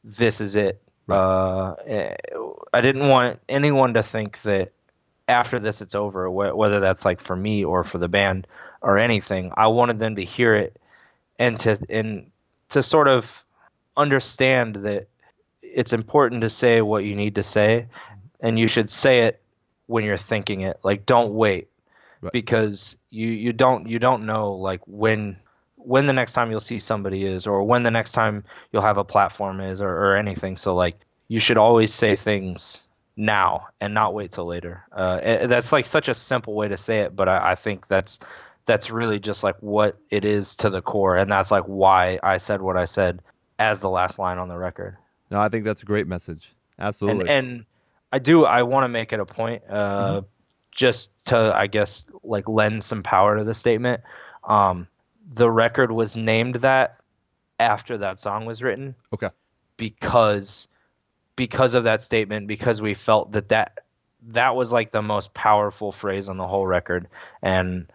this 0.04 0.40
is 0.40 0.56
it. 0.56 0.82
Right. 1.08 1.18
Uh, 1.18 1.74
eh, 1.86 2.16
I 2.74 2.82
didn't 2.82 3.10
want 3.10 3.40
anyone 3.50 3.94
to 3.96 4.04
think 4.04 4.40
that 4.44 4.72
after 5.28 5.60
this 5.60 5.82
it's 5.82 5.94
over, 5.96 6.28
wh- 6.28 6.56
whether 6.58 6.80
that's 6.80 7.04
like 7.04 7.22
for 7.22 7.36
me 7.36 7.66
or 7.66 7.84
for 7.84 7.98
the 7.98 8.08
band 8.08 8.48
or 8.82 8.98
anything. 8.98 9.52
I 9.58 9.68
wanted 9.68 10.00
them 10.00 10.16
to 10.16 10.24
hear 10.24 10.56
it 10.56 10.80
and 11.38 11.60
to 11.62 11.78
and 11.90 12.32
to 12.70 12.82
sort 12.82 13.10
of 13.10 13.44
understand 13.98 14.76
that 14.78 15.08
it's 15.62 15.92
important 15.92 16.42
to 16.42 16.50
say 16.50 16.82
what 16.82 17.04
you 17.04 17.16
need 17.16 17.36
to 17.36 17.44
say, 17.44 17.88
and 18.40 18.58
you 18.58 18.68
should 18.70 18.90
say 18.90 19.22
it 19.22 19.42
when 19.88 20.04
you're 20.04 20.18
thinking 20.18 20.62
it. 20.62 20.80
Like, 20.84 21.06
don't 21.06 21.34
wait 21.34 21.70
Right. 22.22 22.32
because 22.32 22.96
you 23.10 23.28
you 23.28 23.52
don't 23.54 23.88
you 23.88 24.00
don't 24.00 24.26
know 24.26 24.54
like 24.54 24.80
when 24.88 25.38
when 25.76 26.08
the 26.08 26.14
next 26.14 26.32
time 26.34 26.50
you'll 26.50 26.60
see 26.62 26.80
somebody 26.80 27.26
is 27.26 27.46
or 27.46 27.62
when 27.64 27.84
the 27.84 27.92
next 27.92 28.14
time 28.14 28.44
you'll 28.72 28.82
have 28.82 28.98
a 28.98 29.04
platform 29.04 29.60
is 29.60 29.80
or, 29.82 29.90
or 29.90 30.16
anything 30.16 30.56
so 30.58 30.74
like 30.74 30.96
you 31.28 31.40
should 31.40 31.58
always 31.58 31.94
say 31.94 32.16
things 32.16 32.80
now 33.18 33.68
and 33.82 33.94
not 33.94 34.14
wait 34.16 34.32
till 34.32 34.46
later 34.46 34.86
uh, 34.96 35.20
eh, 35.22 35.46
that's 35.46 35.72
like 35.72 35.86
such 35.86 36.08
a 36.08 36.16
simple 36.16 36.56
way 36.56 36.68
to 36.70 36.78
say 36.78 37.02
it 37.02 37.16
but 37.16 37.28
I, 37.30 37.52
I 37.52 37.56
think 37.56 37.88
that's 37.90 38.18
that's 38.66 38.90
really 38.90 39.20
just 39.20 39.44
like 39.44 39.58
what 39.60 39.98
it 40.10 40.26
is 40.26 40.56
to 40.56 40.70
the 40.72 40.82
core 40.82 41.18
and 41.18 41.30
that's 41.30 41.52
like 41.52 41.66
why 41.66 42.18
i 42.24 42.38
said 42.38 42.62
what 42.62 42.78
i 42.78 42.86
said 42.86 43.22
as 43.60 43.82
the 43.82 43.90
last 43.90 44.18
line 44.18 44.40
on 44.40 44.48
the 44.48 44.58
record 44.58 44.96
No, 45.30 45.40
I 45.40 45.50
think 45.50 45.66
that's 45.66 45.84
a 45.84 45.86
great 45.86 46.08
message. 46.08 46.56
Absolutely. 46.80 47.30
and 47.30 47.46
and 47.48 47.66
I 48.16 48.20
do 48.20 48.46
I 48.46 48.64
want 48.64 48.86
to 48.86 48.88
make 48.88 49.12
it 49.12 49.20
a 49.20 49.26
point, 49.26 49.62
uh, 49.70 50.22
just 50.72 51.10
to 51.26 51.54
I 51.54 51.68
guess 51.68 52.06
like 52.24 52.48
lend 52.48 52.82
some 52.82 53.04
power 53.04 53.38
to 53.38 53.44
the 53.44 53.54
statement. 53.54 54.04
Um, 54.46 54.88
the 55.34 55.52
record 55.52 55.92
was 55.92 56.16
named 56.16 56.56
that 56.56 57.02
after 57.60 57.98
that 57.98 58.18
song 58.18 58.46
was 58.46 58.64
written 58.64 58.96
okay. 59.14 59.28
because 59.76 60.70
because 61.36 61.74
of 61.74 61.84
that 61.84 62.04
statement 62.04 62.48
because 62.48 62.82
we 62.82 62.94
felt 62.94 63.34
that 63.34 63.50
that 63.50 63.80
that 64.28 64.56
was 64.56 64.72
like 64.72 64.94
the 64.94 65.02
most 65.02 65.34
powerful 65.34 65.92
phrase 65.92 66.30
on 66.30 66.38
the 66.38 66.48
whole 66.48 66.66
record 66.66 67.10
and 67.42 67.86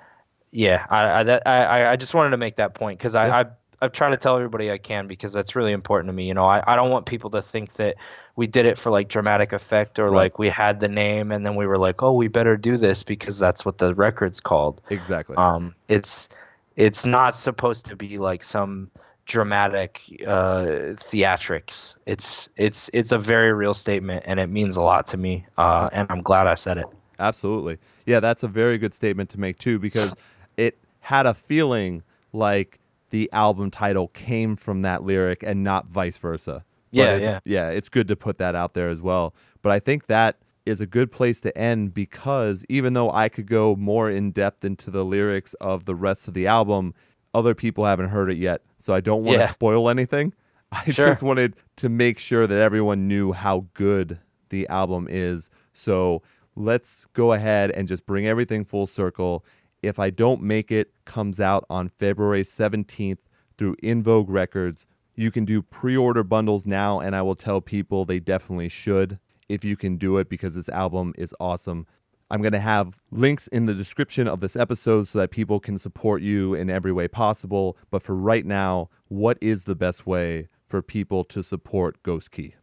yeah 0.51 0.85
I 0.91 1.21
I 1.21 1.23
that, 1.25 1.47
I, 1.47 1.93
I 1.93 1.97
just 1.97 2.13
wanted 2.13 2.31
to 2.31 2.37
make 2.37 2.57
that 2.57 2.75
point 2.75 2.99
because 2.99 3.15
I, 3.15 3.27
Yeah. 3.27 3.37
I 3.37 3.45
I've 3.83 3.93
tried 3.93 4.11
to 4.11 4.19
tell 4.19 4.37
everybody 4.37 4.71
I 4.71 4.77
can 4.77 5.07
because 5.07 5.33
that's 5.33 5.57
really 5.57 5.73
important 5.73 6.09
to 6.09 6.13
me 6.13 6.27
you 6.27 6.35
know 6.35 6.45
I, 6.45 6.63
I 6.67 6.77
don't 6.77 6.91
want 6.91 7.07
people 7.07 7.31
to 7.31 7.41
think 7.41 7.75
that 7.77 7.97
we 8.41 8.47
did 8.47 8.65
it 8.65 8.79
for 8.79 8.91
like 8.91 9.09
dramatic 9.09 9.53
effect 9.53 9.99
or 9.99 10.07
Right. 10.07 10.23
like 10.25 10.39
we 10.39 10.49
had 10.49 10.81
the 10.81 10.89
name 10.89 11.31
and 11.31 11.45
then 11.45 11.55
we 11.61 11.67
were 11.67 11.77
like 11.87 12.03
oh 12.03 12.13
we 12.23 12.27
better 12.27 12.57
do 12.57 12.77
this 12.87 13.03
because 13.03 13.37
that's 13.39 13.65
what 13.67 13.77
the 13.79 13.95
record's 13.95 14.41
called 14.41 14.81
Exactly. 14.89 15.37
um, 15.37 15.75
it's 15.89 16.29
it's 16.77 17.05
not 17.05 17.37
supposed 17.37 17.85
to 17.91 17.95
be 17.97 18.17
like 18.17 18.43
some 18.43 18.91
dramatic 19.27 20.01
uh, 20.27 20.97
theatrics. 21.11 21.95
It's 22.07 22.49
it's 22.57 22.89
it's 22.93 23.13
a 23.13 23.19
very 23.19 23.53
real 23.53 23.75
statement, 23.75 24.25
and 24.27 24.41
it 24.41 24.47
means 24.49 24.77
a 24.77 24.81
lot 24.81 25.07
to 25.09 25.17
me. 25.17 25.45
Uh, 25.59 25.89
and 25.93 26.07
I'm 26.11 26.23
glad 26.23 26.47
I 26.47 26.55
said 26.55 26.79
it. 26.79 26.87
Absolutely. 27.19 27.79
Yeah, 28.07 28.21
that's 28.21 28.43
a 28.43 28.49
very 28.49 28.79
good 28.79 28.95
statement 28.95 29.29
to 29.31 29.39
make 29.41 29.59
too 29.59 29.79
because 29.79 30.17
it 30.57 30.79
had 31.01 31.27
a 31.27 31.35
feeling 31.35 32.03
like 32.33 32.81
the 33.11 33.29
album 33.33 33.71
title 33.71 34.09
came 34.09 34.57
from 34.57 34.83
that 34.83 35.03
lyric 35.05 35.43
and 35.43 35.63
not 35.63 35.87
vice 35.87 36.19
versa. 36.19 36.65
Yeah, 36.93 37.15
it's, 37.17 37.43
yeah. 37.45 37.69
it's 37.71 37.89
good 37.89 38.09
to 38.09 38.17
put 38.17 38.39
that 38.39 38.55
out 38.55 38.75
there 38.75 38.89
as 38.89 39.01
well. 39.01 39.35
But 39.63 39.73
I 39.73 39.79
think 39.79 40.07
that 40.07 40.39
is 40.67 40.81
a 40.81 40.87
good 40.87 41.11
place 41.11 41.41
to 41.41 41.57
end 41.57 41.95
because 41.95 42.65
even 42.69 42.93
though 42.93 43.11
I 43.11 43.29
could 43.29 43.47
go 43.47 43.75
more 43.77 44.11
in 44.11 44.31
depth 44.33 44.65
into 44.65 44.91
the 44.91 45.05
lyrics 45.05 45.55
of 45.55 45.85
the 45.85 45.95
rest 45.95 46.29
of 46.29 46.35
the 46.35 46.47
album, 46.47 46.95
other 47.33 47.55
people 47.55 47.85
haven't 47.85 48.09
heard 48.09 48.31
it 48.31 48.37
yet. 48.39 48.63
So 48.77 48.93
I 48.95 49.01
don't 49.01 49.25
want 49.25 49.37
to 49.39 49.45
Yeah. 49.45 49.51
spoil 49.51 49.89
anything. 49.89 50.35
I 50.73 50.85
Sure. 50.91 51.07
just 51.07 51.23
wanted 51.23 51.55
to 51.77 51.89
make 51.89 52.19
sure 52.19 52.47
that 52.47 52.59
everyone 52.59 53.09
knew 53.09 53.33
how 53.33 53.67
good 53.75 54.19
the 54.51 54.69
album 54.69 55.07
is. 55.11 55.49
So 55.73 56.23
let's 56.57 57.07
go 57.15 57.33
ahead 57.33 57.71
and 57.71 57.89
just 57.89 58.05
bring 58.07 58.27
everything 58.27 58.65
full 58.65 58.87
circle. 58.87 59.45
If 59.83 59.99
I 59.99 60.11
Don't 60.11 60.43
Make 60.43 60.71
It 60.71 60.93
comes 61.05 61.41
out 61.41 61.65
on 61.71 61.89
February 61.89 62.43
17th 62.43 63.21
through 63.57 63.77
In 63.83 64.03
Vogue 64.03 64.29
Records. 64.29 64.87
You 65.21 65.31
can 65.31 65.45
do 65.45 65.61
pre 65.61 65.95
order 65.99 66.25
bundles 66.25 66.65
now, 66.65 66.99
and 66.99 67.15
I 67.15 67.21
will 67.21 67.35
tell 67.35 67.61
people 67.61 68.07
they 68.07 68.21
definitely 68.21 68.71
should 68.71 69.19
if 69.51 69.67
you 69.67 69.77
can 69.77 69.99
do 69.99 70.17
it 70.17 70.31
because 70.31 70.55
this 70.55 70.71
album 70.71 71.13
is 71.19 71.35
awesome. 71.39 71.87
I'm 72.31 72.41
going 72.41 72.55
to 72.55 72.59
have 72.59 73.03
links 73.11 73.47
in 73.49 73.67
the 73.67 73.75
description 73.75 74.27
of 74.27 74.41
this 74.41 74.57
episode 74.57 75.09
so 75.09 75.19
that 75.19 75.31
people 75.31 75.61
can 75.61 75.77
support 75.77 76.23
you 76.23 76.55
in 76.55 76.71
every 76.71 76.91
way 76.91 77.07
possible. 77.07 77.77
But 77.91 78.03
for 78.03 78.17
right 78.17 78.47
now, 78.47 78.89
what 79.09 79.37
is 79.43 79.67
the 79.67 79.75
best 79.75 80.07
way 80.07 80.49
for 80.67 80.81
people 80.81 81.25
to 81.25 81.43
support 81.43 82.03
Ghost 82.03 82.31
Key? 82.31 82.55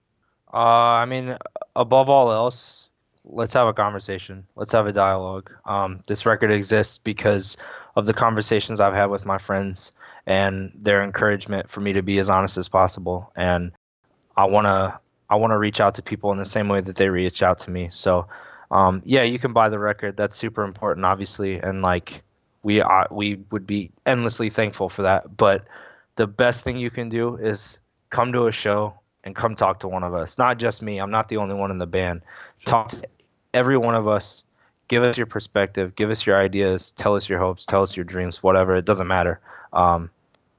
Uh, 0.52 0.58
I 0.58 1.06
mean, 1.06 1.38
above 1.76 2.10
all 2.10 2.32
else, 2.32 2.90
let's 3.24 3.54
have 3.54 3.68
a 3.68 3.74
conversation. 3.74 4.48
Let's 4.56 4.72
have 4.72 4.88
a 4.88 4.94
dialogue. 4.94 5.52
Um, 5.66 6.04
this 6.08 6.26
record 6.26 6.50
exists 6.50 6.98
because 6.98 7.56
of 7.96 8.08
the 8.08 8.16
conversations 8.16 8.82
I've 8.82 8.96
had 8.96 9.12
with 9.12 9.28
my 9.28 9.38
friends 9.38 9.92
and 10.28 10.72
their 10.76 11.04
encouragement 11.04 11.70
for 11.70 11.80
me 11.80 11.94
to 11.94 12.04
be 12.04 12.20
as 12.20 12.30
honest 12.30 12.58
as 12.58 12.68
possible. 12.68 13.32
And 13.36 13.72
I 14.36 14.46
wanna 14.46 15.00
I 15.30 15.36
wanna 15.36 15.58
reach 15.58 15.82
out 15.82 15.96
to 15.96 16.02
people 16.02 16.32
in 16.32 16.38
the 16.38 16.46
same 16.46 16.68
way 16.68 16.82
that 16.82 16.98
they 16.98 17.10
reach 17.10 17.42
out 17.42 17.58
to 17.60 17.72
me. 17.72 17.88
So, 17.92 18.28
um, 18.70 19.02
yeah, 19.06 19.24
you 19.24 19.40
can 19.40 19.54
buy 19.54 19.70
the 19.70 19.80
record. 19.80 20.18
That's 20.18 20.36
super 20.36 20.64
important, 20.64 21.06
obviously, 21.06 21.58
and 21.58 21.82
like 21.82 22.24
we 22.62 22.82
uh, 22.82 23.06
we 23.10 23.40
would 23.52 23.66
be 23.66 23.90
endlessly 24.06 24.50
thankful 24.50 24.90
for 24.90 25.02
that. 25.04 25.38
But 25.38 25.66
the 26.18 26.28
best 26.28 26.64
thing 26.64 26.78
you 26.78 26.92
can 26.92 27.08
do 27.08 27.38
is 27.38 27.80
come 28.10 28.34
to 28.34 28.48
a 28.48 28.52
show 28.52 28.94
and 29.24 29.36
come 29.36 29.56
talk 29.56 29.80
to 29.80 29.88
one 29.88 30.04
of 30.04 30.14
us. 30.14 30.38
Not 30.38 30.58
just 30.58 30.82
me. 30.82 31.00
I'm 31.00 31.12
not 31.12 31.30
the 31.30 31.38
only 31.38 31.56
one 31.56 31.72
in 31.72 31.78
the 31.78 31.88
band. 31.88 32.22
Talk 32.66 32.90
to 32.90 33.08
every 33.54 33.78
one 33.78 33.96
of 33.96 34.08
us. 34.08 34.44
Give 34.90 35.04
us 35.04 35.18
your 35.18 35.26
perspective. 35.26 35.96
Give 35.96 36.10
us 36.10 36.26
your 36.26 36.42
ideas. 36.42 36.92
Tell 36.92 37.16
us 37.16 37.28
your 37.28 37.40
hopes. 37.40 37.66
Tell 37.66 37.84
us 37.84 37.96
your 37.96 38.06
dreams. 38.06 38.44
Whatever. 38.44 38.76
It 38.76 38.86
doesn't 38.86 39.08
matter. 39.08 39.40
Um, 39.74 40.10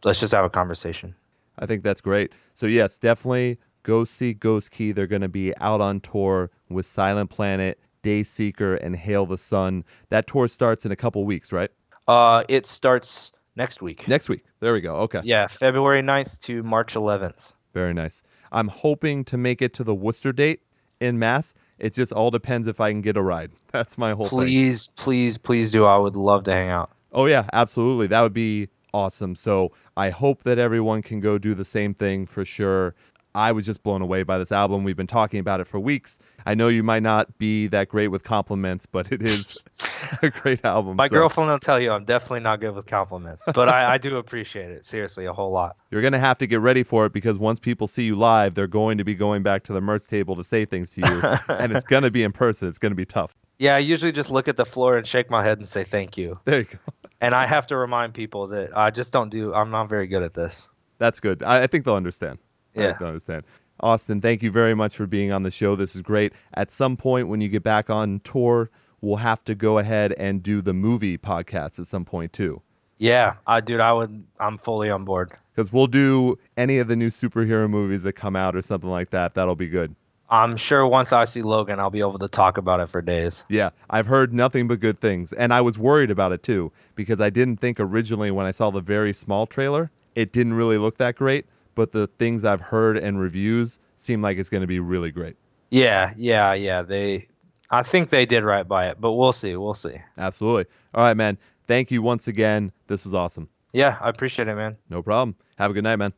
let's 0.05 0.21
just 0.21 0.33
have 0.33 0.45
a 0.45 0.51
conversation. 0.51 1.15
I 1.59 1.67
think 1.67 1.83
that's 1.83 2.01
great. 2.01 2.33
So 2.55 2.67
yes, 2.67 2.99
definitely 2.99 3.59
go 3.83 4.05
see 4.05 4.35
Ghost 4.35 4.71
Key. 4.71 4.93
They're 4.93 5.07
going 5.07 5.23
to 5.23 5.29
be 5.29 5.57
out 5.59 5.81
on 5.81 6.01
tour 6.01 6.51
with 6.69 6.87
Silent 6.87 7.31
Planet, 7.31 7.81
Dayseeker, 8.03 8.79
and 8.83 8.97
Hail 8.97 9.27
the 9.27 9.39
Sun. 9.39 9.85
That 10.09 10.27
tour 10.27 10.49
starts 10.49 10.87
in 10.87 10.93
a 10.93 10.97
couple 10.97 11.25
weeks, 11.25 11.53
right? 11.53 11.71
Uh, 12.07 12.45
it 12.49 12.67
starts 12.67 13.33
next 13.57 13.83
week. 13.83 14.07
Next 14.09 14.29
week. 14.29 14.45
There 14.61 14.73
we 14.73 14.81
go. 14.81 14.97
Okay. 14.97 15.21
Yeah, 15.25 15.47
February 15.49 16.03
9th 16.03 16.41
to 16.41 16.63
March 16.63 16.95
11th. 16.95 17.35
Very 17.75 17.93
nice. 17.93 18.23
I'm 18.51 18.69
hoping 18.69 19.25
to 19.25 19.37
make 19.37 19.61
it 19.61 19.75
to 19.75 19.85
the 19.85 19.95
Worcester 19.95 20.33
date 20.33 20.63
in 21.01 21.19
Mass. 21.19 21.55
It 21.79 21.93
just 21.93 22.13
all 22.13 22.31
depends 22.31 22.67
if 22.67 22.81
I 22.81 22.91
can 22.91 23.03
get 23.03 23.17
a 23.17 23.23
ride. 23.23 23.53
That's 23.73 23.99
my 23.99 24.13
whole 24.13 24.29
thing. 24.29 24.39
Please, 24.39 24.89
please, 24.97 25.39
please 25.39 25.71
do. 25.71 25.85
I 25.85 25.97
would 25.97 26.17
love 26.17 26.45
to 26.45 26.53
hang 26.53 26.71
out. 26.71 26.91
Oh 27.13 27.27
yeah, 27.27 27.47
absolutely. 27.53 28.07
That 28.09 28.21
would 28.21 28.35
be 28.35 28.69
awesome. 28.93 29.35
So 29.35 29.73
I 29.97 30.11
hope 30.11 30.43
that 30.45 30.59
everyone 30.59 31.03
can 31.03 31.21
go 31.21 31.39
do 31.39 31.55
the 31.55 31.65
same 31.65 31.95
thing 31.95 32.27
for 32.27 32.45
sure. 32.45 32.95
I 33.35 33.53
was 33.53 33.67
just 33.67 33.83
blown 33.83 34.03
away 34.03 34.23
by 34.23 34.39
this 34.39 34.51
album. 34.51 34.85
We've 34.85 34.97
been 34.97 35.07
talking 35.07 35.39
about 35.39 35.61
it 35.61 35.67
for 35.67 35.79
weeks. 35.79 36.19
I 36.47 36.55
know 36.55 36.69
you 36.69 36.83
might 36.83 37.03
not 37.03 37.39
be 37.39 37.67
that 37.69 37.89
great 37.89 38.09
with 38.09 38.25
compliments, 38.25 38.87
but 38.87 39.13
it 39.13 39.23
is 39.23 39.59
a 40.23 40.31
great 40.31 40.65
album. 40.65 40.97
My 40.97 41.07
So 41.07 41.17
girlfriend 41.17 41.51
will 41.51 41.59
tell 41.59 41.79
you 41.79 41.93
I'm 41.93 42.05
definitely 42.05 42.41
not 42.41 42.61
good 42.61 42.75
with 42.75 42.87
compliments, 42.87 43.45
but 43.55 43.69
I, 43.69 43.95
I 43.95 43.99
do 43.99 44.17
appreciate 44.17 44.71
it. 44.71 44.87
Seriously, 44.87 45.27
a 45.27 45.33
whole 45.33 45.53
lot. 45.53 45.77
You're 45.91 46.01
going 46.01 46.15
to 46.15 46.19
have 46.19 46.39
to 46.39 46.47
get 46.47 46.61
ready 46.61 46.83
for 46.83 47.07
it 47.07 47.13
because 47.13 47.39
once 47.39 47.61
people 47.61 47.87
see 47.87 48.05
you 48.05 48.17
live, 48.17 48.55
they're 48.55 48.67
going 48.67 48.99
to 48.99 49.05
be 49.05 49.15
going 49.15 49.43
back 49.43 49.63
to 49.65 49.73
the 49.73 49.81
merch 49.81 50.09
table 50.09 50.35
to 50.35 50.43
say 50.43 50.65
things 50.65 50.91
to 50.95 51.03
you. 51.03 51.23
and 51.55 51.73
it's 51.73 51.85
going 51.85 52.03
to 52.03 52.11
be 52.11 52.23
in 52.23 52.33
person. 52.33 52.67
It's 52.67 52.79
going 52.79 52.93
to 52.93 52.97
be 52.97 53.07
tough. 53.07 53.37
Yeah, 53.59 53.75
I 53.75 53.79
usually 53.79 54.13
just 54.13 54.31
look 54.31 54.49
at 54.49 54.57
the 54.57 54.65
floor 54.65 54.97
and 54.97 55.07
shake 55.07 55.31
my 55.31 55.45
head 55.45 55.59
and 55.59 55.69
say 55.69 55.85
thank 55.85 56.17
you. 56.17 56.39
There 56.45 56.61
you 56.61 56.65
go. 56.65 56.79
And 57.21 57.35
I 57.35 57.47
have 57.47 57.67
to 57.69 57.77
remind 57.77 58.15
people 58.15 58.47
that 58.49 58.77
I 58.77 58.91
just 58.91 59.13
don't 59.13 59.31
do. 59.31 59.53
I'm 59.53 59.71
not 59.71 59.89
very 59.89 60.07
good 60.07 60.23
at 60.23 60.35
this. 60.35 60.65
That's 60.99 61.21
good. 61.21 61.43
I, 61.43 61.65
I 61.65 61.67
think 61.67 61.85
they'll 61.85 61.95
understand. 61.95 62.39
Yeah. 62.75 62.97
they'll 62.99 63.09
understand. 63.09 63.45
Austin, 63.81 64.21
thank 64.21 64.43
you 64.43 64.51
very 64.51 64.75
much 64.75 64.97
for 64.97 65.07
being 65.07 65.33
on 65.33 65.43
the 65.43 65.51
show. 65.51 65.77
This 65.77 65.95
is 65.95 66.03
great. 66.03 66.33
At 66.55 66.71
some 66.71 66.97
point, 66.97 67.29
when 67.29 67.41
you 67.41 67.49
get 67.49 67.63
back 67.63 67.91
on 67.91 68.21
tour, 68.21 68.71
we'll 69.01 69.17
have 69.17 69.45
to 69.45 69.55
go 69.55 69.79
ahead 69.79 70.13
and 70.19 70.43
do 70.43 70.61
the 70.61 70.75
movie 70.75 71.17
podcast 71.17 71.79
at 71.79 71.87
some 71.87 72.05
point 72.05 72.33
too. 72.33 72.63
Yeah, 72.99 73.35
I 73.47 73.61
dude, 73.61 73.81
I 73.81 73.93
would. 73.93 74.25
I'm 74.41 74.59
fully 74.59 74.91
on 74.91 75.05
board. 75.05 75.33
Because 75.55 75.73
we'll 75.73 75.87
do 75.87 76.39
any 76.57 76.79
of 76.79 76.89
the 76.89 76.97
new 76.97 77.09
superhero 77.09 77.71
movies 77.71 78.03
that 78.03 78.15
come 78.15 78.35
out 78.35 78.57
or 78.57 78.63
something 78.63 78.91
like 78.91 79.11
that. 79.11 79.35
That'll 79.35 79.57
be 79.57 79.69
good. 79.69 79.95
I'm 80.31 80.57
sure 80.57 80.87
once 80.87 81.13
I 81.13 81.25
see 81.25 81.43
Logan, 81.43 81.81
I'll 81.81 81.91
be 81.91 82.01
able 82.01 82.19
to 82.19 82.29
talk 82.29 82.59
about 82.59 82.81
it 82.81 82.91
for 82.91 83.01
days. 83.01 83.45
Yeah, 83.49 83.71
I've 83.89 84.07
heard 84.07 84.35
nothing 84.35 84.69
but 84.69 84.81
good 84.81 85.01
things. 85.01 85.33
And 85.33 85.53
I 85.53 85.61
was 85.61 85.79
worried 85.79 86.11
about 86.11 86.33
it 86.33 86.43
too, 86.43 86.71
because 86.95 87.21
I 87.21 87.31
didn't 87.31 87.59
think 87.59 87.81
originally 87.81 88.31
when 88.31 88.47
I 88.47 88.51
saw 88.51 88.71
the 88.71 88.81
very 88.81 89.13
small 89.13 89.47
trailer, 89.47 89.91
it 90.15 90.33
didn't 90.33 90.55
really 90.55 90.79
look 90.79 90.99
that 90.99 91.17
great. 91.17 91.47
But 91.75 91.93
the 91.93 92.07
things 92.07 92.45
I've 92.45 92.61
heard 92.61 92.99
and 92.99 93.21
reviews 93.21 93.79
seem 93.97 94.21
like 94.21 94.37
it's 94.37 94.49
going 94.49 94.63
to 94.63 94.67
be 94.67 94.81
really 94.81 95.13
great. 95.13 95.37
Yeah, 95.71 96.13
yeah, 96.17 96.53
yeah. 96.53 96.83
They 96.83 97.29
I 97.71 97.83
think 97.83 98.11
they 98.11 98.27
did 98.27 98.45
right 98.45 98.67
by 98.67 98.89
it, 98.89 99.01
but 99.01 99.13
we'll 99.13 99.33
see. 99.33 99.57
We'll 99.57 99.75
see. 99.75 100.01
Absolutely. 100.17 100.67
All 100.95 101.05
right, 101.05 101.17
man. 101.17 101.39
Thank 101.67 101.91
you 101.91 102.03
once 102.03 102.27
again. 102.27 102.73
This 102.87 103.05
was 103.05 103.15
awesome. 103.15 103.49
Yeah, 103.73 103.99
I 104.01 104.09
appreciate 104.09 104.49
it, 104.49 104.55
man. 104.55 104.77
No 104.89 105.03
problem. 105.03 105.37
Have 105.57 105.71
a 105.71 105.75
good 105.75 105.85
night, 105.85 105.97
man. 105.97 106.15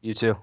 You 0.00 0.14
too. 0.14 0.36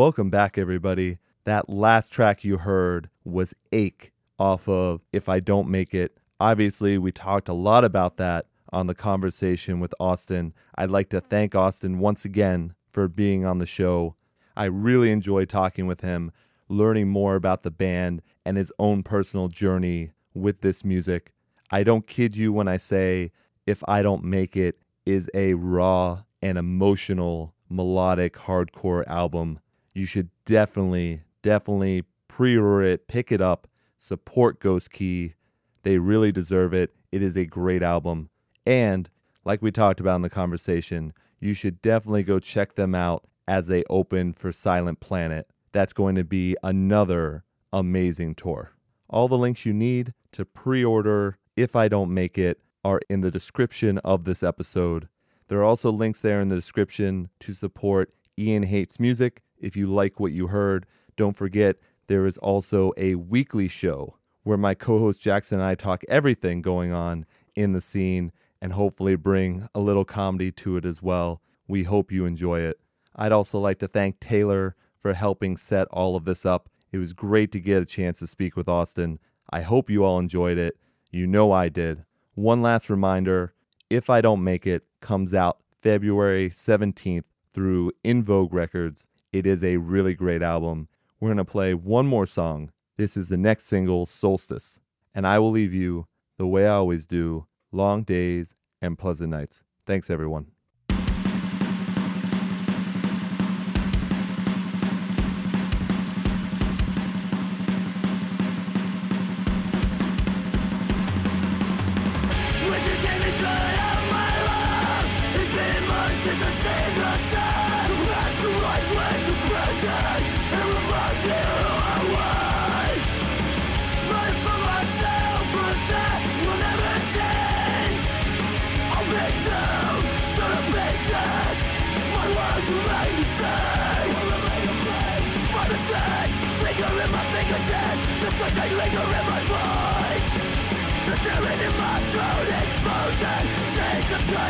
Welcome 0.00 0.30
back, 0.30 0.56
everybody. 0.56 1.18
That 1.44 1.68
last 1.68 2.10
track 2.10 2.42
you 2.42 2.56
heard 2.56 3.10
was 3.22 3.52
Ache 3.70 4.12
off 4.38 4.66
of 4.66 5.02
If 5.12 5.28
I 5.28 5.40
Don't 5.40 5.68
Make 5.68 5.92
It. 5.92 6.16
Obviously, 6.40 6.96
we 6.96 7.12
talked 7.12 7.50
a 7.50 7.52
lot 7.52 7.84
about 7.84 8.16
that 8.16 8.46
on 8.72 8.86
the 8.86 8.94
conversation 8.94 9.78
with 9.78 9.94
Austin. 10.00 10.54
I'd 10.74 10.88
like 10.88 11.10
to 11.10 11.20
thank 11.20 11.54
Austin 11.54 11.98
once 11.98 12.24
again 12.24 12.72
for 12.90 13.08
being 13.08 13.44
on 13.44 13.58
the 13.58 13.66
show. 13.66 14.16
I 14.56 14.64
really 14.64 15.10
enjoyed 15.10 15.50
talking 15.50 15.86
with 15.86 16.00
him, 16.00 16.32
learning 16.66 17.10
more 17.10 17.34
about 17.34 17.62
the 17.62 17.70
band 17.70 18.22
and 18.42 18.56
his 18.56 18.72
own 18.78 19.02
personal 19.02 19.48
journey 19.48 20.12
with 20.32 20.62
this 20.62 20.82
music. 20.82 21.34
I 21.70 21.82
don't 21.82 22.06
kid 22.06 22.36
you 22.36 22.54
when 22.54 22.68
I 22.68 22.78
say 22.78 23.32
If 23.66 23.82
I 23.86 24.00
Don't 24.00 24.24
Make 24.24 24.56
It 24.56 24.78
is 25.04 25.30
a 25.34 25.52
raw 25.52 26.22
and 26.40 26.56
emotional 26.56 27.52
melodic 27.68 28.32
hardcore 28.32 29.06
album. 29.06 29.60
You 29.92 30.06
should 30.06 30.30
definitely, 30.44 31.22
definitely 31.42 32.04
pre 32.28 32.56
order 32.56 32.82
it, 32.82 33.08
pick 33.08 33.32
it 33.32 33.40
up, 33.40 33.66
support 33.96 34.60
Ghost 34.60 34.90
Key. 34.90 35.34
They 35.82 35.98
really 35.98 36.32
deserve 36.32 36.72
it. 36.74 36.94
It 37.10 37.22
is 37.22 37.36
a 37.36 37.46
great 37.46 37.82
album. 37.82 38.30
And 38.66 39.10
like 39.44 39.62
we 39.62 39.72
talked 39.72 40.00
about 40.00 40.16
in 40.16 40.22
the 40.22 40.30
conversation, 40.30 41.12
you 41.40 41.54
should 41.54 41.82
definitely 41.82 42.22
go 42.22 42.38
check 42.38 42.74
them 42.74 42.94
out 42.94 43.24
as 43.48 43.66
they 43.66 43.82
open 43.90 44.32
for 44.32 44.52
Silent 44.52 45.00
Planet. 45.00 45.46
That's 45.72 45.92
going 45.92 46.14
to 46.16 46.24
be 46.24 46.56
another 46.62 47.44
amazing 47.72 48.34
tour. 48.34 48.72
All 49.08 49.28
the 49.28 49.38
links 49.38 49.66
you 49.66 49.72
need 49.72 50.14
to 50.32 50.44
pre 50.44 50.84
order 50.84 51.38
If 51.56 51.74
I 51.74 51.88
Don't 51.88 52.12
Make 52.12 52.38
It 52.38 52.60
are 52.84 53.00
in 53.08 53.20
the 53.20 53.30
description 53.30 53.98
of 53.98 54.24
this 54.24 54.42
episode. 54.42 55.08
There 55.48 55.58
are 55.58 55.64
also 55.64 55.90
links 55.90 56.22
there 56.22 56.40
in 56.40 56.48
the 56.48 56.54
description 56.54 57.28
to 57.40 57.52
support 57.52 58.14
Ian 58.38 58.62
Hates 58.64 59.00
Music. 59.00 59.42
If 59.60 59.76
you 59.76 59.86
like 59.86 60.18
what 60.18 60.32
you 60.32 60.48
heard, 60.48 60.86
don't 61.16 61.36
forget 61.36 61.76
there 62.06 62.26
is 62.26 62.38
also 62.38 62.92
a 62.96 63.14
weekly 63.14 63.68
show 63.68 64.16
where 64.42 64.56
my 64.56 64.74
co 64.74 64.98
host 64.98 65.22
Jackson 65.22 65.60
and 65.60 65.68
I 65.68 65.74
talk 65.74 66.02
everything 66.08 66.62
going 66.62 66.92
on 66.92 67.26
in 67.54 67.72
the 67.72 67.80
scene 67.80 68.32
and 68.60 68.72
hopefully 68.72 69.16
bring 69.16 69.68
a 69.74 69.80
little 69.80 70.04
comedy 70.04 70.50
to 70.52 70.76
it 70.76 70.84
as 70.84 71.02
well. 71.02 71.40
We 71.68 71.84
hope 71.84 72.10
you 72.10 72.26
enjoy 72.26 72.60
it. 72.60 72.80
I'd 73.14 73.32
also 73.32 73.58
like 73.58 73.78
to 73.78 73.88
thank 73.88 74.18
Taylor 74.18 74.76
for 75.00 75.14
helping 75.14 75.56
set 75.56 75.88
all 75.88 76.16
of 76.16 76.24
this 76.24 76.44
up. 76.44 76.68
It 76.92 76.98
was 76.98 77.12
great 77.12 77.52
to 77.52 77.60
get 77.60 77.82
a 77.82 77.86
chance 77.86 78.18
to 78.18 78.26
speak 78.26 78.56
with 78.56 78.68
Austin. 78.68 79.18
I 79.50 79.62
hope 79.62 79.90
you 79.90 80.04
all 80.04 80.18
enjoyed 80.18 80.58
it. 80.58 80.76
You 81.10 81.26
know 81.26 81.52
I 81.52 81.68
did. 81.68 82.04
One 82.34 82.62
last 82.62 82.90
reminder 82.90 83.54
If 83.88 84.10
I 84.10 84.20
Don't 84.20 84.44
Make 84.44 84.66
It 84.66 84.84
comes 85.00 85.34
out 85.34 85.58
February 85.80 86.50
17th 86.50 87.24
through 87.52 87.92
In 88.04 88.22
Vogue 88.22 88.52
Records. 88.52 89.08
It 89.32 89.46
is 89.46 89.62
a 89.62 89.76
really 89.76 90.14
great 90.14 90.42
album. 90.42 90.88
We're 91.20 91.28
going 91.28 91.38
to 91.38 91.44
play 91.44 91.72
one 91.72 92.06
more 92.06 92.26
song. 92.26 92.72
This 92.96 93.16
is 93.16 93.28
the 93.28 93.36
next 93.36 93.64
single, 93.64 94.04
Solstice. 94.04 94.80
And 95.14 95.26
I 95.26 95.38
will 95.38 95.52
leave 95.52 95.72
you 95.72 96.06
the 96.36 96.48
way 96.48 96.66
I 96.66 96.74
always 96.74 97.06
do 97.06 97.46
long 97.70 98.02
days 98.02 98.56
and 98.82 98.98
pleasant 98.98 99.30
nights. 99.30 99.64
Thanks, 99.86 100.10
everyone. 100.10 100.46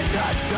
Seeds 0.01 0.50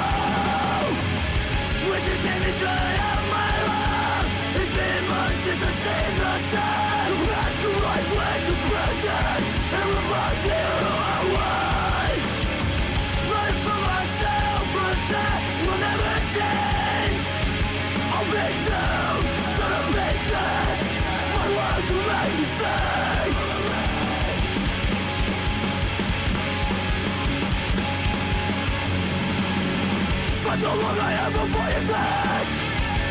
For 30.52 30.58
so 30.58 30.68
long 30.68 30.98
I 31.00 31.12
have 31.16 31.32
avoided 31.32 31.86
this 31.88 32.48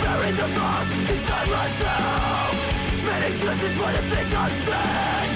Buried 0.05 0.37
the 0.37 0.47
thoughts 0.53 0.91
inside 1.09 1.49
myself 1.49 2.53
Made 3.01 3.33
excuses 3.33 3.73
for 3.81 3.89
the 3.97 4.03
things 4.13 4.29
I've 4.29 4.57
said 4.61 5.27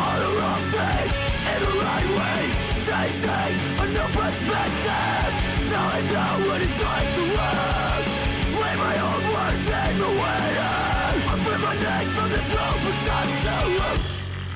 All 0.00 0.16
the 0.16 0.30
wrong 0.32 0.64
things 0.72 1.12
in 1.52 1.58
the 1.60 1.72
right 1.76 2.08
way 2.16 2.40
Chasing 2.88 3.52
a 3.68 3.84
new 3.84 4.08
perspective 4.16 5.32
Now 5.68 5.92
I 5.92 6.00
know 6.08 6.32
what 6.48 6.60
it's 6.64 6.80
like 6.88 7.10
to 7.20 7.24
lose 7.36 8.08
Leave 8.56 8.80
my 8.88 8.96
own 9.04 9.22
words 9.36 9.68
in 9.76 9.92
the 10.00 10.08
waiting 10.08 11.20
I 11.20 11.36
free 11.44 11.60
my 11.60 11.76
neck 11.84 12.06
from 12.16 12.28
this 12.32 12.48
rope 12.48 12.80
But 12.80 12.96
time 13.04 13.28
to 13.44 13.56
lose 13.76 14.08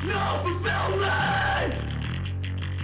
No 0.08 0.24
fulfillment 0.48 1.85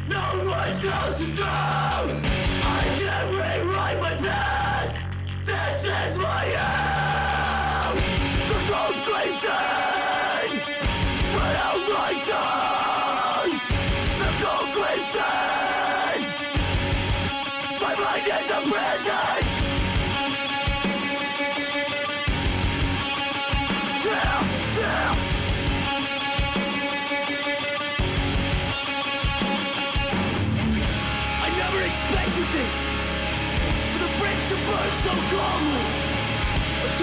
no 0.08 0.44
voice 0.44 0.82
goes 0.82 1.16
to 1.18 1.26
go. 1.36 1.44
I 1.44 2.82
can't 2.98 3.28
rewrite 3.30 4.00
my 4.00 4.14
past. 4.16 4.96
This 5.44 5.84
is 5.84 6.18
my 6.18 6.44
end 6.44 7.11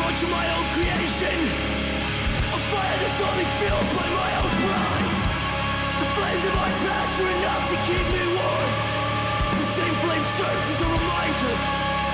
Of 0.10 0.28
my 0.32 0.50
own 0.58 0.66
creation. 0.74 1.40
A 2.42 2.60
fire 2.74 2.98
that's 2.98 3.22
only 3.22 3.46
fueled 3.62 3.90
by 3.94 4.08
my 4.10 4.32
own 4.42 4.52
pride 4.66 5.10
The 6.02 6.08
flames 6.18 6.46
of 6.50 6.56
my 6.56 6.72
past 6.82 7.22
are 7.22 7.30
enough 7.30 7.66
to 7.70 7.78
keep 7.86 8.06
me 8.18 8.24
warm. 8.34 8.72
The 9.54 9.68
same 9.78 9.96
flame 10.02 10.26
serves 10.26 10.68
as 10.74 10.82
a 10.82 10.90
reminder 10.98 11.54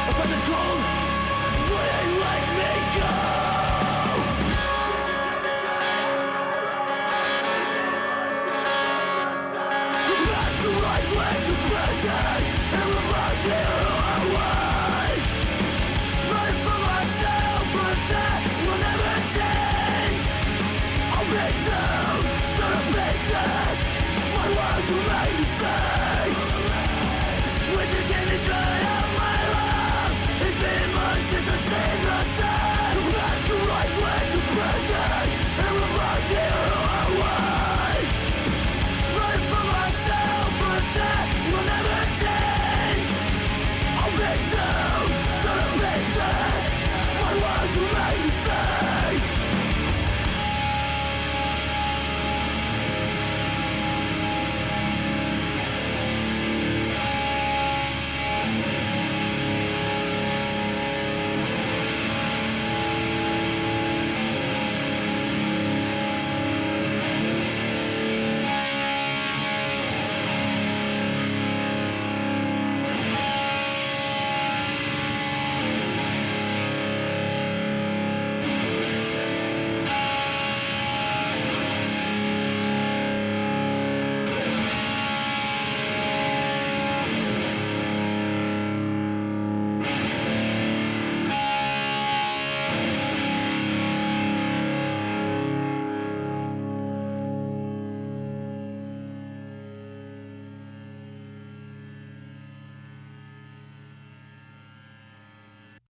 Of 0.09 0.13
how 0.19 0.27
the 0.27 0.39
cold 0.43 1.04